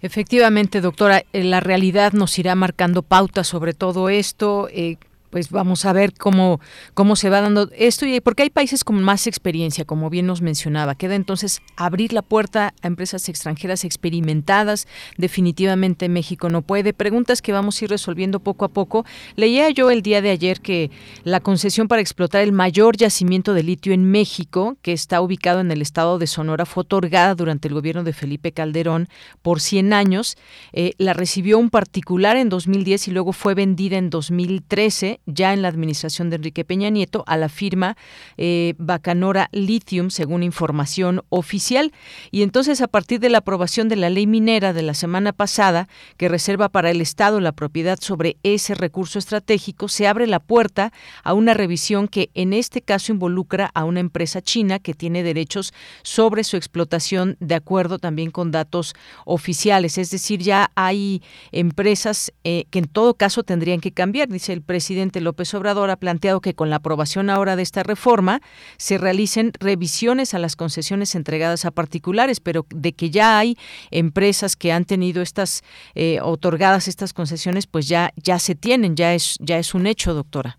Efectivamente, 0.00 0.80
doctora, 0.80 1.24
eh, 1.32 1.44
la 1.44 1.60
realidad 1.60 2.12
nos 2.12 2.38
irá 2.38 2.54
marcando 2.54 3.02
pautas 3.02 3.48
sobre 3.48 3.72
todo 3.74 4.08
esto. 4.08 4.68
Eh, 4.70 4.96
pues 5.30 5.50
vamos 5.50 5.84
a 5.84 5.92
ver 5.92 6.14
cómo, 6.14 6.60
cómo 6.94 7.16
se 7.16 7.30
va 7.30 7.40
dando 7.40 7.68
esto, 7.76 8.06
y 8.06 8.20
porque 8.20 8.44
hay 8.44 8.50
países 8.50 8.84
con 8.84 9.02
más 9.02 9.26
experiencia, 9.26 9.84
como 9.84 10.10
bien 10.10 10.26
nos 10.26 10.42
mencionaba. 10.42 10.94
Queda 10.94 11.14
entonces 11.14 11.60
abrir 11.76 12.12
la 12.12 12.22
puerta 12.22 12.74
a 12.82 12.86
empresas 12.86 13.28
extranjeras 13.28 13.84
experimentadas. 13.84 14.86
Definitivamente 15.16 16.08
México 16.08 16.48
no 16.48 16.62
puede. 16.62 16.92
Preguntas 16.92 17.42
que 17.42 17.52
vamos 17.52 17.80
a 17.80 17.84
ir 17.84 17.90
resolviendo 17.90 18.40
poco 18.40 18.64
a 18.64 18.68
poco. 18.68 19.04
Leía 19.36 19.70
yo 19.70 19.90
el 19.90 20.02
día 20.02 20.22
de 20.22 20.30
ayer 20.30 20.60
que 20.60 20.90
la 21.24 21.40
concesión 21.40 21.88
para 21.88 22.02
explotar 22.02 22.42
el 22.42 22.52
mayor 22.52 22.96
yacimiento 22.96 23.54
de 23.54 23.62
litio 23.62 23.92
en 23.92 24.10
México, 24.10 24.76
que 24.82 24.92
está 24.92 25.20
ubicado 25.20 25.60
en 25.60 25.70
el 25.70 25.82
estado 25.82 26.18
de 26.18 26.26
Sonora, 26.26 26.66
fue 26.66 26.82
otorgada 26.82 27.34
durante 27.34 27.68
el 27.68 27.74
gobierno 27.74 28.04
de 28.04 28.12
Felipe 28.12 28.52
Calderón 28.52 29.08
por 29.42 29.60
100 29.60 29.92
años. 29.92 30.36
Eh, 30.72 30.92
la 30.98 31.12
recibió 31.12 31.58
un 31.58 31.70
particular 31.70 32.36
en 32.36 32.48
2010 32.48 33.08
y 33.08 33.10
luego 33.10 33.32
fue 33.32 33.54
vendida 33.54 33.98
en 33.98 34.10
2013 34.10 35.17
ya 35.26 35.52
en 35.52 35.62
la 35.62 35.68
administración 35.68 36.30
de 36.30 36.36
Enrique 36.36 36.64
Peña 36.64 36.90
Nieto 36.90 37.24
a 37.26 37.36
la 37.36 37.48
firma 37.48 37.96
eh, 38.36 38.74
Bacanora 38.78 39.48
Lithium, 39.52 40.10
según 40.10 40.42
información 40.42 41.22
oficial. 41.28 41.92
Y 42.30 42.42
entonces, 42.42 42.80
a 42.80 42.88
partir 42.88 43.20
de 43.20 43.28
la 43.28 43.38
aprobación 43.38 43.88
de 43.88 43.96
la 43.96 44.10
ley 44.10 44.26
minera 44.26 44.72
de 44.72 44.82
la 44.82 44.94
semana 44.94 45.32
pasada, 45.32 45.88
que 46.16 46.28
reserva 46.28 46.68
para 46.68 46.90
el 46.90 47.00
Estado 47.00 47.40
la 47.40 47.52
propiedad 47.52 47.98
sobre 48.00 48.36
ese 48.42 48.74
recurso 48.74 49.18
estratégico, 49.18 49.88
se 49.88 50.06
abre 50.06 50.26
la 50.26 50.40
puerta 50.40 50.92
a 51.22 51.34
una 51.34 51.54
revisión 51.54 52.08
que 52.08 52.30
en 52.34 52.52
este 52.52 52.82
caso 52.82 53.12
involucra 53.12 53.70
a 53.74 53.84
una 53.84 54.00
empresa 54.00 54.42
china 54.42 54.78
que 54.78 54.94
tiene 54.94 55.22
derechos 55.22 55.72
sobre 56.02 56.44
su 56.44 56.56
explotación 56.56 57.36
de 57.40 57.54
acuerdo 57.54 57.98
también 57.98 58.30
con 58.30 58.50
datos 58.50 58.94
oficiales. 59.24 59.98
Es 59.98 60.10
decir, 60.10 60.40
ya 60.40 60.70
hay 60.74 61.22
empresas 61.52 62.32
eh, 62.44 62.64
que 62.70 62.80
en 62.80 62.86
todo 62.86 63.14
caso 63.14 63.42
tendrían 63.42 63.80
que 63.80 63.92
cambiar, 63.92 64.28
dice 64.28 64.52
el 64.52 64.62
presidente 64.62 65.07
López 65.20 65.52
Obrador 65.54 65.90
ha 65.90 65.96
planteado 65.96 66.40
que 66.40 66.54
con 66.54 66.70
la 66.70 66.76
aprobación 66.76 67.30
ahora 67.30 67.56
de 67.56 67.62
esta 67.62 67.82
reforma 67.82 68.40
se 68.76 68.98
realicen 68.98 69.52
revisiones 69.58 70.34
a 70.34 70.38
las 70.38 70.54
concesiones 70.54 71.14
entregadas 71.14 71.64
a 71.64 71.70
particulares, 71.70 72.40
pero 72.40 72.66
de 72.74 72.92
que 72.92 73.10
ya 73.10 73.38
hay 73.38 73.56
empresas 73.90 74.56
que 74.56 74.72
han 74.72 74.84
tenido 74.84 75.22
estas 75.22 75.62
eh, 75.94 76.18
otorgadas 76.22 76.88
estas 76.88 77.12
concesiones, 77.12 77.66
pues 77.66 77.88
ya 77.88 78.10
ya 78.16 78.38
se 78.38 78.54
tienen, 78.54 78.94
ya 78.94 79.14
es 79.14 79.38
ya 79.40 79.58
es 79.58 79.74
un 79.74 79.86
hecho, 79.86 80.14
doctora. 80.14 80.58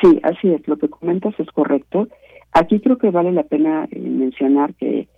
Sí, 0.00 0.20
así 0.22 0.48
es. 0.48 0.66
Lo 0.68 0.76
que 0.76 0.88
comentas 0.88 1.34
es 1.38 1.48
correcto. 1.48 2.08
Aquí 2.52 2.80
creo 2.80 2.98
que 2.98 3.10
vale 3.10 3.32
la 3.32 3.42
pena 3.42 3.88
eh, 3.90 3.98
mencionar 4.00 4.74
que 4.74 5.08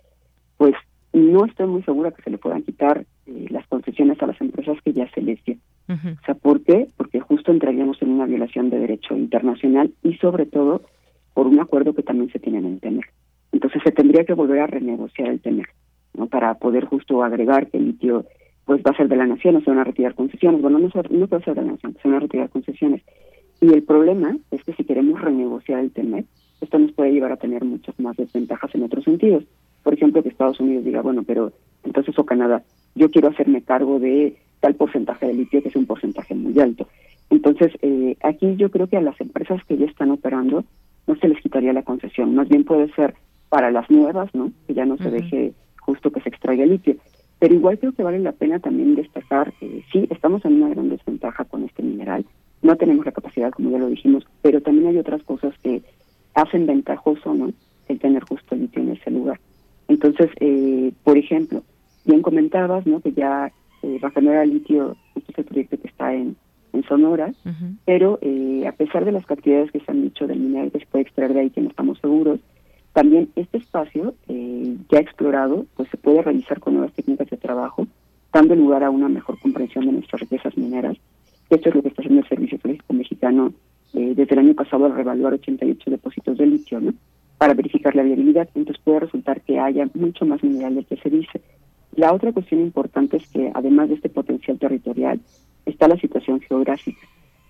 pues 0.57 0.73
no 1.13 1.45
estoy 1.45 1.67
muy 1.67 1.83
segura 1.83 2.11
que 2.11 2.21
se 2.21 2.29
le 2.29 2.37
puedan 2.37 2.63
quitar 2.63 3.05
eh, 3.25 3.45
las 3.49 3.65
concesiones 3.67 4.21
a 4.21 4.27
las 4.27 4.39
empresas 4.41 4.77
que 4.83 4.93
ya 4.93 5.09
se 5.11 5.21
les 5.21 5.39
O 5.89 6.25
sea, 6.25 6.35
¿por 6.35 6.61
qué? 6.63 6.87
Porque 6.97 7.19
justo 7.19 7.51
entraríamos 7.51 7.99
en 8.01 8.11
una 8.11 8.25
violación 8.25 8.69
de 8.69 8.79
derecho 8.79 9.17
internacional 9.17 9.91
y 10.03 10.13
sobre 10.15 10.45
todo 10.45 10.83
por 11.33 11.47
un 11.47 11.59
acuerdo 11.59 11.93
que 11.93 12.03
también 12.03 12.31
se 12.31 12.39
tiene 12.39 12.59
en 12.59 12.65
el 12.65 12.79
TEMEC. 12.79 13.11
Entonces 13.51 13.81
se 13.83 13.91
tendría 13.91 14.23
que 14.23 14.33
volver 14.33 14.59
a 14.59 14.67
renegociar 14.67 15.29
el 15.29 15.39
TEMEC, 15.39 15.73
¿no? 16.13 16.27
Para 16.27 16.53
poder 16.55 16.85
justo 16.85 17.23
agregar 17.23 17.67
que 17.67 17.77
el 17.77 17.87
litio 17.87 18.25
pues 18.65 18.81
va 18.85 18.91
a 18.91 18.97
ser 18.97 19.07
de 19.07 19.15
la 19.15 19.25
nación, 19.25 19.55
o 19.55 19.61
se 19.61 19.69
van 19.71 19.79
a 19.79 19.83
retirar 19.83 20.13
concesiones. 20.13 20.61
Bueno, 20.61 20.77
no, 20.77 20.87
no 20.87 21.27
puede 21.27 21.43
ser 21.43 21.55
de 21.55 21.61
la 21.63 21.71
nación, 21.71 21.97
se 21.99 22.07
van 22.07 22.17
a 22.17 22.19
retirar 22.19 22.49
concesiones. 22.49 23.01
Y 23.61 23.73
el 23.73 23.81
problema 23.81 24.37
es 24.51 24.63
que 24.63 24.73
si 24.73 24.83
queremos 24.83 25.19
renegociar 25.19 25.79
el 25.79 25.91
TEMEC, 25.91 26.27
esto 26.61 26.77
nos 26.77 26.91
puede 26.91 27.11
llevar 27.11 27.31
a 27.31 27.37
tener 27.37 27.63
muchas 27.65 27.99
más 27.99 28.15
desventajas 28.15 28.73
en 28.75 28.83
otros 28.83 29.05
sentidos. 29.05 29.43
Por 29.81 29.95
ejemplo, 29.95 30.21
que 30.21 30.29
Estados 30.29 30.59
Unidos 30.59 30.85
diga, 30.85 31.01
bueno, 31.01 31.23
pero 31.23 31.51
entonces 31.83 32.17
o 32.19 32.25
Canadá, 32.25 32.61
yo 32.93 33.09
quiero 33.09 33.29
hacerme 33.29 33.63
cargo 33.63 33.99
de 33.99 34.37
tal 34.59 34.75
porcentaje 34.75 35.27
de 35.27 35.33
litio 35.33 35.61
que 35.61 35.69
es 35.69 35.75
un 35.75 35.85
porcentaje 35.85 36.35
muy 36.35 36.59
alto. 36.59 36.87
Entonces, 37.29 37.71
eh, 37.81 38.17
aquí 38.23 38.55
yo 38.55 38.71
creo 38.71 38.87
que 38.87 38.97
a 38.97 39.01
las 39.01 39.19
empresas 39.21 39.63
que 39.65 39.77
ya 39.77 39.85
están 39.85 40.11
operando 40.11 40.63
no 41.07 41.15
se 41.15 41.27
les 41.27 41.41
quitaría 41.41 41.73
la 41.73 41.83
concesión, 41.83 42.35
más 42.35 42.49
bien 42.49 42.63
puede 42.63 42.91
ser 42.93 43.15
para 43.49 43.71
las 43.71 43.89
nuevas, 43.89 44.33
¿no? 44.33 44.51
Que 44.67 44.73
ya 44.73 44.85
no 44.85 44.97
se 44.97 45.09
deje 45.09 45.53
justo 45.79 46.11
que 46.11 46.21
se 46.21 46.29
extraiga 46.29 46.65
litio. 46.65 46.95
Pero 47.39 47.55
igual 47.55 47.79
creo 47.79 47.93
que 47.93 48.03
vale 48.03 48.19
la 48.19 48.33
pena 48.33 48.59
también 48.59 48.95
destacar, 48.95 49.53
eh, 49.61 49.83
sí, 49.91 50.07
estamos 50.09 50.43
en 50.45 50.61
una 50.61 50.69
gran 50.69 50.89
desventaja 50.89 51.45
con 51.45 51.63
este 51.63 51.81
mineral, 51.81 52.25
no 52.61 52.75
tenemos 52.75 53.05
la 53.05 53.11
capacidad, 53.11 53.51
como 53.51 53.71
ya 53.71 53.77
lo 53.77 53.87
dijimos, 53.87 54.27
pero 54.41 54.61
también 54.61 54.87
hay 54.87 54.97
otras 54.97 55.23
cosas 55.23 55.53
que 55.63 55.81
hacen 56.35 56.65
ventajoso, 56.65 57.33
¿no? 57.33 57.51
El 57.87 57.99
tener 57.99 58.23
justo 58.23 58.55
litio 58.55 58.81
en 58.81 58.91
ese 58.91 59.09
lugar. 59.09 59.39
Entonces, 59.87 60.29
eh, 60.39 60.91
por 61.03 61.17
ejemplo, 61.17 61.63
bien 62.05 62.21
comentabas, 62.21 62.85
¿no? 62.85 62.99
Que 62.99 63.13
ya 63.13 63.51
eh, 63.83 63.99
generar 64.13 64.47
Litio, 64.47 64.95
este 65.15 65.31
es 65.31 65.37
el 65.39 65.45
proyecto 65.45 65.79
que 65.79 65.87
está 65.87 66.13
en, 66.13 66.35
en 66.73 66.83
Sonora, 66.83 67.33
pero 67.85 68.19
eh, 68.21 68.65
a 68.67 68.71
pesar 68.73 69.05
de 69.05 69.11
las 69.11 69.25
cantidades 69.25 69.71
que 69.71 69.79
se 69.79 69.91
han 69.91 70.01
dicho 70.01 70.27
del 70.27 70.39
mineral 70.39 70.71
que 70.71 70.79
se 70.79 70.85
puede 70.85 71.03
extraer 71.03 71.33
de 71.33 71.41
ahí, 71.41 71.49
que 71.49 71.61
no 71.61 71.69
estamos 71.69 71.99
seguros, 71.99 72.39
también 72.93 73.29
este 73.35 73.57
espacio 73.57 74.15
eh, 74.27 74.75
ya 74.89 74.99
explorado, 74.99 75.65
pues 75.75 75.89
se 75.89 75.97
puede 75.97 76.21
realizar 76.21 76.59
con 76.59 76.73
nuevas 76.73 76.93
técnicas 76.93 77.29
de 77.29 77.37
trabajo, 77.37 77.87
dando 78.33 78.55
lugar 78.55 78.83
a 78.83 78.89
una 78.89 79.09
mejor 79.09 79.39
comprensión 79.39 79.85
de 79.85 79.93
nuestras 79.93 80.21
riquezas 80.21 80.57
mineras. 80.57 80.97
Esto 81.49 81.69
es 81.69 81.75
lo 81.75 81.81
que 81.81 81.89
está 81.89 82.01
haciendo 82.01 82.21
el 82.21 82.27
Servicio 82.27 82.59
Geológico 82.59 82.93
Mexicano 82.93 83.53
eh, 83.93 84.13
desde 84.15 84.33
el 84.33 84.39
año 84.39 84.53
pasado 84.53 84.85
al 84.85 84.95
revaluar 84.95 85.33
88 85.33 85.91
depósitos 85.91 86.37
de 86.37 86.45
litio, 86.45 86.79
¿no? 86.79 86.93
Para 87.37 87.53
verificar 87.53 87.95
la 87.95 88.03
viabilidad. 88.03 88.49
Entonces 88.53 88.83
puede 88.83 89.01
resultar 89.01 89.41
que 89.41 89.59
haya 89.59 89.87
mucho 89.93 90.25
más 90.25 90.43
mineral 90.43 90.75
del 90.75 90.85
que 90.85 90.97
se 90.97 91.09
dice. 91.09 91.41
La 91.95 92.13
otra 92.13 92.31
cuestión 92.31 92.61
importante 92.61 93.17
es 93.17 93.27
que, 93.29 93.51
además 93.53 93.89
de 93.89 93.95
este 93.95 94.09
potencial 94.09 94.57
territorial, 94.57 95.19
está 95.65 95.87
la 95.87 95.97
situación 95.97 96.39
geográfica. 96.41 97.01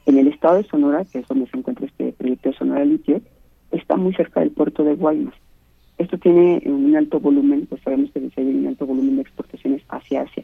En 0.06 0.18
el 0.18 0.28
estado 0.28 0.56
de 0.58 0.64
Sonora, 0.64 1.06
que 1.06 1.20
es 1.20 1.28
donde 1.28 1.48
se 1.48 1.58
encuentra 1.58 1.86
este 1.86 2.14
proyecto 2.14 2.50
de 2.50 2.56
Sonora 2.56 2.86
Litio, 2.86 3.22
está 3.72 3.96
muy 3.96 4.14
cerca 4.14 4.40
del 4.40 4.52
puerto 4.52 4.84
de 4.84 4.96
Guaymas. 4.96 5.36
Esto 5.98 6.18
tiene 6.18 6.62
un 6.66 6.96
alto 6.96 7.20
volumen, 7.20 7.66
pues 7.68 7.82
sabemos 7.82 8.10
que 8.12 8.20
hay 8.20 8.46
un 8.46 8.68
alto 8.68 8.86
volumen 8.86 9.18
de 9.18 9.22
exportaciones 9.22 9.84
hacia 9.90 10.22
Asia, 10.22 10.44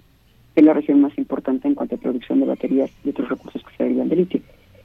que 0.53 0.59
es 0.59 0.65
la 0.65 0.73
región 0.73 1.01
más 1.01 1.17
importante 1.17 1.67
en 1.67 1.75
cuanto 1.75 1.95
a 1.95 1.99
producción 1.99 2.41
de 2.41 2.45
baterías 2.45 2.91
y 3.03 3.09
otros 3.09 3.29
recursos 3.29 3.63
que 3.63 3.75
se 3.77 3.83
derivan 3.83 4.09
de 4.09 4.17
litio. 4.17 4.41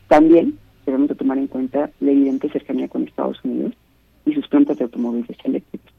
También 0.07 0.57
debemos 0.87 1.09
de 1.09 1.17
tomar 1.17 1.39
en 1.39 1.49
cuenta 1.49 1.91
la 2.01 2.11
evidente 2.11 2.49
cercanía 2.51 2.89
con 2.89 3.03
Estados 3.03 3.45
Unidos 3.45 3.75
y 4.25 4.33
sus 4.33 4.47
plantas 4.49 4.79
de 4.79 4.85
automóviles 4.85 5.37
eléctricos. 5.45 5.93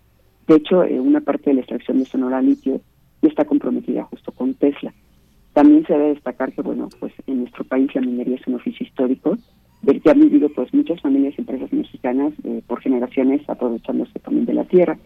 De 0.48 0.56
hecho, 0.56 0.84
eh, 0.84 1.00
una 1.00 1.22
parte 1.22 1.50
de 1.50 1.56
la 1.56 1.62
extracción 1.62 2.00
de 2.00 2.06
Sonora 2.06 2.42
Litio 2.42 2.82
y 3.22 3.28
está 3.28 3.46
comprometida 3.46 4.04
justo 4.06 4.32
con 4.32 4.54
Tesla. 4.56 4.94
También 5.54 5.86
se 5.86 5.94
debe 5.94 6.14
destacar 6.14 6.54
que, 6.54 6.62
bueno, 6.62 6.88
pues 7.00 7.14
en 7.28 7.42
nuestro 7.42 7.64
país 7.66 7.94
la 7.94 8.02
minería 8.02 8.36
es 8.36 8.48
un 8.48 8.56
oficio 8.56 8.86
histórico 8.86 9.38
del 9.82 10.02
que 10.02 10.12
han 10.12 10.20
vivido 10.20 10.50
pues 10.50 10.74
muchas 10.74 11.02
familias 11.02 11.34
y 11.38 11.42
empresas 11.42 11.74
mexicanas 11.74 12.34
eh, 12.44 12.62
por 12.68 12.82
generaciones 12.82 13.42
aprovechándose 13.50 14.20
también 14.20 14.46
de 14.46 14.54
la 14.54 14.64
tierra. 14.66 14.98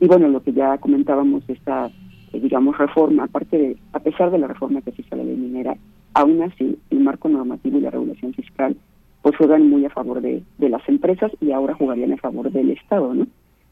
Y 0.00 0.06
bueno, 0.06 0.28
lo 0.28 0.42
que 0.42 0.52
ya 0.52 0.76
comentábamos 0.78 1.44
esta, 1.48 1.90
eh, 2.32 2.40
digamos, 2.40 2.76
reforma, 2.76 3.24
aparte 3.24 3.56
de, 3.56 3.76
a 3.92 4.00
pesar 4.00 4.30
de 4.30 4.38
la 4.38 4.48
reforma 4.48 4.82
que 4.82 4.90
se 4.92 5.02
hizo 5.02 5.14
a 5.14 5.18
la 5.18 5.24
ley 5.24 5.36
minera, 5.36 5.76
aún 6.14 6.42
así 6.42 6.78
el 6.90 7.00
marco 7.00 7.28
normativo 7.28 7.78
y 7.78 7.82
la 7.82 7.90
regulación 7.90 8.34
fiscal 8.34 8.76
pues 9.22 9.36
juegan 9.38 9.70
muy 9.70 9.86
a 9.86 9.90
favor 9.90 10.20
de, 10.20 10.42
de 10.58 10.68
las 10.68 10.86
empresas 10.86 11.32
y 11.40 11.52
ahora 11.52 11.72
jugarían 11.72 12.12
a 12.12 12.18
favor 12.18 12.52
del 12.52 12.70
Estado, 12.72 13.14
¿no? 13.14 13.26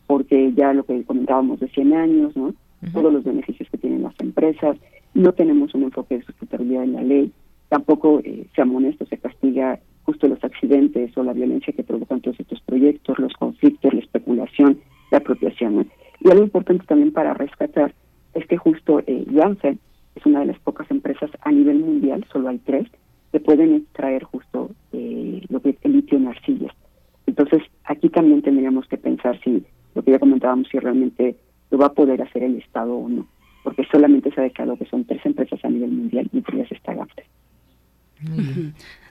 Porque 0.06 0.50
ya 0.54 0.72
lo 0.72 0.84
que 0.84 1.04
comentábamos 1.04 1.60
de 1.60 1.68
100 1.68 1.92
años, 1.92 2.34
¿no? 2.34 2.54
Todos 2.92 3.12
los 3.12 3.24
beneficios 3.24 3.68
que 3.70 3.78
tienen 3.78 4.02
las 4.02 4.14
empresas, 4.18 4.76
no 5.14 5.32
tenemos 5.32 5.74
un 5.74 5.84
enfoque 5.84 6.18
de 6.18 6.24
sustentabilidad 6.24 6.84
en 6.84 6.92
la 6.94 7.02
ley, 7.02 7.32
tampoco 7.68 8.20
eh, 8.24 8.46
se 8.54 8.62
amonesta, 8.62 9.06
se 9.06 9.18
castiga 9.18 9.78
justo 10.04 10.26
los 10.26 10.42
accidentes 10.42 11.16
o 11.16 11.22
la 11.22 11.32
violencia 11.32 11.72
que 11.72 11.84
provocan 11.84 12.20
todos 12.20 12.40
estos 12.40 12.60
proyectos, 12.62 13.18
los 13.18 13.32
conflictos, 13.34 13.94
la 13.94 14.00
especulación, 14.00 14.80
la 15.10 15.18
apropiación. 15.18 15.88
Y 16.20 16.30
algo 16.30 16.44
importante 16.44 16.84
también 16.86 17.12
para 17.12 17.34
rescatar 17.34 17.94
es 18.34 18.46
que 18.46 18.56
justo 18.56 19.00
eh, 19.06 19.24
Janssen 19.32 19.78
es 20.14 20.26
una 20.26 20.40
de 20.40 20.46
las 20.46 20.58
pocas 20.60 20.90
empresas 20.90 21.30
a 21.40 21.52
nivel 21.52 21.78
mundial, 21.78 22.24
solo 22.32 22.48
hay 22.48 22.58
tres, 22.58 22.88
que 23.30 23.40
pueden 23.40 23.74
extraer 23.74 24.24
justo 24.24 24.70
eh, 24.92 25.42
lo 25.48 25.60
que 25.60 25.70
es 25.70 25.76
el 25.82 25.92
litio 25.92 26.18
en 26.18 26.28
arcillas. 26.28 26.72
Entonces, 27.26 27.62
aquí 27.84 28.08
también 28.10 28.42
tendríamos 28.42 28.86
que 28.88 28.98
pensar 28.98 29.40
si, 29.42 29.64
lo 29.94 30.02
que 30.02 30.10
ya 30.10 30.18
comentábamos, 30.18 30.68
si 30.68 30.78
realmente 30.78 31.36
lo 31.72 31.78
va 31.78 31.86
a 31.86 31.92
poder 31.94 32.20
hacer 32.22 32.44
el 32.44 32.58
Estado 32.58 32.94
o 32.94 33.08
no, 33.08 33.26
porque 33.64 33.84
solamente 33.90 34.30
se 34.30 34.40
ha 34.40 34.44
declarado 34.44 34.76
que 34.76 34.84
son 34.84 35.04
tres 35.06 35.24
empresas 35.24 35.58
a 35.64 35.70
nivel 35.70 35.90
mundial 35.90 36.28
y 36.30 36.40
por 36.42 36.54
ellas 36.54 36.70
está 36.70 36.94
GAFTE. 36.94 37.24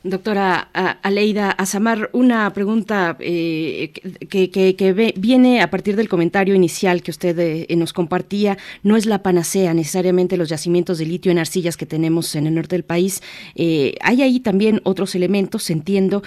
Doctora 0.03 0.69
Aleida 1.03 1.51
Azamar, 1.51 2.09
una 2.13 2.51
pregunta 2.53 3.17
eh, 3.19 3.91
que, 4.29 5.13
viene 5.15 5.61
a 5.61 5.69
partir 5.69 5.95
del 5.95 6.09
comentario 6.09 6.55
inicial 6.55 7.03
que 7.03 7.11
usted 7.11 7.37
eh, 7.37 7.75
nos 7.75 7.93
compartía. 7.93 8.57
No 8.81 8.97
es 8.97 9.05
la 9.05 9.21
panacea 9.21 9.75
necesariamente 9.75 10.37
los 10.37 10.49
yacimientos 10.49 10.97
de 10.97 11.05
litio 11.05 11.31
en 11.31 11.37
arcillas 11.37 11.77
que 11.77 11.85
tenemos 11.85 12.33
en 12.33 12.47
el 12.47 12.55
norte 12.55 12.73
del 12.73 12.83
país. 12.83 13.21
Eh, 13.53 13.93
hay 14.01 14.23
ahí 14.23 14.39
también 14.39 14.81
otros 14.85 15.13
elementos, 15.13 15.69
entiendo, 15.69 16.23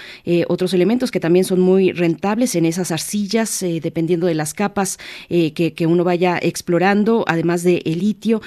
otros 0.47 0.73
elementos 0.73 1.11
que 1.11 1.19
también 1.19 1.43
son 1.43 1.59
muy 1.59 1.91
rentables 1.91 2.55
en 2.55 2.65
esas 2.65 2.91
arcillas, 2.91 3.59
dependiendo 3.59 4.25
de 4.27 4.35
las 4.35 4.53
capas 4.53 4.99
que, 5.27 5.85
uno 5.85 6.03
vaya 6.05 6.39
explorando, 6.41 7.25
además 7.27 7.63
del 7.63 7.83
litio. 7.83 8.41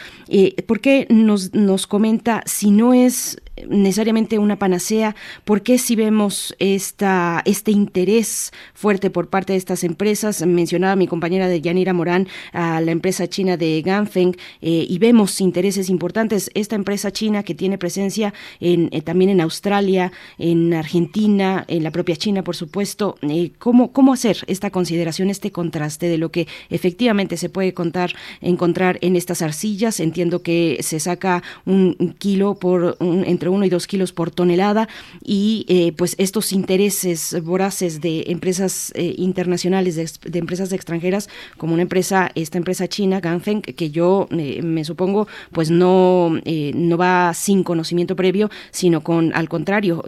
¿Por 0.66 0.80
qué 0.80 1.06
nos, 1.10 1.52
nos 1.52 1.86
comenta 1.86 2.42
si 2.46 2.70
no 2.70 2.94
es 2.94 3.40
necesariamente 3.68 4.38
una 4.38 4.58
panacea? 4.58 5.14
¿Por 5.44 5.62
qué 5.62 5.78
si 5.78 5.96
vemos 5.96 6.54
esta, 6.58 7.42
este 7.44 7.70
interés 7.70 8.52
fuerte 8.74 9.10
por 9.10 9.28
parte 9.28 9.52
de 9.52 9.58
estas 9.58 9.84
empresas? 9.84 10.44
Mencionaba 10.46 10.96
mi 10.96 11.06
compañera 11.06 11.48
de 11.48 11.60
Yanira 11.60 11.92
Morán 11.92 12.28
a 12.52 12.80
la 12.80 12.90
empresa 12.90 13.28
china 13.28 13.56
de 13.56 13.82
Ganfeng 13.82 14.36
eh, 14.60 14.86
y 14.88 14.98
vemos 14.98 15.40
intereses 15.40 15.88
importantes. 15.88 16.50
Esta 16.54 16.76
empresa 16.76 17.10
china 17.10 17.42
que 17.42 17.54
tiene 17.54 17.78
presencia 17.78 18.34
en, 18.60 18.88
eh, 18.92 19.02
también 19.02 19.30
en 19.30 19.40
Australia, 19.40 20.12
en 20.38 20.74
Argentina, 20.74 21.64
en 21.68 21.82
la 21.82 21.90
propia 21.90 22.16
China, 22.16 22.42
por 22.42 22.56
supuesto. 22.56 23.16
Eh, 23.22 23.52
¿cómo, 23.58 23.92
¿Cómo 23.92 24.12
hacer 24.12 24.38
esta 24.46 24.70
consideración, 24.70 25.30
este 25.30 25.50
contraste 25.50 26.08
de 26.08 26.18
lo 26.18 26.30
que 26.30 26.46
efectivamente 26.70 27.36
se 27.36 27.48
puede 27.48 27.74
contar, 27.74 28.14
encontrar 28.40 28.98
en 29.00 29.16
estas 29.16 29.42
arcillas? 29.42 30.00
Entiendo 30.00 30.42
que 30.42 30.78
se 30.80 31.00
saca 31.00 31.42
un 31.64 32.14
kilo 32.18 32.54
por 32.54 32.96
entre 33.00 33.48
uno 33.48 33.64
y 33.64 33.68
dos 33.68 33.86
kilos 33.86 34.12
por 34.12 34.30
tonelada 34.30 34.88
y 35.24 35.64
eh, 35.68 35.92
pues 35.96 36.14
estos 36.18 36.52
intereses 36.52 37.36
voraces 37.42 38.00
de 38.00 38.24
empresas 38.28 38.92
eh, 38.94 39.14
internacionales, 39.16 39.96
de, 39.96 40.38
empresas 40.38 40.72
extranjeras, 40.72 41.28
como 41.56 41.74
una 41.74 41.82
empresa, 41.82 42.30
esta 42.34 42.58
empresa 42.58 42.88
china, 42.88 43.20
Ganfeng, 43.20 43.62
que 43.62 43.90
yo 43.90 44.28
eh, 44.30 44.62
me 44.62 44.84
supongo 44.84 45.28
pues 45.52 45.70
no, 45.70 46.32
no 46.74 46.98
va 46.98 47.32
sin 47.34 47.62
conocimiento 47.62 48.16
previo, 48.16 48.50
sino 48.70 49.02
con, 49.02 49.32
al 49.34 49.48
contrario, 49.48 50.02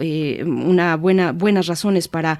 una 0.45 0.95
buena, 0.97 1.31
buenas 1.31 1.67
razones 1.67 2.07
para 2.07 2.39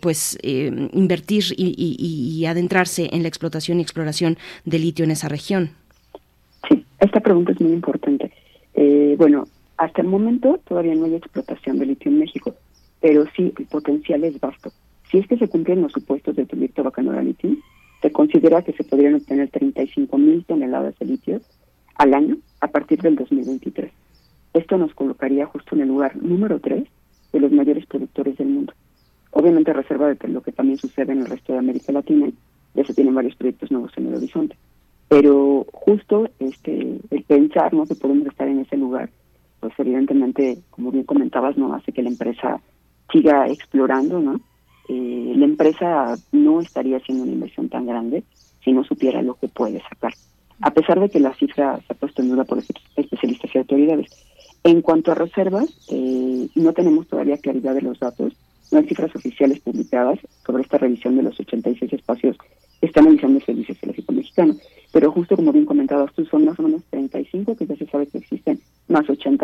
pues 0.00 0.38
invertir 0.42 1.44
y, 1.56 2.44
adentrarse 2.46 3.08
en 3.12 3.22
la 3.22 3.28
explotación 3.28 3.78
y 3.78 3.82
exploración 3.82 4.36
de 4.64 4.78
litio 4.78 5.04
en 5.04 5.12
esa 5.12 5.28
región. 5.28 5.70
Sí, 6.68 6.84
esta 7.00 7.20
pregunta 7.20 7.52
es 7.52 7.60
muy 7.60 7.72
importante. 7.72 8.30
bueno, 9.16 9.44
hasta 9.76 10.02
el 10.02 10.08
momento 10.08 10.60
todavía 10.66 10.94
no 10.94 11.06
hay 11.06 11.16
explotación 11.16 11.78
de 11.78 11.86
litio 11.86 12.10
en 12.10 12.20
México, 12.20 12.54
pero 13.00 13.24
sí 13.36 13.52
el 13.58 13.66
potencial 13.66 14.24
es 14.24 14.38
vasto. 14.40 14.70
Si 15.10 15.18
es 15.18 15.26
que 15.26 15.36
se 15.36 15.48
cumplen 15.48 15.82
los 15.82 15.92
supuestos 15.92 16.34
del 16.36 16.46
proyecto 16.46 16.82
Bacanora 16.82 17.22
Litio, 17.22 17.56
se 18.02 18.12
considera 18.12 18.62
que 18.62 18.72
se 18.72 18.84
podrían 18.84 19.14
obtener 19.14 19.50
35 19.50 20.18
mil 20.18 20.44
toneladas 20.44 20.98
de 20.98 21.06
litio 21.06 21.40
al 21.94 22.14
año 22.14 22.36
a 22.60 22.68
partir 22.68 23.00
del 23.00 23.16
2023. 23.16 23.92
Esto 24.52 24.76
nos 24.78 24.94
colocaría 24.94 25.46
justo 25.46 25.74
en 25.74 25.82
el 25.82 25.88
lugar 25.88 26.16
número 26.16 26.60
3 26.60 26.84
de 27.32 27.40
los 27.40 27.50
mayores 27.50 27.86
productores 27.86 28.36
del 28.36 28.48
mundo. 28.48 28.72
Obviamente 29.30 29.72
reserva 29.72 30.14
de 30.14 30.28
lo 30.28 30.42
que 30.42 30.52
también 30.52 30.78
sucede 30.78 31.12
en 31.12 31.20
el 31.20 31.26
resto 31.26 31.52
de 31.52 31.58
América 31.58 31.92
Latina, 31.92 32.30
ya 32.74 32.84
se 32.84 32.94
tienen 32.94 33.14
varios 33.14 33.36
proyectos 33.36 33.70
nuevos 33.70 33.92
en 33.96 34.06
el 34.06 34.14
horizonte. 34.14 34.56
Pero 35.08 35.66
justo 35.72 36.28
este 36.38 36.98
el 37.10 37.22
pensar 37.24 37.72
¿no? 37.74 37.86
que 37.86 37.94
podemos 37.94 38.26
estar 38.26 38.48
en 38.48 38.60
ese 38.60 38.76
lugar, 38.76 39.10
pues 39.64 39.72
evidentemente, 39.78 40.58
como 40.68 40.90
bien 40.90 41.04
comentabas, 41.04 41.56
no 41.56 41.72
hace 41.72 41.90
que 41.90 42.02
la 42.02 42.10
empresa 42.10 42.60
siga 43.10 43.48
explorando, 43.48 44.20
¿no? 44.20 44.38
Eh, 44.90 45.32
la 45.36 45.46
empresa 45.46 46.16
no 46.32 46.60
estaría 46.60 46.98
haciendo 46.98 47.24
una 47.24 47.32
inversión 47.32 47.70
tan 47.70 47.86
grande 47.86 48.24
si 48.62 48.74
no 48.74 48.84
supiera 48.84 49.22
lo 49.22 49.36
que 49.36 49.48
puede 49.48 49.80
sacar, 49.88 50.12
a 50.60 50.70
pesar 50.70 51.00
de 51.00 51.08
que 51.08 51.18
la 51.18 51.32
cifra 51.32 51.80
se 51.86 51.94
ha 51.94 51.96
puesto 51.96 52.20
en 52.20 52.28
duda 52.28 52.44
por 52.44 52.58
especialistas 52.58 53.54
y 53.54 53.58
autoridades. 53.58 54.10
En 54.64 54.82
cuanto 54.82 55.12
a 55.12 55.14
reservas, 55.14 55.64
eh, 55.90 56.46
no 56.56 56.74
tenemos 56.74 57.08
todavía 57.08 57.38
claridad 57.38 57.72
de 57.72 57.80
los 57.80 57.98
datos, 57.98 58.34
no 58.70 58.80
hay 58.80 58.86
cifras 58.86 59.16
oficiales 59.16 59.60
publicadas 59.60 60.18
sobre 60.44 60.62
esta 60.62 60.76
revisión 60.76 61.16
de 61.16 61.22
los 61.22 61.40
86 61.40 61.90
espacios 61.90 62.36
que 62.80 62.86
están 62.86 63.04
analizando 63.04 63.38
el 63.38 63.46
Servicio 63.46 63.74
Geológico 63.76 64.12
Mexicano, 64.12 64.56
pero 64.92 65.10
justo 65.10 65.36
como 65.36 65.52
bien 65.52 65.64
comentabas 65.64 66.12
tú, 66.12 66.26
son 66.26 66.44
más 66.44 66.58
o 66.58 66.62
menos 66.62 66.82
35 66.90 67.56
que 67.56 67.66
ya 67.66 67.76
se 67.76 67.86
sabe 67.86 68.06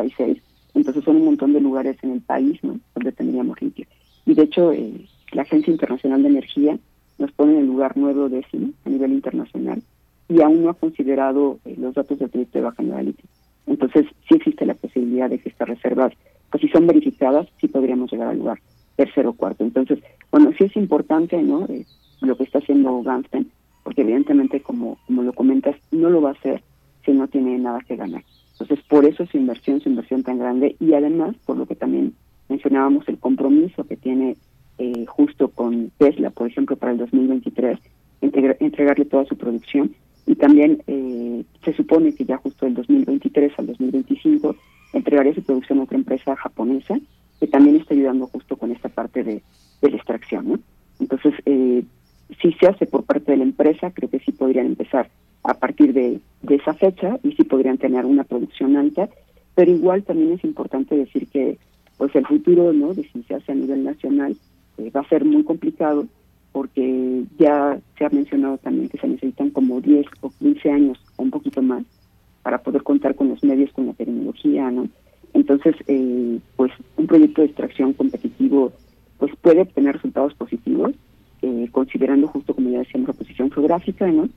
que 0.02 0.06
existen, 0.08 0.28
más 0.28 0.36
86, 0.36 0.42
entonces 0.74 1.04
son 1.04 1.16
un 1.16 1.24
montón 1.24 1.52
de 1.52 1.60
lugares 1.60 1.96
en 2.02 2.12
el 2.12 2.20
país 2.20 2.62
¿no? 2.62 2.78
donde 2.94 3.12
tendríamos 3.12 3.60
litio. 3.60 3.86
Y 4.26 4.34
de 4.34 4.42
hecho, 4.42 4.72
eh, 4.72 4.92
la 5.32 5.42
Agencia 5.42 5.70
Internacional 5.70 6.22
de 6.22 6.28
Energía 6.28 6.78
nos 7.18 7.32
pone 7.32 7.52
en 7.52 7.58
el 7.60 7.66
lugar 7.66 7.96
nuevo 7.96 8.28
décimo 8.28 8.72
a 8.84 8.88
nivel 8.88 9.12
internacional 9.12 9.82
y 10.28 10.40
aún 10.40 10.62
no 10.62 10.70
ha 10.70 10.74
considerado 10.74 11.58
eh, 11.64 11.74
los 11.78 11.94
datos 11.94 12.18
del 12.18 12.30
proyecto 12.30 12.58
de 12.58 12.64
Baja 12.64 12.82
Litio. 12.82 13.28
Entonces, 13.66 14.06
sí 14.28 14.36
existe 14.36 14.64
la 14.64 14.74
posibilidad 14.74 15.28
de 15.28 15.38
que 15.38 15.48
estas 15.48 15.68
reservas, 15.68 16.12
pues 16.50 16.62
si 16.62 16.68
son 16.68 16.86
verificadas, 16.86 17.48
sí 17.60 17.68
podríamos 17.68 18.10
llegar 18.10 18.28
al 18.28 18.38
lugar 18.38 18.58
tercero 18.96 19.30
o 19.30 19.32
cuarto. 19.32 19.64
Entonces, 19.64 19.98
bueno, 20.30 20.52
sí 20.56 20.64
es 20.64 20.76
importante, 20.76 21.42
¿no? 21.42 21.66
Eh, 21.66 21.84
lo 22.20 22.36
que 22.36 22.44
está 22.44 22.58
haciendo 22.58 23.02
Gansten, 23.02 23.50
porque 23.82 24.02
evidentemente, 24.02 24.60
como, 24.60 24.98
como 25.06 25.22
lo 25.22 25.32
comentas, 25.32 25.76
no 25.90 26.10
lo 26.10 26.20
va 26.20 26.30
a 26.30 26.32
hacer 26.32 26.62
si 27.04 27.12
no 27.12 27.28
tiene 27.28 27.58
nada 27.58 27.80
que 27.86 27.96
ganar. 27.96 28.22
Entonces, 28.70 28.86
por 28.88 29.04
eso 29.04 29.26
su 29.26 29.36
inversión, 29.36 29.80
su 29.80 29.88
inversión 29.88 30.22
tan 30.22 30.38
grande 30.38 30.76
y 30.78 30.94
además, 30.94 31.34
por 31.44 31.56
lo 31.56 31.66
que 31.66 31.74
también 31.74 32.14
mencionábamos, 32.48 33.08
el 33.08 33.18
compromiso 33.18 33.82
que 33.82 33.96
tiene 33.96 34.36
eh, 34.78 35.06
justo 35.06 35.48
con 35.48 35.90
Tesla, 35.98 36.30
por 36.30 36.46
ejemplo, 36.46 36.76
para 36.76 36.92
el 36.92 36.98
2023, 36.98 37.80
entregarle 38.20 39.06
toda 39.06 39.24
su 39.24 39.36
producción. 39.36 39.92
Y 40.24 40.36
también 40.36 40.84
eh, 40.86 41.42
se 41.64 41.72
supone 41.72 42.14
que 42.14 42.24
ya 42.24 42.36
justo 42.36 42.64
del 42.64 42.76
2023 42.76 43.52
al 43.58 43.66
2025 43.66 44.54
entregaría 44.92 45.34
su 45.34 45.42
producción 45.42 45.80
a 45.80 45.82
otra 45.82 45.98
empresa 45.98 46.36
japonesa 46.36 46.96
que 47.40 47.48
también 47.48 47.74
está 47.74 47.94
ayudando 47.94 48.28
justo 48.28 48.56
con 48.56 48.70
esta 48.70 48.88
parte 48.88 49.24
de, 49.24 49.42
la 49.80 49.96
extracción. 49.96 50.48
¿no? 50.48 50.60
Entonces, 51.00 51.34
eh, 51.44 51.82
si 52.40 52.52
se 52.52 52.68
hace 52.68 52.86
por 52.86 53.02
parte 53.02 53.32
de 53.32 53.38
la 53.38 53.44
empresa, 53.44 53.90
creo 53.90 54.08
que 54.08 54.20
sí 54.20 54.30
podrían 54.30 54.66
empezar 54.66 55.10
a 55.42 55.54
partir 55.54 55.92
de, 55.92 56.20
de 56.42 56.54
esa 56.54 56.74
fecha 56.74 57.18
y 57.22 57.32
sí 57.32 57.44
podrían 57.44 57.78
tener 57.78 58.04
una 58.04 58.24
producción 58.24 58.76
alta, 58.76 59.08
pero 59.54 59.70
igual 59.70 60.02
también 60.04 60.32
es 60.32 60.44
importante 60.44 60.96
decir 60.96 61.26
que 61.28 61.58
pues 61.96 62.14
el 62.16 62.26
futuro 62.26 62.72
no 62.72 62.94
de 62.94 63.04
si 63.04 63.22
se 63.24 63.34
hace 63.34 63.52
a 63.52 63.54
nivel 63.54 63.84
nacional 63.84 64.36
eh, 64.78 64.90
va 64.90 65.00
a 65.00 65.08
ser 65.08 65.24
muy 65.24 65.44
complicado 65.44 66.06
porque 66.52 67.24
ya 67.38 67.78
se 67.96 68.04
ha 68.04 68.08
mencionado 68.08 68.58
también 68.58 68.88
que 68.88 68.98
se 68.98 69.06
necesitan 69.06 69.50
como 69.50 69.80
10 69.80 70.06
o 70.22 70.30
15 70.30 70.70
años 70.70 70.98
o 71.16 71.22
un 71.22 71.30
poquito 71.30 71.62
más 71.62 71.84
para 72.42 72.58
poder 72.58 72.82
contar 72.82 73.14
con 73.14 73.28
los 73.28 73.44
medios, 73.44 73.70
con 73.72 73.86
la 73.86 73.92
tecnología, 73.92 74.70
¿no? 74.70 74.88
Entonces, 75.34 75.76
eh, 75.86 76.38
pues 76.56 76.72
un 76.96 77.06
proyecto 77.06 77.42
de 77.42 77.48
extracción 77.48 77.92
competitivo 77.92 78.72
pues 79.18 79.32
puede 79.42 79.60
obtener 79.60 79.96
resultados 79.96 80.34
positivos, 80.34 80.92
eh, 81.42 81.68
considerando 81.70 82.26
justo 82.28 82.54
como 82.54 82.70
ya 82.70 82.78
decía, 82.78 83.00
una 83.00 83.12
posición 83.12 83.50
geográfica, 83.50 84.10
¿no? 84.10 84.28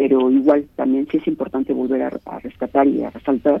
Pero 0.00 0.30
igual 0.30 0.66
también 0.76 1.06
sí 1.10 1.18
es 1.18 1.26
importante 1.26 1.74
volver 1.74 2.00
a, 2.00 2.38
rescatar 2.38 2.86
y 2.86 3.04
a 3.04 3.10
resaltar 3.10 3.60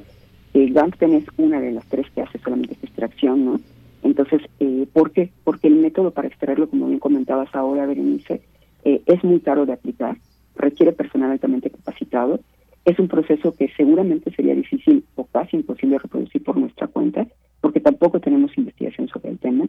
que 0.54 0.70
Gangsten 0.70 1.12
es 1.12 1.24
una 1.36 1.60
de 1.60 1.70
las 1.70 1.84
tres 1.84 2.06
que 2.14 2.22
hace 2.22 2.38
solamente 2.38 2.72
esta 2.72 2.86
extracción, 2.86 3.44
¿no? 3.44 3.60
Entonces, 4.02 4.40
eh, 4.58 4.86
¿por 4.90 5.10
qué? 5.10 5.30
Porque 5.44 5.68
el 5.68 5.74
método 5.74 6.12
para 6.12 6.28
extraerlo, 6.28 6.70
como 6.70 6.86
bien 6.86 6.98
comentabas 6.98 7.54
ahora, 7.54 7.84
Berenice, 7.84 8.40
eh, 8.84 9.02
es 9.04 9.22
muy 9.22 9.40
caro 9.40 9.66
de 9.66 9.74
aplicar, 9.74 10.16
requiere 10.56 10.92
personal 10.92 11.30
altamente 11.30 11.68
capacitado, 11.68 12.40
es 12.86 12.98
un 12.98 13.08
proceso 13.08 13.54
que 13.54 13.68
seguramente 13.76 14.34
sería 14.34 14.54
difícil 14.54 15.04
o 15.16 15.26
casi 15.26 15.58
imposible 15.58 15.98
reproducir 15.98 16.42
por 16.42 16.56
nuestra 16.56 16.86
cuenta, 16.86 17.26
porque 17.60 17.80
tampoco 17.80 18.18
tenemos 18.18 18.56
investigación 18.56 19.08
sobre 19.08 19.28
el 19.28 19.38
tema, 19.38 19.66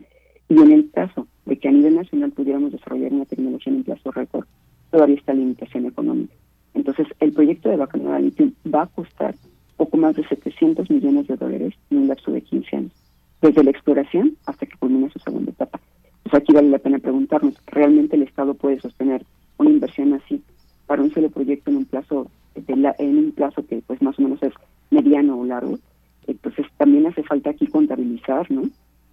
y 0.47 0.53
en 0.53 0.71
el 0.71 0.89
caso 0.91 1.27
de 1.45 1.57
que 1.57 1.67
a 1.67 1.71
nivel 1.71 1.95
nacional 1.95 2.31
pudiéramos 2.31 2.71
desarrollar 2.71 3.11
una 3.11 3.25
tecnología 3.25 3.73
en 3.73 3.79
un 3.79 3.83
plazo 3.83 4.09
récord, 4.11 4.45
todavía 4.89 5.17
está 5.17 5.33
limitación 5.33 5.85
económica. 5.85 6.33
Entonces, 6.81 7.05
el 7.19 7.31
proyecto 7.31 7.69
de 7.69 7.75
Bacanora 7.75 8.19
Lithium 8.19 8.53
va 8.73 8.81
a 8.81 8.87
costar 8.87 9.35
poco 9.77 9.97
más 9.97 10.15
de 10.15 10.27
700 10.27 10.89
millones 10.89 11.27
de 11.27 11.37
dólares 11.37 11.75
en 11.91 11.99
un 11.99 12.07
lapso 12.07 12.31
de 12.31 12.41
15 12.41 12.75
años 12.75 12.91
desde 13.39 13.63
la 13.63 13.69
exploración 13.69 14.35
hasta 14.47 14.65
que 14.65 14.79
culmine 14.79 15.11
su 15.11 15.19
segunda 15.19 15.51
etapa. 15.51 15.79
Pues 16.23 16.33
aquí 16.33 16.53
vale 16.53 16.69
la 16.69 16.79
pena 16.79 16.97
preguntarnos, 16.97 17.53
¿realmente 17.67 18.15
el 18.15 18.23
Estado 18.23 18.55
puede 18.55 18.79
sostener 18.79 19.23
una 19.59 19.69
inversión 19.69 20.11
así 20.13 20.41
para 20.87 21.03
un 21.03 21.11
solo 21.11 21.29
proyecto 21.29 21.69
en 21.69 21.77
un 21.77 21.85
plazo 21.85 22.31
de 22.55 22.73
en 22.97 23.17
un 23.19 23.31
plazo 23.31 23.63
que 23.67 23.83
pues 23.85 24.01
más 24.01 24.17
o 24.17 24.23
menos 24.23 24.41
es 24.41 24.53
mediano 24.89 25.39
o 25.39 25.45
largo? 25.45 25.77
Entonces 26.25 26.65
también 26.77 27.05
hace 27.05 27.21
falta 27.21 27.51
aquí 27.51 27.67
contabilizar. 27.67 28.47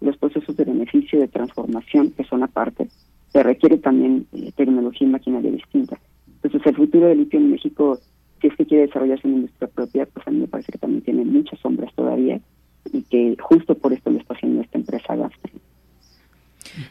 Los 0.00 0.16
procesos 0.16 0.56
de 0.56 0.64
beneficio, 0.64 1.20
de 1.20 1.28
transformación 1.28 2.12
que 2.12 2.24
son 2.24 2.42
aparte, 2.44 2.88
se 3.28 3.42
requiere 3.42 3.76
también 3.76 4.26
eh, 4.32 4.52
tecnología 4.56 5.06
y 5.06 5.10
maquinaria 5.10 5.50
distinta. 5.50 5.98
Entonces 6.58 6.76
el 6.76 6.86
futuro 6.86 7.06
del 7.06 7.18
litio 7.18 7.38
en 7.38 7.52
México, 7.52 8.00
si 8.40 8.48
es 8.48 8.56
que 8.56 8.66
quiere 8.66 8.86
desarrollarse 8.88 9.28
una 9.28 9.36
industria 9.36 9.68
propia, 9.68 10.06
pues 10.06 10.26
a 10.26 10.30
mí 10.32 10.38
me 10.40 10.48
parece 10.48 10.72
que 10.72 10.78
también 10.78 11.04
tiene 11.04 11.24
muchas 11.24 11.60
sombras 11.60 11.94
todavía 11.94 12.40
y 12.92 13.02
que 13.02 13.36
justo 13.38 13.76
por 13.76 13.92
esto 13.92 14.10
lo 14.10 14.18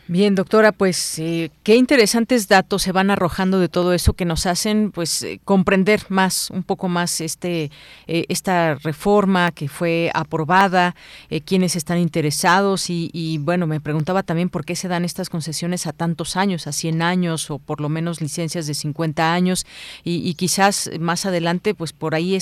Bien, 0.07 0.35
doctora, 0.35 0.71
pues 0.71 1.19
eh, 1.19 1.51
qué 1.63 1.75
interesantes 1.75 2.47
datos 2.47 2.81
se 2.81 2.91
van 2.91 3.09
arrojando 3.09 3.59
de 3.59 3.69
todo 3.69 3.93
eso 3.93 4.13
que 4.13 4.25
nos 4.25 4.45
hacen 4.45 4.91
pues 4.91 5.23
eh, 5.23 5.39
comprender 5.43 6.03
más, 6.09 6.49
un 6.49 6.63
poco 6.63 6.87
más 6.87 7.21
este 7.21 7.71
eh, 8.07 8.25
esta 8.29 8.75
reforma 8.75 9.51
que 9.51 9.67
fue 9.67 10.11
aprobada, 10.13 10.95
quienes 11.45 11.75
están 11.75 11.99
interesados 11.99 12.89
y, 12.89 13.37
bueno, 13.41 13.67
me 13.67 13.81
preguntaba 13.81 14.23
también 14.23 14.49
por 14.49 14.65
qué 14.65 14.75
se 14.75 14.87
dan 14.87 15.05
estas 15.05 15.29
concesiones 15.29 15.87
a 15.87 15.93
tantos 15.93 16.35
años, 16.35 16.67
a 16.67 16.71
100 16.71 17.01
años 17.01 17.51
o 17.51 17.59
por 17.59 17.81
lo 17.81 17.89
menos 17.89 18.21
licencias 18.21 18.67
de 18.67 18.73
50 18.73 19.33
años 19.33 19.65
y, 20.03 20.33
quizás 20.35 20.89
más 20.99 21.25
adelante 21.25 21.73
pues 21.73 21.93
por 21.93 22.15
ahí 22.15 22.35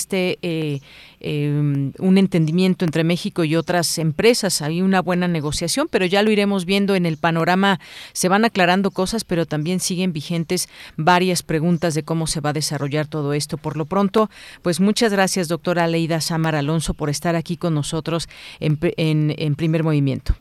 esté 1.26 1.95
un 1.99 2.18
entendimiento 2.18 2.85
entre 2.85 3.03
México 3.03 3.43
y 3.43 3.56
otras 3.56 3.97
empresas, 3.97 4.61
hay 4.61 4.81
una 4.81 5.02
buena 5.02 5.27
negociación, 5.27 5.88
pero 5.89 6.06
ya 6.06 6.23
lo 6.23 6.31
iremos 6.31 6.65
viendo 6.65 6.95
en 6.95 7.06
el 7.06 7.18
panorama 7.18 7.80
se 8.14 8.30
van 8.30 8.45
aclarando 8.45 8.91
cosas, 8.91 9.23
pero 9.23 9.45
también 9.45 9.80
siguen 9.80 10.14
vigentes 10.14 10.69
varias 10.97 11.43
preguntas 11.43 11.95
de 11.95 12.03
cómo 12.03 12.27
se 12.27 12.41
va 12.41 12.52
a 12.52 12.53
desarrollar 12.53 13.07
todo 13.07 13.34
esto. 13.34 13.57
Por 13.57 13.77
lo 13.77 13.85
pronto, 13.85 14.30
pues 14.61 14.80
muchas 14.80 15.11
gracias, 15.11 15.47
doctora 15.47 15.88
Leida 15.88 16.22
Samar 16.22 16.56
Alonso, 16.56 16.93
por 16.93 17.10
estar 17.10 17.35
aquí 17.35 17.57
con 17.57 17.73
nosotros 17.73 18.27
en, 18.60 18.77
en, 18.97 19.56
primer 19.56 19.84
movimiento. 19.84 20.34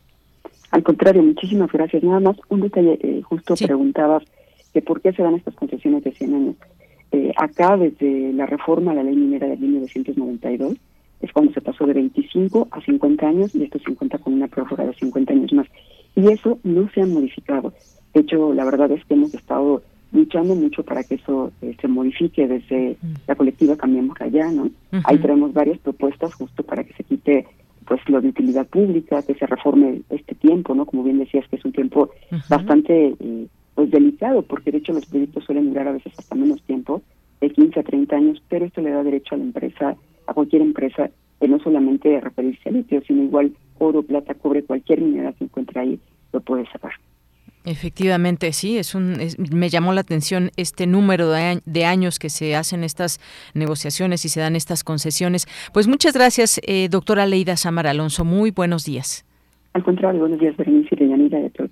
Al 0.70 0.82
contrario, 0.82 1.22
muchísimas 1.22 1.70
gracias. 1.72 2.02
Nada 2.02 2.20
más 2.20 2.36
un 2.48 2.60
detalle, 2.60 2.98
eh, 3.02 3.22
justo 3.22 3.54
preguntabas 3.54 4.24
que 4.72 4.82
por 4.82 5.00
qué 5.00 5.12
se 5.12 5.22
dan 5.22 5.36
estas 5.36 5.54
concesiones 5.54 6.02
de 6.02 6.12
100 6.12 6.34
años. 6.34 6.56
Eh, 7.14 7.32
acá, 7.36 7.76
desde 7.76 8.32
la 8.32 8.44
reforma 8.44 8.90
a 8.90 8.94
la 8.96 9.04
ley 9.04 9.14
minera 9.14 9.46
de 9.46 9.56
1992, 9.56 10.74
es 11.20 11.32
cuando 11.32 11.52
se 11.52 11.60
pasó 11.60 11.86
de 11.86 11.92
25 11.92 12.66
a 12.72 12.80
50 12.80 13.24
años 13.24 13.54
y 13.54 13.62
esto 13.62 13.78
50 13.78 14.18
con 14.18 14.32
una 14.32 14.48
prórroga 14.48 14.84
de 14.84 14.94
50 14.94 15.32
años 15.32 15.52
más 15.52 15.68
y 16.16 16.26
eso 16.26 16.58
no 16.64 16.90
se 16.90 17.02
ha 17.02 17.06
modificado. 17.06 17.72
De 18.12 18.22
hecho, 18.22 18.52
la 18.52 18.64
verdad 18.64 18.90
es 18.90 19.04
que 19.04 19.14
hemos 19.14 19.32
estado 19.32 19.82
luchando 20.10 20.56
mucho 20.56 20.82
para 20.82 21.04
que 21.04 21.14
eso 21.14 21.52
eh, 21.62 21.76
se 21.80 21.86
modifique 21.86 22.48
desde 22.48 22.96
la 23.28 23.36
colectiva 23.36 23.76
Cambiemos 23.76 24.20
Allá, 24.20 24.50
¿no? 24.50 24.70
Ahí 25.04 25.18
tenemos 25.18 25.52
varias 25.52 25.78
propuestas 25.78 26.34
justo 26.34 26.64
para 26.64 26.82
que 26.82 26.94
se 26.94 27.04
quite 27.04 27.46
pues 27.86 28.00
lo 28.08 28.20
de 28.20 28.28
utilidad 28.28 28.66
pública, 28.66 29.22
que 29.22 29.34
se 29.34 29.46
reforme 29.46 30.00
este 30.10 30.34
tiempo, 30.34 30.74
¿no? 30.74 30.84
Como 30.84 31.04
bien 31.04 31.18
decías, 31.18 31.46
que 31.48 31.56
es 31.56 31.64
un 31.64 31.72
tiempo 31.72 32.10
bastante 32.48 33.14
eh, 33.20 33.46
pues 33.74 33.90
delicado, 33.90 34.42
porque 34.42 34.70
de 34.70 34.78
hecho 34.78 34.92
los 34.92 35.06
proyectos 35.06 35.44
suelen 35.44 35.70
durar 35.70 35.88
a 35.88 35.92
veces 35.92 36.12
hasta 36.16 36.34
menos 36.34 36.62
tiempo, 36.62 37.02
de 37.40 37.50
15 37.50 37.80
a 37.80 37.82
30 37.82 38.16
años, 38.16 38.42
pero 38.48 38.64
esto 38.64 38.80
le 38.80 38.90
da 38.90 39.02
derecho 39.02 39.34
a 39.34 39.38
la 39.38 39.44
empresa, 39.44 39.96
a 40.26 40.34
cualquier 40.34 40.62
empresa, 40.62 41.10
de 41.40 41.48
no 41.48 41.58
solamente 41.58 42.20
referirse 42.20 42.68
al 42.68 42.76
litio, 42.76 43.02
sino 43.06 43.22
igual 43.22 43.52
oro, 43.78 44.02
plata, 44.02 44.34
cobre, 44.34 44.62
cualquier 44.62 45.00
mineral 45.00 45.34
que 45.34 45.44
encuentre 45.44 45.80
ahí, 45.80 46.00
lo 46.32 46.40
puede 46.40 46.64
sacar. 46.70 46.92
Efectivamente, 47.66 48.52
sí, 48.52 48.76
es 48.76 48.94
un, 48.94 49.16
me 49.50 49.70
llamó 49.70 49.94
la 49.94 50.02
atención 50.02 50.50
este 50.56 50.86
número 50.86 51.30
de, 51.30 51.84
años 51.86 52.18
que 52.18 52.28
se 52.28 52.54
hacen 52.54 52.84
estas 52.84 53.20
negociaciones 53.54 54.26
y 54.26 54.28
se 54.28 54.40
dan 54.40 54.54
estas 54.54 54.84
concesiones. 54.84 55.46
Pues 55.72 55.88
muchas 55.88 56.12
gracias, 56.12 56.60
eh, 56.66 56.88
doctora 56.90 57.24
Leida 57.24 57.56
Samar 57.56 57.86
Alonso. 57.86 58.24
Muy 58.24 58.50
buenos 58.50 58.84
días. 58.84 59.24
Al 59.72 59.82
contrario, 59.82 60.20
buenos 60.20 60.38
días, 60.38 60.54
Berenice 60.58 60.94
y 60.94 61.08
Yanira, 61.08 61.38
de. 61.38 61.63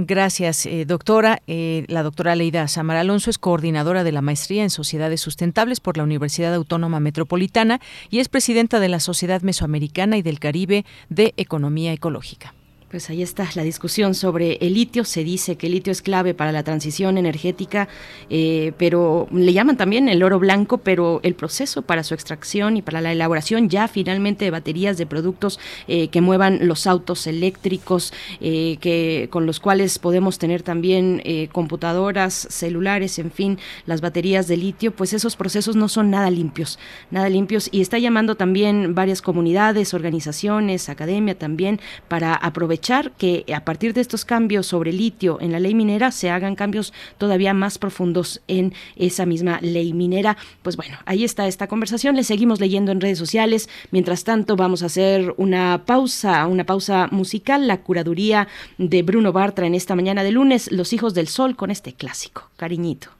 Gracias. 0.00 0.64
Eh, 0.64 0.84
doctora. 0.84 1.42
Eh, 1.48 1.84
la 1.88 2.04
doctora 2.04 2.36
Leida 2.36 2.68
Samar 2.68 2.98
Alonso 2.98 3.30
es 3.30 3.38
coordinadora 3.38 4.04
de 4.04 4.12
la 4.12 4.22
maestría 4.22 4.62
en 4.62 4.70
Sociedades 4.70 5.20
Sustentables 5.20 5.80
por 5.80 5.96
la 5.96 6.04
Universidad 6.04 6.54
Autónoma 6.54 7.00
Metropolitana 7.00 7.80
y 8.08 8.20
es 8.20 8.28
presidenta 8.28 8.78
de 8.78 8.88
la 8.88 9.00
Sociedad 9.00 9.42
Mesoamericana 9.42 10.16
y 10.16 10.22
del 10.22 10.38
Caribe 10.38 10.84
de 11.08 11.34
Economía 11.36 11.92
Ecológica. 11.92 12.54
Pues 12.90 13.10
ahí 13.10 13.20
está 13.20 13.46
la 13.54 13.64
discusión 13.64 14.14
sobre 14.14 14.54
el 14.62 14.72
litio. 14.72 15.04
Se 15.04 15.22
dice 15.22 15.56
que 15.56 15.66
el 15.66 15.74
litio 15.74 15.90
es 15.90 16.00
clave 16.00 16.32
para 16.32 16.52
la 16.52 16.62
transición 16.62 17.18
energética, 17.18 17.86
eh, 18.30 18.72
pero 18.78 19.28
le 19.30 19.52
llaman 19.52 19.76
también 19.76 20.08
el 20.08 20.22
oro 20.22 20.38
blanco, 20.38 20.78
pero 20.78 21.20
el 21.22 21.34
proceso 21.34 21.82
para 21.82 22.02
su 22.02 22.14
extracción 22.14 22.78
y 22.78 22.82
para 22.82 23.02
la 23.02 23.12
elaboración 23.12 23.68
ya 23.68 23.88
finalmente 23.88 24.46
de 24.46 24.50
baterías 24.50 24.96
de 24.96 25.04
productos 25.04 25.60
eh, 25.86 26.08
que 26.08 26.22
muevan 26.22 26.66
los 26.66 26.86
autos 26.86 27.26
eléctricos, 27.26 28.14
eh, 28.40 28.78
que 28.80 29.28
con 29.30 29.44
los 29.44 29.60
cuales 29.60 29.98
podemos 29.98 30.38
tener 30.38 30.62
también 30.62 31.22
computadoras, 31.52 32.46
celulares, 32.50 33.18
en 33.18 33.30
fin, 33.30 33.58
las 33.84 34.00
baterías 34.00 34.48
de 34.48 34.56
litio, 34.56 34.92
pues 34.92 35.12
esos 35.12 35.36
procesos 35.36 35.76
no 35.76 35.88
son 35.88 36.10
nada 36.10 36.30
limpios, 36.30 36.78
nada 37.10 37.28
limpios 37.28 37.68
y 37.70 37.82
está 37.82 37.98
llamando 37.98 38.34
también 38.34 38.94
varias 38.94 39.20
comunidades, 39.20 39.92
organizaciones, 39.92 40.88
academia 40.88 41.38
también 41.38 41.80
para 42.08 42.34
aprovechar 42.34 42.77
que 43.16 43.44
a 43.54 43.64
partir 43.64 43.92
de 43.94 44.00
estos 44.00 44.24
cambios 44.24 44.66
sobre 44.66 44.92
litio 44.92 45.38
en 45.40 45.52
la 45.52 45.60
ley 45.60 45.74
minera 45.74 46.10
se 46.10 46.30
hagan 46.30 46.54
cambios 46.54 46.92
todavía 47.18 47.54
más 47.54 47.78
profundos 47.78 48.40
en 48.48 48.72
esa 48.96 49.26
misma 49.26 49.58
ley 49.60 49.92
minera. 49.92 50.36
Pues 50.62 50.76
bueno, 50.76 50.96
ahí 51.04 51.24
está 51.24 51.46
esta 51.46 51.66
conversación. 51.66 52.16
Le 52.16 52.24
seguimos 52.24 52.60
leyendo 52.60 52.92
en 52.92 53.00
redes 53.00 53.18
sociales. 53.18 53.68
Mientras 53.90 54.24
tanto, 54.24 54.56
vamos 54.56 54.82
a 54.82 54.86
hacer 54.86 55.34
una 55.36 55.82
pausa, 55.84 56.46
una 56.46 56.64
pausa 56.64 57.08
musical, 57.10 57.66
la 57.66 57.82
curaduría 57.82 58.48
de 58.78 59.02
Bruno 59.02 59.32
Bartra 59.32 59.66
en 59.66 59.74
esta 59.74 59.94
mañana 59.94 60.22
de 60.22 60.32
lunes, 60.32 60.70
Los 60.72 60.92
Hijos 60.92 61.14
del 61.14 61.28
Sol, 61.28 61.56
con 61.56 61.70
este 61.70 61.92
clásico, 61.92 62.50
cariñito. 62.56 63.10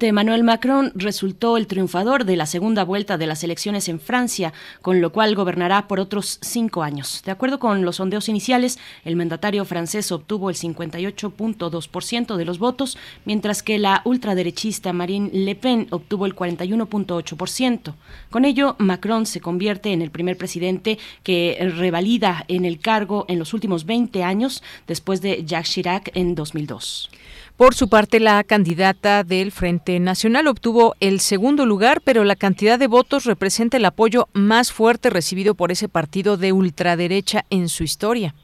Presidente 0.00 0.18
Emmanuel 0.18 0.44
Macron 0.44 0.92
resultó 0.94 1.58
el 1.58 1.66
triunfador 1.66 2.24
de 2.24 2.34
la 2.34 2.46
segunda 2.46 2.84
vuelta 2.84 3.18
de 3.18 3.26
las 3.26 3.44
elecciones 3.44 3.86
en 3.86 4.00
Francia, 4.00 4.54
con 4.80 5.02
lo 5.02 5.12
cual 5.12 5.34
gobernará 5.34 5.88
por 5.88 6.00
otros 6.00 6.38
cinco 6.40 6.82
años. 6.82 7.22
De 7.26 7.30
acuerdo 7.30 7.58
con 7.58 7.84
los 7.84 7.96
sondeos 7.96 8.30
iniciales, 8.30 8.78
el 9.04 9.14
mandatario 9.14 9.62
francés 9.66 10.10
obtuvo 10.10 10.48
el 10.48 10.56
58.2% 10.56 12.36
de 12.36 12.44
los 12.46 12.58
votos, 12.58 12.96
mientras 13.26 13.62
que 13.62 13.78
la 13.78 14.00
ultraderechista 14.06 14.94
Marine 14.94 15.28
Le 15.34 15.54
Pen 15.54 15.86
obtuvo 15.90 16.24
el 16.24 16.34
41.8%. 16.34 17.92
Con 18.30 18.46
ello, 18.46 18.76
Macron 18.78 19.26
se 19.26 19.42
convierte 19.42 19.92
en 19.92 20.00
el 20.00 20.10
primer 20.10 20.38
presidente 20.38 20.98
que 21.22 21.58
revalida 21.76 22.46
en 22.48 22.64
el 22.64 22.80
cargo 22.80 23.26
en 23.28 23.38
los 23.38 23.52
últimos 23.52 23.84
20 23.84 24.24
años, 24.24 24.62
después 24.86 25.20
de 25.20 25.44
Jacques 25.44 25.72
Chirac 25.72 26.10
en 26.14 26.34
2002. 26.34 27.10
Por 27.60 27.74
su 27.74 27.90
parte, 27.90 28.20
la 28.20 28.42
candidata 28.42 29.22
del 29.22 29.52
Frente 29.52 30.00
Nacional 30.00 30.46
obtuvo 30.46 30.94
el 30.98 31.20
segundo 31.20 31.66
lugar, 31.66 32.00
pero 32.02 32.24
la 32.24 32.34
cantidad 32.34 32.78
de 32.78 32.86
votos 32.86 33.26
representa 33.26 33.76
el 33.76 33.84
apoyo 33.84 34.30
más 34.32 34.72
fuerte 34.72 35.10
recibido 35.10 35.54
por 35.54 35.70
ese 35.70 35.86
partido 35.86 36.38
de 36.38 36.52
ultraderecha 36.52 37.44
en 37.50 37.68
su 37.68 37.84
historia. 37.84 38.34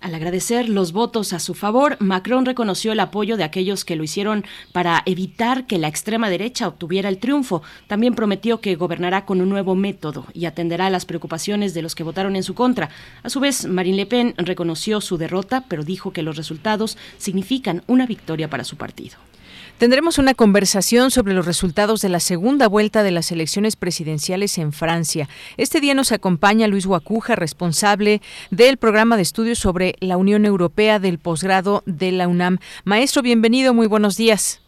Al 0.00 0.14
agradecer 0.14 0.68
los 0.68 0.92
votos 0.92 1.32
a 1.32 1.38
su 1.38 1.54
favor, 1.54 1.96
Macron 2.00 2.44
reconoció 2.44 2.92
el 2.92 3.00
apoyo 3.00 3.36
de 3.36 3.44
aquellos 3.44 3.84
que 3.84 3.96
lo 3.96 4.04
hicieron 4.04 4.44
para 4.72 5.02
evitar 5.06 5.66
que 5.66 5.78
la 5.78 5.88
extrema 5.88 6.28
derecha 6.28 6.68
obtuviera 6.68 7.08
el 7.08 7.18
triunfo. 7.18 7.62
También 7.86 8.14
prometió 8.14 8.60
que 8.60 8.76
gobernará 8.76 9.24
con 9.24 9.40
un 9.40 9.48
nuevo 9.48 9.74
método 9.74 10.26
y 10.34 10.44
atenderá 10.44 10.90
las 10.90 11.06
preocupaciones 11.06 11.72
de 11.72 11.82
los 11.82 11.94
que 11.94 12.04
votaron 12.04 12.36
en 12.36 12.42
su 12.42 12.54
contra. 12.54 12.90
A 13.22 13.30
su 13.30 13.40
vez, 13.40 13.66
Marine 13.66 13.96
Le 13.96 14.06
Pen 14.06 14.34
reconoció 14.36 15.00
su 15.00 15.16
derrota, 15.16 15.64
pero 15.66 15.82
dijo 15.82 16.12
que 16.12 16.22
los 16.22 16.36
resultados 16.36 16.98
significan 17.16 17.82
una 17.86 18.06
victoria 18.06 18.50
para 18.50 18.64
su 18.64 18.76
partido. 18.76 19.16
Tendremos 19.78 20.16
una 20.16 20.32
conversación 20.32 21.10
sobre 21.10 21.34
los 21.34 21.44
resultados 21.44 22.00
de 22.00 22.08
la 22.08 22.18
segunda 22.18 22.66
vuelta 22.66 23.02
de 23.02 23.10
las 23.10 23.30
elecciones 23.30 23.76
presidenciales 23.76 24.56
en 24.56 24.72
Francia. 24.72 25.28
Este 25.58 25.80
día 25.80 25.92
nos 25.92 26.12
acompaña 26.12 26.66
Luis 26.66 26.86
Guacuja, 26.86 27.36
responsable 27.36 28.22
del 28.50 28.78
programa 28.78 29.16
de 29.16 29.22
estudios 29.22 29.58
sobre 29.58 29.96
la 30.00 30.16
Unión 30.16 30.46
Europea 30.46 30.98
del 30.98 31.18
posgrado 31.18 31.82
de 31.84 32.10
la 32.10 32.26
UNAM. 32.26 32.56
Maestro, 32.84 33.20
bienvenido, 33.20 33.74
muy 33.74 33.86
buenos 33.86 34.16
días. 34.16 34.62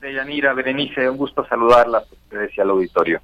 Deyanira, 0.00 0.52
Berenice, 0.52 1.08
un 1.08 1.16
gusto 1.16 1.46
saludarla 1.46 1.98
a 1.98 2.02
ustedes 2.02 2.58
al 2.58 2.70
auditorio. 2.70 3.20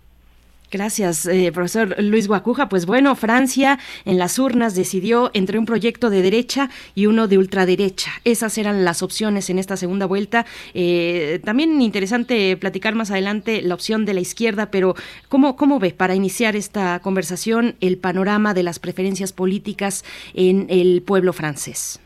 Gracias, 0.71 1.27
eh, 1.27 1.53
profesor 1.53 1.95
Luis 2.03 2.27
Guacuja. 2.27 2.69
Pues 2.69 2.87
bueno, 2.87 3.15
Francia 3.15 3.79
en 4.05 4.19
las 4.19 4.39
urnas 4.39 4.75
decidió 4.75 5.31
entre 5.33 5.61
un 5.61 5.65
proyecto 5.65 6.11
de 6.11 6.23
derecha 6.23 6.71
y 6.95 7.07
uno 7.07 7.29
de 7.29 7.39
ultraderecha. 7.39 8.11
Esas 8.25 8.59
eran 8.59 8.85
las 8.85 9.03
opciones 9.03 9.49
en 9.49 9.61
esta 9.61 9.77
segunda 9.77 10.07
vuelta. 10.07 10.45
Eh, 10.75 11.41
también 11.45 11.81
interesante 11.81 12.57
platicar 12.57 12.97
más 12.97 13.13
adelante 13.13 13.63
la 13.63 13.75
opción 13.75 14.05
de 14.05 14.15
la 14.15 14.21
izquierda, 14.21 14.73
pero 14.73 14.97
¿cómo, 15.29 15.57
¿cómo 15.57 15.79
ve 15.79 15.93
para 15.93 16.17
iniciar 16.17 16.57
esta 16.57 16.99
conversación 16.99 17.77
el 17.81 17.97
panorama 17.97 18.53
de 18.53 18.65
las 18.65 18.81
preferencias 18.81 19.33
políticas 19.33 20.05
en 20.35 20.67
el 20.69 21.03
pueblo 21.03 21.33
francés? 21.33 22.01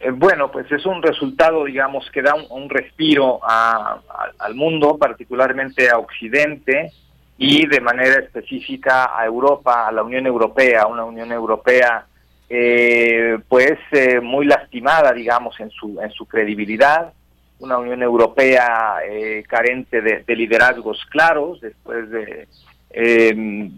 Eh, 0.00 0.10
bueno, 0.10 0.50
pues 0.50 0.70
es 0.72 0.84
un 0.86 1.02
resultado, 1.02 1.64
digamos, 1.64 2.10
que 2.10 2.20
da 2.20 2.34
un, 2.34 2.68
respiro 2.68 3.40
al 3.44 4.54
mundo, 4.56 4.98
particularmente 4.98 5.88
a 5.88 5.98
Occidente 5.98 6.92
y 7.36 7.66
de 7.66 7.80
manera 7.80 8.20
específica 8.20 9.18
a 9.18 9.24
Europa, 9.26 9.88
a 9.88 9.92
la 9.92 10.02
Unión 10.02 10.26
Europea, 10.26 10.86
una 10.86 11.04
Unión 11.04 11.32
Europea 11.32 12.06
eh, 12.48 13.38
pues 13.48 13.78
eh, 13.90 14.20
muy 14.20 14.46
lastimada, 14.46 15.12
digamos, 15.12 15.58
en 15.60 15.70
su, 15.70 16.00
en 16.00 16.10
su 16.12 16.26
credibilidad, 16.26 17.12
una 17.58 17.78
Unión 17.78 18.02
Europea 18.02 18.98
eh, 19.08 19.42
carente 19.48 20.02
de, 20.02 20.36
liderazgos 20.36 21.04
claros 21.06 21.60
después 21.60 22.10
de, 22.10 22.46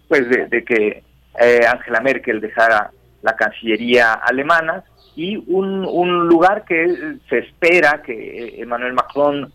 pues 0.08 0.28
de, 0.28 0.64
que 0.64 1.02
Angela 1.68 2.00
Merkel 2.00 2.40
dejara 2.40 2.90
la 3.22 3.36
Cancillería 3.36 4.14
alemana 4.14 4.84
y 5.14 5.36
un, 5.46 5.86
un 5.86 6.26
lugar 6.26 6.64
que 6.64 7.18
se 7.28 7.38
espera 7.38 8.02
que 8.02 8.60
Emmanuel 8.60 8.92
Macron 8.92 9.52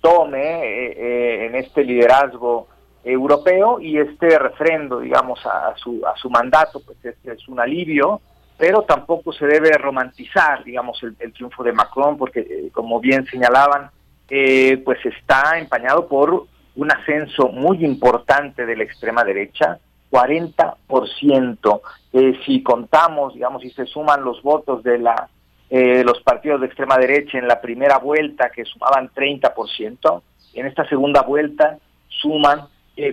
tome 0.00 1.46
en 1.46 1.54
este 1.54 1.84
liderazgo 1.84 2.69
europeo 3.04 3.80
y 3.80 3.98
este 3.98 4.38
refrendo, 4.38 5.00
digamos, 5.00 5.44
a, 5.46 5.74
su, 5.76 6.02
a 6.06 6.16
su 6.16 6.28
mandato, 6.30 6.80
pues 6.80 6.98
es 7.04 7.48
un 7.48 7.60
alivio, 7.60 8.20
pero 8.58 8.82
tampoco 8.82 9.32
se 9.32 9.46
debe 9.46 9.70
romantizar, 9.78 10.62
digamos, 10.64 11.02
el, 11.02 11.32
triunfo 11.32 11.62
de 11.62 11.72
Macron, 11.72 12.18
porque 12.18 12.40
eh, 12.40 12.70
como 12.72 13.00
bien 13.00 13.24
señalaban, 13.26 13.90
eh, 14.28 14.80
pues 14.84 14.98
está 15.06 15.58
empañado 15.58 16.06
por 16.06 16.46
un 16.76 16.92
ascenso 16.92 17.48
muy 17.48 17.84
importante 17.84 18.66
de 18.66 18.76
la 18.76 18.84
extrema 18.84 19.24
derecha, 19.24 19.78
40%. 20.10 21.80
Eh, 22.12 22.40
si 22.44 22.62
contamos, 22.62 23.34
digamos, 23.34 23.64
y 23.64 23.70
se 23.70 23.86
suman 23.86 24.24
los 24.24 24.42
votos 24.42 24.82
de 24.82 24.98
la 24.98 25.28
eh, 25.70 26.02
los 26.04 26.20
partidos 26.22 26.60
de 26.60 26.66
extrema 26.66 26.98
derecha 26.98 27.38
en 27.38 27.46
la 27.46 27.60
primera 27.60 27.98
vuelta, 27.98 28.50
que 28.50 28.64
sumaban 28.64 29.08
30%, 29.14 30.22
en 30.54 30.66
esta 30.66 30.84
segunda 30.88 31.22
vuelta 31.22 31.78
suman 32.08 32.62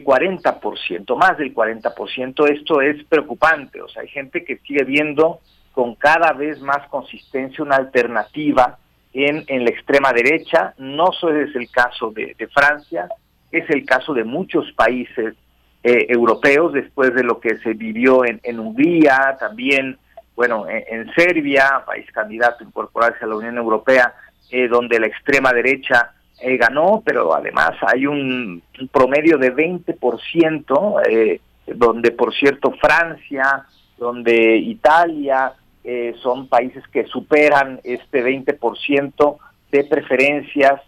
40%, 0.04 1.16
más 1.18 1.38
del 1.38 1.54
40%, 1.54 2.50
esto 2.50 2.82
es 2.82 3.04
preocupante, 3.06 3.82
o 3.82 3.88
sea, 3.88 4.04
hay 4.04 4.10
gente 4.10 4.44
que 4.44 4.58
sigue 4.58 4.84
viendo 4.84 5.40
con 5.72 5.96
cada 5.96 6.34
vez 6.34 6.60
más 6.60 6.88
consistencia 6.90 7.64
una 7.64 7.76
alternativa 7.76 8.78
en, 9.14 9.44
en 9.48 9.64
la 9.64 9.70
extrema 9.70 10.12
derecha, 10.12 10.74
no 10.78 11.12
solo 11.12 11.40
es 11.42 11.56
el 11.56 11.70
caso 11.70 12.12
de, 12.12 12.36
Francia, 12.54 13.08
es 13.52 13.70
el 13.70 13.86
caso 13.86 14.14
de 14.14 14.24
muchos 14.24 14.72
países 14.74 15.36
eh, 15.84 16.06
europeos 16.10 16.74
después 16.74 17.14
de 17.14 17.24
lo 17.24 17.40
que 17.40 17.58
se 17.60 17.74
vivió 17.74 18.26
en, 18.26 18.40
en 18.44 18.60
Hungría, 18.60 19.38
también, 19.40 19.98
bueno, 20.36 20.66
en, 20.68 21.12
Serbia, 21.14 21.84
país 21.86 22.06
candidato 22.12 22.64
a 22.64 22.68
incorporarse 22.68 23.26
a 23.26 23.28
la 23.28 23.36
Unión 23.36 23.58
Europea, 23.58 24.14
eh, 24.52 24.68
donde 24.68 25.00
la 25.00 25.08
extrema 25.08 25.52
derecha 25.52 26.14
eh, 26.40 26.58
ganó, 26.58 27.02
pero 27.06 27.34
además 27.34 27.72
hay 27.82 28.06
un, 28.06 28.62
promedio 28.92 29.38
de 29.38 29.54
20%, 29.54 31.02
eh, 31.10 31.42
donde 31.66 32.12
por 32.12 32.34
cierto 32.34 32.72
Francia, 32.80 33.66
donde 33.98 34.58
Italia, 34.58 35.54
eh, 35.84 36.16
son 36.22 36.48
países 36.48 36.86
que 36.90 37.06
superan 37.06 37.80
este 37.84 38.24
20% 38.24 39.38
de 39.72 39.84
preferencias 39.86 40.82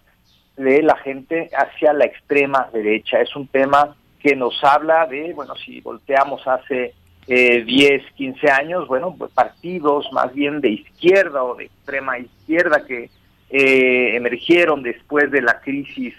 de 0.58 0.84
la 0.84 0.98
gente 0.98 1.50
hacia 1.54 1.94
la 1.94 2.06
extrema 2.06 2.68
derecha. 2.74 3.22
Es 3.22 3.34
un 3.36 3.48
tema 3.48 3.96
que 4.20 4.36
nos 4.36 4.62
habla 4.64 5.06
de, 5.08 5.34
bueno, 5.34 5.56
si 5.56 5.80
volteamos 5.80 6.46
hace 6.46 6.94
eh, 7.28 7.64
10, 7.64 8.12
15 8.16 8.52
años, 8.52 8.88
bueno, 8.88 9.16
pues 9.18 9.32
partidos 9.32 10.12
más 10.12 10.34
bien 10.34 10.60
de 10.62 10.72
izquierda 10.72 11.44
o 11.44 11.56
de 11.56 11.66
extrema 11.66 12.20
izquierda 12.20 12.86
que 12.86 13.10
eh, 13.50 14.16
emergieron 14.16 14.84
después 14.84 15.32
de 15.32 15.42
la 15.42 15.60
crisis 15.60 16.14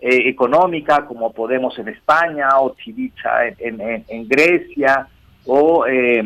eh, 0.00 0.28
económica, 0.28 1.04
como 1.06 1.32
Podemos 1.32 1.78
en 1.78 1.88
España 1.88 2.48
o 2.60 2.74
Civica 2.76 3.48
en, 3.58 4.28
Grecia, 4.28 5.08
o 5.46 5.86
eh, 5.86 6.22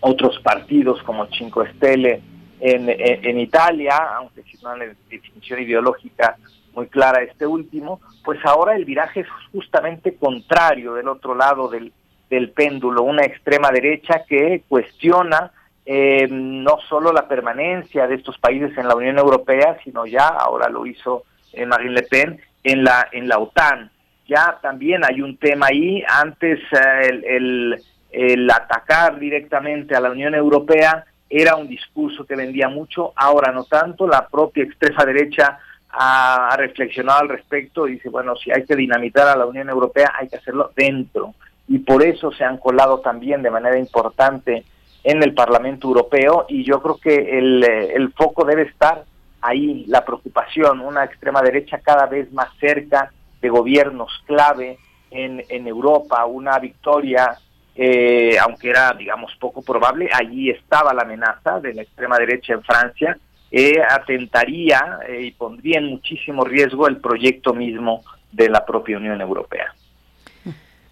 otros 0.00 0.40
partidos 0.40 1.02
como 1.02 1.26
Cinco 1.26 1.64
Stelle 1.66 2.20
en, 2.60 3.38
Italia, 3.38 3.96
aunque 4.16 4.42
sin 4.42 4.66
una 4.66 4.84
definición 5.10 5.60
ideológica 5.60 6.36
muy 6.74 6.86
clara 6.88 7.22
este 7.22 7.46
último, 7.46 8.00
pues 8.24 8.38
ahora 8.44 8.74
el 8.74 8.84
viraje 8.84 9.20
es 9.20 9.26
justamente 9.52 10.16
contrario 10.16 10.94
del 10.94 11.08
otro 11.08 11.34
lado 11.34 11.68
del, 11.68 11.92
del 12.30 12.50
péndulo, 12.50 13.02
una 13.02 13.24
extrema 13.24 13.70
derecha 13.70 14.24
que 14.26 14.62
cuestiona 14.68 15.52
eh, 15.86 16.26
no 16.30 16.78
solo 16.88 17.12
la 17.12 17.28
permanencia 17.28 18.06
de 18.06 18.14
estos 18.14 18.38
países 18.38 18.76
en 18.78 18.88
la 18.88 18.94
Unión 18.94 19.18
Europea, 19.18 19.76
sino 19.84 20.06
ya, 20.06 20.28
ahora 20.28 20.68
lo 20.68 20.86
hizo 20.86 21.24
eh, 21.52 21.66
Marine 21.66 21.92
Le 21.92 22.02
Pen, 22.02 22.40
en 22.62 22.84
la, 22.84 23.08
en 23.12 23.28
la 23.28 23.38
OTAN. 23.38 23.90
Ya 24.26 24.58
también 24.62 25.04
hay 25.04 25.20
un 25.20 25.36
tema 25.36 25.66
ahí, 25.66 26.02
antes 26.08 26.60
eh, 26.72 27.20
el, 27.26 27.82
el, 28.10 28.50
atacar 28.50 29.18
directamente 29.18 29.94
a 29.94 30.00
la 30.00 30.10
Unión 30.10 30.34
Europea 30.34 31.04
era 31.28 31.56
un 31.56 31.68
discurso 31.68 32.24
que 32.24 32.36
vendía 32.36 32.68
mucho, 32.68 33.12
ahora 33.16 33.52
no 33.52 33.64
tanto, 33.64 34.06
la 34.06 34.26
propia 34.26 34.64
extrema 34.64 35.04
derecha 35.04 35.58
ha, 35.90 36.48
ha 36.48 36.56
reflexionado 36.56 37.20
al 37.20 37.28
respecto 37.28 37.86
y 37.86 37.94
dice, 37.94 38.08
bueno, 38.08 38.36
si 38.36 38.50
hay 38.50 38.64
que 38.64 38.76
dinamitar 38.76 39.28
a 39.28 39.36
la 39.36 39.44
Unión 39.44 39.68
Europea, 39.68 40.12
hay 40.18 40.28
que 40.28 40.36
hacerlo 40.36 40.70
dentro. 40.74 41.34
Y 41.66 41.78
por 41.78 42.02
eso 42.02 42.30
se 42.30 42.44
han 42.44 42.58
colado 42.58 43.00
también 43.00 43.42
de 43.42 43.50
manera 43.50 43.78
importante 43.78 44.64
en 45.04 45.22
el 45.22 45.34
Parlamento 45.34 45.86
Europeo 45.86 46.46
y 46.48 46.64
yo 46.64 46.80
creo 46.80 46.96
que 46.96 47.38
el, 47.38 47.62
eh, 47.62 47.92
el 47.94 48.12
foco 48.14 48.44
debe 48.44 48.62
estar 48.62 49.04
ahí, 49.42 49.84
la 49.86 50.04
preocupación, 50.04 50.80
una 50.80 51.04
extrema 51.04 51.42
derecha 51.42 51.78
cada 51.78 52.06
vez 52.06 52.32
más 52.32 52.48
cerca 52.58 53.12
de 53.42 53.48
gobiernos 53.50 54.10
clave 54.26 54.78
en, 55.10 55.44
en 55.48 55.68
Europa, 55.68 56.24
una 56.24 56.58
victoria 56.58 57.38
eh, 57.76 58.38
aunque 58.40 58.70
era, 58.70 58.92
digamos, 58.92 59.32
poco 59.38 59.60
probable, 59.60 60.08
allí 60.12 60.48
estaba 60.48 60.94
la 60.94 61.02
amenaza 61.02 61.60
de 61.60 61.74
la 61.74 61.82
extrema 61.82 62.16
derecha 62.18 62.54
en 62.54 62.62
Francia, 62.62 63.18
eh, 63.50 63.82
atentaría 63.86 65.00
y 65.20 65.32
pondría 65.32 65.78
en 65.78 65.86
muchísimo 65.86 66.44
riesgo 66.44 66.86
el 66.86 66.98
proyecto 66.98 67.52
mismo 67.52 68.02
de 68.30 68.48
la 68.48 68.64
propia 68.64 68.96
Unión 68.96 69.20
Europea. 69.20 69.74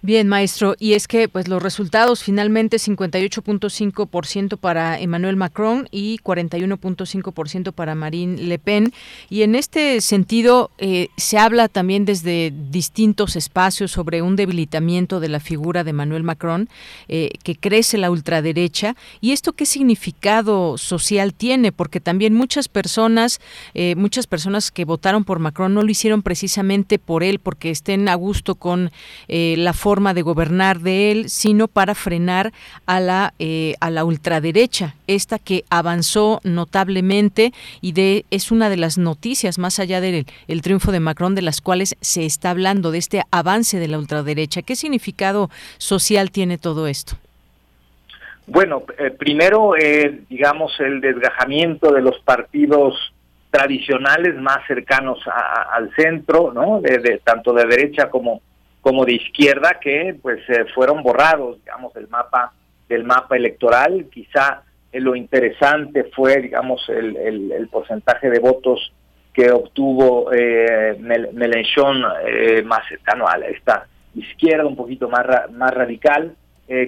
Bien, 0.04 0.26
maestro, 0.26 0.74
y 0.80 0.94
es 0.94 1.06
que 1.06 1.28
pues 1.28 1.46
los 1.46 1.62
resultados 1.62 2.24
finalmente 2.24 2.76
58.5% 2.76 4.56
para 4.56 4.98
Emmanuel 4.98 5.36
Macron 5.36 5.86
y 5.92 6.18
41.5% 6.18 7.70
para 7.72 7.94
Marine 7.94 8.36
Le 8.36 8.58
Pen. 8.58 8.92
Y 9.30 9.42
en 9.42 9.54
este 9.54 10.00
sentido 10.00 10.72
eh, 10.78 11.06
se 11.16 11.38
habla 11.38 11.68
también 11.68 12.04
desde 12.04 12.52
distintos 12.72 13.36
espacios 13.36 13.92
sobre 13.92 14.22
un 14.22 14.34
debilitamiento 14.34 15.20
de 15.20 15.28
la 15.28 15.38
figura 15.38 15.84
de 15.84 15.90
Emmanuel 15.90 16.24
Macron, 16.24 16.68
eh, 17.06 17.30
que 17.44 17.54
crece 17.54 17.96
la 17.96 18.10
ultraderecha. 18.10 18.96
¿Y 19.20 19.30
esto 19.30 19.52
qué 19.52 19.66
significado 19.66 20.78
social 20.78 21.32
tiene? 21.32 21.70
Porque 21.70 22.00
también 22.00 22.34
muchas 22.34 22.66
personas, 22.66 23.40
eh, 23.72 23.94
muchas 23.94 24.26
personas 24.26 24.72
que 24.72 24.84
votaron 24.84 25.22
por 25.22 25.38
Macron 25.38 25.74
no 25.74 25.82
lo 25.82 25.90
hicieron 25.92 26.22
precisamente 26.22 26.98
por 26.98 27.22
él, 27.22 27.38
porque 27.38 27.70
estén 27.70 28.08
a 28.08 28.16
gusto 28.16 28.56
con 28.56 28.90
la 29.28 29.72
forma 29.72 29.91
forma 29.92 30.14
de 30.14 30.22
gobernar 30.22 30.78
de 30.78 31.10
él, 31.10 31.28
sino 31.28 31.68
para 31.68 31.94
frenar 31.94 32.50
a 32.86 32.98
la, 32.98 33.34
eh, 33.38 33.74
a 33.78 33.90
la 33.90 34.06
ultraderecha, 34.06 34.94
esta 35.06 35.38
que 35.38 35.64
avanzó 35.68 36.40
notablemente 36.44 37.52
y 37.82 37.92
de, 37.92 38.24
es 38.30 38.50
una 38.50 38.70
de 38.70 38.78
las 38.78 38.96
noticias, 38.96 39.58
más 39.58 39.78
allá 39.78 40.00
del 40.00 40.24
el 40.48 40.62
triunfo 40.62 40.92
de 40.92 41.00
Macron, 41.00 41.34
de 41.34 41.42
las 41.42 41.60
cuales 41.60 41.94
se 42.00 42.24
está 42.24 42.48
hablando, 42.48 42.90
de 42.90 42.96
este 42.96 43.20
avance 43.30 43.78
de 43.78 43.88
la 43.88 43.98
ultraderecha. 43.98 44.62
¿Qué 44.62 44.76
significado 44.76 45.50
social 45.76 46.30
tiene 46.30 46.56
todo 46.56 46.86
esto? 46.86 47.16
Bueno, 48.46 48.84
eh, 48.96 49.10
primero, 49.10 49.76
eh, 49.76 50.22
digamos, 50.30 50.72
el 50.80 51.02
desgajamiento 51.02 51.92
de 51.92 52.00
los 52.00 52.18
partidos 52.20 53.12
tradicionales 53.50 54.40
más 54.40 54.66
cercanos 54.66 55.18
al 55.70 55.94
centro, 55.94 56.50
¿no? 56.54 56.80
de, 56.80 57.20
tanto 57.22 57.52
de 57.52 57.66
derecha 57.66 58.08
como 58.08 58.40
como 58.82 59.06
de 59.06 59.14
izquierda 59.14 59.78
que 59.80 60.14
pues 60.20 60.40
eh, 60.50 60.66
fueron 60.74 61.02
borrados, 61.02 61.56
digamos, 61.64 61.94
del 61.94 62.08
mapa 62.08 62.52
del 62.92 63.04
mapa 63.04 63.36
electoral. 63.36 64.06
Quizá 64.12 64.62
eh, 64.92 65.00
lo 65.00 65.16
interesante 65.16 66.04
fue, 66.14 66.40
digamos, 66.40 66.86
el, 66.88 67.16
el, 67.16 67.68
porcentaje 67.68 68.28
de 68.28 68.38
votos 68.38 68.92
que 69.32 69.50
obtuvo 69.50 70.30
eh, 70.32 70.96
Mélenchon 71.00 72.02
eh, 72.26 72.62
más 72.62 72.86
cercano 72.86 73.26
a 73.26 73.36
esta 73.38 73.86
izquierda, 74.14 74.66
un 74.66 74.76
poquito 74.76 75.08
más, 75.08 75.50
más 75.52 75.72
radical, 75.72 76.36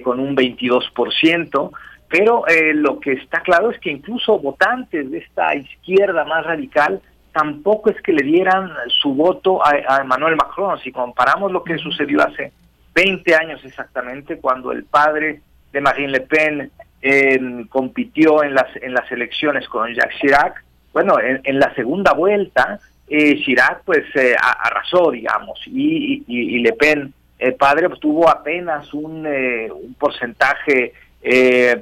con 0.03 0.19
un 0.19 0.35
22%. 0.35 1.71
Pero 2.07 2.43
lo 2.73 2.99
que 2.99 3.13
está 3.13 3.41
claro 3.41 3.69
es 3.69 3.79
que 3.79 3.91
incluso 3.91 4.39
votantes 4.39 5.11
de 5.11 5.19
esta 5.19 5.53
izquierda 5.53 6.23
más 6.25 6.43
radical 6.43 7.01
tampoco 7.35 7.89
es 7.89 8.01
que 8.01 8.13
le 8.13 8.23
dieran 8.23 8.71
su 8.87 9.13
voto 9.13 9.59
a, 9.61 9.99
Emmanuel 9.99 10.37
Macron. 10.37 10.79
Si 10.79 10.93
comparamos 10.93 11.51
lo 11.51 11.65
que 11.65 11.77
sucedió 11.77 12.21
hace 12.21 12.53
20 12.93 13.35
años 13.35 13.59
exactamente, 13.65 14.37
cuando 14.37 14.71
el 14.71 14.85
padre 14.85 15.41
de 15.73 15.81
Marine 15.81 16.13
Le 16.13 16.21
Pen 16.21 16.71
eh, 17.01 17.65
compitió 17.67 18.41
en 18.41 18.53
las, 18.53 18.73
en 18.77 18.93
las 18.93 19.11
elecciones 19.11 19.67
con 19.67 19.93
Jacques 19.93 20.17
Chirac, 20.17 20.63
bueno, 20.93 21.17
en, 21.19 21.59
la 21.59 21.75
segunda 21.75 22.13
vuelta, 22.13 22.79
eh, 23.09 23.35
Chirac 23.43 23.83
pues 23.83 24.05
eh, 24.15 24.33
arrasó, 24.39 25.11
digamos, 25.11 25.59
y, 25.65 26.23
y, 26.27 26.59
Le 26.59 26.71
Pen, 26.71 27.13
el 27.37 27.55
padre, 27.55 27.87
obtuvo 27.87 28.29
apenas 28.29 28.93
un, 28.93 29.27
un 29.27 29.93
porcentaje 29.99 30.93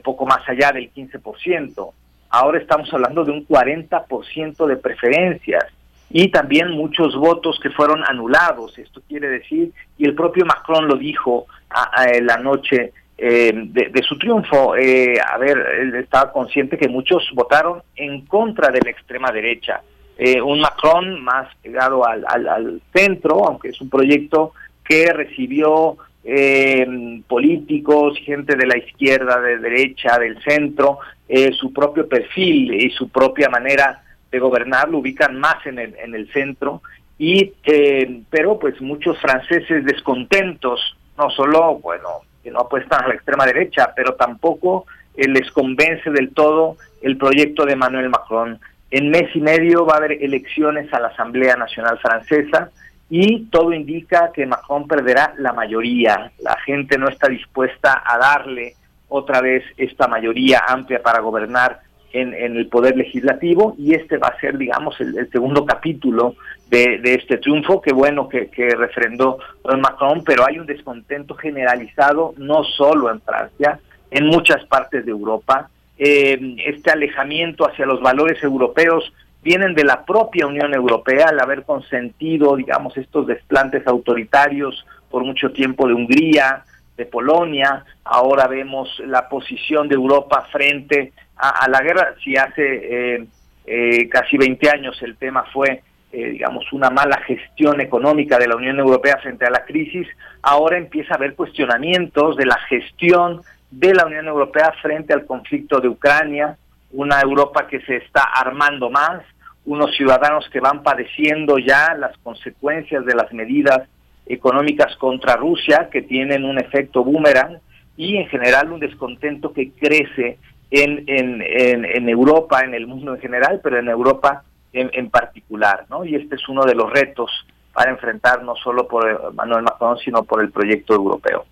poco 0.02 0.26
más 0.26 0.50
allá 0.50 0.72
del 0.72 0.92
15% 0.92 1.92
ahora 2.34 2.58
estamos 2.58 2.92
hablando 2.92 3.24
de 3.24 3.32
un 3.32 3.48
40% 3.48 4.66
de 4.66 4.76
preferencias 4.78 5.66
y 6.10 6.30
también 6.30 6.72
muchos 6.72 7.16
votos 7.16 7.60
que 7.62 7.70
fueron 7.70 8.04
anulados. 8.04 8.76
Esto 8.80 9.02
quiere 9.08 9.30
decir, 9.30 9.72
y 10.00 10.06
el 10.06 10.16
propio 10.16 10.44
Macron 10.44 10.88
lo 10.88 10.96
dijo 10.96 11.46
a, 11.70 12.08
la 12.22 12.38
noche 12.38 12.92
eh, 13.20 13.54
de, 13.54 14.04
su 14.04 14.18
triunfo, 14.18 14.76
eh, 14.76 15.20
a 15.22 15.38
ver, 15.38 15.58
él 15.80 15.96
estaba 15.96 16.32
consciente 16.32 16.76
que 16.76 16.88
muchos 16.88 17.24
votaron 17.36 17.84
en 17.96 18.26
contra 18.26 18.72
de 18.72 18.82
la 18.82 18.90
extrema 18.90 19.32
derecha. 19.32 19.82
Eh, 20.18 20.42
un 20.42 20.60
Macron 20.60 21.24
más 21.24 21.56
pegado 21.62 22.04
al, 22.08 22.26
al, 22.28 22.82
centro, 22.92 23.46
aunque 23.48 23.70
es 23.70 23.80
un 23.80 23.92
proyecto 23.92 24.54
que 24.84 25.14
recibió 25.14 25.98
eh, 26.24 27.22
políticos, 27.28 28.18
gente 28.24 28.56
de 28.56 28.66
la 28.66 28.78
izquierda, 28.78 29.40
de 29.42 29.60
derecha, 29.60 30.18
del 30.18 30.42
centro, 30.42 31.00
eh, 31.28 31.52
su 31.54 31.72
propio 31.72 32.08
perfil 32.08 32.74
y 32.74 32.90
su 32.92 33.10
propia 33.10 33.50
manera 33.50 34.04
de 34.32 34.40
gobernar 34.40 34.90
lo 34.90 35.00
ubican 35.00 35.40
más 35.40 35.66
en 35.66 35.80
el, 35.80 35.96
en 35.96 36.16
el 36.16 36.32
centro 36.32 36.82
y 37.18 37.54
eh, 37.64 38.22
pero 38.30 38.60
pues 38.60 38.82
muchos 38.82 39.20
franceses 39.20 39.86
descontentos 39.86 40.98
no 41.18 41.30
solo 41.30 41.76
bueno 41.76 42.10
que 42.44 42.52
no 42.52 42.62
apuestan 42.62 43.06
a 43.06 43.08
la 43.08 43.14
extrema 43.14 43.46
derecha 43.46 43.94
pero 43.96 44.16
tampoco 44.16 44.86
eh, 45.16 45.28
les 45.28 45.50
convence 45.52 46.10
del 46.10 46.34
todo 46.34 46.78
el 47.02 47.18
proyecto 47.18 47.66
de 47.66 47.74
Emmanuel 47.74 48.10
Macron 48.10 48.60
en 48.92 49.10
mes 49.10 49.36
y 49.36 49.42
medio 49.42 49.86
va 49.86 49.96
a 49.96 49.98
haber 49.98 50.24
elecciones 50.24 50.94
a 50.94 51.00
la 51.00 51.08
Asamblea 51.08 51.56
Nacional 51.56 51.98
Francesa 52.00 52.70
y 53.10 53.46
todo 53.46 53.74
indica 53.74 54.32
que 54.34 54.46
Macron 54.46 54.88
perderá 54.88 55.34
la 55.38 55.54
mayoría. 55.54 56.32
La 56.40 56.58
gente 56.66 56.98
no 56.98 57.10
está 57.10 57.28
dispuesta 57.28 58.04
a 58.06 58.18
darle 58.18 58.76
otra 59.08 59.42
vez 59.42 59.64
esta 59.78 60.08
mayoría 60.08 60.64
amplia 60.68 61.02
para 61.02 61.20
gobernar 61.20 61.82
en, 62.14 62.34
el 62.34 62.68
poder 62.68 62.96
legislativo 62.96 63.76
y 63.78 63.96
este 63.96 64.18
va 64.18 64.28
a 64.28 64.40
ser, 64.40 64.58
digamos, 64.58 65.00
el, 65.02 65.30
segundo 65.32 65.66
capítulo 65.66 66.36
de, 66.70 67.02
este 67.04 67.38
triunfo, 67.38 67.82
que 67.82 67.92
bueno 67.92 68.30
que, 68.30 68.50
que 68.50 68.70
refrendó 68.70 69.40
Macron, 69.64 70.24
pero 70.24 70.46
hay 70.48 70.60
un 70.60 70.66
descontento 70.66 71.36
generalizado 71.36 72.34
no 72.38 72.64
solo 72.64 73.12
en 73.12 73.20
Francia, 73.22 73.80
en 74.12 74.28
muchas 74.28 74.66
partes 74.66 75.06
de 75.06 75.12
Europa. 75.12 75.70
Eh, 75.98 76.56
este 76.66 76.92
alejamiento 76.92 77.68
hacia 77.68 77.86
los 77.86 78.02
valores 78.02 78.42
europeos 78.44 79.12
vienen 79.44 79.74
de 79.74 79.84
la 79.84 80.06
propia 80.06 80.48
Unión 80.48 80.74
Europea 80.74 81.28
al 81.30 81.40
haber 81.40 81.64
consentido, 81.64 82.56
digamos, 82.56 82.96
estos 82.98 83.28
desplantes 83.28 83.86
autoritarios 83.88 84.86
por 85.10 85.24
mucho 85.24 85.52
tiempo 85.52 85.88
de 85.88 85.94
Hungría, 85.94 86.64
de 86.98 87.06
Polonia, 87.06 87.86
ahora 88.04 88.48
vemos 88.48 88.90
la 89.06 89.28
posición 89.28 89.88
de 89.88 89.96
Europa 89.96 90.48
frente 90.52 91.14
a, 91.36 91.68
la 91.68 91.82
guerra, 91.82 92.16
si 92.24 92.36
hace 92.36 93.16
eh, 93.16 93.26
eh, 93.66 94.08
casi 94.10 94.38
20 94.38 94.70
años 94.70 95.02
el 95.02 95.18
tema 95.18 95.46
fue, 95.52 95.82
eh, 96.12 96.26
digamos, 96.30 96.72
una 96.72 96.90
mala 96.90 97.18
gestión 97.26 97.82
económica 97.82 98.38
de 98.38 98.48
la 98.48 98.56
Unión 98.56 98.80
Europea 98.80 99.18
frente 99.18 99.46
a 99.46 99.50
la 99.50 99.66
crisis, 99.66 100.08
ahora 100.42 100.78
empieza 100.78 101.14
a 101.14 101.18
haber 101.18 101.36
cuestionamientos 101.36 102.38
de 102.38 102.46
la 102.46 102.58
gestión 102.70 103.42
de 103.72 103.94
la 103.94 104.06
Unión 104.06 104.28
Europea 104.28 104.72
frente 104.82 105.14
al 105.14 105.26
conflicto 105.26 105.80
de 105.80 105.90
Ucrania, 105.90 106.58
una 106.92 107.20
Europa 107.20 107.68
que 107.68 107.82
se 107.82 107.98
está 107.98 108.22
armando 108.22 108.90
más, 108.92 109.24
unos 109.66 109.96
ciudadanos 109.96 110.48
que 110.50 110.60
van 110.60 110.84
padeciendo 110.84 111.58
ya 111.58 111.96
las 111.96 112.16
consecuencias 112.20 113.06
de 113.06 113.16
las 113.16 113.32
medidas 113.34 113.88
económicas 114.26 114.96
contra 114.98 115.36
Rusia 115.36 115.90
que 115.92 116.02
tienen 116.02 116.46
un 116.46 116.60
efecto 116.60 117.04
boomerang 117.04 117.60
y 117.98 118.18
en 118.18 118.28
general 118.28 118.72
un 118.72 118.80
descontento 118.80 119.54
que 119.54 119.72
crece 119.72 120.38
en, 120.72 121.04
en, 121.08 121.42
en, 121.86 122.10
Europa, 122.10 122.62
en 122.62 122.74
el 122.74 122.88
mundo 122.88 123.14
en 123.14 123.22
general, 123.22 123.60
pero 123.64 123.78
en 123.78 123.88
Europa 123.90 124.44
en, 124.72 124.90
en, 124.94 125.10
particular, 125.10 125.86
¿no? 125.90 126.04
Y 126.04 126.16
este 126.16 126.36
es 126.36 126.50
uno 126.50 126.64
de 126.64 126.74
los 126.74 126.92
retos 126.92 127.30
para 127.74 127.92
enfrentar 127.92 128.44
no 128.44 128.56
solo 128.56 128.88
por 128.88 129.34
Manuel 129.34 129.64
Macron, 129.64 129.98
sino 130.00 130.24
por 130.24 130.42
el 130.42 130.52
proyecto 130.52 130.96
europeo. 130.96 131.46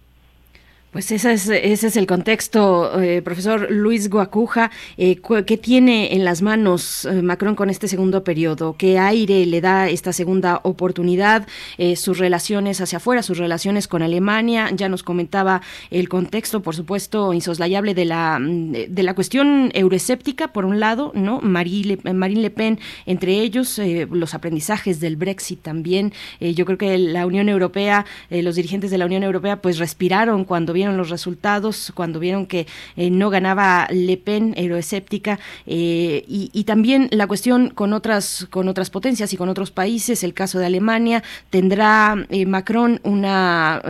Pues 0.92 1.10
ese 1.14 1.32
es, 1.32 1.48
ese 1.48 1.88
es 1.88 1.96
el 1.96 2.06
contexto, 2.06 3.00
eh, 3.00 3.22
profesor 3.22 3.72
Luis 3.72 4.10
Guacuja. 4.10 4.72
Eh, 4.98 5.22
¿Qué 5.48 5.56
tiene 5.56 6.14
en 6.14 6.26
las 6.26 6.42
manos 6.42 7.06
eh, 7.06 7.22
Macron 7.22 7.56
con 7.56 7.70
este 7.70 7.88
segundo 7.88 8.26
periodo? 8.26 8.76
¿Qué 8.78 9.00
aire 9.00 9.46
le 9.46 9.62
da 9.62 9.88
esta 9.88 10.12
segunda 10.12 10.60
oportunidad? 10.64 11.48
sus 11.96 12.18
relaciones 12.20 12.80
hacia 12.82 12.98
afuera, 12.98 13.24
sus 13.24 13.38
relaciones 13.38 13.88
con 13.88 14.02
Alemania. 14.02 14.70
Ya 14.76 14.88
nos 14.90 15.04
comentaba 15.04 15.62
el 15.90 16.10
contexto, 16.10 16.62
por 16.62 16.76
supuesto, 16.76 17.34
insoslayable 17.34 17.94
de 17.94 18.06
la, 18.06 18.40
de 18.42 19.04
la 19.04 19.14
cuestión 19.14 19.72
euroescéptica, 19.74 20.50
por 20.50 20.66
un 20.66 20.80
lado, 20.80 21.12
¿no? 21.16 21.40
Marine 21.42 21.98
Le, 22.04 22.14
Marine 22.14 22.42
Le 22.42 22.50
Pen, 22.50 22.80
entre 23.06 23.40
ellos, 23.40 23.80
los 24.12 24.34
aprendizajes 24.34 25.00
del 25.00 25.16
Brexit 25.16 25.62
también. 25.62 26.14
yo 26.40 26.66
creo 26.66 26.78
que 26.78 26.98
la 26.98 27.26
Unión 27.26 27.50
Europea, 27.50 28.06
los 28.30 28.56
dirigentes 28.56 28.92
de 28.92 28.98
la 28.98 29.06
Unión 29.06 29.24
Europea, 29.24 29.62
pues 29.62 29.80
respiraron 29.80 30.46
cuando 30.46 30.74
vieron 30.82 30.98
los 30.98 31.10
resultados, 31.12 31.92
cuando 31.94 32.20
vieron 32.20 32.48
que 32.48 32.66
no 32.96 33.30
ganaba 33.30 33.88
Le 33.92 34.18
Pen, 34.18 34.54
euroescéptica, 34.58 35.40
y, 35.66 36.50
y, 36.52 36.64
también 36.64 37.08
la 37.12 37.28
cuestión 37.28 37.70
con 37.70 37.94
otras, 37.94 38.48
con 38.50 38.68
otras 38.68 38.90
potencias 38.90 39.32
y 39.34 39.38
con 39.38 39.48
otros 39.48 39.70
países, 39.70 40.24
el 40.24 40.34
caso 40.34 40.58
de 40.58 40.66
Alemania, 40.66 41.22
tendrá 41.52 42.16
Macron 42.48 43.00
una 43.04 43.82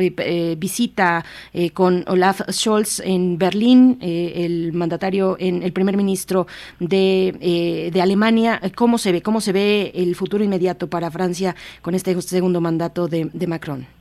visita 0.57 1.23
con 1.73 2.03
Olaf 2.07 2.41
Scholz 2.51 2.99
en 2.99 3.38
Berlín, 3.38 3.97
el 4.01 4.73
mandatario, 4.73 5.38
en, 5.39 5.63
el 5.63 5.72
primer 5.72 5.95
ministro 5.95 6.47
de, 6.80 7.89
de 7.93 8.01
Alemania. 8.01 8.61
¿Cómo 8.76 8.97
se 8.97 9.13
ve? 9.13 9.22
¿Cómo 9.22 9.39
se 9.39 9.53
ve 9.53 9.91
el 9.95 10.15
futuro 10.15 10.43
inmediato 10.43 10.89
para 10.89 11.09
Francia 11.09 11.55
con 11.81 11.95
este 11.95 12.19
segundo 12.22 12.59
mandato 12.59 13.07
de, 13.07 13.47
Macron? 13.47 14.01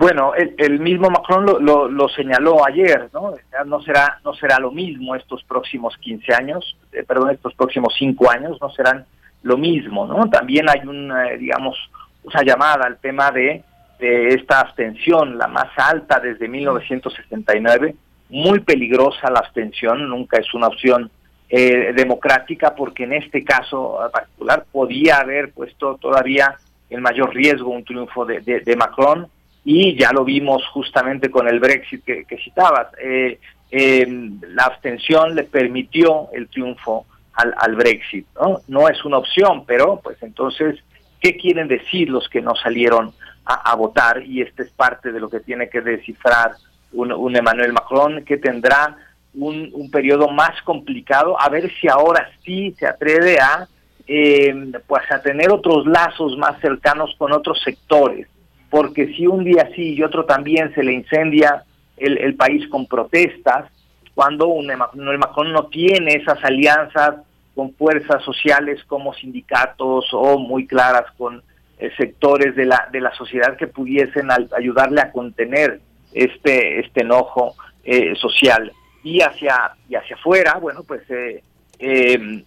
Bueno, 0.00 0.32
el, 0.34 0.80
mismo 0.80 1.10
Macron 1.10 1.44
lo, 1.44 1.86
lo, 1.86 2.08
señaló 2.08 2.66
ayer, 2.66 3.10
¿no? 3.12 3.34
No 3.66 3.82
será, 3.82 4.18
no 4.24 4.32
será 4.32 4.58
lo 4.58 4.70
mismo 4.70 5.14
estos 5.14 5.44
próximos 5.44 5.94
15 5.98 6.32
años, 6.32 6.74
eh, 6.92 7.04
perdón, 7.06 7.32
estos 7.32 7.52
próximos 7.52 7.94
5 7.98 8.30
años 8.30 8.56
no 8.62 8.70
serán 8.70 9.04
lo 9.42 9.58
mismo, 9.58 10.06
¿no? 10.06 10.30
También 10.30 10.70
hay 10.70 10.80
una, 10.88 11.24
digamos, 11.32 11.76
una 12.24 12.42
llamada 12.42 12.86
al 12.86 12.96
tema 12.96 13.30
de, 13.30 13.62
de 13.98 14.28
esta 14.28 14.60
abstención, 14.60 15.36
la 15.36 15.48
más 15.48 15.68
alta 15.76 16.18
desde 16.18 16.48
1969, 16.48 17.94
muy 18.30 18.60
peligrosa 18.60 19.30
la 19.30 19.40
abstención, 19.40 20.08
nunca 20.08 20.38
es 20.38 20.54
una 20.54 20.68
opción 20.68 21.10
eh, 21.50 21.92
democrática, 21.94 22.74
porque 22.74 23.04
en 23.04 23.12
este 23.12 23.44
caso 23.44 23.98
particular 24.10 24.64
podía 24.72 25.18
haber 25.18 25.52
puesto 25.52 25.96
todavía 25.96 26.56
el 26.88 27.02
mayor 27.02 27.34
riesgo 27.34 27.68
un 27.68 27.84
triunfo 27.84 28.24
de, 28.24 28.40
de, 28.40 28.76
Macron, 28.76 29.28
y 29.64 29.96
ya 29.96 30.12
lo 30.12 30.24
vimos 30.24 30.66
justamente 30.68 31.30
con 31.30 31.48
el 31.48 31.60
Brexit 31.60 32.04
que, 32.04 32.38
citabas. 32.42 32.88
Eh, 33.02 33.38
eh, 33.70 34.06
la 34.48 34.64
abstención 34.64 35.34
le 35.34 35.44
permitió 35.44 36.28
el 36.32 36.48
triunfo 36.48 37.06
al, 37.34 37.54
al 37.56 37.76
Brexit. 37.76 38.26
¿no? 38.40 38.60
no 38.68 38.88
es 38.88 39.04
una 39.04 39.18
opción, 39.18 39.64
pero 39.66 40.00
pues 40.02 40.22
entonces, 40.22 40.78
¿qué 41.20 41.36
quieren 41.36 41.68
decir 41.68 42.08
los 42.08 42.28
que 42.28 42.40
no 42.40 42.54
salieron 42.56 43.12
a, 43.44 43.74
votar? 43.74 44.22
Y 44.22 44.42
este 44.42 44.62
es 44.62 44.70
parte 44.70 45.10
de 45.10 45.20
lo 45.20 45.28
que 45.28 45.40
tiene 45.40 45.68
que 45.68 45.80
descifrar 45.80 46.52
un, 46.92 47.12
un 47.12 47.36
Emmanuel 47.36 47.72
Macron, 47.72 48.24
que 48.24 48.36
tendrá 48.36 48.96
un, 49.34 49.70
un 49.72 49.90
periodo 49.90 50.28
más 50.28 50.60
complicado, 50.62 51.40
a 51.40 51.48
ver 51.48 51.70
si 51.80 51.88
ahora 51.88 52.30
sí 52.44 52.74
se 52.78 52.86
atreve 52.86 53.38
a, 53.38 53.68
eh, 54.06 54.72
pues 54.86 55.02
a 55.10 55.22
tener 55.22 55.52
otros 55.52 55.86
lazos 55.86 56.36
más 56.36 56.60
cercanos 56.60 57.14
con 57.16 57.32
otros 57.32 57.60
sectores, 57.62 58.26
porque 58.70 59.12
si 59.14 59.26
un 59.26 59.44
día 59.44 59.68
sí 59.74 59.94
y 59.94 60.02
otro 60.02 60.24
también 60.24 60.72
se 60.74 60.82
le 60.82 60.92
incendia 60.92 61.64
el, 61.96 62.18
el 62.18 62.34
país 62.36 62.66
con 62.68 62.86
protestas, 62.86 63.70
cuando 64.14 64.48
un 64.48 64.70
Emmanuel 64.70 65.18
Macron 65.18 65.52
no 65.52 65.66
tiene 65.66 66.14
esas 66.14 66.42
alianzas 66.44 67.16
con 67.54 67.74
fuerzas 67.74 68.22
sociales 68.24 68.82
como 68.84 69.12
sindicatos 69.14 70.06
o 70.12 70.38
muy 70.38 70.66
claras 70.66 71.10
con 71.18 71.42
eh, 71.78 71.90
sectores 71.96 72.54
de 72.56 72.66
la 72.66 72.88
de 72.92 73.00
la 73.00 73.14
sociedad 73.14 73.56
que 73.56 73.66
pudiesen 73.66 74.28
ayudarle 74.30 75.00
a 75.00 75.12
contener 75.12 75.80
este 76.12 76.80
este 76.80 77.02
enojo 77.02 77.54
eh, 77.84 78.14
social. 78.16 78.72
Y 79.02 79.22
hacia, 79.22 79.72
y 79.88 79.94
hacia 79.94 80.16
afuera, 80.16 80.58
bueno, 80.60 80.82
pues 80.82 81.00
eh, 81.10 81.42
em, 81.78 82.44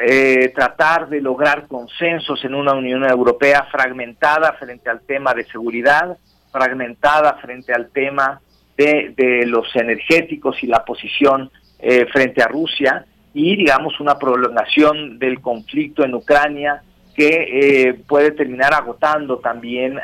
eh, 0.00 0.52
tratar 0.54 1.08
de 1.08 1.20
lograr 1.20 1.66
consensos 1.66 2.44
en 2.44 2.54
una 2.54 2.72
Unión 2.72 3.08
Europea 3.08 3.66
fragmentada 3.70 4.52
frente 4.54 4.90
al 4.90 5.00
tema 5.00 5.34
de 5.34 5.44
seguridad, 5.44 6.16
fragmentada 6.52 7.34
frente 7.34 7.72
al 7.72 7.90
tema 7.90 8.40
de, 8.76 9.14
de 9.16 9.46
los 9.46 9.74
energéticos 9.76 10.62
y 10.62 10.66
la 10.66 10.84
posición 10.84 11.50
eh, 11.78 12.06
frente 12.12 12.42
a 12.42 12.48
Rusia 12.48 13.04
y 13.32 13.56
digamos 13.56 13.98
una 14.00 14.18
prolongación 14.18 15.18
del 15.18 15.40
conflicto 15.40 16.04
en 16.04 16.14
Ucrania 16.14 16.82
que 17.16 17.96
puede 18.08 18.32
terminar 18.32 18.74
agotando 18.74 19.38
también 19.38 20.00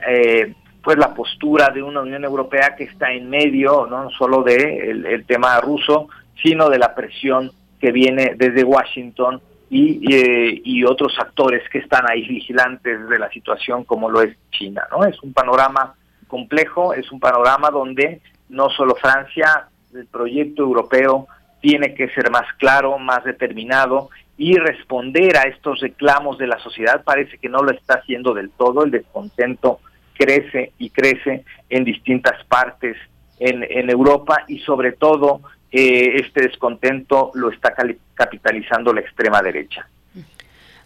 pues 0.82 0.96
la 0.98 1.14
postura 1.14 1.70
de 1.70 1.82
una 1.82 2.00
Unión 2.00 2.24
Europea 2.24 2.74
que 2.76 2.84
está 2.84 3.12
en 3.12 3.28
medio 3.28 3.86
no 3.86 4.10
solo 4.10 4.42
de 4.42 4.90
el, 4.90 5.24
tema 5.26 5.60
ruso 5.60 6.08
sino 6.42 6.68
de 6.68 6.78
la 6.78 6.94
presión 6.94 7.50
que 7.80 7.92
viene 7.92 8.34
desde 8.36 8.64
Washington 8.64 9.40
y, 9.70 10.14
eh, 10.14 10.60
y 10.64 10.84
otros 10.84 11.16
actores 11.18 11.62
que 11.70 11.78
están 11.78 12.04
ahí 12.10 12.26
vigilantes 12.26 13.08
de 13.08 13.18
la 13.18 13.30
situación 13.30 13.84
como 13.84 14.10
lo 14.10 14.20
es 14.20 14.36
China 14.50 14.82
no 14.90 15.04
es 15.04 15.20
un 15.22 15.32
panorama 15.32 15.94
complejo 16.26 16.92
es 16.92 17.10
un 17.12 17.20
panorama 17.20 17.70
donde 17.70 18.20
no 18.48 18.68
solo 18.70 18.96
Francia 18.96 19.68
el 19.94 20.06
proyecto 20.06 20.62
europeo 20.62 21.28
tiene 21.60 21.94
que 21.94 22.08
ser 22.10 22.30
más 22.30 22.46
claro 22.58 22.98
más 22.98 23.24
determinado 23.24 24.10
y 24.40 24.56
responder 24.56 25.36
a 25.36 25.42
estos 25.42 25.80
reclamos 25.80 26.38
de 26.38 26.46
la 26.46 26.58
sociedad 26.60 27.04
parece 27.04 27.36
que 27.36 27.50
no 27.50 27.58
lo 27.58 27.72
está 27.72 27.98
haciendo 27.98 28.32
del 28.32 28.48
todo. 28.48 28.84
El 28.84 28.90
descontento 28.90 29.80
crece 30.14 30.72
y 30.78 30.88
crece 30.88 31.44
en 31.68 31.84
distintas 31.84 32.42
partes 32.46 32.96
en, 33.38 33.62
en 33.68 33.90
Europa 33.90 34.44
y 34.48 34.60
sobre 34.60 34.92
todo 34.92 35.42
eh, 35.72 36.16
este 36.16 36.42
descontento 36.42 37.30
lo 37.34 37.50
está 37.50 37.74
capitalizando 38.14 38.92
la 38.92 39.00
extrema 39.00 39.40
derecha. 39.42 39.88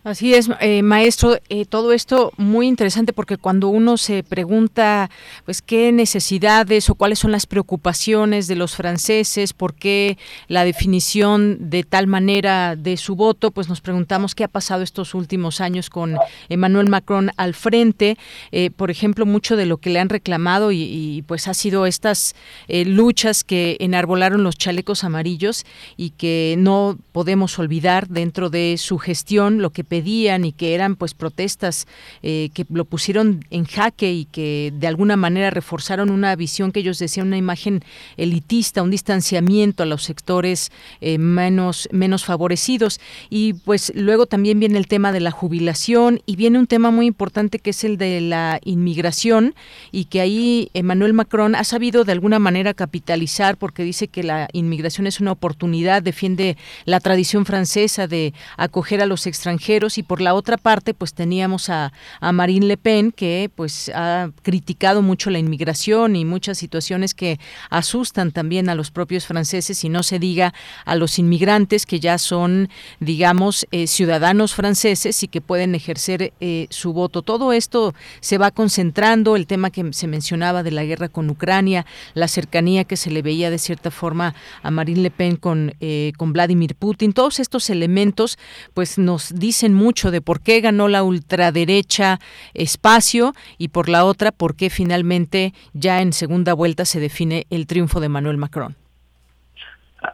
Así 0.05 0.35
es, 0.35 0.51
eh, 0.61 0.83
maestro, 0.83 1.39
eh, 1.49 1.65
todo 1.65 1.95
esto 1.95 2.31
muy 2.37 2.67
interesante 2.67 3.15
porque 3.15 3.39
cuando 3.39 3.69
uno 3.69 3.97
se 3.97 4.23
pregunta, 4.23 5.09
pues, 5.47 5.63
qué 5.63 5.93
necesidades 5.93 6.91
o 6.91 6.95
cuáles 6.95 7.21
son 7.21 7.33
las 7.33 7.47
preocupaciones 7.47 8.47
de 8.47 8.55
los 8.55 8.77
franceses, 8.77 9.55
por 9.55 9.73
qué 9.73 10.19
la 10.47 10.67
definición 10.67 11.71
de 11.71 11.85
tal 11.85 12.07
manera 12.07 12.77
de 12.77 12.99
su 12.99 13.17
voto, 13.17 13.51
pues 13.51 13.71
nos 13.71 13.81
preguntamos 13.81 14.35
qué 14.35 14.45
ha 14.45 14.49
pasado 14.49 14.83
estos 14.83 15.15
últimos 15.15 15.63
años 15.63 15.89
con 15.89 16.19
Emmanuel 16.51 16.91
Macron 16.91 17.31
al 17.39 17.55
frente. 17.55 18.19
Eh, 18.53 18.71
por 18.77 18.91
ejemplo, 18.91 19.25
mucho 19.25 19.57
de 19.57 19.65
lo 19.65 19.79
que 19.79 19.89
le 19.89 20.01
han 20.01 20.11
reclamado 20.11 20.71
y, 20.71 21.25
pues 21.27 21.49
ha 21.49 21.55
sido 21.55 21.87
estas 21.87 22.35
luchas 22.69 23.43
que 23.43 23.79
enarbolaron 23.81 24.45
los 24.45 24.59
chalecos 24.59 25.03
amarillos 25.03 25.65
y 25.97 26.11
que 26.11 26.57
no 26.59 26.99
podemos 27.13 27.59
olvidar 27.59 28.09
dentro 28.09 28.51
de 28.51 28.77
su 28.77 28.99
gestión, 28.99 29.63
lo 29.63 29.71
que 29.71 29.94
pedían 29.95 30.45
y 30.45 30.51
que 30.51 30.75
eran 30.75 30.97
pues 30.97 31.15
protestas 31.15 31.87
eh, 32.25 32.51
que 32.53 32.67
lo 32.69 32.85
pusieron 32.85 33.45
en 33.51 33.65
jaque 33.65 34.13
y 34.13 34.25
que 34.25 34.73
de 34.75 34.89
alguna 34.89 35.17
manera 35.17 35.51
reforzaron 35.51 36.11
una 36.11 36.35
visión 36.35 36.73
que 36.73 36.81
ellos 36.81 36.99
decían, 36.99 37.29
una 37.29 37.37
imagen 37.37 37.85
elitista, 38.17 38.83
un 38.83 38.91
distanciamiento 38.91 39.85
a 39.85 39.87
los 39.87 40.03
sectores 40.03 40.73
eh, 41.01 41.19
menos, 41.19 41.89
menos 41.93 42.25
favorecidos. 42.25 42.99
Y 43.31 43.53
pues 43.53 43.93
luego 43.95 44.27
también 44.27 44.59
viene 44.59 44.79
el 44.79 44.89
tema 44.89 45.13
de 45.13 45.21
la 45.21 45.31
jubilación 45.31 46.21
y 46.27 46.35
viene 46.35 46.59
un 46.59 46.67
tema 46.67 46.91
muy 46.91 47.07
importante 47.07 47.61
que 47.61 47.71
es 47.71 47.85
el 47.85 47.97
de 47.97 48.21
la 48.21 48.59
inmigración 48.65 49.55
y 49.93 50.07
que 50.07 50.21
ahí 50.21 50.71
Emmanuel 50.75 51.13
Macron 51.13 51.55
ha 51.55 51.63
sabido 51.63 52.03
de 52.03 52.11
alguna 52.11 52.41
manera 52.41 52.75
capitalizar 52.75 53.57
porque 53.59 53.85
dice 53.85 54.09
que 54.09 54.25
la 54.25 54.49
inmigración 54.55 55.07
es 55.07 55.21
una 55.21 55.31
oportunidad, 55.31 56.03
defiende 56.03 56.57
la 56.85 56.99
tradición 56.99 57.47
francesa 57.47 58.09
de 58.09 58.35
acoger 58.57 59.01
a 59.01 59.07
los 59.07 59.29
extranjeros 59.29 59.84
y 59.99 60.03
por 60.03 60.21
la 60.21 60.35
otra 60.35 60.57
parte 60.57 60.95
pues 60.95 61.15
teníamos 61.15 61.69
a, 61.69 61.93
a 62.21 62.33
Marine 62.33 62.67
Le 62.67 62.77
Pen 62.77 63.13
que 63.13 63.51
pues 63.55 63.91
ha 63.95 64.31
criticado 64.43 65.03
mucho 65.03 65.31
la 65.31 65.39
inmigración 65.39 66.17
y 66.17 66.25
muchas 66.25 66.59
situaciones 66.59 67.15
que 67.15 67.39
asustan 67.71 68.33
también 68.33 68.69
a 68.69 68.75
los 68.75 68.91
propios 68.91 69.27
franceses 69.27 69.85
y 69.85 69.89
no 69.89 70.03
se 70.03 70.19
diga 70.19 70.55
a 70.85 70.97
los 70.97 71.19
inmigrantes 71.19 71.87
que 71.87 72.01
ya 72.01 72.19
son 72.19 72.69
digamos 73.01 73.67
eh, 73.71 73.87
ciudadanos 73.87 74.55
franceses 74.55 75.23
y 75.23 75.29
que 75.29 75.41
pueden 75.41 75.75
ejercer 75.75 76.33
eh, 76.41 76.67
su 76.71 76.93
voto. 76.93 77.23
Todo 77.23 77.53
esto 77.53 77.95
se 78.21 78.39
va 78.39 78.51
concentrando, 78.51 79.37
el 79.37 79.47
tema 79.47 79.71
que 79.71 79.93
se 79.93 80.07
mencionaba 80.07 80.63
de 80.63 80.71
la 80.71 80.85
guerra 80.85 81.09
con 81.09 81.29
Ucrania, 81.29 81.87
la 82.15 82.29
cercanía 82.29 82.85
que 82.85 82.97
se 82.97 83.11
le 83.11 83.23
veía 83.23 83.51
de 83.51 83.59
cierta 83.59 83.91
forma 83.91 84.35
a 84.63 84.71
Marine 84.71 85.03
Le 85.03 85.11
Pen 85.11 85.37
con, 85.37 85.75
eh, 85.81 86.13
con 86.17 86.33
Vladimir 86.33 86.75
Putin, 86.75 87.13
todos 87.13 87.41
estos 87.41 87.69
elementos 87.71 88.39
pues 88.73 88.99
nos 88.99 89.35
dicen 89.35 89.74
mucho 89.75 90.11
de 90.11 90.23
por 90.23 90.41
qué 90.41 90.61
ganó 90.61 90.89
la 90.89 91.03
ultraderecha 91.03 92.19
espacio 92.55 93.35
y 93.59 93.69
por 93.69 93.89
la 93.89 94.05
otra 94.05 94.33
por 94.33 94.57
qué 94.57 94.71
finalmente 94.71 95.53
ya 95.75 96.01
en 96.01 96.13
segunda 96.13 96.55
vuelta 96.55 96.85
se 96.85 97.01
define 97.01 97.47
el 97.51 97.67
triunfo 97.67 98.01
de 98.01 98.09
Manuel 98.09 98.39
Macron. 98.39 98.77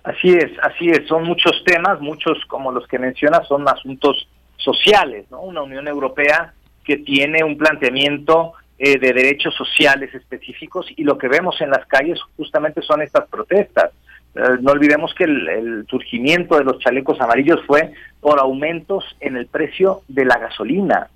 Así 0.05 0.31
es, 0.31 0.51
así 0.63 0.89
es, 0.89 1.07
son 1.09 1.25
muchos 1.25 1.63
temas, 1.65 2.01
muchos 2.01 2.39
como 2.47 2.71
los 2.71 2.87
que 2.87 2.99
mencionas 2.99 3.47
son 3.49 3.69
asuntos 3.69 4.29
sociales, 4.57 5.27
¿no? 5.31 5.41
Una 5.41 5.63
Unión 5.63 5.89
Europea 5.89 6.55
que 6.85 6.99
tiene 6.99 7.43
un 7.43 7.59
planteamiento 7.59 8.53
eh, 8.79 8.99
de 8.99 9.13
derechos 9.13 9.55
sociales 9.55 10.15
específicos 10.15 10.87
y 10.97 11.05
lo 11.05 11.19
que 11.19 11.29
vemos 11.29 11.61
en 11.61 11.71
las 11.71 11.85
calles 11.87 12.19
justamente 12.37 12.83
son 12.83 13.03
estas 13.03 13.29
protestas. 13.29 13.91
Eh, 14.35 14.41
no 14.61 14.73
olvidemos 14.73 15.13
que 15.15 15.25
el, 15.25 15.85
surgimiento 15.89 16.57
de 16.57 16.65
los 16.65 16.79
chalecos 16.79 17.21
amarillos 17.21 17.61
fue 17.67 17.93
por 18.21 18.39
aumentos 18.39 19.05
en 19.21 19.37
el 19.37 19.47
precio 19.47 20.03
de 20.09 20.25
la 20.25 20.39
gasolina. 20.39 21.09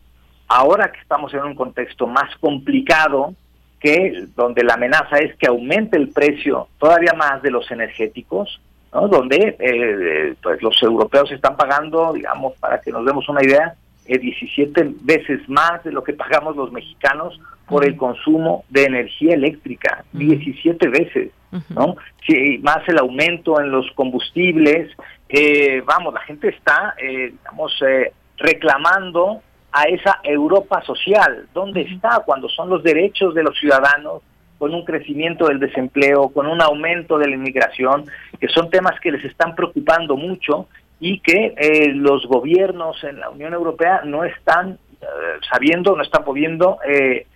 Ahora 0.49 0.91
que 0.93 1.01
estamos 1.01 1.33
en 1.35 1.43
un 1.43 1.55
contexto 1.55 2.07
más 2.07 2.35
complicado, 2.37 3.35
que 3.81 4.27
donde 4.35 4.65
la 4.65 4.75
amenaza 4.75 5.19
es 5.19 5.37
que 5.37 5.47
aumente 5.47 5.97
el 5.97 6.09
precio 6.09 6.69
todavía 6.79 7.13
más 7.13 7.43
de 7.43 7.51
los 7.51 7.71
energéticos, 7.71 8.61
¿no? 8.93 9.09
donde 9.09 9.57
eh, 9.59 10.35
pues 10.43 10.63
los 10.63 10.83
europeos 10.83 11.31
están 11.33 11.57
pagando, 11.57 12.13
digamos, 12.15 12.55
para 12.59 12.81
que 12.81 12.91
nos 12.91 13.05
demos 13.05 13.29
una 13.29 13.43
idea, 13.43 13.75
17 14.07 14.81
eh, 14.81 14.95
veces 15.03 15.47
más 15.49 15.83
de 15.85 15.93
lo 15.93 16.03
que 16.03 16.13
pagamos 16.13 16.57
los 16.57 16.73
mexicanos 16.73 17.39
por 17.67 17.85
el 17.85 17.97
consumo 17.97 18.65
de 18.71 18.85
energía 18.85 19.35
eléctrica, 19.35 20.05
17 20.13 20.89
veces, 20.89 21.31
¿no? 21.71 21.97
Sí, 22.27 22.59
más 22.63 22.87
el 22.89 22.99
aumento 22.99 23.61
en 23.61 23.71
los 23.71 23.91
combustibles, 23.93 24.91
eh, 25.29 25.83
vamos, 25.85 26.15
la 26.15 26.21
gente 26.21 26.49
está, 26.49 26.95
eh, 26.99 27.33
digamos, 27.33 27.73
eh, 27.83 28.13
reclamando 28.37 29.43
a 29.73 29.85
esa 29.85 30.21
Europa 30.23 30.83
social. 30.83 31.49
¿Dónde 31.53 31.83
está 31.83 32.23
cuando 32.25 32.49
son 32.49 32.69
los 32.69 32.83
derechos 32.83 33.35
de 33.35 33.43
los 33.43 33.59
ciudadanos 33.59 34.23
con 34.59 34.73
un 34.73 34.85
crecimiento 34.85 35.49
del 35.49 35.59
desempleo, 35.59 36.29
con 36.29 36.47
un 36.47 36.63
aumento 36.63 37.19
de 37.19 37.29
la 37.29 37.35
inmigración, 37.35 38.07
que 38.41 38.49
son 38.49 38.71
temas 38.71 38.99
que 39.01 39.11
les 39.11 39.25
están 39.25 39.55
preocupando 39.55 40.17
mucho 40.17 40.69
y 41.01 41.19
que 41.19 41.55
eh, 41.57 41.93
los 41.93 42.27
gobiernos 42.27 43.03
en 43.05 43.21
la 43.21 43.31
Unión 43.31 43.53
Europea 43.53 44.03
no 44.05 44.25
están 44.25 44.79
eh, 45.01 45.07
sabiendo, 45.51 45.97
no 45.97 46.03
están 46.03 46.25
pudiendo 46.25 46.79
eh, 46.87 47.27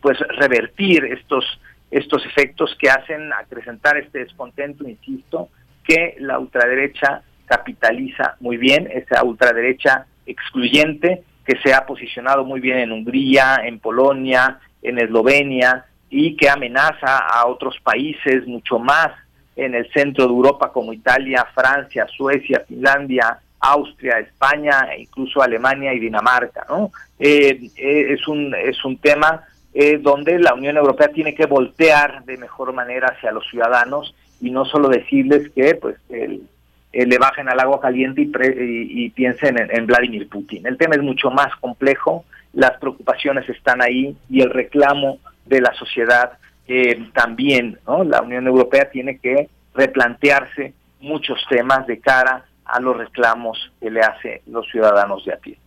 pues 0.00 0.18
revertir 0.18 1.04
estos 1.04 1.44
estos 1.90 2.24
efectos 2.26 2.76
que 2.78 2.90
hacen 2.90 3.32
acrecentar 3.32 3.96
este 3.96 4.18
descontento, 4.18 4.88
insisto, 4.88 5.48
que 5.86 6.16
la 6.18 6.38
ultraderecha 6.38 7.22
capitaliza 7.46 8.36
muy 8.40 8.56
bien, 8.56 8.88
esa 8.92 9.22
ultraderecha 9.22 10.06
excluyente 10.26 11.22
que 11.44 11.56
se 11.62 11.72
ha 11.72 11.86
posicionado 11.86 12.44
muy 12.44 12.60
bien 12.60 12.78
en 12.78 12.92
Hungría, 12.92 13.60
en 13.64 13.78
Polonia, 13.78 14.58
en 14.82 14.98
Eslovenia 14.98 15.86
y 16.10 16.36
que 16.36 16.48
amenaza 16.48 17.18
a 17.18 17.46
otros 17.46 17.76
países 17.82 18.46
mucho 18.46 18.78
más 18.78 19.12
en 19.54 19.74
el 19.74 19.90
centro 19.92 20.24
de 20.24 20.30
Europa 20.30 20.72
como 20.72 20.92
Italia, 20.92 21.46
Francia, 21.54 22.06
Suecia, 22.14 22.64
Finlandia, 22.66 23.38
Austria, 23.60 24.18
España 24.18 24.88
e 24.92 25.02
incluso 25.02 25.40
Alemania 25.40 25.94
y 25.94 26.00
Dinamarca. 26.00 26.66
¿no? 26.68 26.90
Eh, 27.18 27.70
eh, 27.76 28.06
es, 28.12 28.28
un, 28.28 28.54
es 28.54 28.84
un 28.84 28.98
tema 28.98 29.44
eh, 29.72 29.98
donde 29.98 30.38
la 30.38 30.54
Unión 30.54 30.76
Europea 30.76 31.08
tiene 31.08 31.34
que 31.34 31.46
voltear 31.46 32.24
de 32.24 32.36
mejor 32.36 32.72
manera 32.72 33.08
hacia 33.08 33.32
los 33.32 33.48
ciudadanos 33.48 34.14
y 34.40 34.50
no 34.50 34.64
solo 34.64 34.88
decirles 34.88 35.50
que 35.50 35.74
pues 35.74 35.96
le 36.08 37.18
bajen 37.18 37.48
al 37.48 37.60
agua 37.60 37.80
caliente 37.80 38.22
y, 38.22 39.04
y, 39.04 39.10
piensen 39.10 39.58
en, 39.58 39.74
en, 39.74 39.86
Vladimir 39.86 40.28
Putin. 40.28 40.66
El 40.66 40.78
tema 40.78 40.94
es 40.94 41.02
mucho 41.02 41.30
más 41.30 41.54
complejo, 41.56 42.24
las 42.52 42.78
preocupaciones 42.78 43.48
están 43.48 43.82
ahí 43.82 44.16
y 44.30 44.40
el 44.40 44.50
reclamo 44.50 45.18
de 45.44 45.60
la 45.60 45.72
sociedad 45.74 46.38
eh, 46.68 47.10
también 47.14 47.78
¿no? 47.86 48.02
la 48.02 48.22
Unión 48.22 48.46
Europea 48.46 48.90
tiene 48.90 49.18
que 49.18 49.48
replantearse 49.74 50.74
muchos 51.00 51.38
temas 51.48 51.86
de 51.86 52.00
cara 52.00 52.44
a 52.64 52.80
los 52.80 52.96
reclamos 52.96 53.70
que 53.80 53.90
le 53.90 54.00
hacen 54.00 54.40
los 54.46 54.66
ciudadanos 54.68 55.24
de 55.24 55.32
a 55.32 55.36
pie. 55.36 55.58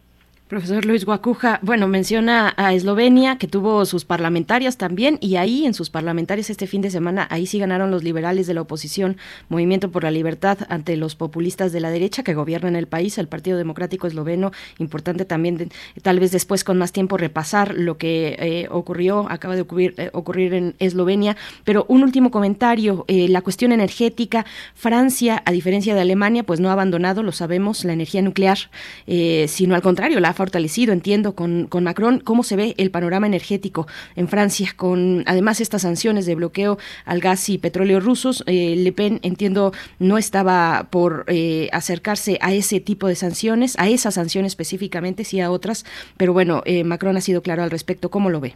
Profesor 0.49 0.83
Luis 0.83 1.05
Guacuja, 1.05 1.59
bueno, 1.61 1.87
menciona 1.87 2.55
a 2.57 2.73
Eslovenia, 2.73 3.37
que 3.37 3.47
tuvo 3.47 3.85
sus 3.85 4.03
parlamentarias 4.03 4.77
también, 4.77 5.19
y 5.21 5.35
ahí 5.35 5.67
en 5.67 5.75
sus 5.75 5.91
parlamentarias 5.91 6.49
este 6.49 6.65
fin 6.65 6.81
de 6.81 6.89
semana, 6.89 7.27
ahí 7.29 7.45
sí 7.45 7.59
ganaron 7.59 7.91
los 7.91 8.03
liberales 8.03 8.47
de 8.47 8.55
la 8.55 8.61
oposición, 8.61 9.17
Movimiento 9.47 9.91
por 9.91 10.03
la 10.03 10.09
Libertad, 10.09 10.57
ante 10.67 10.97
los 10.97 11.13
populistas 11.13 11.71
de 11.71 11.81
la 11.81 11.91
derecha 11.91 12.23
que 12.23 12.33
gobiernan 12.33 12.75
el 12.75 12.87
país, 12.87 13.19
el 13.19 13.27
Partido 13.27 13.59
Democrático 13.59 14.07
Esloveno. 14.07 14.51
Importante 14.79 15.23
también, 15.23 15.69
tal 16.01 16.19
vez 16.19 16.31
después 16.31 16.63
con 16.63 16.79
más 16.79 16.93
tiempo, 16.93 17.15
repasar 17.17 17.75
lo 17.75 17.99
que 17.99 18.35
eh, 18.39 18.67
ocurrió, 18.71 19.27
acaba 19.29 19.53
de 19.53 19.61
ocurrir, 19.61 19.93
eh, 19.97 20.09
ocurrir 20.13 20.55
en 20.55 20.73
Eslovenia. 20.79 21.37
Pero 21.63 21.85
un 21.89 22.01
último 22.01 22.31
comentario, 22.31 23.05
eh, 23.07 23.27
la 23.29 23.43
cuestión 23.43 23.71
energética. 23.71 24.47
Francia, 24.73 25.43
a 25.45 25.51
diferencia 25.51 25.93
de 25.93 26.01
Alemania, 26.01 26.41
pues 26.41 26.59
no 26.59 26.69
ha 26.69 26.73
abandonado, 26.73 27.21
lo 27.21 27.33
sabemos, 27.33 27.85
la 27.85 27.93
energía 27.93 28.23
nuclear, 28.23 28.57
sino 29.05 29.75
al 29.75 29.83
contrario, 29.83 30.19
la 30.19 30.38
fortalecido, 30.39 30.93
entiendo, 30.93 31.35
con, 31.35 31.67
con 31.67 31.83
Macron. 31.83 32.21
¿Cómo 32.21 32.43
se 32.43 32.55
ve 32.55 32.73
el 32.77 32.91
panorama 32.91 33.27
energético 33.27 33.87
en 34.15 34.29
Francia 34.29 34.69
con 34.73 35.25
además 35.27 35.59
estas 35.59 35.81
sanciones 35.81 36.25
de 36.25 36.35
bloqueo 36.35 36.77
al 37.03 37.19
gas 37.19 37.49
y 37.49 37.57
petróleo 37.57 37.99
rusos? 37.99 38.41
Eh, 38.47 38.75
Le 38.77 38.93
Pen, 38.93 39.19
entiendo, 39.21 39.73
no 39.99 40.17
estaba 40.17 40.87
por 40.91 41.25
eh, 41.27 41.67
acercarse 41.73 42.37
a 42.39 42.53
ese 42.53 42.79
tipo 42.79 43.09
de 43.09 43.15
sanciones, 43.15 43.77
a 43.79 43.89
esas 43.89 44.13
sanciones 44.13 44.53
específicamente, 44.53 45.25
sí 45.25 45.41
a 45.41 45.51
otras, 45.51 45.85
pero 46.15 46.31
bueno, 46.31 46.61
eh, 46.63 46.85
Macron 46.85 47.17
ha 47.17 47.21
sido 47.21 47.41
claro 47.41 47.63
al 47.63 47.69
respecto. 47.69 48.09
¿Cómo 48.09 48.29
lo 48.29 48.39
ve? 48.39 48.53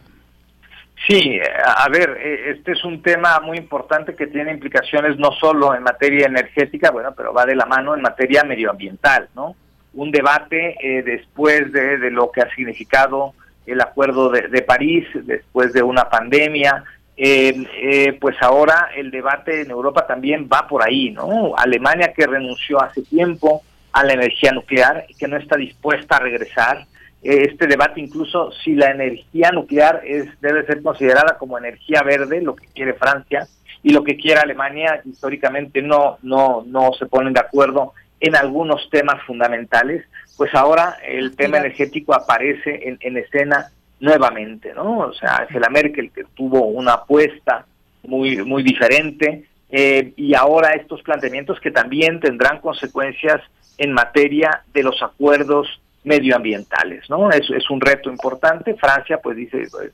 Sí, 1.06 1.38
a 1.66 1.86
ver, 1.90 2.16
este 2.46 2.72
es 2.72 2.82
un 2.82 3.02
tema 3.02 3.40
muy 3.40 3.58
importante 3.58 4.14
que 4.14 4.26
tiene 4.26 4.52
implicaciones 4.52 5.18
no 5.18 5.32
solo 5.32 5.74
en 5.74 5.82
materia 5.82 6.28
energética, 6.28 6.90
bueno, 6.90 7.12
pero 7.14 7.34
va 7.34 7.44
de 7.44 7.54
la 7.54 7.66
mano 7.66 7.94
en 7.94 8.00
materia 8.00 8.42
medioambiental, 8.42 9.28
¿no? 9.34 9.54
Un 9.94 10.10
debate 10.10 10.76
eh, 10.80 11.02
después 11.02 11.72
de, 11.72 12.10
lo 12.10 12.30
que 12.30 12.42
ha 12.42 12.54
significado 12.54 13.34
el 13.66 13.80
acuerdo 13.80 14.28
de, 14.28 14.62
París, 14.62 15.06
después 15.14 15.72
de 15.72 15.82
una 15.82 16.10
pandemia, 16.10 16.84
eh, 17.16 17.64
eh, 17.80 18.18
pues 18.20 18.36
ahora 18.42 18.88
el 18.94 19.10
debate 19.10 19.62
en 19.62 19.70
Europa 19.70 20.06
también 20.06 20.48
va 20.52 20.66
por 20.68 20.82
ahí, 20.82 21.10
¿no? 21.10 21.54
Alemania 21.56 22.12
que 22.12 22.26
renunció 22.26 22.82
hace 22.82 23.02
tiempo 23.02 23.62
a 23.92 24.04
la 24.04 24.12
energía 24.12 24.52
nuclear 24.52 25.06
y 25.08 25.14
que 25.14 25.28
no 25.28 25.38
está 25.38 25.56
dispuesta 25.56 26.16
a 26.16 26.20
regresar. 26.20 26.84
este 27.22 27.66
debate 27.66 28.00
incluso 28.00 28.50
si 28.52 28.74
la 28.74 28.90
energía 28.90 29.50
nuclear 29.50 30.02
es 30.04 30.28
debe 30.42 30.66
ser 30.66 30.82
considerada 30.82 31.38
como 31.38 31.56
energía 31.56 32.02
verde, 32.02 32.42
lo 32.42 32.54
que 32.54 32.66
quiere 32.74 32.92
Francia 32.92 33.46
y 33.82 33.90
lo 33.90 34.04
que 34.04 34.16
quiere 34.16 34.40
Alemania, 34.40 35.00
históricamente 35.06 35.80
no 35.80 36.18
no 36.22 36.64
no 36.66 36.92
se 36.98 37.06
ponen 37.06 37.32
de 37.32 37.40
acuerdo 37.40 37.94
en 38.24 38.36
algunos 38.36 38.88
temas 38.90 39.22
fundamentales, 39.26 40.04
pues 40.38 40.54
ahora 40.54 40.96
el 41.06 41.36
tema 41.36 41.58
energético 41.58 42.14
aparece 42.14 42.96
en, 42.98 43.16
escena 43.18 43.70
nuevamente, 44.00 44.72
¿no? 44.72 45.00
O 45.00 45.12
sea, 45.12 45.36
Angela 45.42 45.68
Merkel 45.68 46.10
que 46.10 46.24
tuvo 46.34 46.66
una 46.68 46.94
apuesta 46.94 47.66
muy 48.02 48.42
muy 48.42 48.62
diferente 48.62 49.44
eh, 49.70 50.12
y 50.16 50.34
ahora 50.34 50.70
estos 50.70 51.02
planteamientos 51.02 51.60
que 51.60 51.70
también 51.70 52.18
tendrán 52.18 52.60
consecuencias 52.60 53.42
en 53.76 53.92
materia 53.92 54.62
de 54.72 54.82
los 54.82 55.02
acuerdos 55.02 55.68
medioambientales, 56.02 57.08
¿no? 57.10 57.30
Es, 57.30 57.48
es 57.50 57.68
un 57.68 57.80
reto 57.80 58.10
importante. 58.10 58.74
Francia, 58.74 59.20
pues 59.22 59.36
dice, 59.36 59.66
pues, 59.70 59.92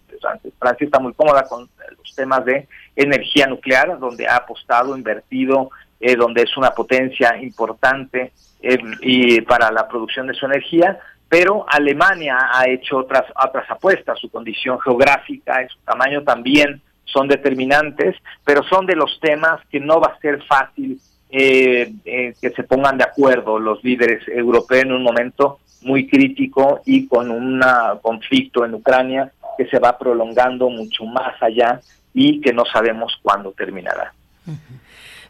Francia 0.58 0.84
está 0.84 1.00
muy 1.00 1.14
cómoda 1.14 1.44
con 1.48 1.68
los 1.98 2.14
temas 2.14 2.44
de 2.44 2.68
energía 2.94 3.46
nuclear, 3.48 3.98
donde 3.98 4.28
ha 4.28 4.36
apostado, 4.36 4.96
invertido 4.96 5.70
eh, 6.00 6.16
donde 6.16 6.42
es 6.42 6.56
una 6.56 6.70
potencia 6.70 7.36
importante 7.36 8.32
eh, 8.62 8.78
y 9.02 9.40
para 9.42 9.70
la 9.70 9.86
producción 9.86 10.26
de 10.26 10.34
su 10.34 10.46
energía, 10.46 10.98
pero 11.28 11.64
Alemania 11.68 12.36
ha 12.52 12.68
hecho 12.68 12.98
otras, 12.98 13.24
otras 13.36 13.70
apuestas, 13.70 14.18
su 14.18 14.30
condición 14.30 14.80
geográfica 14.80 15.62
y 15.62 15.68
su 15.68 15.78
tamaño 15.84 16.22
también 16.22 16.80
son 17.04 17.28
determinantes, 17.28 18.16
pero 18.44 18.62
son 18.64 18.86
de 18.86 18.96
los 18.96 19.20
temas 19.20 19.60
que 19.70 19.78
no 19.78 20.00
va 20.00 20.14
a 20.16 20.20
ser 20.20 20.42
fácil 20.44 20.98
eh, 21.30 21.92
que 22.04 22.50
se 22.50 22.62
pongan 22.64 22.98
de 22.98 23.04
acuerdo 23.04 23.58
los 23.58 23.84
líderes 23.84 24.26
europeos 24.26 24.84
en 24.84 24.92
un 24.92 25.02
momento 25.02 25.60
muy 25.82 26.08
crítico 26.08 26.80
y 26.84 27.06
con 27.06 27.30
un 27.30 27.62
conflicto 28.02 28.64
en 28.64 28.74
Ucrania 28.74 29.30
que 29.56 29.66
se 29.66 29.78
va 29.78 29.98
prolongando 29.98 30.68
mucho 30.70 31.04
más 31.04 31.40
allá 31.42 31.80
y 32.14 32.40
que 32.40 32.52
no 32.52 32.64
sabemos 32.64 33.18
cuándo 33.22 33.52
terminará. 33.52 34.12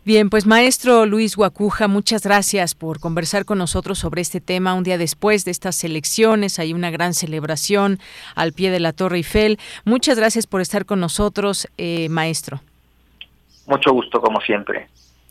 Bien, 0.02 0.30
pues 0.30 0.46
maestro 0.46 1.04
Luis 1.04 1.36
Guacuja, 1.36 1.86
muchas 1.86 2.22
gracias 2.22 2.74
por 2.74 3.00
conversar 3.00 3.44
con 3.44 3.58
nosotros 3.58 3.98
sobre 3.98 4.22
este 4.22 4.40
tema 4.40 4.72
un 4.72 4.82
día 4.82 4.96
después 4.96 5.44
de 5.44 5.50
estas 5.50 5.84
elecciones. 5.84 6.58
Hay 6.58 6.72
una 6.72 6.90
gran 6.90 7.12
celebración 7.12 7.98
al 8.34 8.54
pie 8.54 8.70
de 8.70 8.80
la 8.80 8.94
Torre 8.94 9.18
Eiffel. 9.18 9.58
Muchas 9.84 10.16
gracias 10.16 10.46
por 10.46 10.62
estar 10.62 10.86
con 10.86 11.00
nosotros, 11.00 11.68
eh, 11.76 12.08
maestro. 12.08 12.62
Mucho 13.66 13.92
gusto, 13.92 14.22
como 14.22 14.40
siempre. 14.40 14.88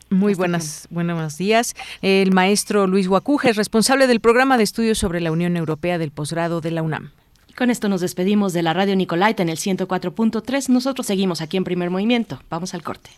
Muy 0.08 0.34
buenas, 0.34 0.86
buenos 0.90 1.36
días. 1.36 1.74
El 2.00 2.30
maestro 2.30 2.86
Luis 2.86 3.08
Guacuja 3.08 3.50
es 3.50 3.56
responsable 3.56 4.06
del 4.06 4.20
programa 4.20 4.56
de 4.56 4.62
estudios 4.62 4.98
sobre 4.98 5.20
la 5.20 5.32
Unión 5.32 5.56
Europea 5.56 5.98
del 5.98 6.12
posgrado 6.12 6.60
de 6.60 6.70
la 6.70 6.82
UNAM. 6.82 7.10
Con 7.58 7.70
esto 7.70 7.88
nos 7.88 8.00
despedimos 8.00 8.52
de 8.52 8.62
la 8.62 8.72
radio 8.72 8.94
Nicolaita 8.94 9.42
en 9.42 9.48
el 9.48 9.56
104.3. 9.56 10.68
Nosotros 10.68 11.08
seguimos 11.08 11.40
aquí 11.40 11.56
en 11.56 11.64
primer 11.64 11.90
movimiento. 11.90 12.40
Vamos 12.48 12.72
al 12.72 12.82
corte. 12.82 13.10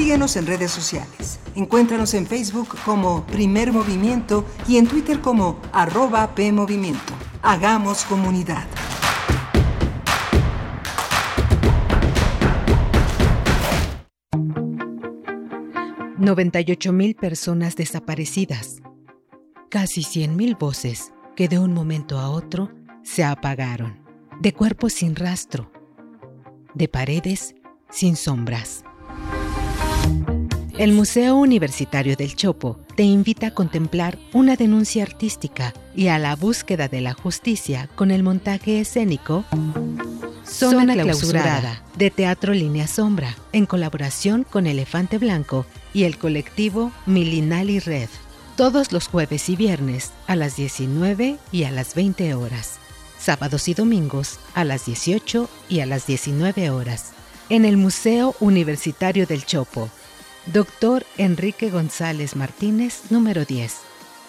Síguenos 0.00 0.34
en 0.36 0.46
redes 0.46 0.70
sociales. 0.70 1.38
Encuéntranos 1.54 2.14
en 2.14 2.26
Facebook 2.26 2.68
como 2.86 3.26
Primer 3.26 3.70
Movimiento 3.70 4.46
y 4.66 4.78
en 4.78 4.86
Twitter 4.86 5.20
como 5.20 5.60
arroba 5.74 6.34
PMovimiento. 6.34 7.12
Hagamos 7.42 8.04
comunidad. 8.04 8.66
mil 16.92 17.14
personas 17.14 17.76
desaparecidas. 17.76 18.80
Casi 19.68 20.28
mil 20.28 20.54
voces 20.54 21.12
que 21.36 21.46
de 21.46 21.58
un 21.58 21.74
momento 21.74 22.18
a 22.18 22.30
otro 22.30 22.70
se 23.02 23.22
apagaron. 23.22 24.00
de 24.40 24.54
cuerpos 24.54 24.94
sin 24.94 25.14
rastro, 25.14 25.70
de 26.72 26.88
paredes 26.88 27.54
sin 27.90 28.16
sombras. 28.16 28.82
El 30.80 30.94
Museo 30.94 31.36
Universitario 31.36 32.16
del 32.16 32.34
Chopo 32.36 32.80
te 32.96 33.02
invita 33.02 33.48
a 33.48 33.50
contemplar 33.50 34.16
una 34.32 34.56
denuncia 34.56 35.02
artística 35.02 35.74
y 35.94 36.06
a 36.06 36.18
la 36.18 36.34
búsqueda 36.36 36.88
de 36.88 37.02
la 37.02 37.12
justicia 37.12 37.90
con 37.96 38.10
el 38.10 38.22
montaje 38.22 38.80
escénico 38.80 39.44
Zona, 40.42 40.94
clausurada, 40.94 41.82
de 41.98 42.10
Teatro 42.10 42.54
Línea 42.54 42.86
Sombra, 42.86 43.36
en 43.52 43.66
colaboración 43.66 44.46
con 44.48 44.66
Elefante 44.66 45.18
Blanco 45.18 45.66
y 45.92 46.04
el 46.04 46.16
colectivo 46.16 46.92
Milinali 47.04 47.78
Red. 47.78 48.08
Todos 48.56 48.90
los 48.90 49.06
jueves 49.06 49.50
y 49.50 49.56
viernes 49.56 50.12
a 50.28 50.34
las 50.34 50.56
19 50.56 51.36
y 51.52 51.64
a 51.64 51.72
las 51.72 51.94
20 51.94 52.32
horas. 52.32 52.78
Sábados 53.18 53.68
y 53.68 53.74
domingos 53.74 54.38
a 54.54 54.64
las 54.64 54.86
18 54.86 55.46
y 55.68 55.80
a 55.80 55.84
las 55.86 56.06
19 56.06 56.70
horas. 56.70 57.12
En 57.50 57.66
el 57.66 57.76
Museo 57.76 58.34
Universitario 58.40 59.26
del 59.26 59.44
Chopo, 59.44 59.90
Doctor 60.46 61.04
Enrique 61.18 61.70
González 61.70 62.34
Martínez, 62.34 63.10
número 63.10 63.44
10, 63.44 63.74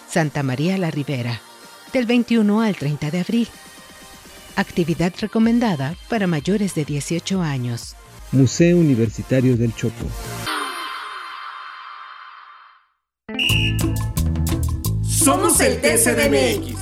Santa 0.08 0.42
María 0.42 0.76
la 0.78 0.90
Ribera, 0.90 1.40
del 1.92 2.06
21 2.06 2.60
al 2.60 2.76
30 2.76 3.10
de 3.10 3.20
abril. 3.20 3.48
Actividad 4.54 5.12
recomendada 5.20 5.96
para 6.08 6.26
mayores 6.26 6.74
de 6.74 6.84
18 6.84 7.40
años. 7.40 7.96
Museo 8.30 8.76
Universitario 8.76 9.56
del 9.56 9.74
Chopo. 9.74 10.06
Somos 15.02 15.60
el 15.60 15.80
TCDMX. 15.80 16.81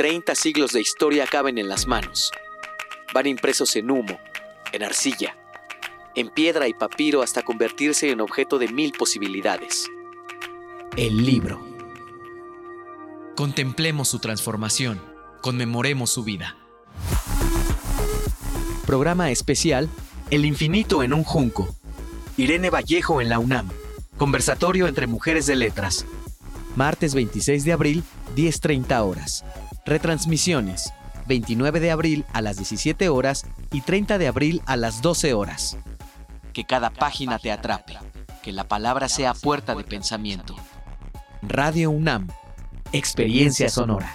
Treinta 0.00 0.34
siglos 0.34 0.72
de 0.72 0.80
historia 0.80 1.26
caben 1.26 1.58
en 1.58 1.68
las 1.68 1.86
manos. 1.86 2.32
Van 3.12 3.26
impresos 3.26 3.76
en 3.76 3.90
humo, 3.90 4.18
en 4.72 4.82
arcilla, 4.82 5.36
en 6.16 6.30
piedra 6.30 6.68
y 6.68 6.72
papiro 6.72 7.20
hasta 7.20 7.42
convertirse 7.42 8.10
en 8.10 8.22
objeto 8.22 8.58
de 8.58 8.68
mil 8.68 8.92
posibilidades. 8.92 9.90
El 10.96 11.26
libro. 11.26 11.60
Contemplemos 13.36 14.08
su 14.08 14.20
transformación, 14.20 15.02
conmemoremos 15.42 16.08
su 16.08 16.24
vida. 16.24 16.56
Programa 18.86 19.30
especial 19.30 19.90
El 20.30 20.46
infinito 20.46 21.02
en 21.02 21.12
un 21.12 21.24
junco. 21.24 21.76
Irene 22.38 22.70
Vallejo 22.70 23.20
en 23.20 23.28
la 23.28 23.38
UNAM. 23.38 23.68
Conversatorio 24.16 24.86
entre 24.86 25.06
mujeres 25.06 25.44
de 25.44 25.56
letras. 25.56 26.06
Martes 26.74 27.14
26 27.14 27.66
de 27.66 27.72
abril, 27.74 28.02
10.30 28.34 29.06
horas. 29.06 29.44
Retransmisiones. 29.90 30.94
29 31.26 31.80
de 31.80 31.90
abril 31.90 32.24
a 32.32 32.42
las 32.42 32.58
17 32.58 33.08
horas 33.08 33.44
y 33.72 33.80
30 33.80 34.18
de 34.18 34.28
abril 34.28 34.62
a 34.66 34.76
las 34.76 35.02
12 35.02 35.34
horas. 35.34 35.78
Que 36.52 36.64
cada 36.64 36.90
página 36.90 37.40
te 37.40 37.50
atrape. 37.50 37.98
Que 38.40 38.52
la 38.52 38.68
palabra 38.68 39.08
sea 39.08 39.34
puerta 39.34 39.74
de 39.74 39.82
pensamiento. 39.82 40.54
Radio 41.42 41.90
UNAM. 41.90 42.28
Experiencia 42.92 43.68
sonora. 43.68 44.14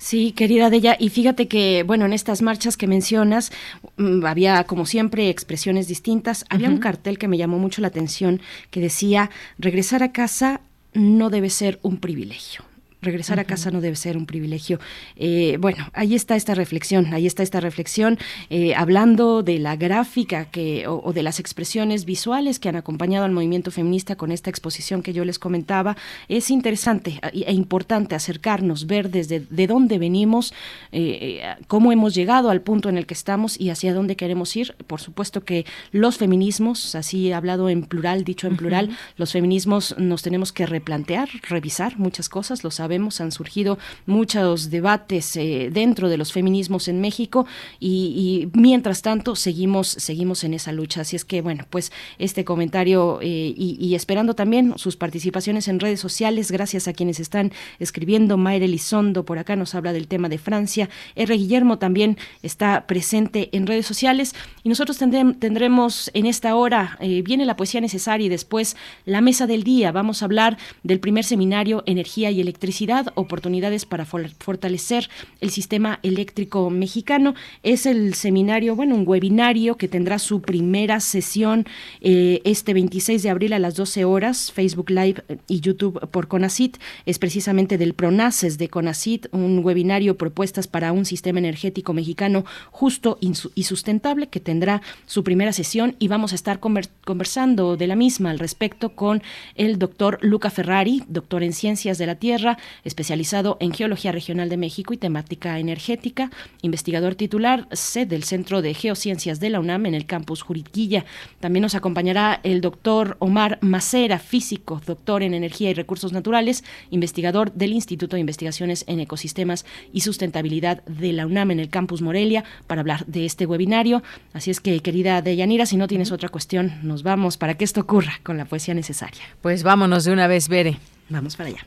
Sí, 0.00 0.32
querida 0.32 0.70
Della, 0.70 0.96
y 0.98 1.10
fíjate 1.10 1.46
que, 1.46 1.82
bueno, 1.82 2.06
en 2.06 2.14
estas 2.14 2.40
marchas 2.40 2.78
que 2.78 2.86
mencionas, 2.86 3.52
mm, 3.98 4.24
había, 4.24 4.64
como 4.64 4.86
siempre, 4.86 5.28
expresiones 5.28 5.88
distintas. 5.88 6.46
Había 6.48 6.70
un 6.70 6.78
cartel 6.78 7.18
que 7.18 7.28
me 7.28 7.36
llamó 7.36 7.58
mucho 7.58 7.82
la 7.82 7.88
atención 7.88 8.40
que 8.70 8.80
decía, 8.80 9.28
regresar 9.58 10.02
a 10.02 10.10
casa 10.10 10.62
no 10.94 11.28
debe 11.28 11.50
ser 11.50 11.80
un 11.82 11.98
privilegio 11.98 12.69
regresar 13.02 13.40
a 13.40 13.44
casa 13.44 13.70
no 13.70 13.80
debe 13.80 13.96
ser 13.96 14.16
un 14.16 14.26
privilegio. 14.26 14.78
Eh, 15.16 15.56
bueno, 15.60 15.88
ahí 15.92 16.14
está 16.14 16.36
esta 16.36 16.54
reflexión, 16.54 17.12
ahí 17.14 17.26
está 17.26 17.42
esta 17.42 17.60
reflexión, 17.60 18.18
eh, 18.50 18.74
hablando 18.74 19.42
de 19.42 19.58
la 19.58 19.76
gráfica 19.76 20.46
que, 20.46 20.86
o, 20.86 21.12
de 21.12 21.22
las 21.22 21.40
expresiones 21.40 22.04
visuales 22.04 22.58
que 22.58 22.68
han 22.68 22.76
acompañado 22.76 23.24
al 23.24 23.32
movimiento 23.32 23.70
feminista 23.70 24.16
con 24.16 24.32
esta 24.32 24.50
exposición 24.50 25.02
que 25.02 25.12
yo 25.12 25.24
les 25.24 25.38
comentaba. 25.38 25.96
Es 26.28 26.50
interesante 26.50 27.20
e 27.32 27.52
importante 27.52 28.14
acercarnos, 28.14 28.86
ver 28.86 29.10
desde 29.10 29.40
de 29.40 29.66
dónde 29.66 29.98
venimos, 29.98 30.52
eh, 30.92 31.42
cómo 31.66 31.92
hemos 31.92 32.14
llegado 32.14 32.50
al 32.50 32.60
punto 32.60 32.88
en 32.88 32.98
el 32.98 33.06
que 33.06 33.14
estamos 33.14 33.58
y 33.58 33.70
hacia 33.70 33.94
dónde 33.94 34.16
queremos 34.16 34.54
ir. 34.56 34.74
Por 34.86 35.00
supuesto 35.00 35.44
que 35.44 35.64
los 35.92 36.18
feminismos, 36.18 36.94
así 36.94 37.28
he 37.28 37.34
hablado 37.34 37.68
en 37.68 37.82
plural, 37.84 38.24
dicho 38.24 38.46
en 38.46 38.56
plural, 38.56 38.90
los 39.16 39.32
feminismos 39.32 39.94
nos 39.98 40.22
tenemos 40.22 40.52
que 40.52 40.66
replantear, 40.66 41.28
revisar 41.48 41.98
muchas 41.98 42.28
cosas, 42.28 42.64
lo 42.64 42.70
sabe 42.70 42.89
sabemos, 42.90 43.20
han 43.20 43.30
surgido 43.30 43.78
muchos 44.06 44.68
debates 44.68 45.36
eh, 45.36 45.70
dentro 45.72 46.08
de 46.08 46.16
los 46.16 46.32
feminismos 46.32 46.88
en 46.88 47.00
México 47.00 47.46
y, 47.78 48.48
mientras 48.52 49.02
tanto 49.02 49.36
seguimos, 49.36 49.86
seguimos 49.86 50.42
en 50.42 50.54
esa 50.54 50.72
lucha. 50.72 51.02
Así 51.02 51.14
es 51.14 51.24
que, 51.24 51.40
bueno, 51.40 51.66
pues 51.70 51.92
este 52.18 52.44
comentario 52.44 53.20
eh, 53.22 53.54
y, 53.56 53.94
esperando 53.94 54.34
también 54.34 54.74
sus 54.76 54.96
participaciones 54.96 55.68
en 55.68 55.78
redes 55.78 56.00
sociales, 56.00 56.50
gracias 56.50 56.88
a 56.88 56.92
quienes 56.92 57.20
están 57.20 57.52
escribiendo. 57.78 58.36
Mayre 58.36 58.64
Elizondo 58.64 59.24
por 59.24 59.38
acá 59.38 59.54
nos 59.54 59.76
habla 59.76 59.92
del 59.92 60.08
tema 60.08 60.28
de 60.28 60.38
Francia. 60.38 60.88
R. 61.14 61.36
Guillermo 61.36 61.78
también 61.78 62.18
está 62.42 62.88
presente 62.88 63.50
en 63.52 63.68
redes 63.68 63.86
sociales 63.86 64.34
y 64.64 64.68
nosotros 64.68 64.98
tendremos 64.98 66.10
en 66.12 66.26
esta 66.26 66.56
hora, 66.56 66.98
eh, 67.00 67.22
viene 67.22 67.44
la 67.44 67.54
poesía 67.54 67.80
necesaria 67.80 68.26
y 68.26 68.28
después 68.28 68.76
la 69.04 69.20
mesa 69.20 69.46
del 69.46 69.62
día. 69.62 69.92
Vamos 69.92 70.22
a 70.22 70.24
hablar 70.24 70.58
del 70.82 70.98
primer 70.98 71.22
seminario 71.22 71.84
Energía 71.86 72.30
y 72.30 72.40
Electricidad, 72.40 72.79
oportunidades 73.14 73.84
para 73.84 74.04
fortalecer 74.04 75.08
el 75.40 75.50
sistema 75.50 75.98
eléctrico 76.02 76.70
mexicano. 76.70 77.34
Es 77.62 77.86
el 77.86 78.14
seminario, 78.14 78.74
bueno, 78.74 78.94
un 78.94 79.06
webinario 79.06 79.76
que 79.76 79.88
tendrá 79.88 80.18
su 80.18 80.40
primera 80.40 81.00
sesión 81.00 81.66
eh, 82.00 82.40
este 82.44 82.72
26 82.74 83.22
de 83.22 83.30
abril 83.30 83.52
a 83.52 83.58
las 83.58 83.74
12 83.74 84.04
horas, 84.04 84.52
Facebook 84.52 84.90
Live 84.90 85.22
y 85.46 85.60
YouTube 85.60 86.08
por 86.10 86.28
CONACIT. 86.28 86.78
Es 87.06 87.18
precisamente 87.18 87.76
del 87.78 87.94
PRONACES 87.94 88.58
de 88.58 88.68
CONACIT, 88.68 89.26
un 89.32 89.60
webinario 89.64 90.16
propuestas 90.16 90.66
para 90.66 90.92
un 90.92 91.04
sistema 91.04 91.38
energético 91.38 91.92
mexicano 91.92 92.44
justo 92.70 93.18
y 93.54 93.64
sustentable 93.64 94.28
que 94.28 94.40
tendrá 94.40 94.82
su 95.06 95.22
primera 95.24 95.52
sesión 95.52 95.96
y 95.98 96.08
vamos 96.08 96.32
a 96.32 96.34
estar 96.34 96.60
conversando 96.60 97.76
de 97.76 97.86
la 97.86 97.96
misma 97.96 98.30
al 98.30 98.38
respecto 98.38 98.94
con 98.94 99.22
el 99.54 99.78
doctor 99.78 100.18
Luca 100.22 100.50
Ferrari, 100.50 101.02
doctor 101.08 101.42
en 101.42 101.52
Ciencias 101.52 101.98
de 101.98 102.06
la 102.06 102.14
Tierra, 102.14 102.58
especializado 102.84 103.56
en 103.60 103.72
Geología 103.72 104.12
Regional 104.12 104.48
de 104.48 104.56
México 104.56 104.94
y 104.94 104.96
temática 104.96 105.58
energética, 105.58 106.30
investigador 106.62 107.14
titular 107.14 107.68
C 107.72 108.06
del 108.06 108.24
Centro 108.24 108.62
de 108.62 108.74
Geociencias 108.74 109.40
de 109.40 109.50
la 109.50 109.60
UNAM 109.60 109.86
en 109.86 109.94
el 109.94 110.06
campus 110.06 110.42
Juriquilla. 110.42 111.04
También 111.40 111.62
nos 111.62 111.74
acompañará 111.74 112.40
el 112.42 112.60
doctor 112.60 113.16
Omar 113.18 113.58
Macera, 113.60 114.18
físico, 114.18 114.80
doctor 114.86 115.22
en 115.22 115.34
Energía 115.34 115.70
y 115.70 115.74
Recursos 115.74 116.12
Naturales, 116.12 116.64
investigador 116.90 117.52
del 117.52 117.72
Instituto 117.72 118.16
de 118.16 118.20
Investigaciones 118.20 118.84
en 118.86 119.00
Ecosistemas 119.00 119.64
y 119.92 120.00
Sustentabilidad 120.00 120.84
de 120.84 121.12
la 121.12 121.26
UNAM 121.26 121.50
en 121.52 121.60
el 121.60 121.68
campus 121.68 122.02
Morelia, 122.02 122.44
para 122.66 122.80
hablar 122.80 123.06
de 123.06 123.26
este 123.26 123.46
webinario. 123.46 124.02
Así 124.32 124.50
es 124.50 124.60
que, 124.60 124.80
querida 124.80 125.22
Deyanira, 125.22 125.66
si 125.66 125.76
no 125.76 125.88
tienes 125.88 126.12
otra 126.12 126.28
cuestión, 126.28 126.78
nos 126.82 127.02
vamos 127.02 127.36
para 127.36 127.54
que 127.54 127.64
esto 127.64 127.80
ocurra 127.80 128.20
con 128.22 128.36
la 128.36 128.44
poesía 128.44 128.74
necesaria. 128.74 129.22
Pues 129.40 129.62
vámonos 129.62 130.04
de 130.04 130.12
una 130.12 130.26
vez, 130.26 130.48
Bere. 130.48 130.78
Vamos 131.08 131.36
para 131.36 131.50
allá. 131.50 131.66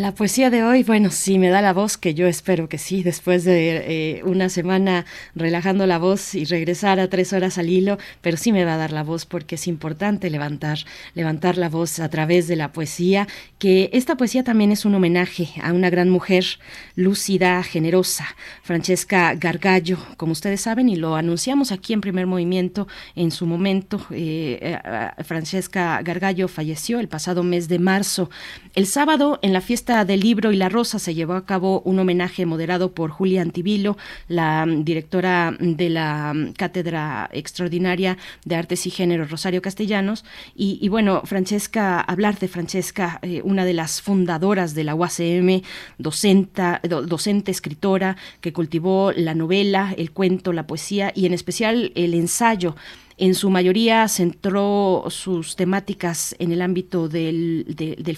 La 0.00 0.14
poesía 0.14 0.48
de 0.48 0.64
hoy, 0.64 0.82
bueno, 0.82 1.10
sí 1.10 1.38
me 1.38 1.50
da 1.50 1.60
la 1.60 1.74
voz, 1.74 1.98
que 1.98 2.14
yo 2.14 2.26
espero 2.26 2.70
que 2.70 2.78
sí, 2.78 3.02
después 3.02 3.44
de 3.44 4.16
eh, 4.16 4.24
una 4.24 4.48
semana 4.48 5.04
relajando 5.34 5.86
la 5.86 5.98
voz 5.98 6.34
y 6.34 6.46
regresar 6.46 6.98
a 6.98 7.10
tres 7.10 7.34
horas 7.34 7.58
al 7.58 7.68
hilo, 7.68 7.98
pero 8.22 8.38
sí 8.38 8.50
me 8.50 8.64
va 8.64 8.76
a 8.76 8.76
dar 8.78 8.92
la 8.92 9.02
voz 9.02 9.26
porque 9.26 9.56
es 9.56 9.66
importante 9.66 10.30
levantar, 10.30 10.78
levantar 11.12 11.58
la 11.58 11.68
voz 11.68 12.00
a 12.00 12.08
través 12.08 12.48
de 12.48 12.56
la 12.56 12.72
poesía, 12.72 13.28
que 13.58 13.90
esta 13.92 14.16
poesía 14.16 14.42
también 14.42 14.72
es 14.72 14.86
un 14.86 14.94
homenaje 14.94 15.50
a 15.62 15.74
una 15.74 15.90
gran 15.90 16.08
mujer, 16.08 16.46
lúcida, 16.94 17.62
generosa, 17.62 18.24
Francesca 18.62 19.34
Gargallo, 19.34 19.98
como 20.16 20.32
ustedes 20.32 20.62
saben, 20.62 20.88
y 20.88 20.96
lo 20.96 21.14
anunciamos 21.14 21.72
aquí 21.72 21.92
en 21.92 22.00
primer 22.00 22.26
movimiento 22.26 22.88
en 23.16 23.30
su 23.30 23.44
momento. 23.44 24.06
Eh, 24.12 24.60
eh, 24.62 25.22
Francesca 25.24 26.00
Gargallo 26.02 26.48
falleció 26.48 27.00
el 27.00 27.08
pasado 27.08 27.42
mes 27.42 27.68
de 27.68 27.78
marzo. 27.78 28.30
El 28.74 28.86
sábado, 28.86 29.38
en 29.42 29.52
la 29.52 29.60
fiesta 29.60 29.89
del 29.90 30.20
libro 30.20 30.52
y 30.52 30.56
la 30.56 30.68
rosa 30.68 31.00
se 31.00 31.14
llevó 31.14 31.32
a 31.34 31.44
cabo 31.44 31.82
un 31.84 31.98
homenaje 31.98 32.46
moderado 32.46 32.92
por 32.92 33.10
Julia 33.10 33.42
Antivilo, 33.42 33.96
la 34.28 34.64
mm, 34.64 34.84
directora 34.84 35.56
de 35.58 35.90
la 35.90 36.32
mm, 36.32 36.52
Cátedra 36.52 37.28
Extraordinaria 37.32 38.16
de 38.44 38.54
Artes 38.54 38.86
y 38.86 38.90
Género 38.90 39.24
Rosario 39.24 39.60
Castellanos. 39.60 40.24
Y, 40.54 40.88
bueno, 40.88 41.22
Francesca, 41.24 42.00
hablar 42.00 42.38
de 42.38 42.46
Francesca, 42.46 43.18
eh, 43.22 43.42
una 43.42 43.64
de 43.64 43.74
las 43.74 44.00
fundadoras 44.00 44.74
de 44.74 44.84
la 44.84 44.94
UACM, 44.94 45.62
docente, 45.98 47.50
escritora, 47.50 48.16
que 48.40 48.52
cultivó 48.52 49.10
la 49.12 49.34
novela, 49.34 49.92
el 49.98 50.12
cuento, 50.12 50.52
la 50.52 50.68
poesía 50.68 51.12
y 51.16 51.26
en 51.26 51.34
especial 51.34 51.90
el 51.96 52.14
ensayo 52.14 52.76
en 53.20 53.34
su 53.34 53.50
mayoría 53.50 54.08
centró 54.08 55.04
sus 55.08 55.54
temáticas 55.54 56.34
en 56.38 56.52
el 56.52 56.62
ámbito 56.62 57.06
del, 57.06 57.66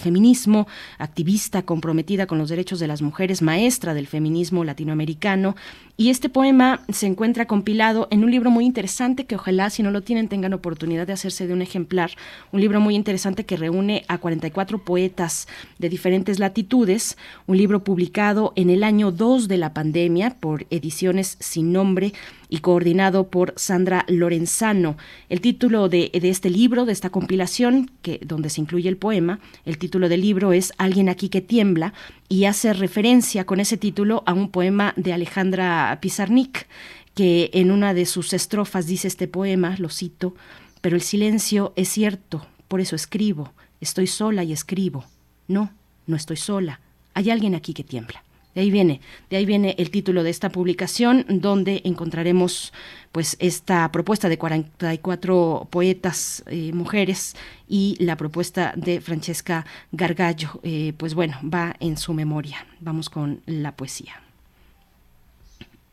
feminismo, 0.01 0.65
activista 0.97 1.63
comprometida 1.63 2.25
con 2.25 2.37
los 2.37 2.47
derechos 2.47 2.79
de 2.79 2.87
las 2.87 3.01
mujeres, 3.01 3.41
maestra 3.41 3.93
del 3.93 4.07
feminismo 4.07 4.63
latinoamericano. 4.63 5.57
Y 5.97 6.09
este 6.09 6.29
poema 6.29 6.81
se 6.89 7.05
encuentra 7.05 7.45
compilado 7.47 8.07
en 8.11 8.23
un 8.23 8.31
libro 8.31 8.49
muy 8.49 8.65
interesante 8.65 9.25
que 9.25 9.35
ojalá 9.35 9.69
si 9.69 9.83
no 9.83 9.91
lo 9.91 10.01
tienen 10.01 10.29
tengan 10.29 10.53
oportunidad 10.53 11.05
de 11.05 11.13
hacerse 11.13 11.47
de 11.47 11.53
un 11.53 11.61
ejemplar. 11.61 12.11
Un 12.53 12.61
libro 12.61 12.79
muy 12.79 12.95
interesante 12.95 13.45
que 13.45 13.57
reúne 13.57 14.05
a 14.07 14.17
44 14.17 14.85
poetas 14.85 15.49
de 15.79 15.89
diferentes 15.89 16.39
latitudes. 16.39 17.17
Un 17.45 17.57
libro 17.57 17.83
publicado 17.83 18.53
en 18.55 18.69
el 18.69 18.85
año 18.85 19.11
2 19.11 19.49
de 19.49 19.57
la 19.57 19.73
pandemia 19.73 20.37
por 20.39 20.65
Ediciones 20.69 21.35
Sin 21.41 21.73
Nombre 21.73 22.13
y 22.53 22.59
coordinado 22.59 23.29
por 23.29 23.55
Sandra 23.57 24.05
Lorenzano. 24.07 24.95
El 25.27 25.41
título 25.41 25.89
de, 25.89 26.11
este 26.13 26.51
libro, 26.51 26.85
de 26.85 26.91
esta 26.91 27.09
compilación, 27.09 27.89
que, 28.03 28.19
donde 28.23 28.51
se 28.51 28.61
incluye 28.61 28.87
el 28.87 28.95
poema, 28.95 29.39
el 29.65 29.79
título 29.79 30.07
del 30.07 30.21
libro 30.21 30.53
es 30.53 30.71
Alguien 30.77 31.09
aquí 31.09 31.29
que 31.29 31.41
tiembla 31.41 31.95
y 32.29 32.45
hace 32.45 32.71
referencia 32.73 33.47
con 33.47 33.59
ese 33.59 33.77
título 33.77 34.21
a 34.27 34.33
un 34.33 34.51
poema 34.51 34.93
de 34.97 35.13
Alejandra 35.13 35.97
Pizarnik, 35.99 36.67
que 37.15 37.49
en 37.53 37.71
una 37.71 37.95
de 37.95 38.05
sus 38.05 38.33
estrofas 38.33 38.85
dice 38.85 39.07
este 39.07 39.27
poema, 39.27 39.75
lo 39.79 39.89
cito, 39.89 40.35
pero 40.79 40.95
el 40.95 41.01
silencio 41.01 41.73
es 41.75 41.89
cierto, 41.89 42.45
por 42.67 42.81
eso 42.81 42.95
escribo, 42.95 43.51
estoy 43.81 44.05
sola 44.05 44.43
y 44.43 44.53
escribo. 44.53 45.05
No, 45.47 45.73
no 46.05 46.15
estoy 46.15 46.37
sola, 46.37 46.81
hay 47.15 47.31
alguien 47.31 47.55
aquí 47.55 47.73
que 47.73 47.83
tiembla. 47.83 48.23
De 48.55 48.61
ahí 48.61 48.69
viene, 48.69 49.01
de 49.31 49.37
ahí 49.37 49.45
viene 49.45 49.75
el 49.79 49.89
título 49.89 50.21
de 50.21 50.29
esta 50.29 50.49
publicación, 50.49 51.25
donde 51.27 51.81
encontraremos 51.85 52.71
pues 53.11 53.35
esta 53.39 53.91
propuesta 53.91 54.29
de 54.29 54.37
44 54.37 55.67
poetas 55.71 56.43
eh, 56.47 56.71
mujeres 56.71 57.35
y 57.67 57.95
la 57.99 58.15
propuesta 58.15 58.73
de 58.75 59.01
Francesca 59.01 59.65
Gargallo, 59.91 60.59
eh, 60.61 60.93
pues 60.97 61.15
bueno, 61.15 61.39
va 61.43 61.75
en 61.79 61.97
su 61.97 62.13
memoria. 62.13 62.67
Vamos 62.79 63.09
con 63.09 63.41
la 63.47 63.71
poesía. 63.71 64.21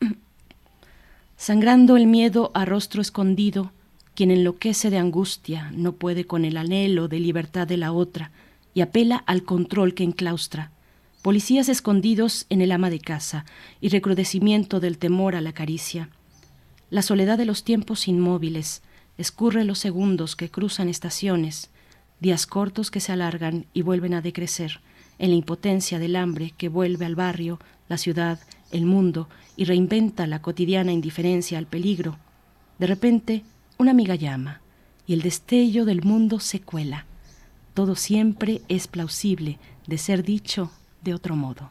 Sangrando 1.39 1.97
el 1.97 2.07
miedo 2.07 2.51
a 2.53 2.67
rostro 2.67 3.01
escondido, 3.01 3.73
quien 4.15 4.31
enloquece 4.31 4.91
de 4.91 4.99
angustia 4.99 5.71
no 5.75 5.93
puede 5.93 6.27
con 6.27 6.45
el 6.45 6.59
anhelo 6.59 7.09
de 7.09 7.21
libertad 7.21 7.67
de 7.67 7.79
la 7.79 7.93
otra 7.93 8.33
y 8.75 8.83
apela 8.83 9.17
al 9.17 9.45
control 9.45 9.95
que 9.95 10.05
enclaustra 10.05 10.73
policías 11.23 11.69
escondidos 11.69 12.47
en 12.49 12.63
el 12.63 12.73
ama 12.73 12.89
de 12.89 12.99
casa 12.99 13.45
y 13.81 13.91
recrudecimiento 13.91 14.81
del 14.81 14.99
temor 14.99 15.37
a 15.37 15.41
la 15.41 15.53
caricia. 15.53 16.09
La 16.89 17.03
soledad 17.03 17.37
de 17.37 17.45
los 17.45 17.63
tiempos 17.63 18.09
inmóviles 18.09 18.83
escurre 19.19 19.65
los 19.65 19.79
segundos 19.79 20.35
que 20.35 20.51
cruzan 20.51 20.89
estaciones, 20.89 21.71
días 22.21 22.47
cortos 22.47 22.91
que 22.91 23.01
se 23.01 23.13
alargan 23.13 23.67
y 23.75 23.83
vuelven 23.83 24.15
a 24.15 24.23
decrecer, 24.23 24.81
en 25.19 25.31
la 25.31 25.37
impotencia 25.37 25.99
del 25.99 26.17
hambre 26.17 26.55
que 26.57 26.71
vuelve 26.71 27.05
al 27.05 27.17
barrio, 27.17 27.61
la 27.89 27.99
ciudad, 27.99 28.41
el 28.71 28.87
mundo 28.87 29.29
y 29.57 29.65
reinventa 29.65 30.27
la 30.27 30.41
cotidiana 30.41 30.93
indiferencia 30.93 31.59
al 31.59 31.67
peligro. 31.67 32.19
De 32.79 32.87
repente, 32.87 33.45
una 33.77 33.91
amiga 33.91 34.15
llama 34.15 34.63
y 35.07 35.13
el 35.13 35.21
destello 35.21 35.85
del 35.85 36.03
mundo 36.03 36.41
se 36.41 36.61
cuela. 36.61 37.05
Todo 37.75 37.95
siempre 37.95 38.63
es 38.69 38.89
plausible 38.89 39.59
de 39.87 39.99
ser 39.99 40.23
dicho 40.23 40.71
de 41.03 41.15
otro 41.15 41.37
modo. 41.37 41.71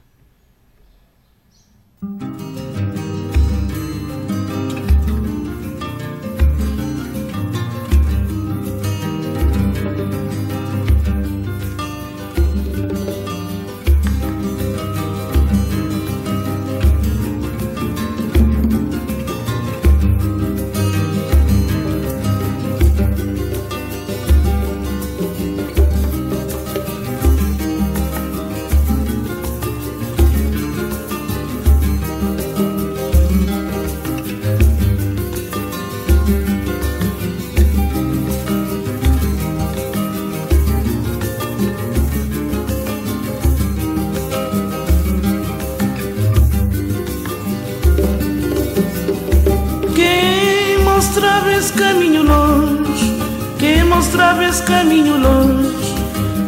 Esse 50.99 51.71
caminho 51.71 52.23
longe, 52.23 53.17
quem 53.57 53.85
mostrava 53.85 54.43
esse 54.43 54.61
caminho 54.63 55.17
longe, 55.17 55.95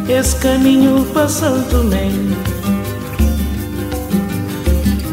esse 0.06 0.36
caminho 0.36 1.06
Santo 1.26 1.70
Tomé. 1.70 2.10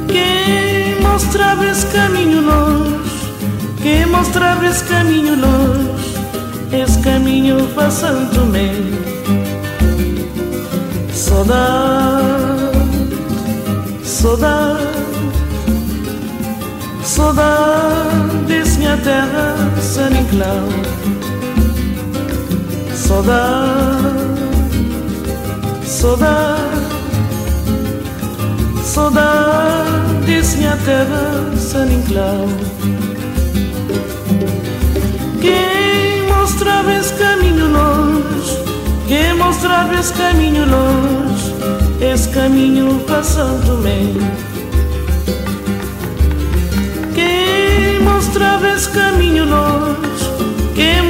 Quem 0.10 1.02
mostrava 1.02 1.66
esse 1.66 1.86
caminho 1.86 2.42
longe, 2.42 3.34
quem 3.82 4.06
mostrava 4.08 4.66
esse 4.68 4.84
caminho 4.84 5.40
longe, 5.40 6.16
esse 6.74 7.00
caminho 7.00 7.66
Santo 7.92 8.36
Tomé. 8.36 8.74
Saudade, 11.14 12.26
saudade, 14.04 14.84
saudade 17.20 18.78
minha 18.78 18.96
terra, 18.98 19.54
San 19.82 20.10
Inclau. 20.12 20.70
Saudade, 22.96 24.40
saudade, 25.86 26.62
saudade 28.86 30.58
minha 30.58 30.78
terra, 30.86 31.58
San 31.58 31.92
Inclau. 31.92 32.48
Quem 35.42 36.26
mostrava 36.30 36.94
esse 36.94 37.14
caminho 37.16 37.68
longe, 37.68 38.58
quem 39.10 39.34
mostrava 39.34 39.94
esse 40.00 40.14
caminho 40.14 40.66
longe, 40.66 41.54
esse 42.00 42.30
caminho 42.30 42.98
para 43.06 43.22
Santo 43.24 43.76
mostravas 48.20 48.86
caminho 48.88 49.46
nós, 49.46 49.96
que 50.76 51.02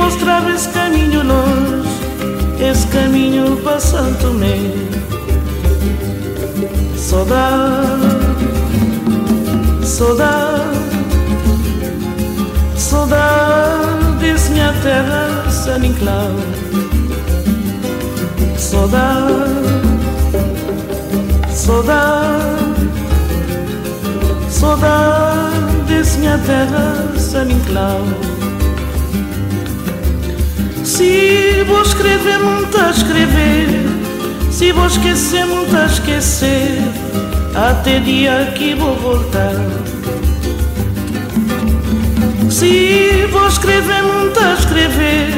esse 0.54 0.70
caminho 0.70 1.24
nós, 1.24 1.88
esse 2.60 2.86
caminho 2.88 3.58
passando-me. 3.64 4.88
Saudade, 6.96 8.28
saudade, 9.84 10.78
saudade, 12.78 14.18
desse 14.20 14.52
minha 14.52 14.72
terra 14.84 15.50
sem 15.50 15.88
enclau. 15.88 16.36
Saudade, 18.56 19.34
saudade, 21.50 22.50
saudade 24.52 25.69
minha 26.00 26.38
terra, 26.38 27.14
San 27.18 27.52
Inclau. 27.52 28.02
Se 30.84 31.64
vou 31.68 31.82
escrever, 31.82 32.40
muito 32.40 32.78
a 32.78 32.90
escrever, 32.92 33.68
se 34.50 34.72
vou 34.72 34.88
esquecer, 34.88 35.46
muito 35.46 35.76
a 35.76 35.86
esquecer, 35.86 36.80
até 37.54 38.00
dia 38.00 38.54
que 38.56 38.76
vou 38.76 38.96
voltar. 38.96 39.56
Se 42.50 43.28
vou 43.32 43.48
escrever, 43.48 44.04
muito 44.04 44.40
a 44.40 44.54
escrever, 44.54 45.34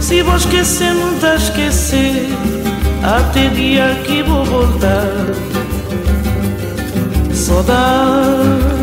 se 0.00 0.22
vou 0.22 0.36
esquecer, 0.36 0.92
muito 0.92 1.24
a 1.24 1.34
esquecer, 1.36 2.28
até 3.02 3.48
dia 3.48 3.98
que 4.06 4.22
vou 4.22 4.44
voltar. 4.44 5.08
Saudade, 7.32 8.77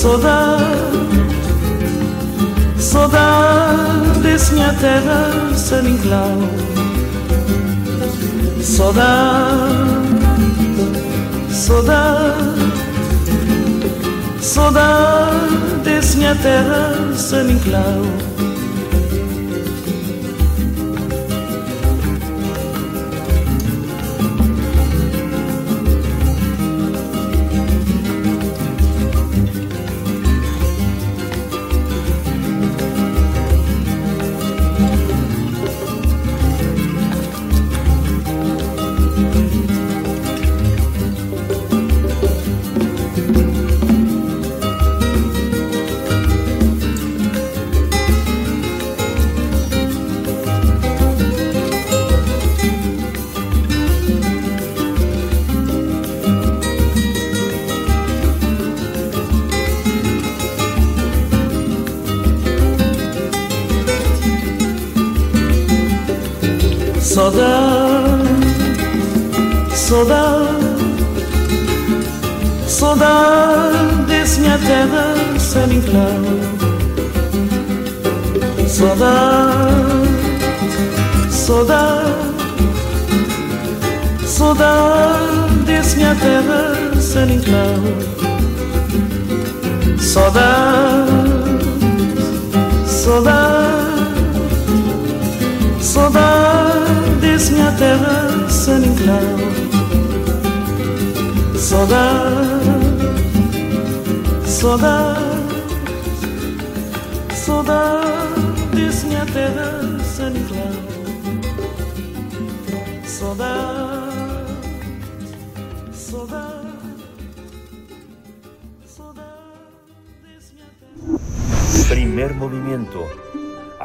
saudade, 0.00 0.64
saudade 2.78 4.20
desse 4.22 4.54
minha 4.54 4.72
terra, 4.72 5.30
San 5.54 5.86
Inclau. 5.86 6.38
Saudade, 8.62 9.58
saudade, 11.50 12.72
saudade 14.40 15.74
desse 15.84 16.16
minha 16.16 16.34
terra, 16.34 16.94
San 17.14 17.50
Inclau. 17.50 18.29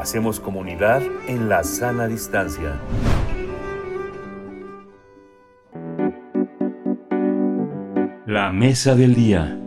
Hacemos 0.06 0.38
comunidad 0.38 1.02
en 1.26 1.48
la 1.48 1.64
sana 1.64 2.06
distancia. 2.06 2.80
La 8.24 8.52
mesa 8.52 8.94
del 8.94 9.16
día. 9.16 9.65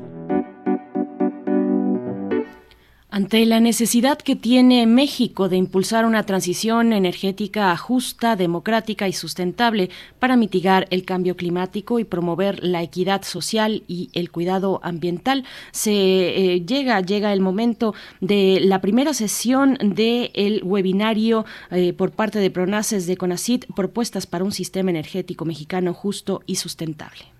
Ante 3.19 3.45
la 3.45 3.59
necesidad 3.59 4.17
que 4.17 4.37
tiene 4.37 4.87
México 4.87 5.49
de 5.49 5.57
impulsar 5.57 6.05
una 6.05 6.25
transición 6.25 6.93
energética 6.93 7.75
justa, 7.75 8.37
democrática 8.37 9.09
y 9.09 9.11
sustentable 9.11 9.89
para 10.19 10.37
mitigar 10.37 10.87
el 10.89 11.03
cambio 11.03 11.35
climático 11.35 11.99
y 11.99 12.05
promover 12.05 12.63
la 12.63 12.81
equidad 12.81 13.23
social 13.23 13.83
y 13.89 14.09
el 14.13 14.31
cuidado 14.31 14.79
ambiental, 14.83 15.43
se 15.73 15.91
eh, 15.91 16.65
llega 16.65 17.01
llega 17.01 17.33
el 17.33 17.41
momento 17.41 17.93
de 18.21 18.61
la 18.61 18.79
primera 18.79 19.13
sesión 19.13 19.77
del 19.81 20.61
webinario 20.63 21.45
eh, 21.71 21.91
por 21.91 22.11
parte 22.11 22.39
de 22.39 22.51
Pronaces 22.51 23.05
de 23.05 23.17
CONACIT, 23.17 23.65
propuestas 23.75 24.27
para 24.27 24.45
un 24.45 24.53
sistema 24.53 24.91
energético 24.91 25.43
mexicano 25.43 25.93
justo 25.93 26.41
y 26.45 26.55
sustentable. 26.55 27.38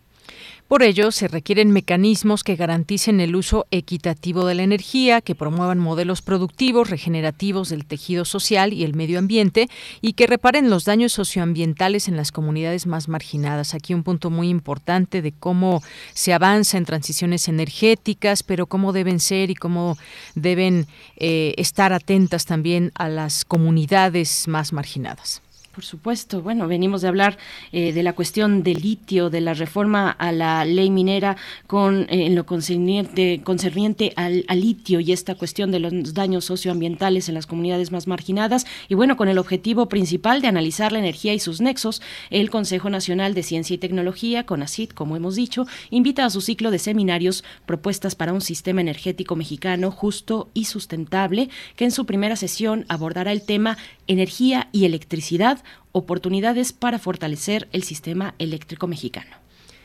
Por 0.70 0.84
ello, 0.84 1.12
se 1.12 1.28
requieren 1.28 1.72
mecanismos 1.72 2.44
que 2.44 2.56
garanticen 2.56 3.20
el 3.22 3.36
uso 3.36 3.66
equitativo 3.72 4.46
de 4.46 4.54
la 4.54 4.62
energía, 4.62 5.20
que 5.20 5.34
promuevan 5.34 5.80
modelos 5.80 6.22
productivos, 6.22 6.92
regenerativos 6.92 7.70
del 7.70 7.88
tejido 7.88 8.24
social 8.24 8.72
y 8.72 8.84
el 8.84 8.94
medio 8.94 9.18
ambiente 9.18 9.68
y 10.00 10.14
que 10.14 10.28
reparen 10.28 10.70
los 10.70 10.86
daños 10.86 11.12
socioambientales 11.12 12.08
en 12.08 12.16
las 12.16 12.32
comunidades 12.32 12.86
más 12.86 13.08
marginadas. 13.08 13.74
Aquí 13.74 13.96
un 13.96 14.04
punto 14.04 14.30
muy 14.30 14.50
importante 14.50 15.24
de 15.24 15.32
cómo 15.32 15.82
se 16.14 16.34
avanza 16.34 16.78
en 16.78 16.86
transiciones 16.86 17.48
energéticas, 17.48 18.44
pero 18.44 18.68
cómo 18.68 18.94
deben 18.94 19.20
ser 19.20 19.50
y 19.50 19.56
cómo 19.56 19.98
deben 20.36 20.86
eh, 21.18 21.56
estar 21.58 21.94
atentas 21.94 22.46
también 22.46 22.92
a 22.94 23.10
las 23.10 23.44
comunidades 23.44 24.48
más 24.48 24.72
marginadas. 24.72 25.42
Por 25.80 25.86
supuesto. 25.86 26.42
Bueno, 26.42 26.68
venimos 26.68 27.04
de 27.04 27.08
hablar 27.08 27.38
eh, 27.72 27.94
de 27.94 28.04
la 28.04 28.12
cuestión 28.12 28.64
del 28.64 28.82
litio, 28.82 29.30
de 29.30 29.40
la 29.40 29.54
reforma 29.54 30.12
a 30.12 30.34
la 30.34 30.66
ley 30.66 30.90
minera 30.90 31.38
con 31.68 32.02
eh, 32.02 32.26
en 32.26 32.36
lo 32.36 32.46
concerniente, 32.46 33.40
concerniente 33.46 34.12
al, 34.18 34.44
litio 34.50 35.00
y 35.00 35.14
esta 35.14 35.36
cuestión 35.36 35.72
de 35.72 35.80
los 35.80 36.14
daños 36.14 36.44
socioambientales 36.44 37.30
en 37.30 37.36
las 37.36 37.48
comunidades 37.48 37.94
más 37.94 38.08
marginadas. 38.08 38.66
Y 38.90 38.96
bueno, 38.96 39.16
con 39.16 39.30
el 39.30 39.38
objetivo 39.38 39.88
principal 39.88 40.42
de 40.42 40.50
analizar 40.50 40.92
la 40.92 41.00
energía 41.00 41.34
y 41.34 41.40
sus 41.40 41.62
nexos, 41.62 42.02
el 42.30 42.50
Consejo 42.50 42.90
Nacional 42.90 43.34
de 43.34 43.44
Ciencia 43.44 43.74
y 43.74 43.78
Tecnología, 43.78 44.46
CONACIT, 44.46 44.94
como 44.94 45.16
hemos 45.16 45.36
dicho, 45.36 45.66
invita 45.92 46.26
a 46.26 46.30
su 46.30 46.42
ciclo 46.42 46.72
de 46.72 46.80
seminarios 46.80 47.46
propuestas 47.66 48.16
para 48.16 48.34
un 48.34 48.42
sistema 48.42 48.82
energético 48.82 49.38
mexicano 49.38 49.92
justo 49.92 50.50
y 50.54 50.66
sustentable, 50.66 51.48
que 51.78 51.86
en 51.86 51.92
su 51.92 52.06
primera 52.06 52.36
sesión 52.36 52.84
abordará 52.90 53.32
el 53.32 53.44
tema 53.44 53.78
energía 54.10 54.68
y 54.74 54.84
electricidad 54.84 55.64
oportunidades 55.94 56.74
para 56.74 57.00
fortalecer 57.00 57.70
el 57.72 57.84
sistema 57.84 58.36
eléctrico 58.40 58.88
mexicano. 58.88 59.38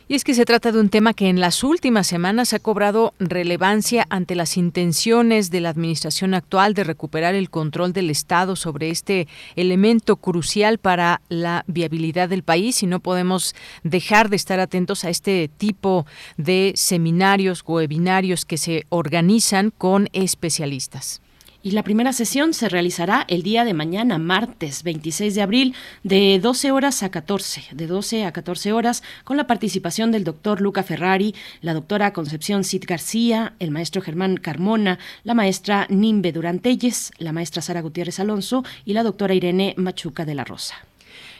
Y 0.06 0.14
es 0.14 0.24
que 0.24 0.34
se 0.34 0.44
trata 0.44 0.70
de 0.70 0.80
un 0.80 0.90
tema 0.90 1.14
que 1.14 1.30
en 1.30 1.40
las 1.40 1.64
últimas 1.64 2.06
semanas 2.06 2.52
ha 2.52 2.58
cobrado 2.58 3.14
relevancia 3.18 4.06
ante 4.10 4.34
las 4.34 4.58
intenciones 4.58 5.50
de 5.50 5.62
la 5.62 5.70
administración 5.70 6.34
actual 6.34 6.74
de 6.74 6.84
recuperar 6.84 7.34
el 7.34 7.48
control 7.48 7.94
del 7.94 8.10
Estado 8.10 8.54
sobre 8.54 8.90
este 8.90 9.28
elemento 9.56 10.16
crucial 10.16 10.76
para 10.76 11.22
la 11.30 11.64
viabilidad 11.68 12.28
del 12.28 12.42
país 12.42 12.82
y 12.82 12.86
no 12.86 13.00
podemos 13.00 13.54
dejar 13.82 14.28
de 14.28 14.36
estar 14.36 14.60
atentos 14.60 15.06
a 15.06 15.10
este 15.10 15.48
tipo 15.56 16.04
de 16.36 16.74
seminarios, 16.76 17.64
webinarios 17.66 18.44
que 18.44 18.58
se 18.58 18.84
organizan 18.90 19.70
con 19.70 20.10
especialistas. 20.12 21.22
Y 21.64 21.70
la 21.70 21.82
primera 21.82 22.12
sesión 22.12 22.52
se 22.52 22.68
realizará 22.68 23.24
el 23.26 23.42
día 23.42 23.64
de 23.64 23.72
mañana, 23.72 24.18
martes 24.18 24.82
26 24.82 25.34
de 25.34 25.40
abril, 25.40 25.74
de 26.02 26.38
12 26.38 26.72
horas 26.72 27.02
a 27.02 27.10
14, 27.10 27.68
de 27.72 27.86
12 27.86 28.26
a 28.26 28.32
14 28.32 28.74
horas, 28.74 29.02
con 29.24 29.38
la 29.38 29.46
participación 29.46 30.12
del 30.12 30.24
doctor 30.24 30.60
Luca 30.60 30.82
Ferrari, 30.82 31.34
la 31.62 31.72
doctora 31.72 32.12
Concepción 32.12 32.64
Cid 32.64 32.84
García, 32.86 33.54
el 33.60 33.70
maestro 33.70 34.02
Germán 34.02 34.36
Carmona, 34.36 34.98
la 35.22 35.32
maestra 35.32 35.86
Nimbe 35.88 36.32
Durantelles, 36.32 37.12
la 37.16 37.32
maestra 37.32 37.62
Sara 37.62 37.80
Gutiérrez 37.80 38.20
Alonso 38.20 38.62
y 38.84 38.92
la 38.92 39.02
doctora 39.02 39.32
Irene 39.32 39.72
Machuca 39.78 40.26
de 40.26 40.34
la 40.34 40.44
Rosa 40.44 40.74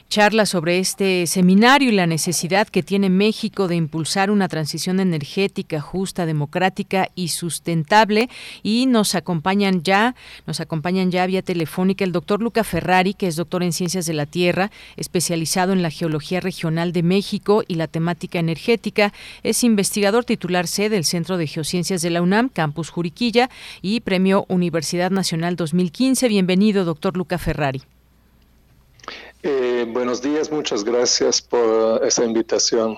charla 0.09 0.45
sobre 0.45 0.79
este 0.79 1.27
seminario 1.27 1.89
y 1.89 1.91
la 1.93 2.07
necesidad 2.07 2.67
que 2.67 2.83
tiene 2.83 3.09
México 3.09 3.67
de 3.67 3.75
impulsar 3.75 4.31
una 4.31 4.47
transición 4.47 4.99
energética 4.99 5.81
justa, 5.81 6.25
democrática 6.25 7.09
y 7.15 7.29
sustentable. 7.29 8.29
Y 8.63 8.85
nos 8.85 9.15
acompañan 9.15 9.83
ya, 9.83 10.15
nos 10.47 10.59
acompañan 10.59 11.11
ya 11.11 11.25
vía 11.25 11.41
telefónica 11.41 12.05
el 12.05 12.11
doctor 12.11 12.41
Luca 12.41 12.63
Ferrari, 12.63 13.13
que 13.13 13.27
es 13.27 13.35
doctor 13.35 13.63
en 13.63 13.73
Ciencias 13.73 14.05
de 14.05 14.13
la 14.13 14.25
Tierra, 14.25 14.71
especializado 14.95 15.73
en 15.73 15.81
la 15.81 15.89
geología 15.89 16.39
regional 16.39 16.93
de 16.93 17.03
México 17.03 17.63
y 17.67 17.75
la 17.75 17.87
temática 17.87 18.39
energética. 18.39 19.13
Es 19.43 19.63
investigador 19.63 20.25
titular 20.25 20.67
C 20.67 20.89
del 20.89 21.05
Centro 21.05 21.37
de 21.37 21.47
Geociencias 21.47 22.01
de 22.01 22.09
la 22.09 22.21
UNAM, 22.21 22.49
Campus 22.49 22.89
Juriquilla, 22.89 23.49
y 23.81 23.99
Premio 24.01 24.45
Universidad 24.47 25.11
Nacional 25.11 25.55
2015. 25.55 26.27
Bienvenido, 26.27 26.85
doctor 26.85 27.17
Luca 27.17 27.37
Ferrari. 27.37 27.81
Eh, 29.47 29.85
buenos 29.87 30.23
días, 30.23 30.49
muchas 30.49 30.83
gracias 30.83 31.39
por 31.39 32.03
esa 32.03 32.25
invitación. 32.25 32.97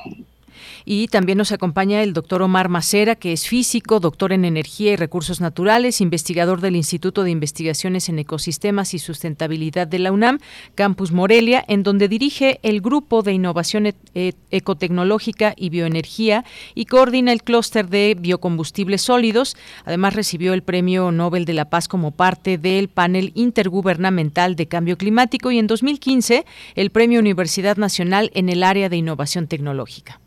Y 0.89 1.09
también 1.09 1.37
nos 1.37 1.51
acompaña 1.51 2.01
el 2.01 2.13
doctor 2.13 2.41
Omar 2.41 2.69
Macera, 2.69 3.15
que 3.15 3.33
es 3.33 3.45
físico, 3.45 3.99
doctor 3.99 4.31
en 4.31 4.45
energía 4.45 4.93
y 4.93 4.95
recursos 4.95 5.41
naturales, 5.41 5.99
investigador 5.99 6.61
del 6.61 6.77
Instituto 6.77 7.25
de 7.25 7.31
Investigaciones 7.31 8.07
en 8.07 8.19
Ecosistemas 8.19 8.93
y 8.93 8.99
Sustentabilidad 8.99 9.85
de 9.85 9.99
la 9.99 10.13
UNAM, 10.13 10.39
Campus 10.75 11.11
Morelia, 11.11 11.61
en 11.67 11.83
donde 11.83 12.07
dirige 12.07 12.61
el 12.63 12.79
Grupo 12.79 13.21
de 13.21 13.33
Innovación 13.33 13.87
e-, 13.87 13.95
e-, 14.15 14.31
Ecotecnológica 14.49 15.53
y 15.57 15.71
Bioenergía 15.71 16.45
y 16.73 16.85
coordina 16.85 17.33
el 17.33 17.43
clúster 17.43 17.89
de 17.89 18.15
biocombustibles 18.17 19.01
sólidos. 19.01 19.57
Además, 19.83 20.13
recibió 20.13 20.53
el 20.53 20.63
Premio 20.63 21.11
Nobel 21.11 21.43
de 21.43 21.53
la 21.53 21.69
Paz 21.69 21.89
como 21.89 22.11
parte 22.11 22.57
del 22.57 22.87
panel 22.87 23.33
intergubernamental 23.35 24.55
de 24.55 24.69
cambio 24.69 24.97
climático 24.97 25.51
y 25.51 25.59
en 25.59 25.67
2015 25.67 26.45
el 26.75 26.91
Premio 26.91 27.19
Universidad 27.19 27.75
Nacional 27.75 28.31
en 28.33 28.47
el 28.47 28.63
área 28.63 28.87
de 28.87 28.95
innovación 28.95 29.47
tecnológica. 29.47 30.21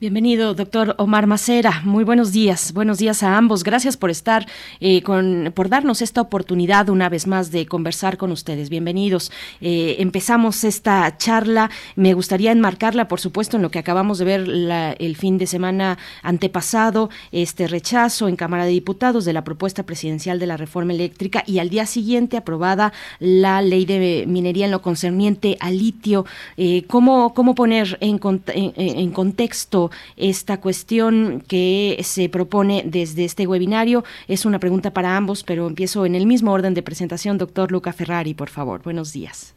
Bienvenido, 0.00 0.54
doctor 0.54 0.94
Omar 0.98 1.26
Macera. 1.26 1.82
Muy 1.82 2.04
buenos 2.04 2.30
días. 2.30 2.72
Buenos 2.72 2.98
días 2.98 3.24
a 3.24 3.36
ambos. 3.36 3.64
Gracias 3.64 3.96
por 3.96 4.10
estar 4.10 4.46
eh, 4.78 5.02
con, 5.02 5.50
por 5.56 5.68
darnos 5.68 6.02
esta 6.02 6.20
oportunidad 6.20 6.88
una 6.88 7.08
vez 7.08 7.26
más 7.26 7.50
de 7.50 7.66
conversar 7.66 8.16
con 8.16 8.30
ustedes. 8.30 8.70
Bienvenidos. 8.70 9.32
Eh, 9.60 9.96
empezamos 9.98 10.62
esta 10.62 11.16
charla. 11.16 11.68
Me 11.96 12.14
gustaría 12.14 12.52
enmarcarla, 12.52 13.08
por 13.08 13.18
supuesto, 13.18 13.56
en 13.56 13.62
lo 13.64 13.72
que 13.72 13.80
acabamos 13.80 14.18
de 14.18 14.24
ver 14.24 14.94
el 15.00 15.16
fin 15.16 15.36
de 15.36 15.48
semana 15.48 15.98
antepasado, 16.22 17.10
este 17.32 17.66
rechazo 17.66 18.28
en 18.28 18.36
Cámara 18.36 18.66
de 18.66 18.70
Diputados 18.70 19.24
de 19.24 19.32
la 19.32 19.42
propuesta 19.42 19.82
presidencial 19.82 20.38
de 20.38 20.46
la 20.46 20.56
reforma 20.56 20.92
eléctrica 20.92 21.42
y 21.44 21.58
al 21.58 21.70
día 21.70 21.86
siguiente 21.86 22.36
aprobada 22.36 22.92
la 23.18 23.62
ley 23.62 23.84
de 23.84 24.26
minería 24.28 24.66
en 24.66 24.70
lo 24.70 24.80
concerniente 24.80 25.56
al 25.58 25.76
litio. 25.76 26.24
Eh, 26.56 26.84
¿cómo, 26.86 27.34
¿Cómo 27.34 27.56
poner 27.56 27.98
en, 28.00 28.20
en 28.46 29.10
contexto? 29.10 29.87
Esta 30.16 30.60
cuestión 30.60 31.42
que 31.46 31.98
se 32.02 32.28
propone 32.28 32.82
desde 32.86 33.24
este 33.24 33.46
webinario. 33.46 34.04
Es 34.26 34.44
una 34.44 34.58
pregunta 34.58 34.92
para 34.92 35.16
ambos, 35.16 35.44
pero 35.44 35.66
empiezo 35.66 36.06
en 36.06 36.14
el 36.14 36.26
mismo 36.26 36.52
orden 36.52 36.74
de 36.74 36.82
presentación. 36.82 37.38
Doctor 37.38 37.72
Luca 37.72 37.92
Ferrari, 37.92 38.34
por 38.34 38.48
favor. 38.48 38.82
Buenos 38.82 39.12
días. 39.12 39.54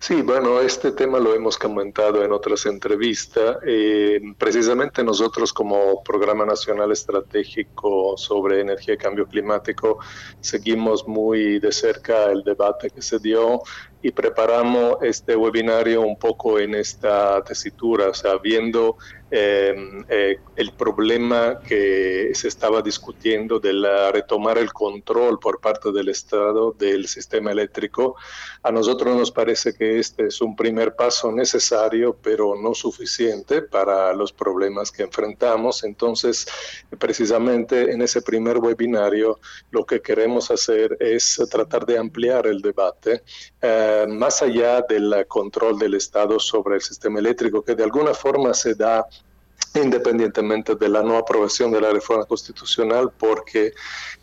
Sí, 0.00 0.22
bueno, 0.22 0.60
este 0.60 0.92
tema 0.92 1.18
lo 1.18 1.34
hemos 1.34 1.58
comentado 1.58 2.24
en 2.24 2.30
otras 2.30 2.66
entrevistas. 2.66 3.56
Eh, 3.66 4.20
precisamente 4.38 5.02
nosotros 5.02 5.52
como 5.52 6.02
Programa 6.04 6.46
Nacional 6.46 6.92
Estratégico 6.92 8.16
sobre 8.16 8.60
Energía 8.60 8.94
y 8.94 8.96
Cambio 8.96 9.26
Climático 9.26 9.98
seguimos 10.40 11.06
muy 11.08 11.58
de 11.58 11.72
cerca 11.72 12.26
el 12.26 12.44
debate 12.44 12.90
que 12.90 13.02
se 13.02 13.18
dio 13.18 13.60
y 14.00 14.12
preparamos 14.12 14.98
este 15.02 15.34
webinario 15.34 16.02
un 16.02 16.16
poco 16.16 16.58
en 16.60 16.74
esta 16.74 17.42
tesitura, 17.42 18.08
o 18.08 18.14
sea, 18.14 18.36
viendo 18.38 18.96
em, 19.30 20.04
eh, 20.08 20.38
el 20.54 20.72
problema 20.72 21.58
que 21.66 22.30
se 22.32 22.46
estaba 22.46 22.80
discutiendo 22.80 23.58
de 23.58 23.72
la, 23.72 24.12
retomar 24.12 24.56
el 24.58 24.72
control 24.72 25.38
por 25.40 25.60
parte 25.60 25.90
del 25.90 26.08
Estado 26.08 26.72
del 26.78 27.08
sistema 27.08 27.50
eléctrico. 27.50 28.16
A 28.62 28.72
nosotros 28.72 29.16
nos 29.16 29.30
parece 29.30 29.72
que 29.72 29.98
este 29.98 30.26
es 30.26 30.40
un 30.40 30.56
primer 30.56 30.94
paso 30.94 31.30
necesario, 31.30 32.16
pero 32.20 32.54
no 32.60 32.74
suficiente 32.74 33.62
para 33.62 34.12
los 34.12 34.32
problemas 34.32 34.90
que 34.90 35.04
enfrentamos. 35.04 35.84
Entonces, 35.84 36.46
precisamente 36.98 37.92
en 37.92 38.02
ese 38.02 38.20
primer 38.22 38.58
webinario, 38.58 39.38
lo 39.70 39.84
que 39.84 40.00
queremos 40.00 40.50
hacer 40.50 40.96
es 41.00 41.40
tratar 41.50 41.86
de 41.86 41.98
ampliar 41.98 42.46
el 42.46 42.60
debate. 42.60 43.22
Eh, 43.62 44.06
más 44.08 44.42
allá 44.42 44.82
del 44.82 45.26
control 45.28 45.78
del 45.78 45.94
Estado 45.94 46.38
sobre 46.40 46.76
el 46.76 46.82
sistema 46.82 47.20
eléctrico, 47.20 47.62
que 47.62 47.74
de 47.74 47.84
alguna 47.84 48.14
forma 48.14 48.54
se 48.54 48.74
da 48.74 49.06
independientemente 49.74 50.74
de 50.74 50.88
la 50.88 51.02
no 51.02 51.16
aprobación 51.16 51.70
de 51.70 51.80
la 51.80 51.90
reforma 51.90 52.24
constitucional, 52.24 53.12
porque 53.16 53.72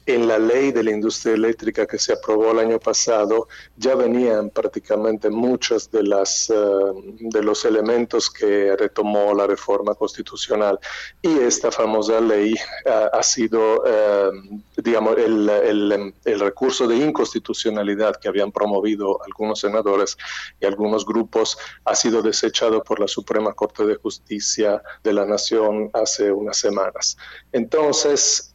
en 0.05 0.27
la 0.27 0.37
ley 0.37 0.71
de 0.71 0.83
la 0.83 0.91
industria 0.91 1.33
eléctrica 1.33 1.87
que 1.87 1.97
se 1.97 2.13
aprobó 2.13 2.51
el 2.51 2.59
año 2.59 2.79
pasado 2.79 3.47
ya 3.75 3.95
venían 3.95 4.51
prácticamente 4.51 5.29
muchos 5.29 5.89
de, 5.89 6.03
las, 6.03 6.49
eh, 6.49 6.53
de 7.19 7.41
los 7.41 7.65
elementos 7.65 8.29
que 8.29 8.75
retomó 8.75 9.33
la 9.33 9.47
reforma 9.47 9.95
constitucional. 9.95 10.79
Y 11.21 11.39
esta 11.39 11.71
famosa 11.71 12.21
ley 12.21 12.53
eh, 12.53 13.09
ha 13.11 13.23
sido, 13.23 13.83
eh, 13.85 14.31
digamos, 14.77 15.17
el, 15.17 15.49
el, 15.49 16.13
el, 16.23 16.39
recurso 16.39 16.87
de 16.87 16.97
inconstitucionalidad 16.97 18.17
que 18.17 18.27
habían 18.27 18.51
promovido 18.51 19.19
algunos 19.23 19.59
senadores 19.59 20.17
y 20.59 20.65
algunos 20.65 21.05
grupos 21.05 21.57
ha 21.83 21.95
sido 21.95 22.21
desechado 22.21 22.83
por 22.83 22.99
la 22.99 23.07
Suprema 23.07 23.53
Corte 23.53 23.85
de 23.85 23.95
Justicia 23.95 24.83
de 25.03 25.13
la 25.13 25.25
Nación 25.25 25.89
hace 25.93 26.31
unas 26.31 26.57
semanas. 26.57 27.17
Entonces, 27.51 28.51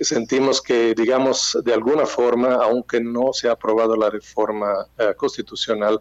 sentimos 0.00 0.49
que, 0.58 0.94
digamos, 0.94 1.58
de 1.62 1.74
alguna 1.74 2.06
forma, 2.06 2.54
aunque 2.54 2.98
no 2.98 3.34
se 3.34 3.48
ha 3.48 3.52
aprobado 3.52 3.94
la 3.94 4.08
reforma 4.08 4.86
eh, 4.96 5.12
constitucional, 5.14 6.00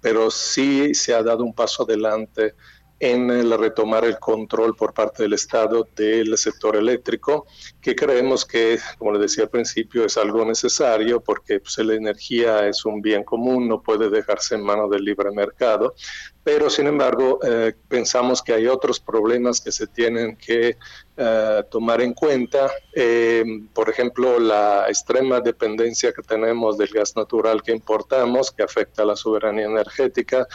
pero 0.00 0.30
sí 0.30 0.94
se 0.94 1.12
ha 1.12 1.24
dado 1.24 1.42
un 1.42 1.52
paso 1.52 1.82
adelante 1.82 2.54
en 3.00 3.30
el 3.30 3.58
retomar 3.58 4.04
el 4.04 4.18
control 4.18 4.76
por 4.76 4.92
parte 4.92 5.22
del 5.22 5.32
Estado 5.32 5.88
del 5.96 6.36
sector 6.36 6.76
eléctrico, 6.76 7.46
que 7.80 7.96
creemos 7.96 8.44
que, 8.44 8.78
como 8.98 9.12
le 9.12 9.18
decía 9.18 9.44
al 9.44 9.50
principio, 9.50 10.04
es 10.04 10.18
algo 10.18 10.44
necesario 10.44 11.20
porque 11.20 11.60
pues, 11.60 11.78
la 11.78 11.94
energía 11.94 12.68
es 12.68 12.84
un 12.84 13.00
bien 13.00 13.24
común, 13.24 13.66
no 13.66 13.82
puede 13.82 14.10
dejarse 14.10 14.54
en 14.54 14.62
manos 14.62 14.90
del 14.90 15.02
libre 15.02 15.30
mercado, 15.30 15.94
pero 16.42 16.70
sin 16.70 16.86
embargo 16.86 17.38
eh, 17.42 17.74
pensamos 17.88 18.42
que 18.42 18.54
hay 18.54 18.66
otros 18.66 18.98
problemas 18.98 19.60
que 19.60 19.70
se 19.70 19.86
tienen 19.86 20.36
que 20.36 20.76
eh, 21.16 21.62
tomar 21.70 22.00
en 22.00 22.14
cuenta, 22.14 22.70
eh, 22.94 23.44
por 23.74 23.90
ejemplo, 23.90 24.38
la 24.38 24.86
extrema 24.88 25.40
dependencia 25.40 26.12
que 26.12 26.22
tenemos 26.22 26.78
del 26.78 26.88
gas 26.88 27.14
natural 27.14 27.62
que 27.62 27.72
importamos, 27.72 28.50
que 28.50 28.62
afecta 28.62 29.02
a 29.02 29.06
la 29.06 29.16
soberanía 29.16 29.66
energética, 29.66 30.46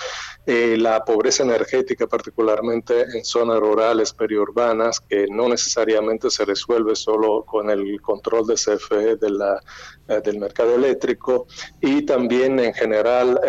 la 0.46 1.04
pobreza 1.04 1.44
energética, 1.44 2.08
particularmente 2.08 3.02
en 3.02 3.24
zonas 3.24 3.60
rurales, 3.60 4.14
periurbanas, 4.14 5.00
que 5.00 5.28
no 5.30 5.50
necesariamente 5.50 6.30
se 6.30 6.46
resuelve 6.46 6.96
solo 6.96 7.44
con 7.44 7.70
el 7.70 8.02
control 8.02 8.48
de 8.48 8.56
CFE 8.56 9.18
de 9.18 9.30
la, 9.30 9.62
del 10.08 10.40
mercado 10.40 10.75
eléctrico, 10.75 11.48
y 11.82 12.03
también 12.03 12.59
en 12.59 12.74
general 12.74 13.40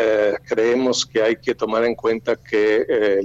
creemos 0.46 1.04
que 1.04 1.22
hay 1.22 1.36
que 1.36 1.54
tomar 1.54 1.84
en 1.84 1.94
cuenta 1.94 2.36
que 2.36 2.86
eh, 2.88 3.20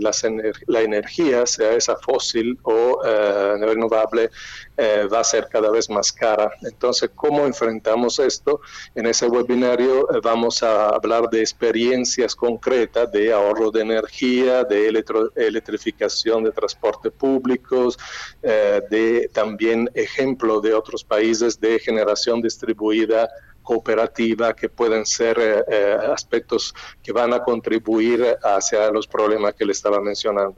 la 0.68 0.82
energía, 0.82 1.46
sea 1.46 1.74
esa 1.74 1.96
fósil 1.98 2.58
o 2.64 3.02
eh, 3.06 3.58
renovable, 3.60 4.30
eh, 4.78 5.08
va 5.12 5.20
a 5.20 5.24
ser 5.24 5.48
cada 5.50 5.70
vez 5.70 5.90
más 5.90 6.12
cara. 6.12 6.52
Entonces, 6.64 7.12
¿cómo 7.14 7.46
enfrentamos 7.46 8.20
esto? 8.20 8.62
En 8.96 9.06
ese 9.06 9.28
webinario 9.28 10.08
vamos 10.24 10.64
a 10.64 10.90
hablar 10.90 11.30
de 11.30 11.42
experiencias 11.42 12.36
concretas 12.36 13.12
de 13.12 13.32
ahorro 13.32 13.72
de 13.72 13.82
energía, 13.82 14.64
de 14.64 14.88
electrificación 15.36 16.44
de 16.44 16.52
transporte 16.52 17.12
públicos, 17.12 17.98
de 18.42 19.30
también 19.34 19.90
ejemplos 19.94 20.62
de 20.62 20.74
otros 20.74 21.04
países 21.04 21.60
de 21.60 21.80
generación 21.80 22.42
distribuida 22.42 23.21
cooperativa 23.62 24.54
que 24.54 24.70
pueden 24.70 25.06
ser 25.06 25.38
eh, 25.40 25.64
eh, 25.68 25.98
aspectos 26.12 26.74
que 27.02 27.12
van 27.12 27.34
a 27.34 27.44
contribuir 27.44 28.38
hacia 28.44 28.92
los 28.92 29.08
problemas 29.08 29.54
que 29.54 29.66
le 29.66 29.72
estaba 29.72 30.02
mencionando. 30.02 30.58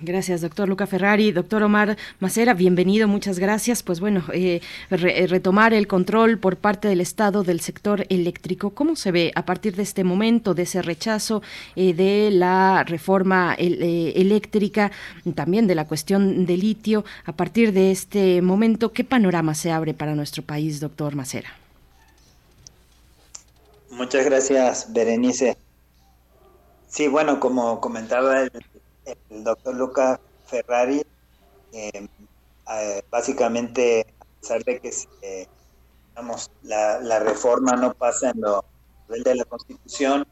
Gracias, 0.00 0.40
doctor 0.40 0.66
Luca 0.66 0.86
Ferrari. 0.86 1.30
Doctor 1.30 1.62
Omar 1.62 1.98
Macera, 2.20 2.54
bienvenido, 2.54 3.06
muchas 3.06 3.38
gracias. 3.38 3.82
Pues 3.82 4.00
bueno, 4.00 4.24
eh, 4.32 4.62
retomar 4.88 5.74
el 5.74 5.86
control 5.86 6.38
por 6.38 6.56
parte 6.56 6.88
del 6.88 7.02
Estado 7.02 7.42
del 7.42 7.60
sector 7.60 8.06
eléctrico, 8.08 8.70
¿cómo 8.70 8.96
se 8.96 9.12
ve 9.12 9.30
a 9.34 9.44
partir 9.44 9.76
de 9.76 9.82
este 9.82 10.04
momento, 10.04 10.54
de 10.54 10.62
ese 10.62 10.80
rechazo 10.80 11.42
de 11.76 12.30
la 12.32 12.82
reforma 12.84 13.54
eléctrica, 13.58 14.90
también 15.34 15.66
de 15.66 15.74
la 15.74 15.86
cuestión 15.86 16.46
del 16.46 16.60
litio? 16.60 17.04
A 17.26 17.32
partir 17.32 17.74
de 17.74 17.90
este 17.90 18.40
momento, 18.40 18.90
¿qué 18.92 19.04
panorama 19.04 19.54
se 19.54 19.70
abre 19.70 19.92
para 19.92 20.14
nuestro 20.14 20.42
país, 20.42 20.80
doctor 20.80 21.14
Macera? 21.14 21.61
Muchas 23.92 24.24
gracias, 24.24 24.90
Berenice. 24.90 25.54
Sí, 26.88 27.08
bueno, 27.08 27.38
como 27.38 27.78
comentaba 27.78 28.40
el, 28.40 28.50
doctor 29.44 29.74
Luca 29.74 30.18
Ferrari, 30.46 31.02
eh, 31.72 32.08
básicamente, 33.10 34.06
a 34.18 34.40
pesar 34.40 34.64
de 34.64 34.80
que 34.80 35.48
digamos, 36.08 36.50
la, 36.62 37.18
reforma 37.18 37.72
no 37.72 37.92
pasa 37.92 38.30
en 38.30 38.40
lo 38.40 38.64
nivel 39.08 39.24
de 39.24 39.34
la 39.34 39.44
Constitución, 39.44 40.26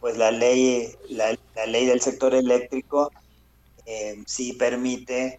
pues 0.00 0.16
la 0.16 0.30
ley, 0.30 0.96
la, 1.10 1.36
ley 1.66 1.84
del 1.84 2.00
sector 2.00 2.34
eléctrico 2.34 3.12
eh, 3.84 4.22
sí 4.26 4.54
permite, 4.54 5.38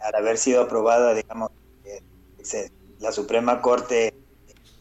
al 0.00 0.16
haber 0.16 0.38
sido 0.38 0.62
aprobada, 0.62 1.14
digamos, 1.14 1.52
la 2.98 3.12
Suprema 3.12 3.62
Corte 3.62 4.12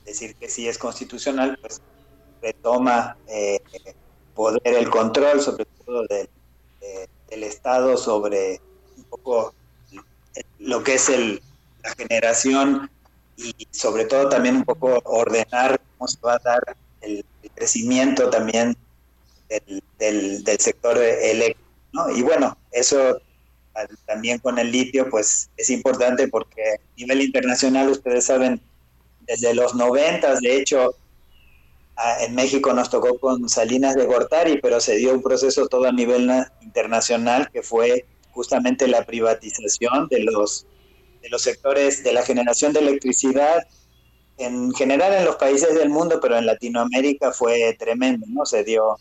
decir 0.05 0.35
que 0.35 0.49
sí 0.49 0.67
es 0.67 0.79
constitucional, 0.79 1.59
pues 1.61 1.83
retoma 2.41 3.17
eh, 3.27 3.59
poder 4.33 4.61
el 4.65 4.89
control, 4.89 5.41
sobre 5.41 5.65
todo 5.85 6.05
del, 6.07 6.27
Estado, 7.43 7.95
sobre 7.95 8.59
un 8.97 9.03
poco 9.05 9.53
lo 10.59 10.83
que 10.83 10.95
es 10.95 11.07
el, 11.09 11.41
la 11.81 11.91
generación 11.95 12.89
y 13.37 13.67
sobre 13.71 14.05
todo 14.05 14.27
también 14.27 14.57
un 14.57 14.63
poco 14.65 15.01
ordenar 15.05 15.79
cómo 15.97 16.07
se 16.07 16.19
va 16.19 16.33
a 16.33 16.39
dar 16.39 16.61
el, 17.01 17.25
crecimiento 17.55 18.29
también 18.29 18.75
del, 19.49 19.83
del, 20.43 20.59
sector 20.59 20.97
eléctrico. 20.97 21.61
Y 22.15 22.21
bueno, 22.21 22.57
eso 22.71 23.21
también 24.05 24.39
con 24.39 24.59
el 24.59 24.71
litio 24.71 25.09
pues 25.09 25.49
es 25.57 25.69
importante 25.69 26.27
porque 26.27 26.61
a 26.61 26.95
nivel 26.97 27.21
internacional 27.21 27.89
ustedes 27.89 28.25
saben 28.25 28.61
desde 29.21 29.53
los 29.53 29.75
noventas 29.75 30.41
de 30.41 30.57
hecho 30.57 30.95
en 32.21 32.35
México 32.35 32.73
nos 32.73 32.89
tocó 32.89 33.19
con 33.19 33.47
Salinas 33.49 33.95
de 33.95 34.05
Gortari, 34.05 34.59
pero 34.61 34.79
se 34.79 34.95
dio 34.95 35.13
un 35.13 35.21
proceso 35.21 35.67
todo 35.67 35.85
a 35.85 35.91
nivel 35.91 36.29
internacional 36.61 37.49
que 37.51 37.61
fue 37.61 38.05
justamente 38.31 38.87
la 38.87 39.05
privatización 39.05 40.07
de 40.09 40.23
los, 40.23 40.65
de 41.21 41.29
los 41.29 41.41
sectores 41.41 42.03
de 42.03 42.13
la 42.13 42.23
generación 42.23 42.73
de 42.73 42.79
electricidad 42.79 43.67
en 44.37 44.73
general 44.73 45.13
en 45.13 45.25
los 45.25 45.35
países 45.35 45.75
del 45.75 45.89
mundo, 45.89 46.19
pero 46.19 46.37
en 46.37 46.45
Latinoamérica 46.45 47.31
fue 47.31 47.75
tremendo, 47.77 48.25
¿no? 48.29 48.45
Se 48.45 48.63
dio 48.63 48.97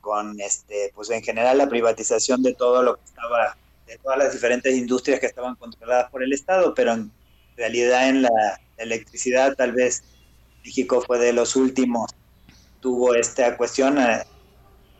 con 0.00 0.38
este, 0.40 0.92
pues 0.94 1.10
en 1.10 1.22
general 1.22 1.58
la 1.58 1.68
privatización 1.68 2.42
de 2.42 2.54
todo 2.54 2.82
lo 2.82 2.96
que 2.96 3.04
estaba, 3.04 3.56
de 3.86 3.96
todas 3.98 4.18
las 4.18 4.32
diferentes 4.32 4.76
industrias 4.76 5.20
que 5.20 5.26
estaban 5.26 5.54
controladas 5.56 6.10
por 6.10 6.22
el 6.22 6.32
Estado, 6.32 6.74
pero 6.74 6.92
en 6.92 7.10
realidad 7.56 8.08
en 8.08 8.22
la 8.22 8.60
electricidad 8.76 9.54
tal 9.56 9.72
vez 9.72 10.02
México 10.68 11.00
fue 11.00 11.18
de 11.18 11.32
los 11.32 11.56
últimos, 11.56 12.10
tuvo 12.80 13.14
esta 13.14 13.56
cuestión 13.56 13.98
eh, 13.98 14.22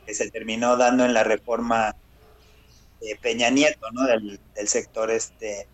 que 0.06 0.14
se 0.14 0.30
terminó 0.30 0.78
dando 0.78 1.04
en 1.04 1.12
la 1.12 1.24
reforma 1.24 1.94
de 3.02 3.14
Peña 3.16 3.50
Nieto. 3.50 3.86
Del, 4.06 4.40
sector 4.66 5.10
este 5.10 5.68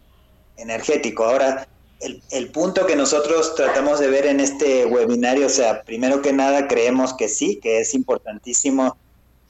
energético. 0.57 1.25
Ahora, 1.25 1.69
el, 2.01 2.51
punto 2.51 2.87
que 2.87 2.97
nosotros 2.97 3.55
tratamos 3.55 4.01
de 4.01 4.09
ver 4.09 4.27
en 4.27 4.41
este 4.41 4.85
webinario, 4.85 5.47
o 5.47 5.51
sea, 5.51 5.83
primero 5.85 6.21
que 6.21 6.33
nada 6.33 6.67
creemos 6.67 7.15
que 7.15 7.29
sí, 7.29 7.61
que 7.63 7.79
es 7.79 7.95
importantísimo 7.95 8.97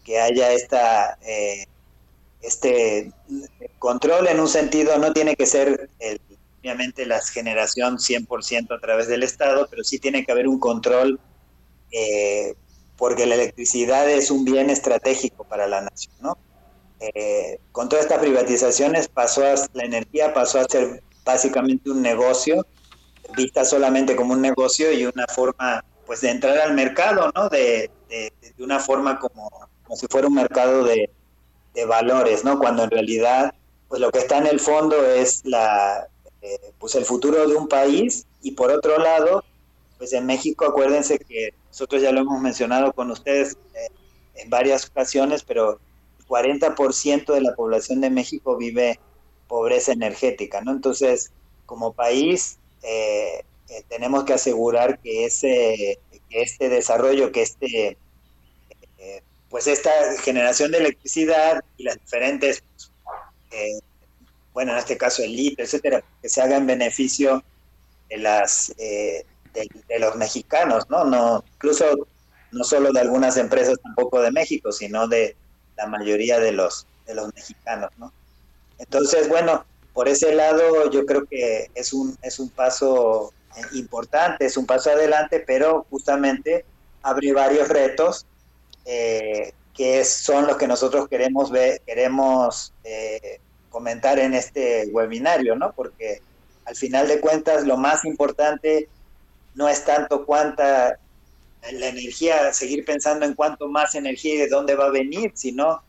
que 0.04 0.20
haya 0.20 0.52
esta, 0.52 1.18
eh, 1.22 1.64
este 2.42 3.10
control 3.78 4.28
en 4.28 4.40
un 4.40 4.48
sentido, 4.48 4.98
no 4.98 5.14
tiene 5.14 5.36
que 5.36 5.46
ser 5.46 5.88
el, 6.00 6.20
obviamente 6.64 7.04
la 7.04 7.20
generación 7.20 7.98
100% 7.98 8.74
a 8.74 8.80
través 8.80 9.06
del 9.06 9.22
Estado, 9.22 9.68
pero 9.70 9.84
sí 9.84 9.98
tiene 9.98 10.24
que 10.24 10.32
haber 10.32 10.48
un 10.48 10.58
control 10.58 11.20
eh, 11.92 12.54
porque 12.96 13.26
la 13.26 13.34
electricidad 13.34 14.08
es 14.08 14.30
un 14.30 14.46
bien 14.46 14.70
estratégico 14.70 15.44
para 15.44 15.66
la 15.66 15.82
nación, 15.82 16.14
¿no? 16.20 16.38
Eh, 17.00 17.58
con 17.70 17.90
todas 17.90 18.06
estas 18.06 18.20
privatizaciones 18.20 19.08
pasó 19.08 19.42
la 19.74 19.84
energía 19.84 20.32
pasó 20.32 20.60
a 20.60 20.64
ser 20.64 21.02
básicamente 21.22 21.90
un 21.90 22.00
negocio, 22.00 22.66
vista 23.36 23.66
solamente 23.66 24.16
como 24.16 24.32
un 24.32 24.40
negocio 24.40 24.90
y 24.90 25.04
una 25.04 25.26
forma 25.26 25.84
pues 26.06 26.22
de 26.22 26.30
entrar 26.30 26.56
al 26.58 26.72
mercado, 26.72 27.30
¿no? 27.34 27.50
De, 27.50 27.90
una 28.58 28.78
forma 28.78 29.18
como, 29.18 29.50
como 29.82 29.96
si 29.96 30.06
fuera 30.06 30.28
un 30.28 30.34
mercado 30.34 30.84
de, 30.84 31.10
de 31.74 31.84
valores, 31.84 32.42
¿no? 32.42 32.58
Cuando 32.58 32.84
en 32.84 32.90
realidad 32.90 33.52
pues 33.88 34.00
lo 34.00 34.10
que 34.10 34.20
está 34.20 34.38
en 34.38 34.46
el 34.46 34.60
fondo 34.60 35.04
es 35.04 35.42
la, 35.44 36.08
eh, 36.46 36.72
pues 36.78 36.94
el 36.94 37.06
futuro 37.06 37.48
de 37.48 37.56
un 37.56 37.68
país 37.68 38.26
y 38.42 38.50
por 38.50 38.70
otro 38.70 38.98
lado, 38.98 39.42
pues 39.96 40.12
en 40.12 40.26
México 40.26 40.66
acuérdense 40.66 41.18
que 41.18 41.54
nosotros 41.68 42.02
ya 42.02 42.12
lo 42.12 42.20
hemos 42.20 42.38
mencionado 42.38 42.92
con 42.92 43.10
ustedes 43.10 43.56
eh, 43.74 43.88
en 44.34 44.50
varias 44.50 44.86
ocasiones, 44.90 45.42
pero 45.42 45.80
el 46.18 46.26
40% 46.26 47.32
de 47.32 47.40
la 47.40 47.54
población 47.54 48.02
de 48.02 48.10
México 48.10 48.58
vive 48.58 49.00
pobreza 49.48 49.92
energética, 49.92 50.60
¿no? 50.60 50.72
Entonces, 50.72 51.32
como 51.64 51.94
país, 51.94 52.58
eh, 52.82 53.42
tenemos 53.88 54.24
que 54.24 54.34
asegurar 54.34 54.98
que 54.98 55.24
ese 55.24 55.98
este 56.28 56.68
desarrollo, 56.68 57.32
que 57.32 57.40
este 57.40 57.96
pues 59.48 59.66
esta 59.66 59.90
generación 60.20 60.72
de 60.72 60.78
electricidad 60.78 61.64
y 61.78 61.84
las 61.84 61.98
diferentes 61.98 62.62
bueno, 64.54 64.72
en 64.72 64.78
este 64.78 64.96
caso 64.96 65.22
el 65.22 65.36
litio, 65.36 65.64
etcétera, 65.64 66.02
que 66.22 66.28
se 66.28 66.40
haga 66.40 66.56
en 66.56 66.66
beneficio 66.66 67.42
de 68.08 68.16
las 68.18 68.72
eh, 68.78 69.26
de, 69.52 69.98
los 69.98 70.16
mexicanos, 70.16 70.88
¿no? 70.88 71.04
No, 71.04 71.44
incluso 71.54 72.06
no 72.52 72.64
solo 72.64 72.92
de 72.92 73.00
algunas 73.00 73.36
empresas 73.36 73.76
tampoco 73.82 74.22
de 74.22 74.30
México, 74.30 74.72
sino 74.72 75.08
de 75.08 75.36
la 75.76 75.86
mayoría 75.86 76.38
de 76.38 76.52
los 76.52 76.86
de 77.06 77.14
los 77.14 77.34
mexicanos, 77.34 77.90
¿no? 77.98 78.12
Entonces, 78.78 79.28
bueno, 79.28 79.64
por 79.92 80.08
ese 80.08 80.34
lado 80.34 80.90
yo 80.90 81.04
creo 81.04 81.26
que 81.26 81.70
es 81.74 81.92
un 81.92 82.16
es 82.22 82.38
un 82.38 82.48
paso 82.48 83.32
importante, 83.72 84.46
es 84.46 84.56
un 84.56 84.66
paso 84.66 84.90
adelante, 84.90 85.40
pero 85.40 85.86
justamente 85.90 86.64
abre 87.02 87.32
varios 87.32 87.68
retos 87.68 88.26
eh, 88.84 89.52
que 89.74 90.04
son 90.04 90.46
los 90.46 90.56
que 90.56 90.68
nosotros 90.68 91.08
queremos 91.08 91.50
ver, 91.50 91.80
queremos 91.84 92.72
eh, 92.84 93.40
comentar 93.74 94.20
en 94.20 94.34
este 94.34 94.86
webinario, 94.92 95.56
¿no? 95.56 95.72
Porque 95.72 96.22
al 96.64 96.76
final 96.76 97.08
de 97.08 97.18
cuentas 97.18 97.66
lo 97.66 97.76
más 97.76 98.04
importante 98.04 98.88
no 99.56 99.68
es 99.68 99.84
tanto 99.84 100.24
cuánta 100.24 101.00
la 101.72 101.88
energía, 101.88 102.52
seguir 102.52 102.84
pensando 102.84 103.26
en 103.26 103.34
cuánto 103.34 103.66
más 103.66 103.96
energía 103.96 104.34
y 104.34 104.38
de 104.38 104.48
dónde 104.48 104.76
va 104.76 104.86
a 104.86 104.90
venir, 104.90 105.32
sino 105.34 105.82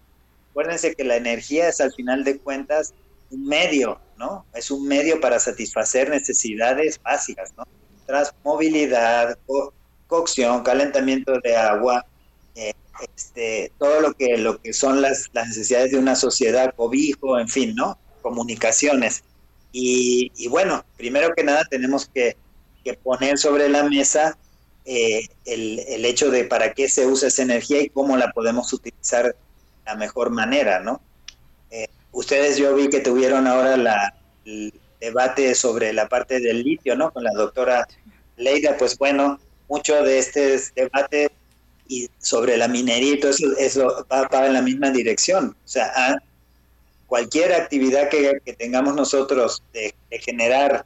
acuérdense 0.50 0.96
que 0.96 1.04
la 1.04 1.18
energía 1.18 1.70
es 1.70 1.80
al 1.80 1.94
final 1.94 2.24
de 2.24 2.40
cuentas 2.40 2.96
un 3.30 3.46
medio, 3.46 4.00
¿no? 4.18 4.46
Es 4.56 4.72
un 4.72 4.88
medio 4.88 5.22
para 5.22 5.38
satisfacer 5.38 6.10
necesidades 6.10 7.00
básicas, 7.00 7.54
¿no? 7.56 7.66
Tras 8.08 8.34
movilidad, 8.44 9.38
cocción, 10.08 10.64
calentamiento 10.64 11.40
de 11.40 11.56
agua, 11.56 12.04
eh, 12.56 12.74
este, 13.02 13.72
todo 13.78 14.02
lo 14.02 14.14
que, 14.14 14.38
lo 14.38 14.62
que 14.62 14.74
son 14.74 15.02
las, 15.02 15.30
las, 15.34 15.50
necesidades 15.50 15.92
de 15.92 15.98
una 15.98 16.16
sociedad, 16.16 16.74
cobijo, 16.76 17.40
en 17.40 17.48
fin, 17.48 17.76
¿no? 17.76 17.98
Comunicaciones. 18.22 19.24
Y, 19.72 20.48
bueno, 20.48 20.86
primero 20.96 21.34
que 21.36 21.44
nada 21.44 21.66
tenemos 21.70 22.08
que, 22.08 22.38
que 22.84 22.94
poner 22.94 23.38
sobre 23.38 23.68
la 23.68 23.84
mesa 23.84 24.38
eh, 24.86 25.28
el, 25.44 25.80
el, 25.80 26.06
hecho 26.06 26.32
de 26.32 26.46
para 26.46 26.74
qué 26.74 26.88
se 26.88 27.06
usa 27.06 27.28
esa 27.28 27.42
energía 27.42 27.82
y 27.82 27.90
cómo 27.90 28.16
la 28.16 28.32
podemos 28.32 28.72
utilizar 28.72 29.36
la 29.86 29.96
mejor 29.96 30.30
manera, 30.30 30.80
¿no? 30.80 31.02
Eh, 31.72 31.88
ustedes 32.14 32.56
yo 32.56 32.74
vi 32.74 32.88
que 32.90 33.02
tuvieron 33.02 33.48
ahora 33.48 34.14
el 34.46 34.74
debate 35.02 35.54
sobre 35.56 35.92
la 35.92 36.08
parte 36.08 36.40
del 36.40 36.64
litio, 36.64 36.96
¿no? 36.96 37.12
Con 37.12 37.24
la 37.24 37.32
doctora 37.34 37.86
Leida, 38.38 38.78
pues 38.78 38.98
bueno, 38.98 39.40
mucho 39.68 40.02
de 40.04 40.20
este 40.20 40.60
debate 40.76 41.32
y 41.88 42.10
sobre 42.20 42.58
la 42.58 42.68
minería 42.68 43.14
y 43.14 43.20
todo 43.20 43.32
eso, 43.32 43.48
eso 43.58 44.08
va, 44.12 44.28
va 44.28 44.48
en 44.48 44.54
la 44.54 44.62
misma 44.62 44.90
dirección. 44.92 45.56
O 45.64 45.68
sea, 45.68 46.18
cualquier 47.08 47.54
actividad 47.54 48.10
que, 48.10 48.40
tengamos 48.58 48.96
nosotros 48.96 49.64
de, 49.74 49.94
de 50.10 50.20
generar 50.20 50.86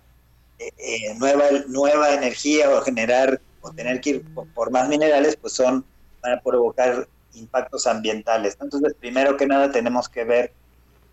eh, 0.60 0.72
eh, 0.78 1.16
nueva, 1.18 1.46
nueva 1.68 2.14
energía 2.14 2.70
o 2.70 2.82
generar 2.82 3.40
o 3.62 3.72
tener 3.72 4.02
que 4.02 4.10
ir 4.12 4.26
por, 4.34 4.72
más 4.72 4.88
minerales, 4.90 5.36
pues 5.38 5.54
son, 5.54 5.86
van 6.22 6.34
a 6.34 6.42
provocar 6.42 7.08
impactos 7.34 7.88
ambientales. 7.88 8.58
Entonces, 8.60 8.94
primero 9.00 9.38
que 9.38 9.46
nada 9.46 9.72
tenemos 9.72 10.10
que 10.10 10.24
ver 10.24 10.52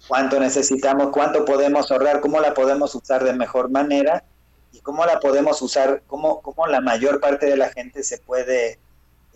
cuánto 0.08 0.40
necesitamos, 0.40 1.10
cuánto 1.12 1.44
podemos 1.44 1.90
ahorrar, 1.90 2.20
cómo 2.20 2.40
la 2.40 2.55
podemos 2.55 2.94
usar 2.94 3.24
de 3.24 3.32
mejor 3.32 3.70
manera 3.70 4.24
y 4.73 4.81
cómo 4.81 5.05
la 5.05 5.20
podemos 5.20 5.62
usar, 5.62 6.02
cómo, 6.06 6.40
cómo 6.42 6.66
la 6.66 6.81
mayor 6.81 7.20
parte 7.20 7.47
de 7.47 7.56
la 7.56 7.70
gente 7.70 8.02
se 8.02 8.18
puede 8.18 8.78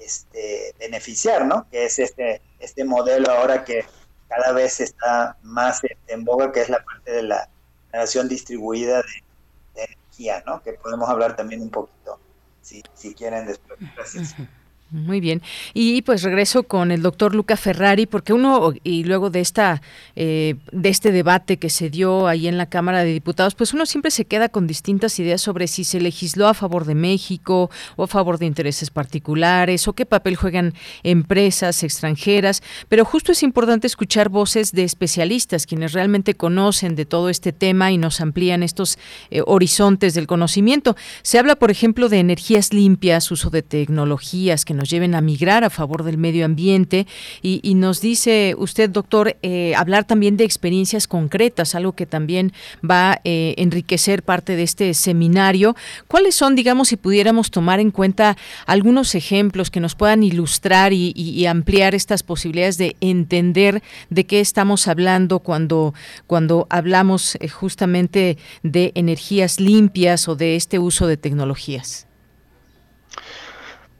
este, 0.00 0.74
beneficiar, 0.78 1.46
¿no? 1.46 1.68
Que 1.70 1.86
es 1.86 1.98
este, 1.98 2.40
este 2.58 2.84
modelo 2.84 3.30
ahora 3.30 3.64
que 3.64 3.84
cada 4.28 4.52
vez 4.52 4.80
está 4.80 5.36
más 5.42 5.80
en 6.06 6.24
boga, 6.24 6.52
que 6.52 6.62
es 6.62 6.68
la 6.68 6.84
parte 6.84 7.12
de 7.12 7.22
la 7.22 7.48
generación 7.90 8.28
distribuida 8.28 9.02
de, 9.02 9.82
energía, 9.82 10.42
¿no? 10.46 10.62
Que 10.62 10.74
podemos 10.74 11.08
hablar 11.08 11.36
también 11.36 11.62
un 11.62 11.70
poquito 11.70 12.18
si, 12.60 12.82
si 12.94 13.14
quieren 13.14 13.46
después. 13.46 13.78
Gracias. 13.96 14.34
Muy 14.92 15.20
bien. 15.20 15.40
Y 15.72 16.02
pues 16.02 16.24
regreso 16.24 16.64
con 16.64 16.90
el 16.90 17.00
doctor 17.00 17.32
Luca 17.32 17.56
Ferrari, 17.56 18.06
porque 18.06 18.32
uno, 18.32 18.72
y 18.82 19.04
luego 19.04 19.30
de 19.30 19.38
esta, 19.38 19.82
eh, 20.16 20.56
de 20.72 20.88
este 20.88 21.12
debate 21.12 21.58
que 21.58 21.70
se 21.70 21.90
dio 21.90 22.26
ahí 22.26 22.48
en 22.48 22.58
la 22.58 22.66
Cámara 22.66 23.04
de 23.04 23.12
Diputados, 23.12 23.54
pues 23.54 23.72
uno 23.72 23.86
siempre 23.86 24.10
se 24.10 24.24
queda 24.24 24.48
con 24.48 24.66
distintas 24.66 25.16
ideas 25.20 25.40
sobre 25.40 25.68
si 25.68 25.84
se 25.84 26.00
legisló 26.00 26.48
a 26.48 26.54
favor 26.54 26.86
de 26.86 26.96
México 26.96 27.70
o 27.94 28.02
a 28.02 28.06
favor 28.08 28.38
de 28.38 28.46
intereses 28.46 28.90
particulares, 28.90 29.86
o 29.86 29.92
qué 29.92 30.06
papel 30.06 30.34
juegan 30.34 30.74
empresas 31.04 31.84
extranjeras. 31.84 32.60
Pero 32.88 33.04
justo 33.04 33.30
es 33.30 33.44
importante 33.44 33.86
escuchar 33.86 34.28
voces 34.28 34.72
de 34.72 34.82
especialistas, 34.82 35.66
quienes 35.66 35.92
realmente 35.92 36.34
conocen 36.34 36.96
de 36.96 37.04
todo 37.04 37.28
este 37.28 37.52
tema 37.52 37.92
y 37.92 37.98
nos 37.98 38.20
amplían 38.20 38.64
estos 38.64 38.98
eh, 39.30 39.42
horizontes 39.46 40.14
del 40.14 40.26
conocimiento. 40.26 40.96
Se 41.22 41.38
habla, 41.38 41.54
por 41.54 41.70
ejemplo, 41.70 42.08
de 42.08 42.18
energías 42.18 42.72
limpias, 42.72 43.30
uso 43.30 43.50
de 43.50 43.62
tecnologías 43.62 44.64
que 44.64 44.79
nos 44.80 44.88
lleven 44.90 45.14
a 45.14 45.20
migrar 45.20 45.62
a 45.62 45.70
favor 45.70 46.04
del 46.04 46.16
medio 46.16 46.46
ambiente. 46.46 47.06
Y, 47.42 47.60
y 47.62 47.74
nos 47.74 48.00
dice 48.00 48.54
usted, 48.56 48.88
doctor, 48.88 49.36
eh, 49.42 49.74
hablar 49.76 50.04
también 50.04 50.38
de 50.38 50.44
experiencias 50.44 51.06
concretas, 51.06 51.74
algo 51.74 51.92
que 51.92 52.06
también 52.06 52.52
va 52.82 53.12
a 53.12 53.20
eh, 53.24 53.54
enriquecer 53.58 54.22
parte 54.22 54.56
de 54.56 54.62
este 54.62 54.94
seminario. 54.94 55.76
¿Cuáles 56.08 56.34
son, 56.34 56.56
digamos, 56.56 56.88
si 56.88 56.96
pudiéramos 56.96 57.50
tomar 57.50 57.78
en 57.78 57.90
cuenta 57.90 58.38
algunos 58.66 59.14
ejemplos 59.14 59.70
que 59.70 59.80
nos 59.80 59.94
puedan 59.94 60.22
ilustrar 60.22 60.92
y, 60.92 61.12
y, 61.14 61.30
y 61.30 61.46
ampliar 61.46 61.94
estas 61.94 62.22
posibilidades 62.22 62.78
de 62.78 62.96
entender 63.00 63.82
de 64.08 64.24
qué 64.24 64.40
estamos 64.40 64.88
hablando 64.88 65.40
cuando, 65.40 65.92
cuando 66.26 66.66
hablamos 66.70 67.36
eh, 67.36 67.48
justamente 67.48 68.38
de 68.62 68.92
energías 68.94 69.60
limpias 69.60 70.26
o 70.26 70.36
de 70.36 70.56
este 70.56 70.78
uso 70.78 71.06
de 71.06 71.18
tecnologías? 71.18 72.06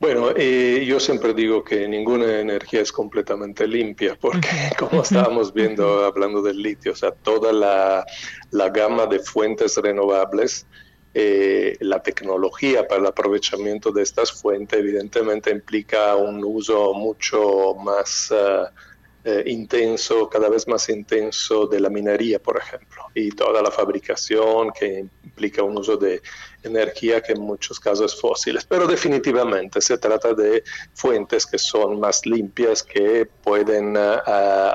Bueno, 0.01 0.31
eh, 0.35 0.83
yo 0.87 0.99
siempre 0.99 1.35
digo 1.35 1.63
que 1.63 1.87
ninguna 1.87 2.41
energía 2.41 2.81
es 2.81 2.91
completamente 2.91 3.67
limpia, 3.67 4.17
porque 4.19 4.49
como 4.79 5.03
estábamos 5.03 5.53
viendo 5.53 6.07
hablando 6.07 6.41
del 6.41 6.63
litio, 6.63 6.93
o 6.93 6.97
sea, 6.97 7.11
toda 7.11 7.53
la, 7.53 8.07
la 8.51 8.71
gama 8.71 9.05
de 9.05 9.19
fuentes 9.19 9.77
renovables, 9.77 10.67
eh, 11.13 11.77
la 11.81 12.03
tecnología 12.03 12.89
para 12.89 13.03
el 13.03 13.07
aprovechamiento 13.09 13.93
de 13.93 14.03
estas 14.03 14.33
fuentes 14.33 14.79
evidentemente 14.79 15.51
implica 15.51 16.17
un 16.17 16.43
uso 16.45 16.95
mucho 16.95 17.75
más... 17.75 18.31
Uh, 18.31 18.91
eh, 19.23 19.43
intenso, 19.49 20.31
cada 20.31 20.49
vez 20.49 20.67
más 20.67 20.89
intenso 20.89 21.67
de 21.67 21.79
la 21.79 21.91
minería, 21.91 22.39
por 22.39 22.57
ejemplo, 22.57 23.03
y 23.15 23.29
toda 23.33 23.61
la 23.61 23.71
fabricación 23.71 24.71
que 24.71 25.05
implica 25.23 25.63
un 25.63 25.77
uso 25.77 25.99
de 25.99 26.23
energía 26.63 27.21
que 27.21 27.33
en 27.33 27.41
muchos 27.41 27.79
casos 27.81 28.13
es 28.13 28.21
fósiles. 28.21 28.65
Pero 28.65 28.87
definitivamente 28.87 29.81
se 29.81 29.99
trata 29.99 30.35
de 30.35 30.63
fuentes 30.95 31.47
que 31.47 31.59
son 31.59 32.01
más 32.01 32.27
limpias, 32.27 32.83
que 32.83 33.27
pueden 33.43 33.97
uh, 33.97 34.21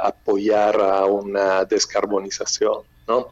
apoyar 0.03 0.80
a 0.80 1.05
una 1.05 1.65
descarbonización. 1.65 2.81
¿no? 3.07 3.30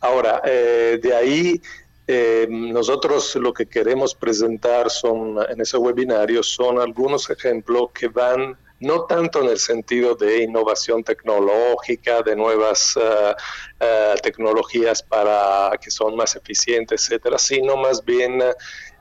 Ahora, 0.00 0.42
eh, 0.44 0.98
de 1.02 1.14
ahí 1.14 1.60
eh, 2.06 2.46
nosotros 2.48 3.34
lo 3.36 3.52
que 3.52 3.66
queremos 3.66 4.14
presentar 4.14 4.90
son, 4.90 5.38
en 5.48 5.60
ese 5.60 5.76
webinario 5.76 6.42
son 6.42 6.78
algunos 6.78 7.28
ejemplos 7.30 7.90
que 7.92 8.08
van 8.08 8.56
no 8.80 9.04
tanto 9.04 9.42
en 9.42 9.48
el 9.48 9.58
sentido 9.58 10.14
de 10.14 10.42
innovación 10.42 11.02
tecnológica, 11.02 12.22
de 12.22 12.36
nuevas 12.36 12.96
uh, 12.96 13.00
uh, 13.00 14.16
tecnologías 14.22 15.02
para 15.02 15.70
que 15.80 15.90
son 15.90 16.16
más 16.16 16.36
eficientes, 16.36 17.04
etcétera, 17.06 17.38
sino 17.38 17.76
más 17.76 18.04
bien 18.04 18.42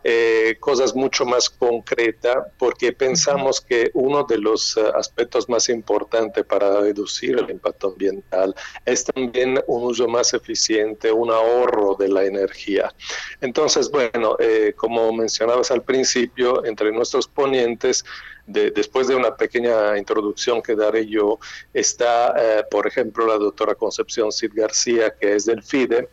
eh, 0.08 0.58
cosas 0.60 0.94
mucho 0.94 1.26
más 1.26 1.50
concretas, 1.50 2.38
porque 2.60 2.94
pensamos 2.94 3.60
que 3.60 3.90
uno 3.96 4.24
de 4.24 4.38
los 4.38 4.78
aspectos 4.78 5.50
más 5.50 5.68
importantes 5.68 6.46
para 6.46 6.80
reducir 6.80 7.40
el 7.40 7.50
impacto 7.50 7.88
ambiental 7.88 8.54
es 8.86 9.04
también 9.04 9.60
un 9.66 9.84
uso 9.84 10.08
más 10.08 10.32
eficiente, 10.36 11.12
un 11.12 11.32
ahorro 11.32 11.96
de 11.96 12.10
la 12.10 12.24
energía. 12.24 12.94
Entonces, 13.42 13.90
bueno, 13.90 14.38
eh, 14.38 14.74
como 14.78 15.12
mencionabas 15.12 15.72
al 15.72 15.82
principio, 15.82 16.64
entre 16.66 16.92
nuestros 16.92 17.28
ponentes, 17.28 18.06
de, 18.48 18.72
después 18.72 19.08
de 19.08 19.16
una 19.16 19.36
pequeña 19.36 19.98
introducción 19.98 20.62
que 20.62 20.76
daré 20.76 21.08
yo, 21.08 21.40
está, 21.74 22.34
eh, 22.38 22.64
por 22.70 22.88
ejemplo, 22.88 23.26
la 23.26 23.38
doctora 23.38 23.76
Concepción 23.76 24.32
Cid 24.32 24.52
García, 24.54 25.14
que 25.20 25.36
es 25.36 25.46
del 25.46 25.64
FIDE, 25.64 26.08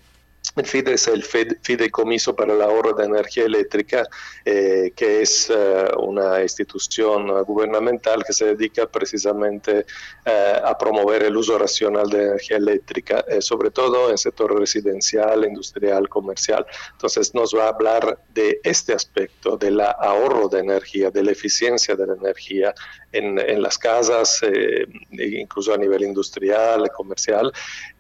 el 0.57 0.67
FIDE 0.67 0.95
es 0.95 1.09
el 1.09 1.23
Fideicomiso 1.23 2.37
para 2.37 2.53
el 2.53 2.61
Ahorro 2.61 2.93
de 2.93 3.05
Energía 3.05 3.45
Eléctrica, 3.45 4.07
eh, 4.45 4.93
que 4.95 5.23
es 5.23 5.49
uh, 5.51 5.99
una 6.01 6.43
institución 6.43 7.43
gubernamental 7.45 8.23
que 8.25 8.33
se 8.33 8.47
dedica 8.47 8.87
precisamente 8.87 9.87
uh, 10.27 10.67
a 10.67 10.77
promover 10.77 11.23
el 11.23 11.37
uso 11.37 11.57
racional 11.57 12.11
de 12.11 12.25
energía 12.25 12.59
eléctrica, 12.59 13.25
eh, 13.29 13.41
sobre 13.41 13.71
todo 13.71 14.11
en 14.11 14.19
sector 14.19 14.59
residencial, 14.59 15.45
industrial, 15.45 16.09
comercial. 16.09 16.67
Entonces 16.93 17.35
nos 17.35 17.55
va 17.55 17.67
a 17.67 17.69
hablar 17.69 18.19
de 18.35 18.61
este 18.63 18.93
aspecto, 18.93 19.57
del 19.57 19.81
ahorro 19.81 20.49
de 20.49 20.59
energía, 20.59 21.11
de 21.11 21.23
la 21.23 21.33
eficiencia 21.33 21.97
de 21.97 22.07
la 22.07 22.15
energía 22.15 22.75
en, 23.13 23.39
en 23.39 23.63
las 23.63 23.79
casas, 23.79 24.41
eh, 24.43 24.87
incluso 25.13 25.73
a 25.73 25.79
nivel 25.79 26.03
industrial, 26.03 26.91
comercial, 26.91 27.53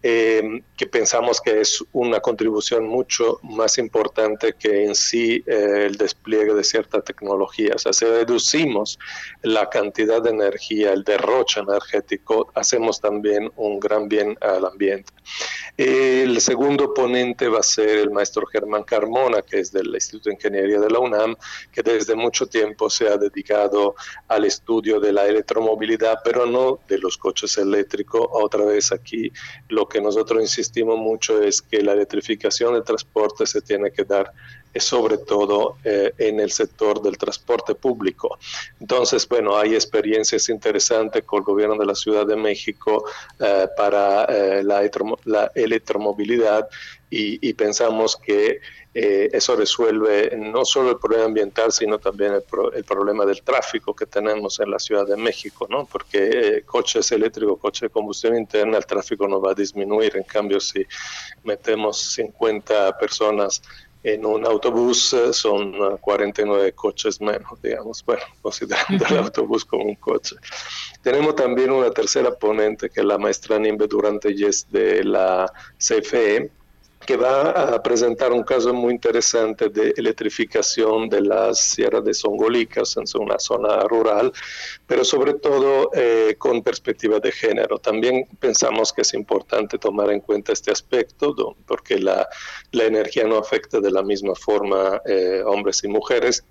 que 0.02 0.86
pensamos 0.90 1.40
que 1.40 1.60
es 1.60 1.82
una 1.92 2.20
contribución 2.32 2.86
mucho 2.86 3.40
más 3.42 3.76
importante 3.76 4.54
que 4.58 4.84
en 4.84 4.94
sí 4.94 5.44
eh, 5.46 5.84
el 5.86 5.96
despliegue 5.96 6.54
de 6.54 6.64
cierta 6.64 7.02
tecnología. 7.02 7.72
O 7.74 7.78
sea, 7.78 7.92
si 7.92 8.06
reducimos 8.06 8.98
la 9.42 9.68
cantidad 9.68 10.22
de 10.22 10.30
energía, 10.30 10.94
el 10.94 11.04
derroche 11.04 11.60
energético, 11.60 12.50
hacemos 12.54 13.02
también 13.02 13.52
un 13.56 13.78
gran 13.78 14.08
bien 14.08 14.38
al 14.40 14.64
ambiente. 14.64 15.12
El 15.76 16.40
segundo 16.40 16.94
ponente 16.94 17.48
va 17.48 17.60
a 17.60 17.62
ser 17.62 17.98
el 17.98 18.10
maestro 18.10 18.46
Germán 18.46 18.84
Carmona, 18.84 19.42
que 19.42 19.60
es 19.60 19.70
del 19.70 19.94
Instituto 19.94 20.30
de 20.30 20.36
Ingeniería 20.36 20.80
de 20.80 20.90
la 20.90 21.00
UNAM, 21.00 21.36
que 21.70 21.82
desde 21.82 22.14
mucho 22.14 22.46
tiempo 22.46 22.88
se 22.88 23.08
ha 23.08 23.18
dedicado 23.18 23.94
al 24.28 24.44
estudio 24.44 25.00
de 25.00 25.12
la 25.12 25.26
electromovilidad, 25.26 26.18
pero 26.24 26.46
no 26.46 26.80
de 26.88 26.98
los 26.98 27.18
coches 27.18 27.58
eléctricos. 27.58 28.26
Otra 28.30 28.64
vez 28.64 28.90
aquí 28.90 29.30
lo 29.68 29.86
que 29.86 30.00
nosotros 30.00 30.40
insistimos 30.40 30.98
mucho 30.98 31.42
es 31.42 31.60
que 31.60 31.82
la 31.82 31.92
electrificación 31.92 32.21
del 32.22 32.84
transporte 32.84 33.46
se 33.46 33.60
tiene 33.60 33.90
que 33.90 34.04
dar 34.04 34.32
eh, 34.74 34.80
sobre 34.80 35.18
todo 35.18 35.76
eh, 35.84 36.12
en 36.18 36.40
el 36.40 36.50
sector 36.50 37.02
del 37.02 37.18
transporte 37.18 37.74
público. 37.74 38.38
Entonces, 38.80 39.28
bueno, 39.28 39.56
hay 39.56 39.74
experiencias 39.74 40.48
interesantes 40.48 41.24
con 41.24 41.40
el 41.40 41.44
gobierno 41.44 41.76
de 41.76 41.86
la 41.86 41.94
Ciudad 41.94 42.26
de 42.26 42.36
México 42.36 43.04
eh, 43.38 43.68
para 43.76 44.26
la, 44.62 45.50
electromovilidad 45.54 46.68
y, 47.14 47.52
pensamos 47.52 48.16
que 48.16 48.60
eso 48.94 49.56
resuelve 49.56 50.34
no 50.36 50.64
solo 50.64 50.90
el 50.90 50.98
problema 50.98 51.24
ambiental, 51.24 51.72
sino 51.72 51.98
también 51.98 52.32
el, 52.34 52.84
problema 52.84 53.26
del 53.26 53.42
tráfico 53.42 53.94
que 53.94 54.06
tenemos 54.06 54.60
en 54.60 54.70
la 54.70 54.78
Ciudad 54.78 55.06
de 55.06 55.16
México, 55.16 55.66
¿no? 55.68 55.84
Porque 55.84 56.62
coches 56.64 57.12
eléctricos, 57.12 57.58
coches 57.58 57.82
de 57.82 57.90
combustión 57.90 58.36
interna, 58.36 58.78
el 58.78 58.86
tráfico 58.86 59.28
no 59.28 59.40
va 59.40 59.52
a 59.52 59.54
disminuir. 59.54 60.16
En 60.16 60.24
cambio, 60.24 60.58
si 60.58 60.86
metemos 61.44 62.00
50 62.14 62.98
personas 62.98 63.62
en 64.04 64.26
un 64.26 64.44
autobús 64.46 65.12
eh, 65.12 65.32
son 65.32 65.96
49 65.98 66.68
eh, 66.68 66.72
coches 66.72 67.20
menos, 67.20 67.60
digamos, 67.62 68.04
bueno, 68.04 68.22
considerando 68.42 69.04
el 69.06 69.18
autobús 69.18 69.64
como 69.64 69.84
un 69.84 69.94
coche. 69.96 70.36
Tenemos 71.02 71.36
también 71.36 71.70
una 71.70 71.90
tercera 71.90 72.32
ponente 72.32 72.90
que 72.90 73.00
es 73.00 73.06
la 73.06 73.18
maestra 73.18 73.58
Nimbe 73.58 73.86
Durante 73.86 74.34
Yes 74.34 74.70
de 74.70 75.04
la 75.04 75.50
CFE, 75.78 76.50
que 77.06 77.16
va 77.16 77.50
a 77.50 77.82
presentar 77.82 78.32
un 78.32 78.42
caso 78.42 78.72
muy 78.72 78.92
interesante 78.92 79.68
de 79.68 79.92
electrificación 79.96 81.08
de 81.08 81.20
las 81.20 81.58
sierras 81.58 82.04
de 82.04 82.14
Songolicas, 82.14 82.96
en 82.96 83.04
una 83.20 83.38
zona 83.38 83.80
rural, 83.82 84.32
pero 84.86 85.04
sobre 85.04 85.34
todo 85.34 85.90
eh, 85.94 86.36
con 86.38 86.62
perspectiva 86.62 87.18
de 87.18 87.32
género. 87.32 87.78
También 87.78 88.26
pensamos 88.38 88.92
que 88.92 89.02
es 89.02 89.14
importante 89.14 89.78
tomar 89.78 90.10
en 90.10 90.20
cuenta 90.20 90.52
este 90.52 90.70
aspecto, 90.70 91.34
porque 91.66 91.98
la, 91.98 92.28
la 92.72 92.84
energía 92.84 93.24
no 93.24 93.38
afecta 93.38 93.80
de 93.80 93.90
la 93.90 94.02
misma 94.02 94.34
forma 94.34 95.00
eh, 95.06 95.42
hombres 95.44 95.82
y 95.84 95.88
mujeres 95.88 96.44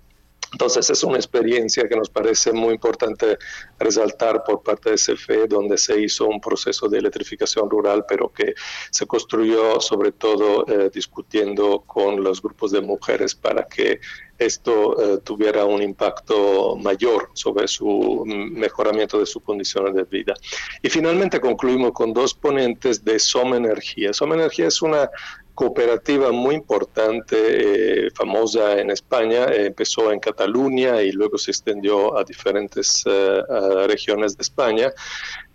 entonces 0.52 0.88
es 0.90 1.02
una 1.02 1.16
experiencia 1.16 1.88
que 1.88 1.96
nos 1.96 2.10
parece 2.10 2.52
muy 2.52 2.74
importante 2.74 3.38
resaltar 3.78 4.44
por 4.44 4.62
parte 4.62 4.90
de 4.90 4.96
CFE, 4.96 5.46
donde 5.48 5.78
se 5.78 6.00
hizo 6.00 6.26
un 6.26 6.40
proceso 6.40 6.88
de 6.88 6.98
electrificación 6.98 7.70
rural, 7.70 8.04
pero 8.06 8.30
que 8.32 8.54
se 8.90 9.06
construyó 9.06 9.80
sobre 9.80 10.12
todo 10.12 10.66
eh, 10.68 10.90
discutiendo 10.92 11.80
con 11.86 12.22
los 12.22 12.42
grupos 12.42 12.70
de 12.72 12.80
mujeres 12.80 13.34
para 13.34 13.66
que 13.66 14.00
esto 14.38 15.14
eh, 15.14 15.18
tuviera 15.18 15.64
un 15.64 15.82
impacto 15.82 16.76
mayor 16.76 17.30
sobre 17.34 17.68
su 17.68 18.24
mejoramiento 18.26 19.18
de 19.18 19.26
sus 19.26 19.42
condiciones 19.42 19.94
de 19.94 20.04
vida. 20.04 20.34
Y 20.82 20.88
finalmente 20.88 21.40
concluimos 21.40 21.92
con 21.92 22.12
dos 22.12 22.34
ponentes 22.34 23.04
de 23.04 23.18
Soma 23.18 23.56
Energía. 23.56 24.12
Soma 24.12 24.34
Energía 24.34 24.68
es 24.68 24.82
una 24.82 25.08
cooperativa 25.54 26.32
muy 26.32 26.54
importante, 26.54 28.06
eh, 28.06 28.10
famosa 28.14 28.80
en 28.80 28.90
España, 28.90 29.44
eh, 29.46 29.66
empezó 29.66 30.10
en 30.12 30.20
Cataluña 30.20 31.02
y 31.02 31.12
luego 31.12 31.38
se 31.38 31.50
extendió 31.50 32.16
a 32.16 32.24
diferentes 32.24 33.04
eh, 33.06 33.42
regiones 33.86 34.36
de 34.36 34.42
España 34.42 34.92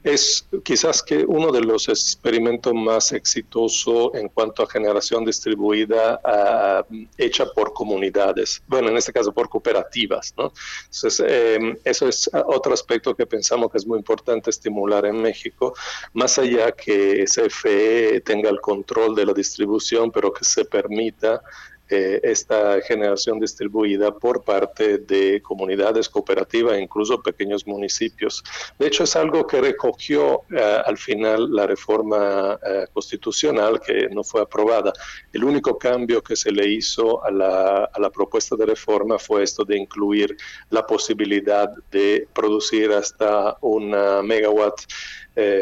es 0.04 0.48
quizás 0.64 1.04
que 1.04 1.26
uno 1.26 1.52
de 1.52 1.62
los 1.62 1.90
experimentos 1.90 2.74
más 2.74 3.12
exitosos 3.12 4.12
en 4.14 4.30
cuanto 4.30 4.64
a 4.64 4.70
generación 4.70 5.26
distribuida 5.26 6.20
ah, 6.24 6.86
hecha 7.18 7.46
por 7.54 7.74
comunidades, 7.74 8.62
bueno, 8.68 8.90
en 8.90 8.98
este 8.98 9.12
caso 9.12 9.34
por 9.34 9.50
cooperativas, 9.50 10.34
¿no? 10.38 10.54
Entonces, 10.86 11.26
em, 11.28 11.78
eso 11.84 12.08
es 12.08 12.30
otro 12.46 12.74
aspecto 12.74 13.16
que 13.16 13.26
pensamos 13.26 13.72
que 13.72 13.78
es 13.80 13.88
muy 13.88 13.98
importante 13.98 14.50
estimular 14.50 15.06
en 15.06 15.22
México, 15.22 15.74
más 16.14 16.38
allá 16.40 16.72
que 16.72 17.26
CFE 17.26 18.22
tenga 18.22 18.50
el 18.50 18.62
control 18.62 19.16
de 19.16 19.26
la 19.26 19.34
distribución, 19.34 20.12
pero 20.12 20.32
que 20.32 20.46
se 20.46 20.66
permita 20.66 21.42
eh, 21.90 22.20
esta 22.22 22.82
generación 22.82 23.40
distribuida 23.40 24.12
por 24.12 24.44
parte 24.44 24.98
de 24.98 25.42
comunidades 25.42 26.10
cooperativas 26.10 26.74
e 26.74 26.82
incluso 26.82 27.22
pequeños 27.22 27.66
municipios. 27.66 28.44
De 28.78 28.88
hecho, 28.88 29.06
es 29.06 29.16
algo 29.16 29.48
que 29.48 29.62
recogió 29.62 30.42
eh, 30.52 30.82
al 30.86 30.98
final 30.98 31.50
la 31.50 31.66
reforma 31.66 32.60
eh, 32.62 32.88
constitucional 32.92 33.80
que 33.80 34.10
no 34.10 34.26
fue 34.26 34.42
aprobada. 34.42 34.92
El 35.32 35.46
único 35.46 35.78
cambio 35.78 36.22
que 36.22 36.36
se 36.36 36.52
le 36.52 36.68
hizo 36.68 37.24
a 37.24 37.32
la, 37.32 37.86
a 37.86 38.00
la 38.02 38.10
propuesta 38.10 38.58
de 38.58 38.66
reforma 38.66 39.18
fue 39.18 39.44
esto 39.44 39.64
de 39.64 39.78
incluir 39.78 40.36
la 40.72 40.86
posibilidad 40.86 41.72
de 41.90 42.28
producir 42.34 42.92
hasta 42.92 43.56
una 43.62 44.22
megawatt 44.22 44.82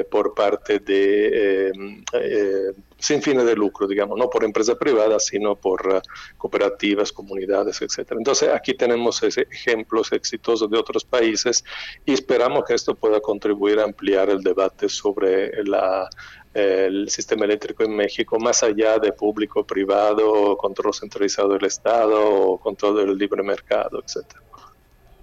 por 0.09 0.33
parte 0.33 0.79
de 0.79 1.73
sin 2.97 3.21
fines 3.21 3.45
de 3.45 3.55
lucro, 3.55 3.87
digamos, 3.87 4.17
no 4.17 4.29
por 4.29 4.43
empresa 4.43 4.75
privada, 4.75 5.19
sino 5.19 5.55
por 5.55 5.87
uh, 5.87 6.01
cooperativas, 6.37 7.11
comunidades, 7.11 7.81
etcétera. 7.81 8.19
Entonces, 8.19 8.49
aquí 8.49 8.73
tenemos 8.73 9.21
ejemplos 9.23 10.11
exitosos 10.11 10.69
de 10.69 10.77
otros 10.77 11.03
países 11.03 11.63
y 12.05 12.13
esperamos 12.13 12.63
que 12.65 12.73
esto 12.73 12.95
pueda 12.95 13.19
contribuir 13.19 13.79
a 13.79 13.83
ampliar 13.83 14.29
el 14.29 14.41
debate 14.41 14.89
sobre 14.89 15.51
el 16.53 17.09
sistema 17.09 17.45
eléctrico 17.45 17.83
en 17.83 17.95
México, 17.95 18.39
más 18.39 18.63
allá 18.63 18.97
de 18.97 19.11
público, 19.11 19.65
privado, 19.65 20.55
control 20.57 20.93
centralizado 20.93 21.49
del 21.49 21.65
Estado 21.65 22.57
control 22.57 22.95
del 22.97 23.17
libre 23.17 23.43
mercado, 23.43 24.01
etcétera. 24.03 24.41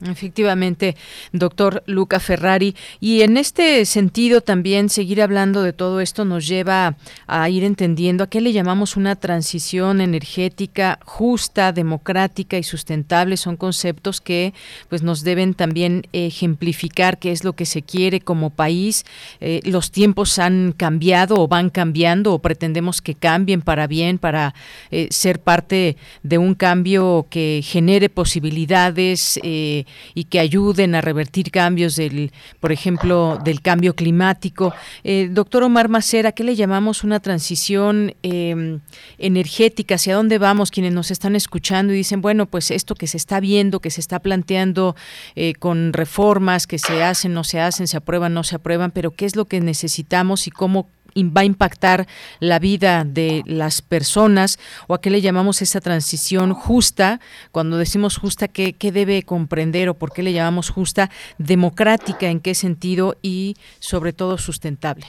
Efectivamente, 0.05 0.97
doctor 1.33 1.85
Luca 1.87 2.19
Ferrari. 2.19 2.75
Y 2.99 3.23
en 3.23 3.37
este 3.37 3.85
sentido 3.85 4.41
también 4.41 4.89
seguir 4.89 5.23
hablando 5.23 5.63
de 5.63 5.73
todo 5.73 6.01
esto 6.01 6.25
nos 6.25 6.49
lleva 6.49 6.97
a 7.29 7.49
ir 7.49 7.63
entendiendo 7.63 8.25
a 8.25 8.27
qué 8.27 8.41
le 8.41 8.53
llamamos 8.53 8.97
una 8.97 9.15
transición 9.15 10.01
energética 10.01 10.99
justa, 11.05 11.73
democrática 11.73 12.59
y 12.59 12.65
sustentable. 12.65 13.37
Son 13.37 13.57
conceptos 13.57 14.21
que 14.21 14.55
pues 14.89 15.03
nos 15.03 15.23
deben 15.23 15.55
también 15.55 16.07
ejemplificar 16.13 17.19
qué 17.19 17.31
es 17.31 17.45
lo 17.45 17.53
que 17.53 17.67
se 17.67 17.83
quiere 17.83 18.21
como 18.21 18.51
país. 18.51 19.05
Eh, 19.41 19.61
los 19.65 19.93
tiempos 19.93 20.41
han 20.41 20.73
cambiado 20.73 21.37
o 21.37 21.47
van 21.47 21.71
cambiando 21.71 22.33
o 22.33 22.41
pretendemos 22.41 23.03
que 23.03 23.15
cambien 23.15 23.63
para 23.63 23.87
bien, 23.87 24.19
para 24.19 24.55
eh, 24.91 25.07
ser 25.11 25.39
parte 25.39 25.97
de 26.25 26.39
un 26.39 26.55
cambio 26.55 27.27
que 27.31 27.61
genere 27.63 28.09
posibilidades. 28.09 29.39
Eh, 29.45 29.85
y 30.15 30.25
que 30.25 30.41
ayuden 30.41 30.95
a 30.95 31.01
revertir 31.01 31.51
cambios 31.51 31.97
del, 31.97 32.33
por 32.61 32.73
ejemplo, 32.73 33.39
del 33.45 33.61
cambio 33.61 33.95
climático. 33.95 34.75
Eh, 35.05 35.29
doctor 35.31 35.63
Omar 35.63 35.89
Macera, 35.89 36.33
¿qué 36.33 36.45
le 36.45 36.57
llamamos 36.57 37.05
una 37.05 37.21
transición 37.21 38.15
em, 38.23 38.81
energética? 39.19 39.97
¿Hacia 39.97 40.15
dónde 40.15 40.39
vamos 40.39 40.71
quienes 40.71 40.93
nos 40.93 41.11
están 41.11 41.37
escuchando 41.37 41.93
y 41.93 41.97
dicen, 41.97 42.21
bueno, 42.21 42.47
pues 42.47 42.71
esto 42.71 42.95
que 42.95 43.07
se 43.07 43.17
está 43.17 43.41
viendo, 43.41 43.81
que 43.81 43.91
se 43.91 44.01
está 44.01 44.21
planteando 44.21 44.97
eh, 45.35 45.55
con 45.55 45.93
reformas 45.93 46.67
que 46.67 46.79
se 46.79 47.03
hacen, 47.03 47.35
no 47.35 47.45
se 47.45 47.61
hacen, 47.61 47.87
se 47.87 47.97
aprueban, 47.97 48.35
no 48.35 48.45
se 48.45 48.57
aprueban, 48.57 48.91
pero 48.91 49.11
qué 49.11 49.25
es 49.25 49.37
lo 49.37 49.47
que 49.47 49.61
necesitamos 49.61 50.47
y 50.47 50.51
cómo 50.51 50.89
va 51.17 51.43
a 51.43 51.45
impactar 51.45 52.07
la 52.41 52.59
vida 52.59 53.05
de 53.05 53.43
las 53.47 53.83
personas 53.83 54.59
o 54.87 54.95
a 54.95 55.01
qué 55.01 55.11
le 55.11 55.21
llamamos 55.21 55.63
esa 55.63 55.81
transición 55.81 56.55
justa. 56.55 57.21
Cuando 57.51 57.77
decimos 57.79 58.17
justa, 58.17 58.49
¿qué, 58.49 58.75
debe 58.93 59.23
comprender 59.23 59.89
o 59.89 59.95
por 59.95 60.13
qué 60.13 60.23
le 60.23 60.33
llamamos 60.33 60.71
justa? 60.71 61.11
Democrática, 61.39 62.27
¿en 62.27 62.41
qué 62.41 62.55
sentido? 62.55 63.17
Y 63.23 63.57
sobre 63.79 64.13
todo 64.13 64.39
sustentable. 64.39 65.07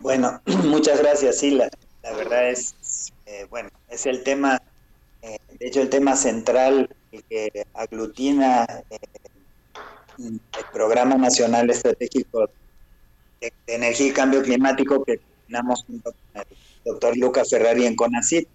Bueno, 0.00 0.40
muchas 0.64 1.00
gracias, 1.00 1.38
sí, 1.38 1.50
la, 1.50 1.70
verdad 2.02 2.50
es, 2.50 3.12
eh, 3.26 3.46
bueno, 3.50 3.68
es 3.88 4.06
el 4.06 4.22
tema, 4.22 4.62
eh, 5.22 5.38
de 5.58 5.66
hecho 5.66 5.82
el 5.82 5.90
tema 5.90 6.16
central 6.16 6.88
que 7.28 7.66
aglutina 7.74 8.64
eh, 8.90 8.98
el 10.18 10.40
Programa 10.72 11.16
Nacional 11.16 11.70
Estratégico 11.70 12.50
de, 13.40 13.52
Energía 13.66 14.08
y 14.08 14.12
Cambio 14.12 14.42
Climático 14.42 15.04
que 15.04 15.20
tenemos 15.46 15.84
junto 15.84 16.12
con 16.12 16.42
el 16.42 16.46
doctor 16.84 17.16
Lucas 17.16 17.50
Ferrari 17.50 17.86
en 17.86 17.96
CONACYT. 17.96 18.48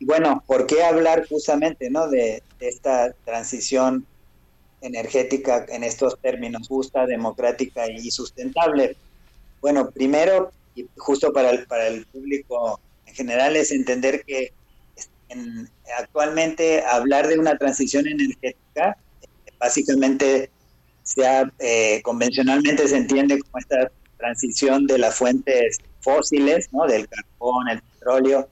Y 0.00 0.04
bueno, 0.04 0.42
¿por 0.46 0.66
qué 0.66 0.82
hablar 0.82 1.26
justamente 1.28 1.90
¿no? 1.90 2.08
de, 2.08 2.42
esta 2.60 3.12
transición 3.24 4.06
energética 4.80 5.66
en 5.68 5.84
estos 5.84 6.18
términos, 6.20 6.68
justa, 6.68 7.06
democrática 7.06 7.90
y 7.90 8.10
sustentable? 8.10 8.96
Bueno, 9.60 9.90
primero 9.90 10.52
y 10.74 10.86
justo 10.96 11.32
para 11.32 11.50
el, 11.50 12.06
público 12.06 12.80
en 13.06 13.14
general 13.14 13.56
es 13.56 13.72
entender 13.72 14.24
que 14.24 14.52
actualmente 15.98 16.84
hablar 16.84 17.26
de 17.26 17.38
una 17.38 17.58
transición 17.58 18.06
energética, 18.06 18.96
básicamente 19.58 20.50
sea, 21.02 21.50
eh, 21.58 22.00
convencionalmente 22.02 22.86
se 22.86 22.96
entiende 22.96 23.40
como 23.40 23.58
esta 23.58 23.90
transición 24.18 24.86
de 24.86 24.98
las 24.98 25.16
fuentes 25.16 25.78
fósiles, 26.00 26.68
¿no? 26.72 26.86
del 26.86 27.08
carbón, 27.08 27.68
el 27.68 27.82
petróleo, 27.82 28.48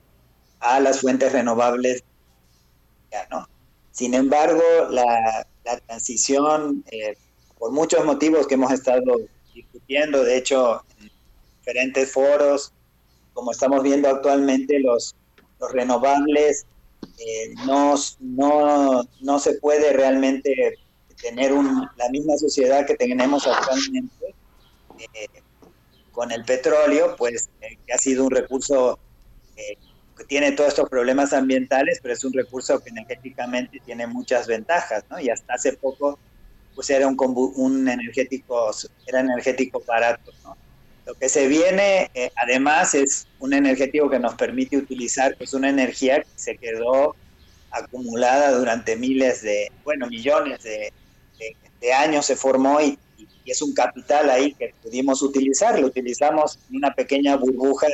a 0.59 0.79
las 0.79 1.01
fuentes 1.01 1.31
renovables. 1.31 2.03
¿no? 3.31 3.47
Sin 3.91 4.13
embargo, 4.13 4.63
la, 4.89 5.47
la 5.65 5.79
transición, 5.79 6.83
eh, 6.91 7.15
por 7.57 7.71
muchos 7.71 8.05
motivos 8.05 8.47
que 8.47 8.55
hemos 8.55 8.71
estado 8.71 9.17
discutiendo, 9.53 10.23
de 10.23 10.37
hecho, 10.37 10.83
en 10.99 11.11
diferentes 11.59 12.11
foros, 12.11 12.73
como 13.33 13.51
estamos 13.51 13.83
viendo 13.83 14.09
actualmente, 14.09 14.79
los, 14.79 15.15
los 15.59 15.71
renovables 15.71 16.65
eh, 17.19 17.53
no, 17.65 17.95
no, 18.19 19.03
no 19.21 19.39
se 19.39 19.53
puede 19.53 19.93
realmente 19.93 20.75
tener 21.21 21.53
un, 21.53 21.87
la 21.97 22.09
misma 22.09 22.37
sociedad 22.37 22.85
que 22.85 22.95
tenemos 22.95 23.47
actualmente 23.47 24.35
eh, 24.99 25.27
con 26.17 26.31
el 26.31 26.43
petróleo, 26.43 27.15
pues 27.15 27.47
eh, 27.61 27.77
que 27.85 27.93
ha 27.93 27.97
sido 27.99 28.25
un 28.25 28.31
recurso 28.31 28.97
que 29.55 30.23
tiene 30.23 30.51
todos 30.53 30.69
estos 30.69 30.89
problemas 30.89 31.31
ambientales, 31.31 31.99
pero 32.01 32.15
es 32.15 32.23
un 32.23 32.33
recurso 32.33 32.79
que 32.79 32.89
energéticamente 32.89 33.79
tiene 33.85 34.07
muchas 34.07 34.47
ventajas, 34.47 35.03
¿no? 35.11 35.19
Y 35.19 35.29
hasta 35.29 35.53
hace 35.53 35.73
poco, 35.73 36.17
pues 36.73 36.89
era 36.89 37.05
un, 37.05 37.15
un 37.55 37.87
energético, 37.87 38.71
era 39.05 39.19
energético 39.19 39.83
barato, 39.85 40.31
¿no? 40.43 40.57
Lo 41.05 41.13
que 41.13 41.29
se 41.29 41.47
viene, 41.47 42.09
eh, 42.15 42.31
además, 42.35 42.95
es 42.95 43.27
un 43.37 43.53
energético 43.53 44.09
que 44.09 44.17
nos 44.17 44.33
permite 44.33 44.75
utilizar, 44.75 45.35
pues 45.37 45.53
una 45.53 45.69
energía 45.69 46.23
que 46.23 46.29
se 46.35 46.57
quedó 46.57 47.15
acumulada 47.69 48.53
durante 48.53 48.95
miles 48.95 49.43
de, 49.43 49.71
bueno, 49.83 50.07
millones 50.07 50.63
de, 50.63 50.91
años, 51.93 52.25
se 52.25 52.35
formó 52.35 52.81
y, 52.81 52.97
es 53.51 53.61
un 53.61 53.73
capital 53.73 54.29
ahí 54.29 54.53
que 54.53 54.73
pudimos 54.81 55.21
utilizar. 55.21 55.79
Lo 55.79 55.87
utilizamos 55.87 56.59
en 56.69 56.77
una 56.77 56.93
pequeña 56.93 57.35
burbuja 57.35 57.87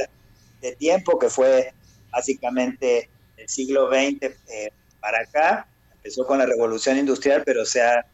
de 0.61 0.75
tiempo 0.75 1.19
que 1.19 1.29
fue 1.29 1.73
básicamente 2.11 3.09
del 3.37 3.49
siglo 3.49 3.89
XX 3.89 4.23
eh, 4.23 4.71
para 4.99 5.21
acá. 5.21 5.67
Empezó 5.95 6.25
con 6.25 6.39
la 6.39 6.45
revolución 6.45 6.97
industrial, 6.97 7.43
pero 7.45 7.65
se 7.65 7.81
ha 7.81 8.05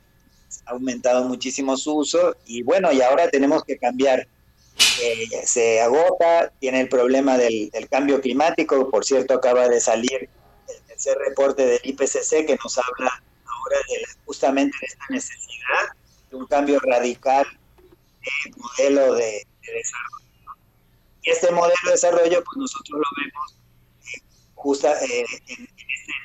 aumentado 0.66 1.26
muchísimo 1.26 1.77
su 1.77 1.95
uso 1.95 2.35
y 2.45 2.64
bueno, 2.64 2.92
y 2.92 3.01
ahora 3.01 3.30
tenemos 3.30 3.64
que 3.64 3.77
cambiar 3.77 4.27
eh, 5.01 5.27
se 5.45 5.82
agota, 5.82 6.51
tiene 6.59 6.82
el 6.82 6.90
problema 6.90 7.38
del, 7.38 7.72
cambio 7.90 8.22
climático, 8.22 8.90
por 8.90 9.06
cierto 9.06 9.34
acaba 9.34 9.68
de 9.68 9.80
salir 9.80 10.30
tercer 10.88 11.18
reporte 11.18 11.66
del 11.66 11.80
IPCC 11.84 12.45
que 12.45 12.58
nos 12.64 12.77
habla 12.77 13.24
ahora 13.45 13.77
de 13.88 14.06
justamente 14.26 14.77
de 14.82 14.88
esta 14.88 15.06
necesidad 15.09 15.98
un 16.32 16.45
cambio 16.48 16.80
radical 16.80 17.45
de 18.22 18.51
modelo 18.58 19.16
de, 19.16 19.48
desarrollo. 19.61 20.59
Y 21.24 21.30
este 21.30 21.51
modelo 21.51 21.75
de 21.85 21.91
desarrollo, 21.91 22.43
pues 22.43 22.58
nosotros 22.58 22.99
lo 22.99 23.24
vemos 23.24 23.56
eh, 24.01 24.24
justa, 24.56 24.93
eh, 25.03 25.25
en, 25.48 25.67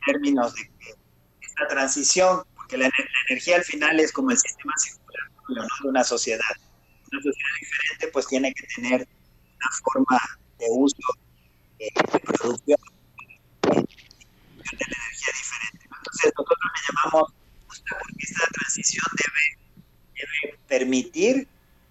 términos 0.07 0.55
de 0.55 0.63
que 0.63 0.95
esta 1.41 1.69
transición, 1.69 2.43
porque 2.55 2.77
la, 2.77 2.91
energía 3.29 3.57
al 3.57 3.65
final 3.65 4.01
es 4.01 4.13
como 4.13 4.31
el 4.31 4.39
sistema 4.39 4.73
circular 4.77 5.29
de 5.83 5.89
una 5.89 6.05
sociedad 6.05 6.41
una 7.13 7.23
sociedad 7.23 7.51
diferente 7.61 8.09
pues 8.09 8.27
tiene 8.27 8.53
que 8.55 8.67
tener 8.75 9.09
una 9.57 9.71
forma 9.83 10.21
de 10.59 10.67
uso 10.71 10.97
eh, 11.79 11.89
de 12.13 12.21
producción 12.21 12.79
de, 13.63 13.71
la 13.71 14.97
energía 14.97 15.33
diferente. 15.33 15.85
Entonces 15.85 16.33
nosotros 16.37 16.59
le 16.75 16.81
llamamos 16.89 17.33
porque 17.89 18.23
esta 18.23 18.47
transición 18.47 19.05
debe, 19.17 19.64
debe 20.15 20.59
permitir 20.69 21.49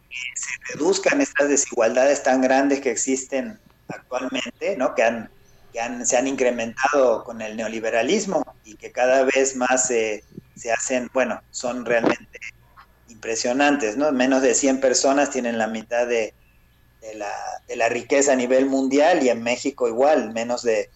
que 0.09 0.17
se 0.35 0.73
reduzcan 0.73 1.21
estas 1.21 1.49
desigualdades 1.49 2.23
tan 2.23 2.41
grandes 2.41 2.81
que 2.81 2.91
existen 2.91 3.59
actualmente, 3.87 4.75
¿no? 4.77 4.95
que, 4.95 5.03
han, 5.03 5.29
que 5.71 5.79
han, 5.79 6.05
se 6.05 6.17
han 6.17 6.27
incrementado 6.27 7.23
con 7.23 7.41
el 7.41 7.57
neoliberalismo 7.57 8.43
y 8.63 8.75
que 8.75 8.91
cada 8.91 9.23
vez 9.23 9.55
más 9.55 9.87
se, 9.87 10.23
se 10.55 10.71
hacen, 10.71 11.09
bueno, 11.13 11.41
son 11.51 11.85
realmente 11.85 12.39
impresionantes, 13.09 13.97
¿no? 13.97 14.11
Menos 14.11 14.41
de 14.41 14.53
100 14.53 14.81
personas 14.81 15.29
tienen 15.29 15.57
la 15.57 15.67
mitad 15.67 16.07
de, 16.07 16.33
la, 17.75 17.89
riqueza 17.89 18.33
a 18.33 18.35
nivel 18.35 18.65
mundial 18.65 19.23
y 19.23 19.29
en 19.29 19.43
México 19.43 19.87
igual, 19.87 20.33
menos 20.33 20.63
de 20.63 20.89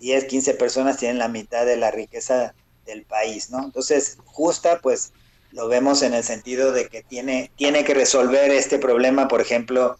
10, 0.00 0.24
15 0.24 0.54
personas 0.54 0.98
tienen 0.98 1.18
la 1.18 1.28
mitad 1.28 1.64
de 1.66 1.76
la 1.76 1.90
riqueza 1.90 2.54
del 2.86 3.04
país, 3.04 3.50
¿no? 3.50 3.64
Entonces, 3.64 4.18
justa, 4.24 4.80
pues 4.80 5.12
lo 5.54 5.68
vemos 5.68 6.02
en 6.02 6.14
el 6.14 6.24
sentido 6.24 6.72
de 6.72 6.88
que 6.88 7.02
tiene, 7.02 7.50
tiene 7.56 7.84
que 7.84 7.94
resolver 7.94 8.50
este 8.50 8.78
problema, 8.78 9.28
por 9.28 9.40
ejemplo, 9.40 9.96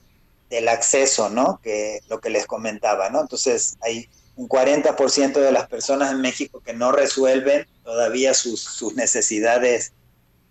del 0.51 0.69
acceso, 0.69 1.31
¿no? 1.31 1.61
Que 1.63 2.01
lo 2.09 2.21
que 2.21 2.29
les 2.29 2.47
comentaba, 2.47 3.09
¿no? 3.09 3.21
Entonces, 3.21 3.77
hay 3.81 4.09
un 4.35 4.49
40% 4.49 5.33
de 5.33 5.53
las 5.53 5.69
personas 5.69 6.11
en 6.11 6.21
México 6.21 6.61
que 6.61 6.73
no 6.73 6.91
resuelven 6.91 7.67
todavía 7.85 8.35
sus, 8.35 8.61
sus 8.61 8.97
necesidades 8.97 9.93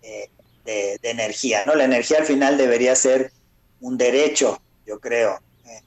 eh, 0.00 0.30
de, 0.64 0.98
energía. 1.02 1.64
¿no? 1.66 1.74
La 1.74 1.84
energía 1.84 2.18
al 2.18 2.24
final 2.24 2.56
debería 2.56 2.96
ser 2.96 3.30
un 3.82 3.98
derecho, 3.98 4.62
yo 4.86 5.00
creo, 5.00 5.38
eh, 5.66 5.82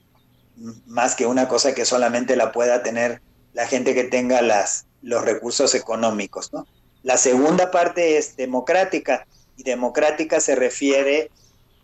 más 0.85 1.15
que 1.15 1.25
una 1.25 1.47
cosa 1.47 1.73
que 1.73 1.85
solamente 1.85 2.35
la 2.35 2.51
pueda 2.51 2.83
tener 2.83 3.21
la 3.53 3.65
gente 3.65 3.95
que 3.95 4.03
tenga 4.03 4.43
las, 4.43 4.85
los 5.01 5.25
recursos 5.25 5.73
económicos. 5.73 6.53
¿no? 6.53 6.67
La 7.07 7.15
segunda 7.15 7.71
parte 7.71 8.17
es 8.17 8.35
democrática, 8.35 9.25
y 9.55 9.63
democrática 9.63 10.41
se 10.41 10.57
refiere 10.57 11.31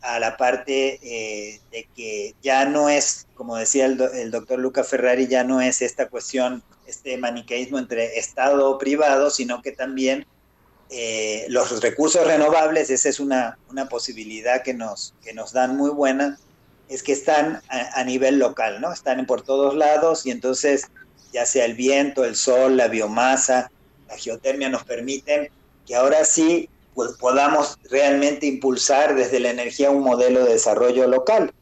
a 0.01 0.19
la 0.19 0.35
parte 0.35 0.99
eh, 1.01 1.61
de 1.71 1.87
que 1.95 2.35
ya 2.43 2.65
no 2.65 2.89
es, 2.89 3.25
como 3.33 3.55
decía 3.55 3.85
el, 3.85 4.31
doctor 4.31 4.59
Luca 4.59 4.83
Ferrari, 4.83 5.27
ya 5.27 5.45
no 5.45 5.61
es 5.61 5.81
esta 5.81 6.09
cuestión, 6.09 6.61
este 6.87 7.17
maniqueísmo 7.17 7.79
entre 7.79 8.19
Estado 8.19 8.69
o 8.69 8.77
privado, 8.77 9.29
sino 9.29 9.61
que 9.61 9.71
también 9.71 10.25
eh, 10.89 11.45
los 11.47 11.81
recursos 11.81 12.27
renovables, 12.27 12.89
esa 12.89 13.07
es 13.07 13.21
una, 13.21 13.57
una, 13.69 13.87
posibilidad 13.87 14.61
que 14.61 14.73
nos, 14.73 15.13
que 15.23 15.31
nos 15.31 15.53
dan 15.53 15.77
muy 15.77 15.91
buena, 15.91 16.37
es 16.89 17.01
que 17.01 17.13
están 17.13 17.61
a, 17.69 18.03
nivel 18.03 18.39
local, 18.39 18.81
¿no? 18.81 18.91
Están 18.91 19.25
por 19.25 19.41
todos 19.41 19.73
lados 19.73 20.25
y 20.25 20.31
entonces 20.31 20.89
ya 21.31 21.45
sea 21.45 21.63
el 21.63 21.75
viento, 21.75 22.25
el 22.25 22.35
sol, 22.35 22.75
la 22.75 22.89
biomasa, 22.89 23.71
la 24.07 24.17
geotermia 24.17 24.69
nos 24.69 24.83
permiten 24.83 25.49
que 25.85 25.95
ahora 25.95 26.25
sí 26.25 26.69
podamos 27.19 27.77
realmente 27.89 28.45
impulsar 28.45 29.15
desde 29.15 29.39
la 29.39 29.49
energía 29.49 29.89
un 29.89 30.03
modelo 30.03 30.45
de 30.45 30.53
desarrollo 30.53 31.07
local. 31.07 31.53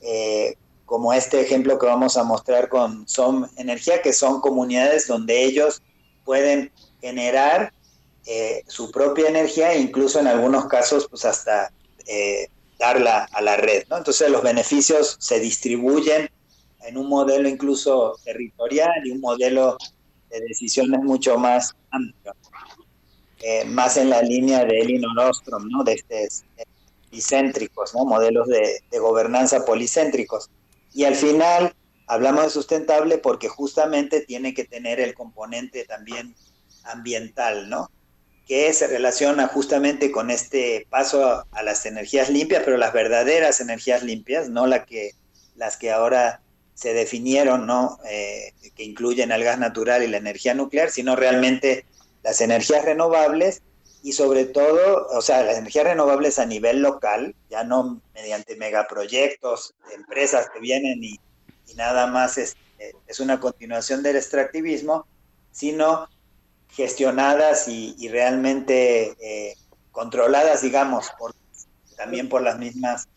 Eh, 0.00 0.56
como 0.86 1.12
este 1.12 1.40
ejemplo 1.40 1.78
que 1.78 1.86
vamos 1.86 2.16
a 2.16 2.24
mostrar 2.24 2.68
con 2.68 3.06
Som 3.06 3.46
Energía, 3.56 4.00
que 4.00 4.12
son 4.12 4.40
comunidades 4.40 5.06
donde 5.06 5.44
ellos 5.44 5.82
pueden 6.24 6.72
generar 7.00 7.72
eh, 8.26 8.62
su 8.66 8.90
propia 8.90 9.28
energía 9.28 9.72
e 9.72 9.80
incluso 9.80 10.18
en 10.20 10.26
algunos 10.26 10.66
casos 10.66 11.06
pues 11.08 11.24
hasta 11.24 11.72
eh, 12.06 12.48
darla 12.78 13.28
a 13.32 13.42
la 13.42 13.56
red. 13.56 13.84
¿no? 13.90 13.98
Entonces 13.98 14.30
los 14.30 14.42
beneficios 14.42 15.16
se 15.20 15.40
distribuyen 15.40 16.30
en 16.86 16.96
un 16.96 17.08
modelo 17.08 17.48
incluso 17.48 18.18
territorial 18.24 18.90
y 19.04 19.10
un 19.10 19.20
modelo 19.20 19.76
de 20.30 20.40
decisiones 20.40 21.00
mucho 21.00 21.38
más 21.38 21.74
amplio, 21.90 22.34
eh, 23.40 23.64
más 23.64 23.96
en 23.96 24.10
la 24.10 24.22
línea 24.22 24.64
de 24.64 24.80
Elinor 24.80 25.18
Ostrom, 25.18 25.68
¿no? 25.68 25.84
de 25.84 25.94
estos 25.94 26.44
policéntricos, 27.08 27.94
¿no? 27.94 28.04
modelos 28.04 28.48
de, 28.48 28.80
de 28.90 28.98
gobernanza 28.98 29.64
policéntricos. 29.64 30.50
Y 30.92 31.04
al 31.04 31.14
final 31.14 31.74
hablamos 32.06 32.44
de 32.44 32.50
sustentable 32.50 33.18
porque 33.18 33.48
justamente 33.48 34.20
tiene 34.20 34.54
que 34.54 34.64
tener 34.64 35.00
el 35.00 35.14
componente 35.14 35.84
también 35.84 36.34
ambiental, 36.84 37.68
¿no? 37.68 37.90
que 38.48 38.72
se 38.72 38.86
relaciona 38.86 39.46
justamente 39.46 40.10
con 40.10 40.30
este 40.30 40.86
paso 40.88 41.44
a, 41.52 41.62
las 41.62 41.84
energías 41.84 42.30
limpias, 42.30 42.62
pero 42.64 42.78
las 42.78 42.94
verdaderas 42.94 43.60
energías 43.60 44.02
limpias, 44.02 44.48
no 44.48 44.66
la 44.66 44.86
que, 44.86 45.10
las 45.54 45.76
que 45.76 45.92
ahora 45.92 46.40
se 46.78 46.94
definieron, 46.94 47.66
¿no? 47.66 47.98
Eh, 48.08 48.52
que 48.76 48.84
incluyen 48.84 49.32
el 49.32 49.42
gas 49.42 49.58
natural 49.58 50.04
y 50.04 50.06
la 50.06 50.18
energía 50.18 50.54
nuclear, 50.54 50.92
sino 50.92 51.16
realmente 51.16 51.84
las 52.22 52.40
energías 52.40 52.84
renovables 52.84 53.62
y 54.04 54.12
sobre 54.12 54.44
todo, 54.44 55.08
o 55.08 55.20
sea, 55.20 55.42
las 55.42 55.58
energías 55.58 55.86
renovables 55.86 56.38
a 56.38 56.46
nivel 56.46 56.80
local, 56.80 57.34
ya 57.50 57.64
no 57.64 58.00
mediante 58.14 58.54
megaproyectos 58.54 59.74
empresas 59.92 60.50
que 60.54 60.60
vienen 60.60 61.02
y, 61.02 61.18
nada 61.74 62.06
más 62.06 62.38
es, 62.38 62.56
es 63.08 63.18
una 63.18 63.40
continuación 63.40 64.04
del 64.04 64.14
extractivismo, 64.14 65.04
sino 65.50 66.08
gestionadas 66.70 67.66
y, 67.66 68.08
realmente 68.08 69.16
eh, 69.20 69.56
controladas, 69.90 70.62
digamos, 70.62 71.10
también 71.96 72.28
por 72.28 72.42
las 72.42 72.56
mismas 72.56 73.08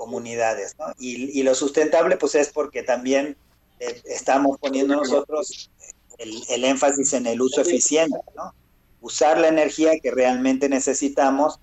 comunidades. 0.00 0.74
¿no? 0.78 0.86
Y, 0.98 1.42
lo 1.42 1.54
sustentable 1.54 2.16
pues 2.16 2.34
es 2.34 2.48
porque 2.48 2.82
también 2.82 3.36
eh, 3.80 4.00
estamos 4.06 4.56
poniendo 4.58 4.96
nosotros 4.96 5.70
el, 6.16 6.42
el, 6.48 6.64
énfasis 6.64 7.12
en 7.12 7.26
el 7.26 7.42
uso 7.42 7.60
eficiente, 7.60 8.18
¿no? 8.34 8.54
usar 9.02 9.38
la 9.38 9.48
energía 9.48 9.92
que 10.02 10.10
realmente 10.10 10.70
necesitamos 10.70 11.58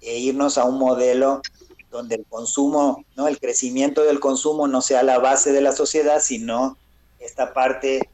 e 0.00 0.18
irnos 0.18 0.56
a 0.56 0.64
un 0.64 0.78
modelo 0.78 1.42
donde 1.90 2.14
el 2.14 2.24
consumo, 2.24 3.04
¿no? 3.14 3.28
el 3.28 3.38
crecimiento 3.38 4.04
del 4.04 4.20
consumo 4.20 4.66
no 4.66 4.80
sea 4.80 5.02
la 5.02 5.18
base 5.18 5.52
de 5.52 5.60
la 5.60 5.72
sociedad, 5.72 6.20
sino 6.22 6.78
esta 7.20 7.52
parte, 7.52 8.08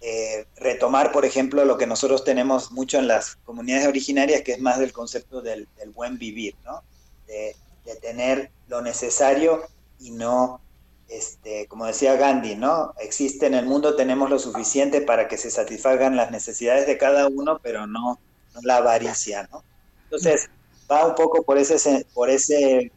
eh, 0.00 0.46
retomar, 0.56 1.10
por 1.10 1.24
ejemplo, 1.24 1.64
lo 1.64 1.76
que 1.76 1.88
nosotros 1.88 2.22
tenemos 2.22 2.70
mucho 2.70 2.98
en 2.98 3.08
las 3.08 3.34
comunidades 3.44 3.88
originarias, 3.88 4.42
que 4.42 4.52
es 4.52 4.60
más 4.60 4.78
del 4.78 4.92
concepto 4.92 5.42
del, 5.42 5.66
buen 5.92 6.18
vivir, 6.18 6.54
¿no? 6.64 6.84
de, 7.26 7.56
tener 8.00 8.50
lo 8.68 8.82
necesario 8.82 9.62
y 9.98 10.10
no, 10.10 10.60
este, 11.08 11.66
como 11.66 11.86
decía 11.86 12.16
Gandhi, 12.16 12.54
¿no? 12.54 12.94
Existe 13.00 13.46
en 13.46 13.54
el 13.54 13.66
mundo, 13.66 13.96
tenemos 13.96 14.30
lo 14.30 14.38
suficiente 14.38 15.00
para 15.00 15.28
que 15.28 15.38
se 15.38 15.50
satisfagan 15.50 16.16
las 16.16 16.30
necesidades 16.30 16.86
de 16.86 16.98
cada 16.98 17.26
uno, 17.28 17.58
pero 17.62 17.86
no, 17.86 18.18
la 18.62 18.76
avaricia, 18.76 19.48
¿no? 19.50 19.62
Entonces, 20.04 20.48
va 20.90 21.06
un 21.06 21.14
poco 21.14 21.42
por 21.42 21.58
ese, 21.58 22.06
por 22.14 22.30
ese 22.30 22.92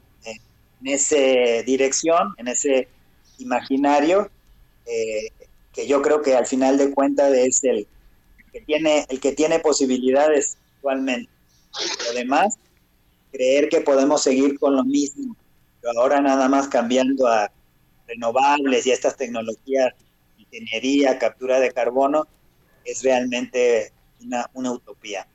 en 0.81 0.93
esa 0.93 1.63
dirección, 1.65 2.33
en 2.37 2.47
ese 2.47 2.87
imaginario, 3.37 4.29
eh, 4.85 5.29
que 5.73 5.87
yo 5.87 6.01
creo 6.01 6.21
que 6.21 6.35
al 6.35 6.45
final 6.45 6.77
de 6.77 6.91
cuentas 6.91 7.33
es 7.33 7.63
el, 7.63 7.87
que 8.51 8.61
tiene, 8.61 9.05
el 9.09 9.19
que 9.19 9.31
tiene 9.31 9.59
posibilidades 9.59 10.57
actualmente. 10.75 11.31
Además, 12.09 12.57
creer 13.31 13.69
que 13.69 13.81
podemos 13.81 14.23
seguir 14.23 14.59
con 14.59 14.75
lo 14.75 14.83
mismo, 14.83 15.35
pero 15.81 15.99
ahora 15.99 16.21
nada 16.21 16.47
más 16.47 16.67
cambiando 16.67 17.27
a 17.27 17.51
renovables 18.07 18.85
y 18.85 18.91
estas 18.91 19.17
tecnologías, 19.17 19.93
ingeniería, 20.37 21.17
captura 21.17 21.59
de 21.59 21.71
carbono, 21.71 22.27
es 22.85 23.03
realmente 23.03 23.91
una, 24.23 24.49
una 24.53 24.71
utopía. 24.71 25.27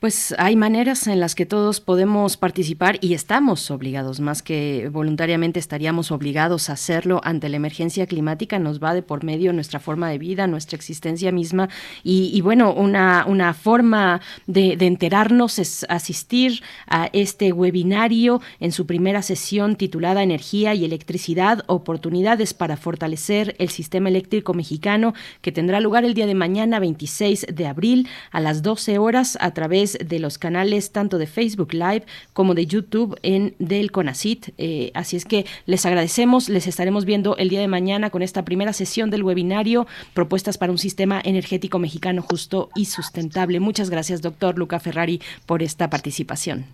Pues 0.00 0.34
hay 0.36 0.54
maneras 0.54 1.06
en 1.06 1.18
las 1.18 1.34
que 1.34 1.46
todos 1.46 1.80
podemos 1.80 2.36
participar 2.36 2.98
y 3.00 3.14
estamos 3.14 3.70
obligados, 3.70 4.20
más 4.20 4.42
que 4.42 4.90
voluntariamente 4.92 5.58
estaríamos 5.58 6.10
obligados 6.10 6.68
a 6.68 6.74
hacerlo 6.74 7.22
ante 7.24 7.48
la 7.48 7.56
emergencia 7.56 8.06
climática, 8.06 8.58
nos 8.58 8.82
va 8.82 8.92
de 8.92 9.02
por 9.02 9.24
medio 9.24 9.54
nuestra 9.54 9.80
forma 9.80 10.10
de 10.10 10.18
vida, 10.18 10.46
nuestra 10.46 10.76
existencia 10.76 11.32
misma. 11.32 11.70
Y, 12.02 12.38
bueno, 12.42 12.74
una, 12.74 13.24
una 13.26 13.54
forma 13.54 14.20
de, 14.46 14.76
enterarnos 14.78 15.58
es 15.58 15.86
asistir 15.88 16.62
a 16.86 17.08
este 17.14 17.52
webinario 17.52 18.42
en 18.60 18.72
su 18.72 18.86
primera 18.86 19.22
sesión 19.22 19.76
titulada 19.76 20.22
Energía 20.22 20.74
y 20.74 20.84
Electricidad, 20.84 21.64
oportunidades 21.66 22.52
para 22.52 22.76
fortalecer 22.76 23.56
el 23.58 23.70
sistema 23.70 24.10
eléctrico 24.10 24.52
mexicano, 24.52 25.14
que 25.40 25.52
tendrá 25.52 25.80
lugar 25.80 26.04
el 26.04 26.12
día 26.12 26.26
de 26.26 26.34
mañana 26.34 26.78
26 26.78 27.46
de 27.50 27.66
abril 27.66 28.08
a 28.30 28.40
las 28.40 28.62
12 28.62 28.98
horas 28.98 29.13
a 29.14 29.50
través 29.52 29.96
de 30.04 30.18
los 30.18 30.38
canales 30.38 30.90
tanto 30.90 31.18
de 31.18 31.26
Facebook 31.26 31.72
Live 31.72 32.04
como 32.32 32.54
de 32.54 32.66
YouTube 32.66 33.16
en 33.22 33.54
del 33.58 33.92
CONACIT. 33.92 34.54
Eh, 34.58 34.90
así 34.94 35.16
es 35.16 35.24
que 35.24 35.46
les 35.66 35.86
agradecemos, 35.86 36.48
les 36.48 36.66
estaremos 36.66 37.04
viendo 37.04 37.36
el 37.36 37.48
día 37.48 37.60
de 37.60 37.68
mañana 37.68 38.10
con 38.10 38.22
esta 38.22 38.44
primera 38.44 38.72
sesión 38.72 39.10
del 39.10 39.22
webinario 39.22 39.86
Propuestas 40.14 40.58
para 40.58 40.72
un 40.72 40.78
sistema 40.78 41.20
energético 41.24 41.78
mexicano 41.78 42.22
justo 42.22 42.70
y 42.74 42.86
sustentable. 42.86 43.60
Muchas 43.60 43.90
gracias, 43.90 44.20
doctor 44.20 44.58
Luca 44.58 44.80
Ferrari, 44.80 45.20
por 45.46 45.62
esta 45.62 45.88
participación. 45.90 46.66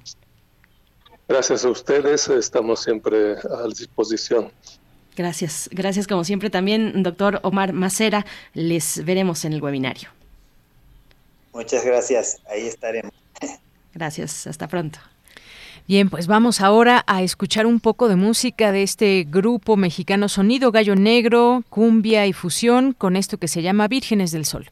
Gracias 1.28 1.64
a 1.64 1.68
ustedes, 1.68 2.28
estamos 2.28 2.82
siempre 2.82 3.34
a 3.34 3.68
disposición. 3.68 4.50
Gracias, 5.16 5.68
gracias 5.72 6.06
como 6.06 6.24
siempre 6.24 6.50
también, 6.50 7.02
doctor 7.02 7.40
Omar 7.42 7.72
Macera. 7.72 8.24
Les 8.54 9.04
veremos 9.04 9.44
en 9.44 9.52
el 9.52 9.62
webinario. 9.62 10.19
Muchas 11.52 11.84
gracias, 11.84 12.38
ahí 12.50 12.66
estaremos. 12.66 13.12
Gracias, 13.94 14.46
hasta 14.46 14.68
pronto. 14.68 14.98
Bien, 15.88 16.08
pues 16.08 16.28
vamos 16.28 16.60
ahora 16.60 17.02
a 17.08 17.22
escuchar 17.22 17.66
un 17.66 17.80
poco 17.80 18.08
de 18.08 18.14
música 18.14 18.70
de 18.70 18.84
este 18.84 19.26
grupo 19.28 19.76
mexicano 19.76 20.28
Sonido 20.28 20.70
Gallo 20.70 20.94
Negro, 20.94 21.64
Cumbia 21.68 22.26
y 22.26 22.32
Fusión, 22.32 22.92
con 22.92 23.16
esto 23.16 23.38
que 23.38 23.48
se 23.48 23.62
llama 23.62 23.88
Vírgenes 23.88 24.30
del 24.30 24.44
Sol. 24.44 24.70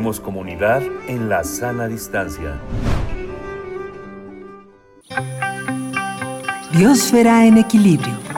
Comunidad 0.00 0.82
en 1.08 1.28
la 1.28 1.44
sana 1.44 1.86
distancia. 1.86 2.58
Biosfera 6.72 7.44
en 7.44 7.58
equilibrio. 7.58 8.29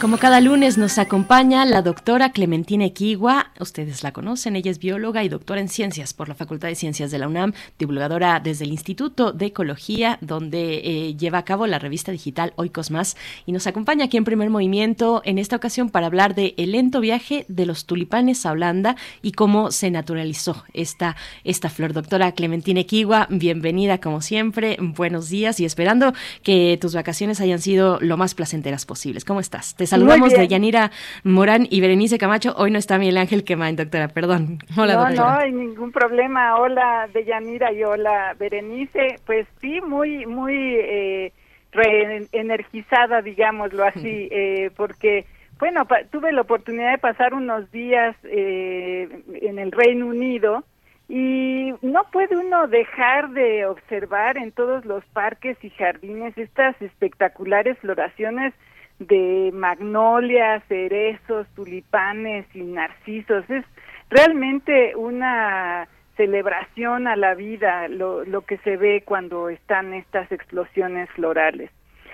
Como 0.00 0.16
cada 0.16 0.40
lunes 0.40 0.78
nos 0.78 0.96
acompaña 0.96 1.66
la 1.66 1.82
doctora 1.82 2.32
Clementina 2.32 2.86
Equigua, 2.86 3.50
ustedes 3.60 4.02
la 4.02 4.12
conocen, 4.12 4.56
ella 4.56 4.70
es 4.70 4.78
bióloga 4.78 5.22
y 5.24 5.28
doctora 5.28 5.60
en 5.60 5.68
ciencias 5.68 6.14
por 6.14 6.26
la 6.26 6.34
Facultad 6.34 6.68
de 6.68 6.74
Ciencias 6.74 7.10
de 7.10 7.18
la 7.18 7.28
UNAM, 7.28 7.52
divulgadora 7.78 8.40
desde 8.40 8.64
el 8.64 8.72
Instituto 8.72 9.32
de 9.32 9.46
Ecología, 9.46 10.16
donde 10.22 10.78
eh, 10.78 11.16
lleva 11.16 11.36
a 11.36 11.44
cabo 11.44 11.66
la 11.66 11.78
revista 11.78 12.12
digital 12.12 12.54
Oikos 12.56 12.90
Más, 12.90 13.14
y 13.44 13.52
nos 13.52 13.66
acompaña 13.66 14.06
aquí 14.06 14.16
en 14.16 14.24
Primer 14.24 14.48
Movimiento 14.48 15.20
en 15.26 15.38
esta 15.38 15.56
ocasión 15.56 15.90
para 15.90 16.06
hablar 16.06 16.34
de 16.34 16.54
el 16.56 16.72
lento 16.72 17.00
viaje 17.00 17.44
de 17.48 17.66
los 17.66 17.84
tulipanes 17.84 18.46
a 18.46 18.52
Holanda 18.52 18.96
y 19.20 19.32
cómo 19.32 19.70
se 19.70 19.90
naturalizó 19.90 20.64
esta, 20.72 21.14
esta 21.44 21.68
flor. 21.68 21.92
Doctora 21.92 22.32
Clementina 22.32 22.80
Equigua, 22.80 23.26
bienvenida 23.28 24.00
como 24.00 24.22
siempre, 24.22 24.78
buenos 24.80 25.28
días 25.28 25.60
y 25.60 25.66
esperando 25.66 26.14
que 26.42 26.78
tus 26.80 26.94
vacaciones 26.94 27.38
hayan 27.42 27.60
sido 27.60 28.00
lo 28.00 28.16
más 28.16 28.34
placenteras 28.34 28.86
posibles. 28.86 29.26
¿Cómo 29.26 29.40
estás? 29.40 29.74
Saludamos 29.90 30.32
de 30.32 30.48
Yanira 30.48 30.90
Morán 31.24 31.66
y 31.68 31.80
Berenice 31.80 32.18
Camacho. 32.18 32.54
Hoy 32.56 32.70
no 32.70 32.78
está 32.78 32.98
Miguel 32.98 33.18
Ángel 33.18 33.44
Quemain, 33.44 33.76
doctora, 33.76 34.08
perdón. 34.08 34.58
Hola, 34.76 34.94
no, 34.94 35.00
doctora. 35.06 35.30
No, 35.30 35.38
hay 35.40 35.52
ningún 35.52 35.92
problema. 35.92 36.56
Hola, 36.56 37.08
de 37.12 37.24
Yanira 37.24 37.72
y 37.72 37.82
hola, 37.84 38.34
Berenice. 38.38 39.16
Pues 39.26 39.46
sí, 39.60 39.80
muy, 39.80 40.24
muy 40.26 40.54
eh, 40.54 41.32
reenergizada, 41.72 43.20
digámoslo 43.22 43.84
así, 43.84 44.28
eh, 44.30 44.70
porque 44.76 45.26
bueno, 45.58 45.86
tuve 46.10 46.32
la 46.32 46.40
oportunidad 46.40 46.92
de 46.92 46.98
pasar 46.98 47.34
unos 47.34 47.70
días 47.70 48.16
eh, 48.24 49.08
en 49.42 49.58
el 49.58 49.72
Reino 49.72 50.06
Unido 50.06 50.64
y 51.06 51.74
no 51.82 52.04
puede 52.12 52.36
uno 52.36 52.68
dejar 52.68 53.30
de 53.30 53.66
observar 53.66 54.38
en 54.38 54.52
todos 54.52 54.84
los 54.84 55.04
parques 55.06 55.58
y 55.62 55.70
jardines 55.70 56.38
estas 56.38 56.80
espectaculares 56.80 57.76
floraciones 57.78 58.54
de 59.00 59.50
magnolias, 59.52 60.62
cerezos, 60.68 61.48
tulipanes 61.56 62.46
y 62.54 62.62
narcisos. 62.62 63.48
Es 63.50 63.64
realmente 64.10 64.94
una 64.94 65.88
celebración 66.16 67.08
a 67.08 67.16
la 67.16 67.34
vida 67.34 67.88
lo, 67.88 68.24
lo 68.24 68.42
que 68.42 68.58
se 68.58 68.76
ve 68.76 69.02
cuando 69.04 69.48
están 69.48 69.94
estas 69.94 70.30
explosiones 70.30 71.08
florales. 71.10 71.70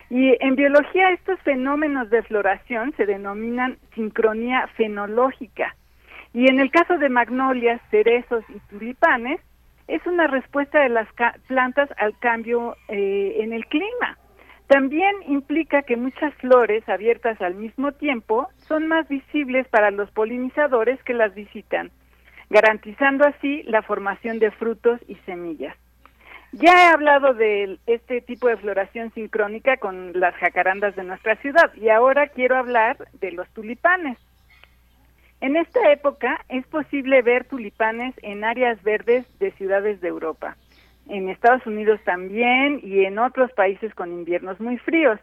Y 0.09 0.37
en 0.41 0.55
biología 0.55 1.11
estos 1.11 1.41
fenómenos 1.41 2.09
de 2.11 2.23
floración 2.23 2.95
se 2.97 3.07
denominan 3.07 3.77
sincronía 3.95 4.69
fenológica. 4.77 5.75
Y 6.33 6.49
en 6.49 6.61
el 6.61 6.71
caso 6.71 6.99
de 6.99 7.09
magnolias, 7.09 7.81
cerezos 7.91 8.45
y 8.49 8.61
tulipanes, 8.71 9.41
es 9.89 10.05
una 10.07 10.27
respuesta 10.27 10.81
de 10.81 10.91
las 10.91 11.09
plantas 11.49 11.89
al 11.97 12.17
cambio 12.19 12.77
eh, 12.89 13.37
en 13.41 13.53
el 13.53 13.67
clima. 13.67 14.19
También 14.67 15.15
implica 15.29 15.83
que 15.83 15.97
muchas 15.97 16.35
flores 16.35 16.89
abiertas 16.89 17.41
al 17.41 17.55
mismo 17.55 17.93
tiempo 17.93 18.49
son 18.67 18.89
más 18.89 19.09
visibles 19.09 19.69
para 19.69 19.93
los 19.93 20.11
polinizadores 20.11 21.01
que 21.05 21.15
las 21.15 21.35
visitan, 21.35 21.93
garantizando 22.51 23.25
así 23.25 23.63
la 23.65 23.83
formación 23.83 24.41
de 24.41 24.51
frutos 24.51 25.01
y 25.07 25.15
semillas. 25.27 25.77
Ya 26.53 26.73
he 26.73 26.93
hablado 26.93 27.35
de 27.35 27.79
este 27.87 28.21
tipo 28.23 28.49
de 28.49 28.57
floración 28.57 29.13
sincrónica 29.13 29.77
con 29.77 30.19
las 30.19 30.35
jacarandas 30.37 30.97
de 30.97 31.05
nuestra 31.05 31.37
ciudad 31.37 31.73
y 31.75 31.91
ahora 31.91 32.29
quiero 32.29 32.57
hablar 32.57 32.97
de 33.21 33.33
los 33.33 33.49
tulipanes. 33.51 34.19
En 35.41 35.55
esta 35.57 35.93
época 35.93 36.45
es 36.49 36.67
posible 36.67 37.21
ver 37.23 37.45
tulipanes 37.45 38.15
en 38.23 38.43
áreas 38.43 38.83
verdes 38.83 39.27
de 39.39 39.51
ciudades 39.53 40.01
de 40.01 40.09
Europa, 40.09 40.57
en 41.09 41.29
Estados 41.29 41.67
Unidos 41.67 42.01
también 42.05 42.81
y 42.83 43.05
en 43.05 43.19
otros 43.19 43.53
países 43.53 43.95
con 43.95 44.13
inviernos 44.13 44.61
muy 44.61 44.79
fríos. 44.79 45.19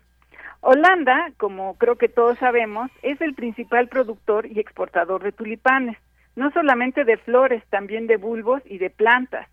Holanda, 0.62 1.32
como 1.38 1.78
creo 1.78 1.98
que 1.98 2.08
todos 2.08 2.38
sabemos, 2.40 2.90
es 3.02 3.20
el 3.20 3.34
principal 3.34 3.90
productor 3.90 4.45
y 4.45 4.60
exportador 4.60 5.22
de 5.22 5.34
tulipanes, 5.34 5.98
no 6.36 6.52
solamente 6.52 7.03
de 7.03 7.18
flores, 7.18 7.64
también 7.70 8.08
de 8.08 8.18
bulbos 8.18 8.62
y 8.66 8.78
de 8.78 8.90
plantas. 8.90 9.48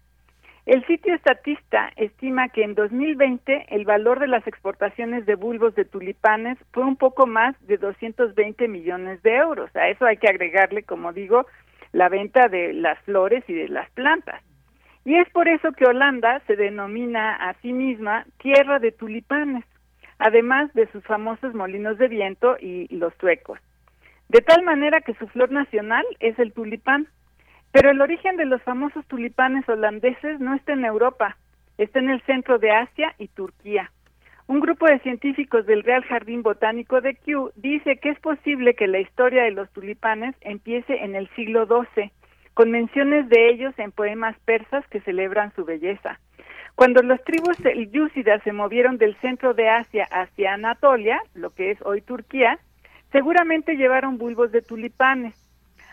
El 0.67 0.87
sitio 0.87 1.15
estatista 1.15 1.91
estima 1.97 2.49
que 2.51 2.63
en 2.63 2.75
2020 2.75 3.67
el 3.71 3.85
valor 3.85 4.21
de 4.21 4.29
las 4.29 4.47
exportaciones 4.47 5.27
de 5.27 5.35
bulbos 5.35 5.75
de 5.75 5.85
tulipanes 5.85 6.59
fue 6.71 6.85
un 6.85 6.97
poco 6.97 7.27
más 7.27 7.57
de 7.67 7.77
220 7.77 8.69
millones 8.69 9.21
de 9.23 9.35
euros. 9.37 9.75
A 9.75 9.89
eso 9.89 10.05
hay 10.05 10.19
que 10.19 10.29
agregarle, 10.29 10.85
como 10.85 11.13
digo, 11.13 11.47
la 11.93 12.09
venta 12.09 12.49
de 12.49 12.73
las 12.73 13.01
flores 13.01 13.43
y 13.49 13.55
de 13.55 13.69
las 13.69 13.91
plantas. 13.91 14.43
Y 15.05 15.17
es 15.17 15.29
por 15.31 15.49
eso 15.49 15.73
que 15.73 15.87
Holanda 15.87 16.41
se 16.47 16.57
denomina 16.57 17.35
a 17.37 17.55
sí 17.63 17.73
misma 17.73 18.27
tierra 18.39 18.79
de 18.79 18.93
tulipanes, 18.93 19.65
además 20.19 20.73
de 20.75 20.87
sus 20.93 21.03
famosos 21.05 21.55
molinos 21.55 21.99
de 21.99 22.09
viento 22.09 22.57
y 22.61 22.87
los 22.95 23.17
tuecos. 23.17 23.59
De 24.29 24.41
tal 24.43 24.63
manera 24.63 25.01
que 25.01 25.15
su 25.15 25.27
flor 25.29 25.51
nacional 25.51 26.05
es 26.21 26.39
el 26.39 26.53
tulipán. 26.53 27.09
Pero 27.73 27.91
el 27.91 28.01
origen 28.01 28.37
de 28.37 28.47
los 28.47 28.63
famosos 28.63 29.07
tulipanes 29.07 29.69
holandeses 29.69 30.41
no 30.41 30.55
está 30.55 30.73
en 30.73 30.85
Europa, 30.85 31.37
está 31.79 32.01
en 32.01 32.11
el 32.11 32.21
centro 32.23 32.59
de 32.59 32.73
Asia 32.73 33.15
y 33.19 33.29
Turquía. 33.29 33.91
Un 34.49 34.59
grupo 34.59 34.87
de 34.87 34.99
científicos 35.01 35.67
del 35.67 35.85
Real 35.85 36.03
Jardín 36.05 36.43
Botánico 36.43 37.01
de 37.01 37.15
Kew 37.15 37.53
dice 37.55 37.99
que 37.99 38.11
es 38.11 38.19
posible 38.19 38.75
que 38.75 38.89
la 38.89 38.99
historia 38.99 39.45
de 39.45 39.53
los 39.53 39.71
tulipanes 39.71 40.35
empiece 40.41 41.05
en 41.05 41.15
el 41.15 41.29
siglo 41.37 41.67
XII, 41.67 42.11
con 42.55 42.71
menciones 42.71 43.29
de 43.29 43.51
ellos 43.51 43.75
en 43.79 43.93
poemas 43.93 44.37
persas 44.45 44.87
que 44.89 45.01
celebran 45.01 45.53
su 45.55 45.65
belleza. 45.65 46.19
Cuando 46.75 47.03
los 47.03 47.23
tribus 47.25 47.59
yúcidas 47.91 48.43
se 48.43 48.53
movieron 48.53 48.97
del 48.97 49.15
centro 49.17 49.55
de 49.55 49.69
Asia 49.69 50.09
hacia 50.11 50.55
Anatolia, 50.55 51.21
lo 51.35 51.51
que 51.51 51.71
es 51.71 51.79
hoy 51.83 52.01
Turquía, 52.01 52.59
seguramente 53.13 53.77
llevaron 53.77 54.19
bulbos 54.19 54.51
de 54.53 54.63
tulipanes. 54.63 55.35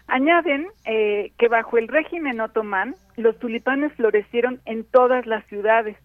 Añaden 0.07 0.67
eh, 0.85 1.33
que 1.37 1.49
bajo 1.49 1.77
el 1.77 1.89
régimen 1.89 2.39
otomán 2.39 2.95
los 3.17 3.37
tulipanes 3.39 3.91
florecieron 3.93 4.61
en 4.65 4.85
todas 4.85 5.25
las 5.25 5.45
ciudades. 5.47 5.97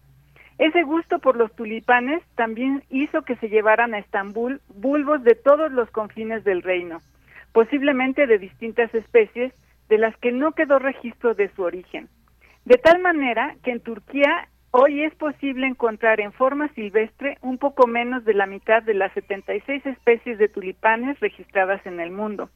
Ese 0.57 0.83
gusto 0.83 1.19
por 1.19 1.37
los 1.37 1.55
tulipanes 1.55 2.21
también 2.35 2.83
hizo 2.89 3.23
que 3.23 3.35
se 3.37 3.49
llevaran 3.49 3.93
a 3.93 3.99
Estambul 3.99 4.61
bulbos 4.75 5.23
de 5.23 5.35
todos 5.35 5.71
los 5.71 5.89
confines 5.91 6.43
del 6.43 6.61
reino, 6.61 6.99
posiblemente 7.53 8.27
de 8.27 8.37
distintas 8.37 8.93
especies 8.93 9.53
de 9.93 9.99
las 9.99 10.17
que 10.17 10.31
no 10.31 10.53
quedó 10.53 10.79
registro 10.79 11.35
de 11.35 11.53
su 11.53 11.61
origen. 11.61 12.09
De 12.65 12.79
tal 12.79 12.99
manera 12.99 13.55
que 13.63 13.69
en 13.69 13.79
Turquía 13.79 14.49
hoy 14.71 15.03
es 15.03 15.13
posible 15.13 15.67
encontrar 15.67 16.19
en 16.19 16.33
forma 16.33 16.67
silvestre 16.69 17.37
un 17.43 17.59
poco 17.59 17.85
menos 17.85 18.25
de 18.25 18.33
la 18.33 18.47
mitad 18.47 18.81
de 18.81 18.95
las 18.95 19.13
76 19.13 19.85
especies 19.85 20.39
de 20.39 20.47
tulipanes 20.47 21.19
registradas 21.19 21.85
en 21.85 21.99
el 21.99 22.09
mundo. 22.09 22.49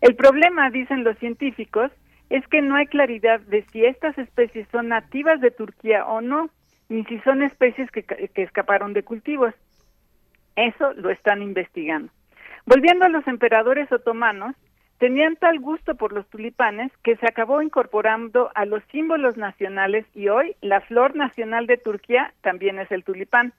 El 0.00 0.14
problema, 0.14 0.70
dicen 0.70 1.02
los 1.02 1.18
científicos, 1.18 1.90
es 2.28 2.46
que 2.46 2.62
no 2.62 2.76
hay 2.76 2.86
claridad 2.86 3.40
de 3.40 3.64
si 3.72 3.84
estas 3.84 4.16
especies 4.16 4.68
son 4.70 4.86
nativas 4.86 5.40
de 5.40 5.50
Turquía 5.50 6.06
o 6.06 6.20
no, 6.20 6.50
ni 6.88 7.04
si 7.06 7.18
son 7.22 7.42
especies 7.42 7.90
que, 7.90 8.04
escaparon 8.36 8.92
de 8.92 9.02
cultivos. 9.02 9.54
Eso 10.54 10.92
lo 10.92 11.10
están 11.10 11.42
investigando. 11.42 12.12
Volviendo 12.64 13.06
a 13.06 13.08
los 13.08 13.26
emperadores 13.26 13.90
otomanos, 13.90 14.54
tenían 15.00 15.36
tal 15.36 15.58
gusto 15.60 15.94
por 15.94 16.12
los 16.12 16.28
tulipanes 16.28 16.92
que 17.02 17.16
se 17.16 17.26
acabó 17.26 17.62
incorporando 17.62 18.50
a 18.54 18.66
los 18.66 18.84
símbolos 18.92 19.38
nacionales 19.38 20.04
y 20.14 20.28
hoy 20.28 20.54
la 20.60 20.82
flor 20.82 21.16
nacional 21.16 21.66
de 21.66 21.78
Turquía 21.78 22.34
también 22.42 22.78
es 22.78 22.92
el 22.92 23.02
tulipán. 23.02 23.54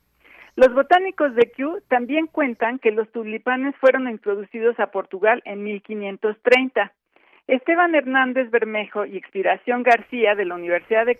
Los 0.55 0.71
botánicos 0.71 1.33
de 1.33 1.49
Kew 1.49 1.81
también 1.87 2.27
cuentan 2.27 2.77
que 2.77 2.91
los 2.91 3.11
tulipanes 3.11 3.75
fueron 3.77 4.07
introducidos 4.07 4.79
a 4.79 4.91
Portugal 4.91 5.41
en 5.45 5.63
1530. 5.63 6.91
Esteban 7.47 7.95
Hernández 7.95 8.51
Bermejo 8.51 9.05
y 9.05 9.17
Expiración 9.17 9.81
García 9.81 10.35
de 10.35 10.45
la 10.45 10.53
Universidad 10.53 11.07
de, 11.07 11.17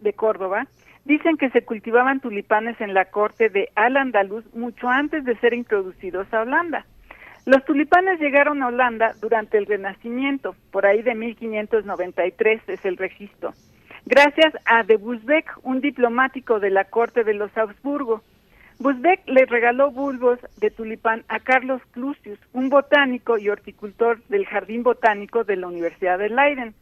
de 0.00 0.12
Córdoba 0.14 0.66
dicen 1.04 1.36
que 1.36 1.50
se 1.50 1.64
cultivaban 1.64 2.18
tulipanes 2.18 2.80
en 2.80 2.92
la 2.92 3.04
corte 3.04 3.50
de 3.50 3.68
Al-Andalus 3.76 4.52
mucho 4.52 4.88
antes 4.88 5.24
de 5.24 5.38
ser 5.38 5.54
introducidos 5.54 6.26
a 6.34 6.40
Holanda. 6.40 6.86
Los 7.48 7.64
tulipanes 7.64 8.20
llegaron 8.20 8.62
a 8.62 8.66
Holanda 8.66 9.14
durante 9.22 9.56
el 9.56 9.64
Renacimiento, 9.64 10.54
por 10.70 10.84
ahí 10.84 11.00
de 11.00 11.14
1593 11.14 12.60
es 12.68 12.84
el 12.84 12.98
registro, 12.98 13.54
gracias 14.04 14.52
a 14.66 14.82
de 14.82 14.98
Busbeck, 14.98 15.58
un 15.62 15.80
diplomático 15.80 16.60
de 16.60 16.68
la 16.68 16.84
corte 16.84 17.24
de 17.24 17.32
los 17.32 17.56
Habsburgo. 17.56 18.22
Busbeck 18.80 19.26
le 19.26 19.46
regaló 19.46 19.90
bulbos 19.90 20.38
de 20.58 20.70
tulipán 20.70 21.24
a 21.28 21.40
Carlos 21.40 21.80
Clusius, 21.92 22.38
un 22.52 22.68
botánico 22.68 23.38
y 23.38 23.48
horticultor 23.48 24.22
del 24.24 24.44
Jardín 24.44 24.82
Botánico 24.82 25.44
de 25.44 25.56
la 25.56 25.68
Universidad 25.68 26.18
de 26.18 26.28
Leiden. 26.28 26.74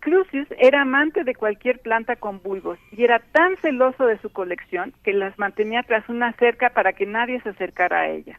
Clusius 0.00 0.48
era 0.58 0.82
amante 0.82 1.24
de 1.24 1.34
cualquier 1.34 1.78
planta 1.78 2.16
con 2.16 2.42
bulbos 2.42 2.78
y 2.92 3.04
era 3.04 3.20
tan 3.32 3.56
celoso 3.56 4.04
de 4.04 4.18
su 4.18 4.30
colección 4.30 4.92
que 5.02 5.14
las 5.14 5.38
mantenía 5.38 5.82
tras 5.82 6.06
una 6.10 6.34
cerca 6.34 6.68
para 6.68 6.92
que 6.92 7.06
nadie 7.06 7.40
se 7.40 7.48
acercara 7.48 8.00
a 8.00 8.08
ella. 8.10 8.38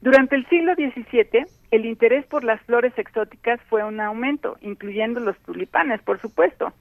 Durante 0.00 0.36
el 0.36 0.46
siglo 0.48 0.74
XVII, 0.74 1.46
el 1.72 1.84
interés 1.84 2.24
por 2.26 2.44
las 2.44 2.60
flores 2.62 2.96
exóticas 2.96 3.60
fue 3.68 3.82
un 3.82 4.00
aumento, 4.00 4.56
incluyendo 4.60 5.18
los 5.18 5.36
tulipanes, 5.40 6.00
por 6.02 6.20
supuesto. 6.20 6.72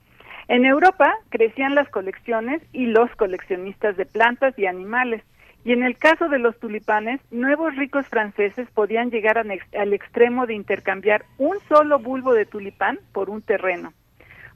En 0.47 0.65
Europa 0.65 1.13
crecían 1.29 1.73
las 1.73 1.89
colecciones 1.89 2.61
y 2.73 2.85
los 2.85 3.09
coleccionistas 3.15 3.97
de 3.97 4.05
plantas 4.05 4.57
y 4.57 4.67
animales, 4.67 5.23
y 5.65 5.73
en 5.73 5.83
el 5.83 5.97
caso 5.97 6.29
de 6.29 6.39
los 6.39 6.57
tulipanes, 6.59 7.19
nuevos 7.31 7.75
ricos 7.75 8.07
franceses 8.07 8.69
podían 8.71 9.09
llegar 9.09 9.37
al 9.39 9.93
extremo 9.93 10.45
de 10.45 10.53
intercambiar 10.53 11.25
un 11.39 11.57
solo 11.67 11.99
bulbo 11.99 12.33
de 12.33 12.45
tulipán 12.45 12.99
por 13.11 13.29
un 13.29 13.41
terreno. 13.41 13.93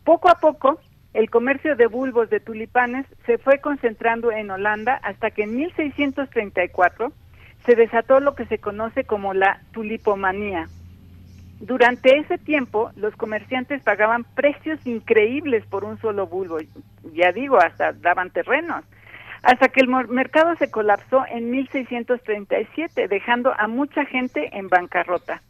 Poco 0.06 0.30
a 0.30 0.36
poco, 0.36 0.80
el 1.14 1.30
comercio 1.30 1.76
de 1.76 1.88
bulbos 1.88 2.30
de 2.30 2.40
tulipanes 2.40 3.06
se 3.26 3.38
fue 3.38 3.60
concentrando 3.60 4.32
en 4.32 4.50
Holanda 4.52 5.02
hasta 5.04 5.32
que 5.32 5.44
en 5.44 5.58
1634 5.58 7.12
se 7.66 7.76
desató 7.76 8.20
lo 8.20 8.36
que 8.36 8.46
se 8.46 8.60
conoce 8.60 9.04
como 9.04 9.34
la 9.34 9.62
tulipomanía. 9.72 10.68
Durante 11.60 12.18
ese 12.18 12.38
tiempo, 12.40 12.92
los 12.96 13.16
comerciantes 13.16 13.84
pagaban 13.84 14.24
precios 14.24 14.80
increíbles 14.88 15.64
por 15.68 15.84
un 15.84 16.00
solo 16.00 16.26
bulbo, 16.26 16.58
ya 17.14 17.32
digo, 17.32 17.58
hasta 17.58 17.94
daban 17.94 18.32
terrenos. 18.32 18.84
hasta 19.44 19.70
que 19.70 19.82
el 19.82 19.88
mercado 19.88 20.56
se 20.58 20.70
colapsó 20.70 21.26
en 21.28 21.50
1637, 21.50 23.08
dejando 23.08 23.54
a 23.58 23.68
mucha 23.68 24.06
gente 24.06 24.56
en 24.56 24.68
bancarrota. 24.68 25.42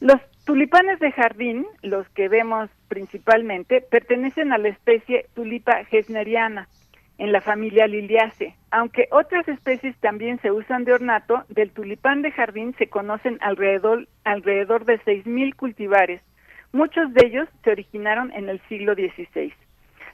Los 0.00 0.20
tulipanes 0.44 0.98
de 0.98 1.12
jardín, 1.12 1.64
los 1.82 2.08
que 2.10 2.28
vemos 2.28 2.70
principalmente, 2.88 3.80
pertenecen 3.80 4.52
a 4.52 4.58
la 4.58 4.68
especie 4.68 5.26
tulipa 5.34 5.84
gesneriana, 5.84 6.68
en 7.18 7.32
la 7.32 7.40
familia 7.40 7.86
Liliaceae. 7.86 8.54
Aunque 8.70 9.08
otras 9.10 9.46
especies 9.48 9.96
también 9.98 10.40
se 10.40 10.50
usan 10.50 10.84
de 10.84 10.92
ornato, 10.92 11.44
del 11.48 11.70
tulipán 11.70 12.22
de 12.22 12.32
jardín 12.32 12.74
se 12.78 12.88
conocen 12.88 13.38
alrededor, 13.40 14.08
alrededor 14.24 14.84
de 14.84 15.00
6.000 15.00 15.54
cultivares. 15.54 16.20
Muchos 16.72 17.12
de 17.14 17.26
ellos 17.26 17.48
se 17.62 17.70
originaron 17.70 18.32
en 18.32 18.48
el 18.48 18.60
siglo 18.68 18.94
XVI. 18.94 19.52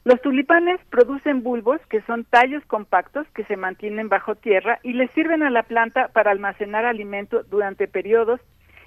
Los 0.04 0.20
tulipanes 0.22 0.80
producen 0.90 1.42
bulbos, 1.42 1.80
que 1.88 2.00
son 2.02 2.24
tallos 2.24 2.64
compactos 2.66 3.26
que 3.34 3.44
se 3.44 3.56
mantienen 3.56 4.08
bajo 4.08 4.34
tierra 4.34 4.78
y 4.82 4.94
les 4.94 5.10
sirven 5.10 5.42
a 5.42 5.50
la 5.50 5.62
planta 5.62 6.08
para 6.08 6.30
almacenar 6.30 6.86
alimento 6.86 7.42
durante 7.44 7.86
periodos 7.86 8.40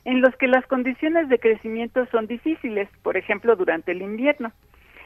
en 0.06 0.22
los 0.22 0.36
que 0.36 0.48
las 0.48 0.66
condiciones 0.68 1.30
de 1.30 1.40
crecimiento 1.40 2.06
son 2.08 2.28
difíciles, 2.28 2.90
por 3.04 3.16
ejemplo, 3.16 3.56
durante 3.56 3.92
el 3.92 4.02
invierno. 4.02 4.52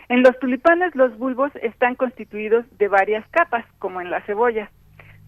En 0.09 0.23
los 0.23 0.39
tulipanes 0.39 0.95
los 0.95 1.17
bulbos 1.17 1.51
están 1.61 1.95
constituidos 1.95 2.65
de 2.77 2.87
varias 2.87 3.27
capas, 3.29 3.65
como 3.77 3.99
en 3.99 4.09
las 4.09 4.25
cebollas. 4.25 4.69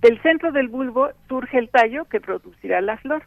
Del 0.02 0.22
centro 0.22 0.54
del 0.54 0.70
bulbo 0.70 1.10
surge 1.28 1.58
el 1.58 1.70
tallo 1.70 2.06
que 2.06 2.22
producirá 2.22 2.80
la 2.80 2.98
flor. 2.98 3.24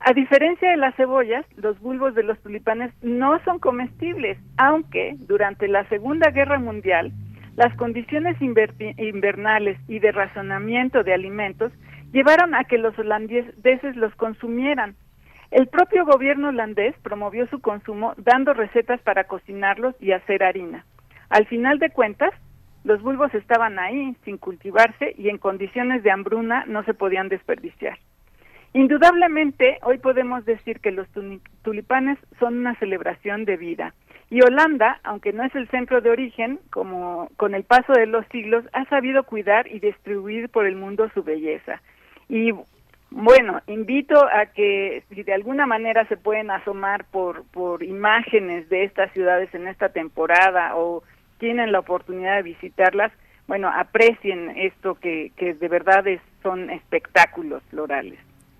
A 0.00 0.12
diferencia 0.14 0.70
de 0.70 0.78
las 0.78 0.94
cebollas, 0.94 1.44
los 1.56 1.78
bulbos 1.80 2.14
de 2.14 2.22
los 2.22 2.38
tulipanes 2.40 2.92
no 3.02 3.38
son 3.44 3.58
comestibles, 3.58 4.38
aunque 4.56 5.16
durante 5.18 5.68
la 5.68 5.86
Segunda 5.88 6.30
Guerra 6.30 6.58
Mundial 6.58 7.12
las 7.56 7.74
condiciones 7.76 8.36
invernales 8.40 9.78
y 9.88 9.98
de 9.98 10.12
razonamiento 10.12 11.02
de 11.02 11.14
alimentos 11.14 11.72
llevaron 12.12 12.54
a 12.54 12.64
que 12.64 12.78
los 12.78 12.98
holandeses 12.98 13.96
los 13.96 14.14
consumieran. 14.14 14.94
El 15.50 15.68
propio 15.68 16.04
gobierno 16.04 16.48
holandés 16.48 16.94
promovió 17.02 17.46
su 17.48 17.60
consumo 17.60 18.14
dando 18.16 18.52
recetas 18.52 19.00
para 19.02 19.24
cocinarlos 19.24 19.94
y 20.00 20.12
hacer 20.12 20.42
harina. 20.42 20.84
Al 21.28 21.46
final 21.46 21.78
de 21.78 21.90
cuentas, 21.90 22.32
los 22.84 23.02
bulbos 23.02 23.34
estaban 23.34 23.78
ahí, 23.78 24.16
sin 24.24 24.38
cultivarse 24.38 25.14
y 25.18 25.28
en 25.28 25.38
condiciones 25.38 26.02
de 26.02 26.10
hambruna 26.10 26.64
no 26.66 26.84
se 26.84 26.94
podían 26.94 27.28
desperdiciar. 27.28 27.98
Indudablemente, 28.72 29.78
hoy 29.82 29.98
podemos 29.98 30.44
decir 30.44 30.80
que 30.80 30.92
los 30.92 31.08
tulipanes 31.62 32.18
son 32.38 32.58
una 32.58 32.74
celebración 32.78 33.44
de 33.44 33.56
vida. 33.56 33.94
Y 34.28 34.42
Holanda, 34.42 35.00
aunque 35.02 35.32
no 35.32 35.44
es 35.44 35.54
el 35.54 35.68
centro 35.68 36.00
de 36.00 36.10
origen, 36.10 36.60
como 36.70 37.30
con 37.36 37.54
el 37.54 37.64
paso 37.64 37.92
de 37.92 38.06
los 38.06 38.26
siglos, 38.26 38.64
ha 38.72 38.84
sabido 38.86 39.22
cuidar 39.22 39.66
y 39.68 39.78
distribuir 39.78 40.48
por 40.48 40.66
el 40.66 40.76
mundo 40.76 41.08
su 41.14 41.22
belleza. 41.22 41.80
Y 42.28 42.52
bueno, 43.10 43.60
invito 43.66 44.24
a 44.24 44.46
que 44.46 45.04
si 45.08 45.22
de 45.22 45.32
alguna 45.32 45.66
manera 45.66 46.06
se 46.08 46.16
pueden 46.16 46.50
asomar 46.50 47.04
por, 47.04 47.44
por 47.46 47.82
imágenes 47.82 48.68
de 48.68 48.84
estas 48.84 49.12
ciudades 49.12 49.54
en 49.54 49.68
esta 49.68 49.90
temporada 49.90 50.76
o 50.76 51.02
tienen 51.38 51.72
la 51.72 51.80
oportunidad 51.80 52.36
de 52.36 52.42
visitarlas, 52.42 53.12
bueno, 53.46 53.70
aprecien 53.72 54.50
esto 54.56 54.96
que, 54.96 55.30
que 55.36 55.54
de 55.54 55.68
verdad 55.68 56.04
son 56.42 56.70
espectáculos 56.70 57.62
florales. 57.70 58.18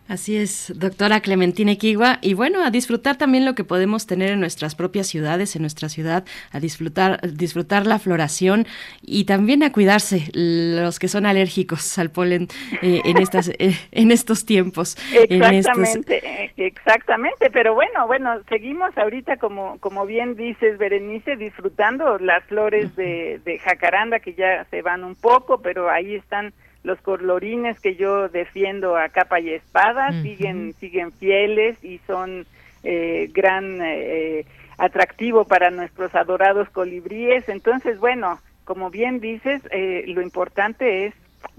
Así 0.09 0.37
es, 0.37 0.73
doctora 0.77 1.21
Clementina 1.21 1.73
Equigua. 1.73 2.19
Y 2.23 2.35
bueno, 2.35 2.65
a 2.65 2.71
disfrutar 2.71 3.17
también 3.17 3.45
lo 3.45 3.57
que 3.57 3.65
podemos 3.65 4.07
tener 4.07 4.31
en 4.31 4.41
nuestras 4.41 4.77
propias 4.77 5.09
ciudades, 5.09 5.57
en 5.57 5.63
nuestra 5.63 5.89
ciudad, 5.89 6.25
a 6.53 6.61
disfrutar, 6.61 7.21
disfrutar 7.23 7.87
la 7.87 7.99
floración 7.99 8.67
y 9.03 9.25
también 9.25 9.65
a 9.65 9.73
cuidarse 9.73 10.31
los 10.33 11.01
que 11.01 11.09
son 11.09 11.27
alérgicos 11.27 11.99
al 11.99 12.11
polen 12.11 12.47
eh, 12.83 13.01
en 13.05 13.17
estas 13.19 13.49
eh, 13.49 13.75
en 13.91 14.13
estos 14.13 14.47
tiempos. 14.47 14.97
Exactamente, 15.13 16.53
exactamente. 16.57 17.51
Pero 17.51 17.75
bueno, 17.75 18.07
bueno, 18.07 18.41
seguimos 18.49 18.97
ahorita 18.97 19.39
como 19.39 19.79
como 19.81 20.07
bien 20.07 20.37
dices, 20.37 20.79
Berenice, 20.79 21.37
disfrutando 21.37 22.19
las 22.19 22.45
flores 22.45 22.95
de, 22.95 23.41
de 23.45 23.59
jacaranda 23.59 24.21
que 24.21 24.35
ya 24.35 24.67
se 24.71 24.83
van 24.83 25.03
un 25.03 25.17
poco, 25.17 25.61
pero 25.61 25.91
ahí 25.91 26.15
están 26.15 26.53
los 26.87 27.01
colorines 27.01 27.81
que 27.81 27.97
yo 27.97 28.29
defiendo 28.29 28.97
a 28.97 29.09
capa 29.09 29.41
y 29.41 29.51
espada 29.51 30.23
siguen 30.23 30.73
siguen 30.79 31.11
fieles 31.11 31.77
y 31.83 31.99
son 32.07 32.47
eh, 32.85 33.29
gran 33.35 33.81
eh, 33.83 34.47
atractivo 34.79 35.45
para 35.45 35.73
nuestros 35.73 36.15
adorados 36.15 36.71
colibríes. 36.71 37.49
Entonces 37.49 37.99
bueno 37.99 38.39
como 38.65 38.91
bien 38.91 39.19
dices 39.19 39.63
eh, 39.73 40.05
lo 40.07 40.23
importante 40.23 41.07
es 41.07 41.15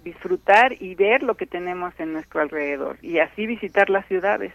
disfrutar 0.06 0.82
y 0.82 0.96
ver 0.96 1.24
lo 1.24 1.36
que 1.36 1.46
tenemos 1.46 1.94
en 2.00 2.14
nuestro 2.14 2.40
alrededor 2.40 2.98
y 3.02 3.20
así 3.20 3.46
visitar 3.46 3.90
las 3.90 4.06
ciudades 4.08 4.54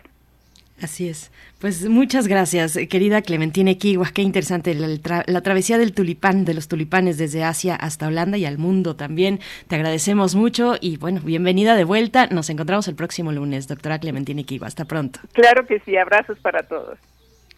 Así 0.83 1.09
es. 1.09 1.31
Pues 1.61 1.89
muchas 1.89 2.27
gracias, 2.27 2.77
querida 2.91 3.23
Clementina 3.23 3.71
Equigua. 3.71 4.09
Qué 4.13 4.23
interesante 4.23 4.75
la, 4.75 5.41
travesía 5.41 5.79
del 5.79 5.95
tulipán, 5.95 6.45
de 6.45 6.55
los 6.55 6.67
tulipanes 6.67 7.19
desde 7.19 7.45
Asia 7.45 7.77
hasta 7.77 8.09
Holanda 8.09 8.37
y 8.37 8.47
al 8.47 8.59
mundo 8.59 8.97
también. 8.97 9.39
Te 9.69 9.77
agradecemos 9.77 10.35
mucho 10.35 10.75
y 10.81 10.97
bueno, 10.97 11.21
bienvenida 11.23 11.77
de 11.77 11.85
vuelta. 11.85 12.27
Nos 12.27 12.51
encontramos 12.51 12.89
el 12.89 12.97
próximo 12.97 13.31
lunes, 13.31 13.69
doctora 13.69 14.01
Clementina 14.01 14.41
Equigua. 14.41 14.67
Hasta 14.67 14.85
pronto. 14.85 15.21
Claro 15.33 15.65
que 15.67 15.79
sí, 15.81 15.97
abrazos 15.97 16.39
para 16.41 16.65
todos. 16.65 16.99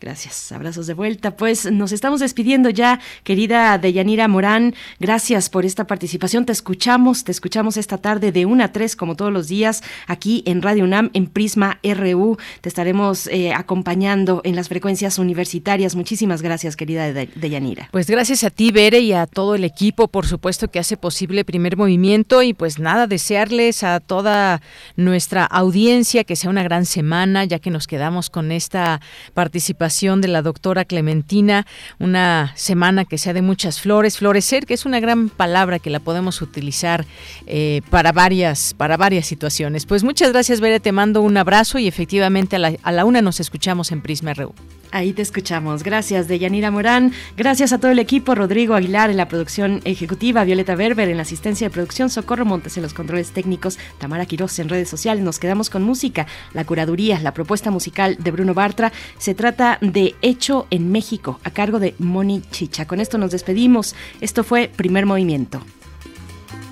Gracias, 0.05 0.53
abrazos 0.53 0.87
de 0.87 0.93
vuelta. 0.93 1.35
Pues 1.35 1.73
nos 1.73 1.91
estamos 1.91 2.21
despidiendo 2.21 2.69
ya, 2.69 3.01
querida 3.23 3.79
Deyanira 3.79 4.29
Morán. 4.29 4.75
Gracias 5.01 5.49
por 5.49 5.65
esta 5.65 5.87
participación. 5.87 6.45
Te 6.45 6.53
escuchamos, 6.53 7.25
te 7.25 7.33
escuchamos 7.33 7.79
esta 7.79 7.97
tarde 7.97 8.31
de 8.31 8.45
1 8.45 8.65
a 8.65 8.69
3, 8.71 8.97
como 8.97 9.17
todos 9.17 9.33
los 9.33 9.49
días, 9.49 9.83
aquí 10.07 10.43
en 10.45 10.61
Radio 10.61 10.85
UNAM, 10.85 11.09
en 11.15 11.27
Prisma 11.27 11.79
RU. 11.83 12.37
Te 12.61 12.69
estaremos 12.69 13.29
eh, 13.29 13.55
acompañando 13.55 14.43
en 14.45 14.57
las 14.57 14.69
frecuencias 14.69 15.19
universitarias. 15.19 15.97
Muchísimas 15.97 16.43
gracias, 16.43 16.77
querida 16.77 17.11
Deyanira. 17.11 17.89
Pues 17.91 18.07
gracias 18.07 18.45
a 18.45 18.51
ti, 18.51 18.73
Bere, 18.73 18.99
y 19.01 19.15
a 19.15 19.27
todo 19.27 19.55
el 19.55 19.65
equipo, 19.65 20.09
por 20.09 20.27
supuesto, 20.27 20.71
que 20.71 20.81
hace 20.81 20.99
posible 20.99 21.47
primer 21.47 21.79
movimiento. 21.79 22.43
Y 22.43 22.53
pues 22.53 22.79
nada, 22.79 23.07
desearles 23.07 23.83
a 23.83 24.01
toda 24.01 24.61
nuestra 24.97 25.47
audiencia 25.47 26.25
que 26.25 26.37
sea 26.37 26.51
una 26.51 26.63
gran 26.63 26.85
semana, 26.85 27.45
ya 27.47 27.59
que 27.59 27.71
nos 27.71 27.87
quedamos 27.87 28.29
con 28.29 28.53
esta 28.53 29.01
participación 29.33 29.94
de 29.95 30.27
la 30.27 30.43
doctora 30.43 30.85
Clementina, 30.85 31.67
una 32.01 32.53
semana 32.57 33.05
que 33.05 33.17
sea 33.17 33.33
de 33.33 33.43
muchas 33.43 33.81
flores, 33.81 34.19
florecer, 34.19 34.67
que 34.67 34.75
es 34.75 34.85
una 34.85 34.99
gran 34.99 35.29
palabra 35.29 35.79
que 35.79 35.89
la 35.89 36.01
podemos 36.01 36.43
utilizar 36.43 37.07
eh, 37.47 37.81
para 37.91 38.11
varias, 38.11 38.75
para 38.75 38.97
varias 38.97 39.27
situaciones. 39.27 39.87
Pues 39.87 40.03
muchas 40.03 40.33
gracias, 40.33 40.61
Bere, 40.61 40.81
te 40.81 40.91
mando 40.91 41.23
un 41.23 41.37
abrazo 41.37 41.79
y 41.79 41.87
efectivamente 41.87 42.57
a 42.57 42.59
la, 42.59 42.73
a 42.83 42.91
la 42.91 43.05
una 43.05 43.23
nos 43.23 43.39
escuchamos 43.39 43.93
en 43.93 44.03
Prisma 44.03 44.35
RU. 44.35 44.53
Ahí 44.95 45.13
te 45.13 45.23
escuchamos. 45.23 45.83
Gracias, 45.83 46.29
Deyanira 46.29 46.71
Morán. 46.71 47.13
Gracias 47.37 47.73
a 47.73 47.81
todo 47.81 47.91
el 47.91 47.99
equipo, 47.99 48.37
Rodrigo 48.37 48.75
Aguilar 48.77 49.11
en 49.11 49.17
la 49.17 49.27
producción 49.27 49.81
ejecutiva, 49.85 50.45
Violeta 50.45 50.77
Berber 50.77 51.09
en 51.09 51.17
la 51.17 51.25
asistencia 51.25 51.67
de 51.67 51.75
producción, 51.75 52.11
Socorro 52.11 52.45
Montes 52.45 52.77
en 52.77 52.85
los 52.85 52.95
controles 52.95 53.33
técnicos, 53.33 53.77
Tamara 53.99 54.25
Quiroz 54.25 54.57
en 54.61 54.69
redes 54.69 54.89
sociales. 54.89 55.25
Nos 55.25 55.41
quedamos 55.41 55.69
con 55.69 55.83
música, 55.83 56.29
la 56.53 56.65
curaduría, 56.65 57.19
la 57.19 57.35
propuesta 57.35 57.73
musical 57.73 58.17
de 58.21 58.31
Bruno 58.31 58.55
Bartra. 58.55 58.93
Se 59.19 59.35
trata 59.35 59.74
de 59.81 60.15
Hecho 60.23 60.67
en 60.71 60.91
México, 60.91 61.41
a 61.45 61.51
cargo 61.51 61.79
de 61.79 61.95
Moni 61.99 62.43
Chicha. 62.51 62.87
Con 62.87 63.01
esto 63.01 63.19
nos 63.19 63.31
despedimos. 63.31 63.95
Esto 64.21 64.45
fue 64.45 64.69
Primer 64.75 65.07
Movimiento. 65.07 65.61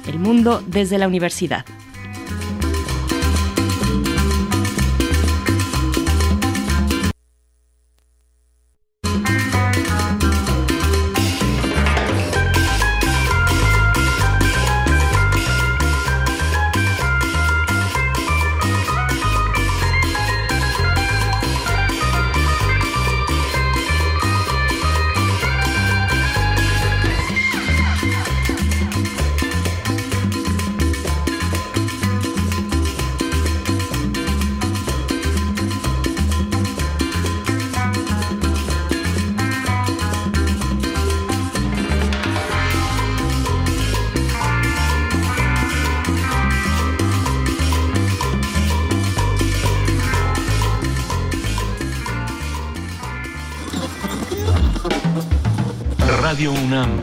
El 0.06 0.18
mundo 0.18 0.62
desde 0.66 0.98
la 0.98 1.08
universidad. 1.08 1.64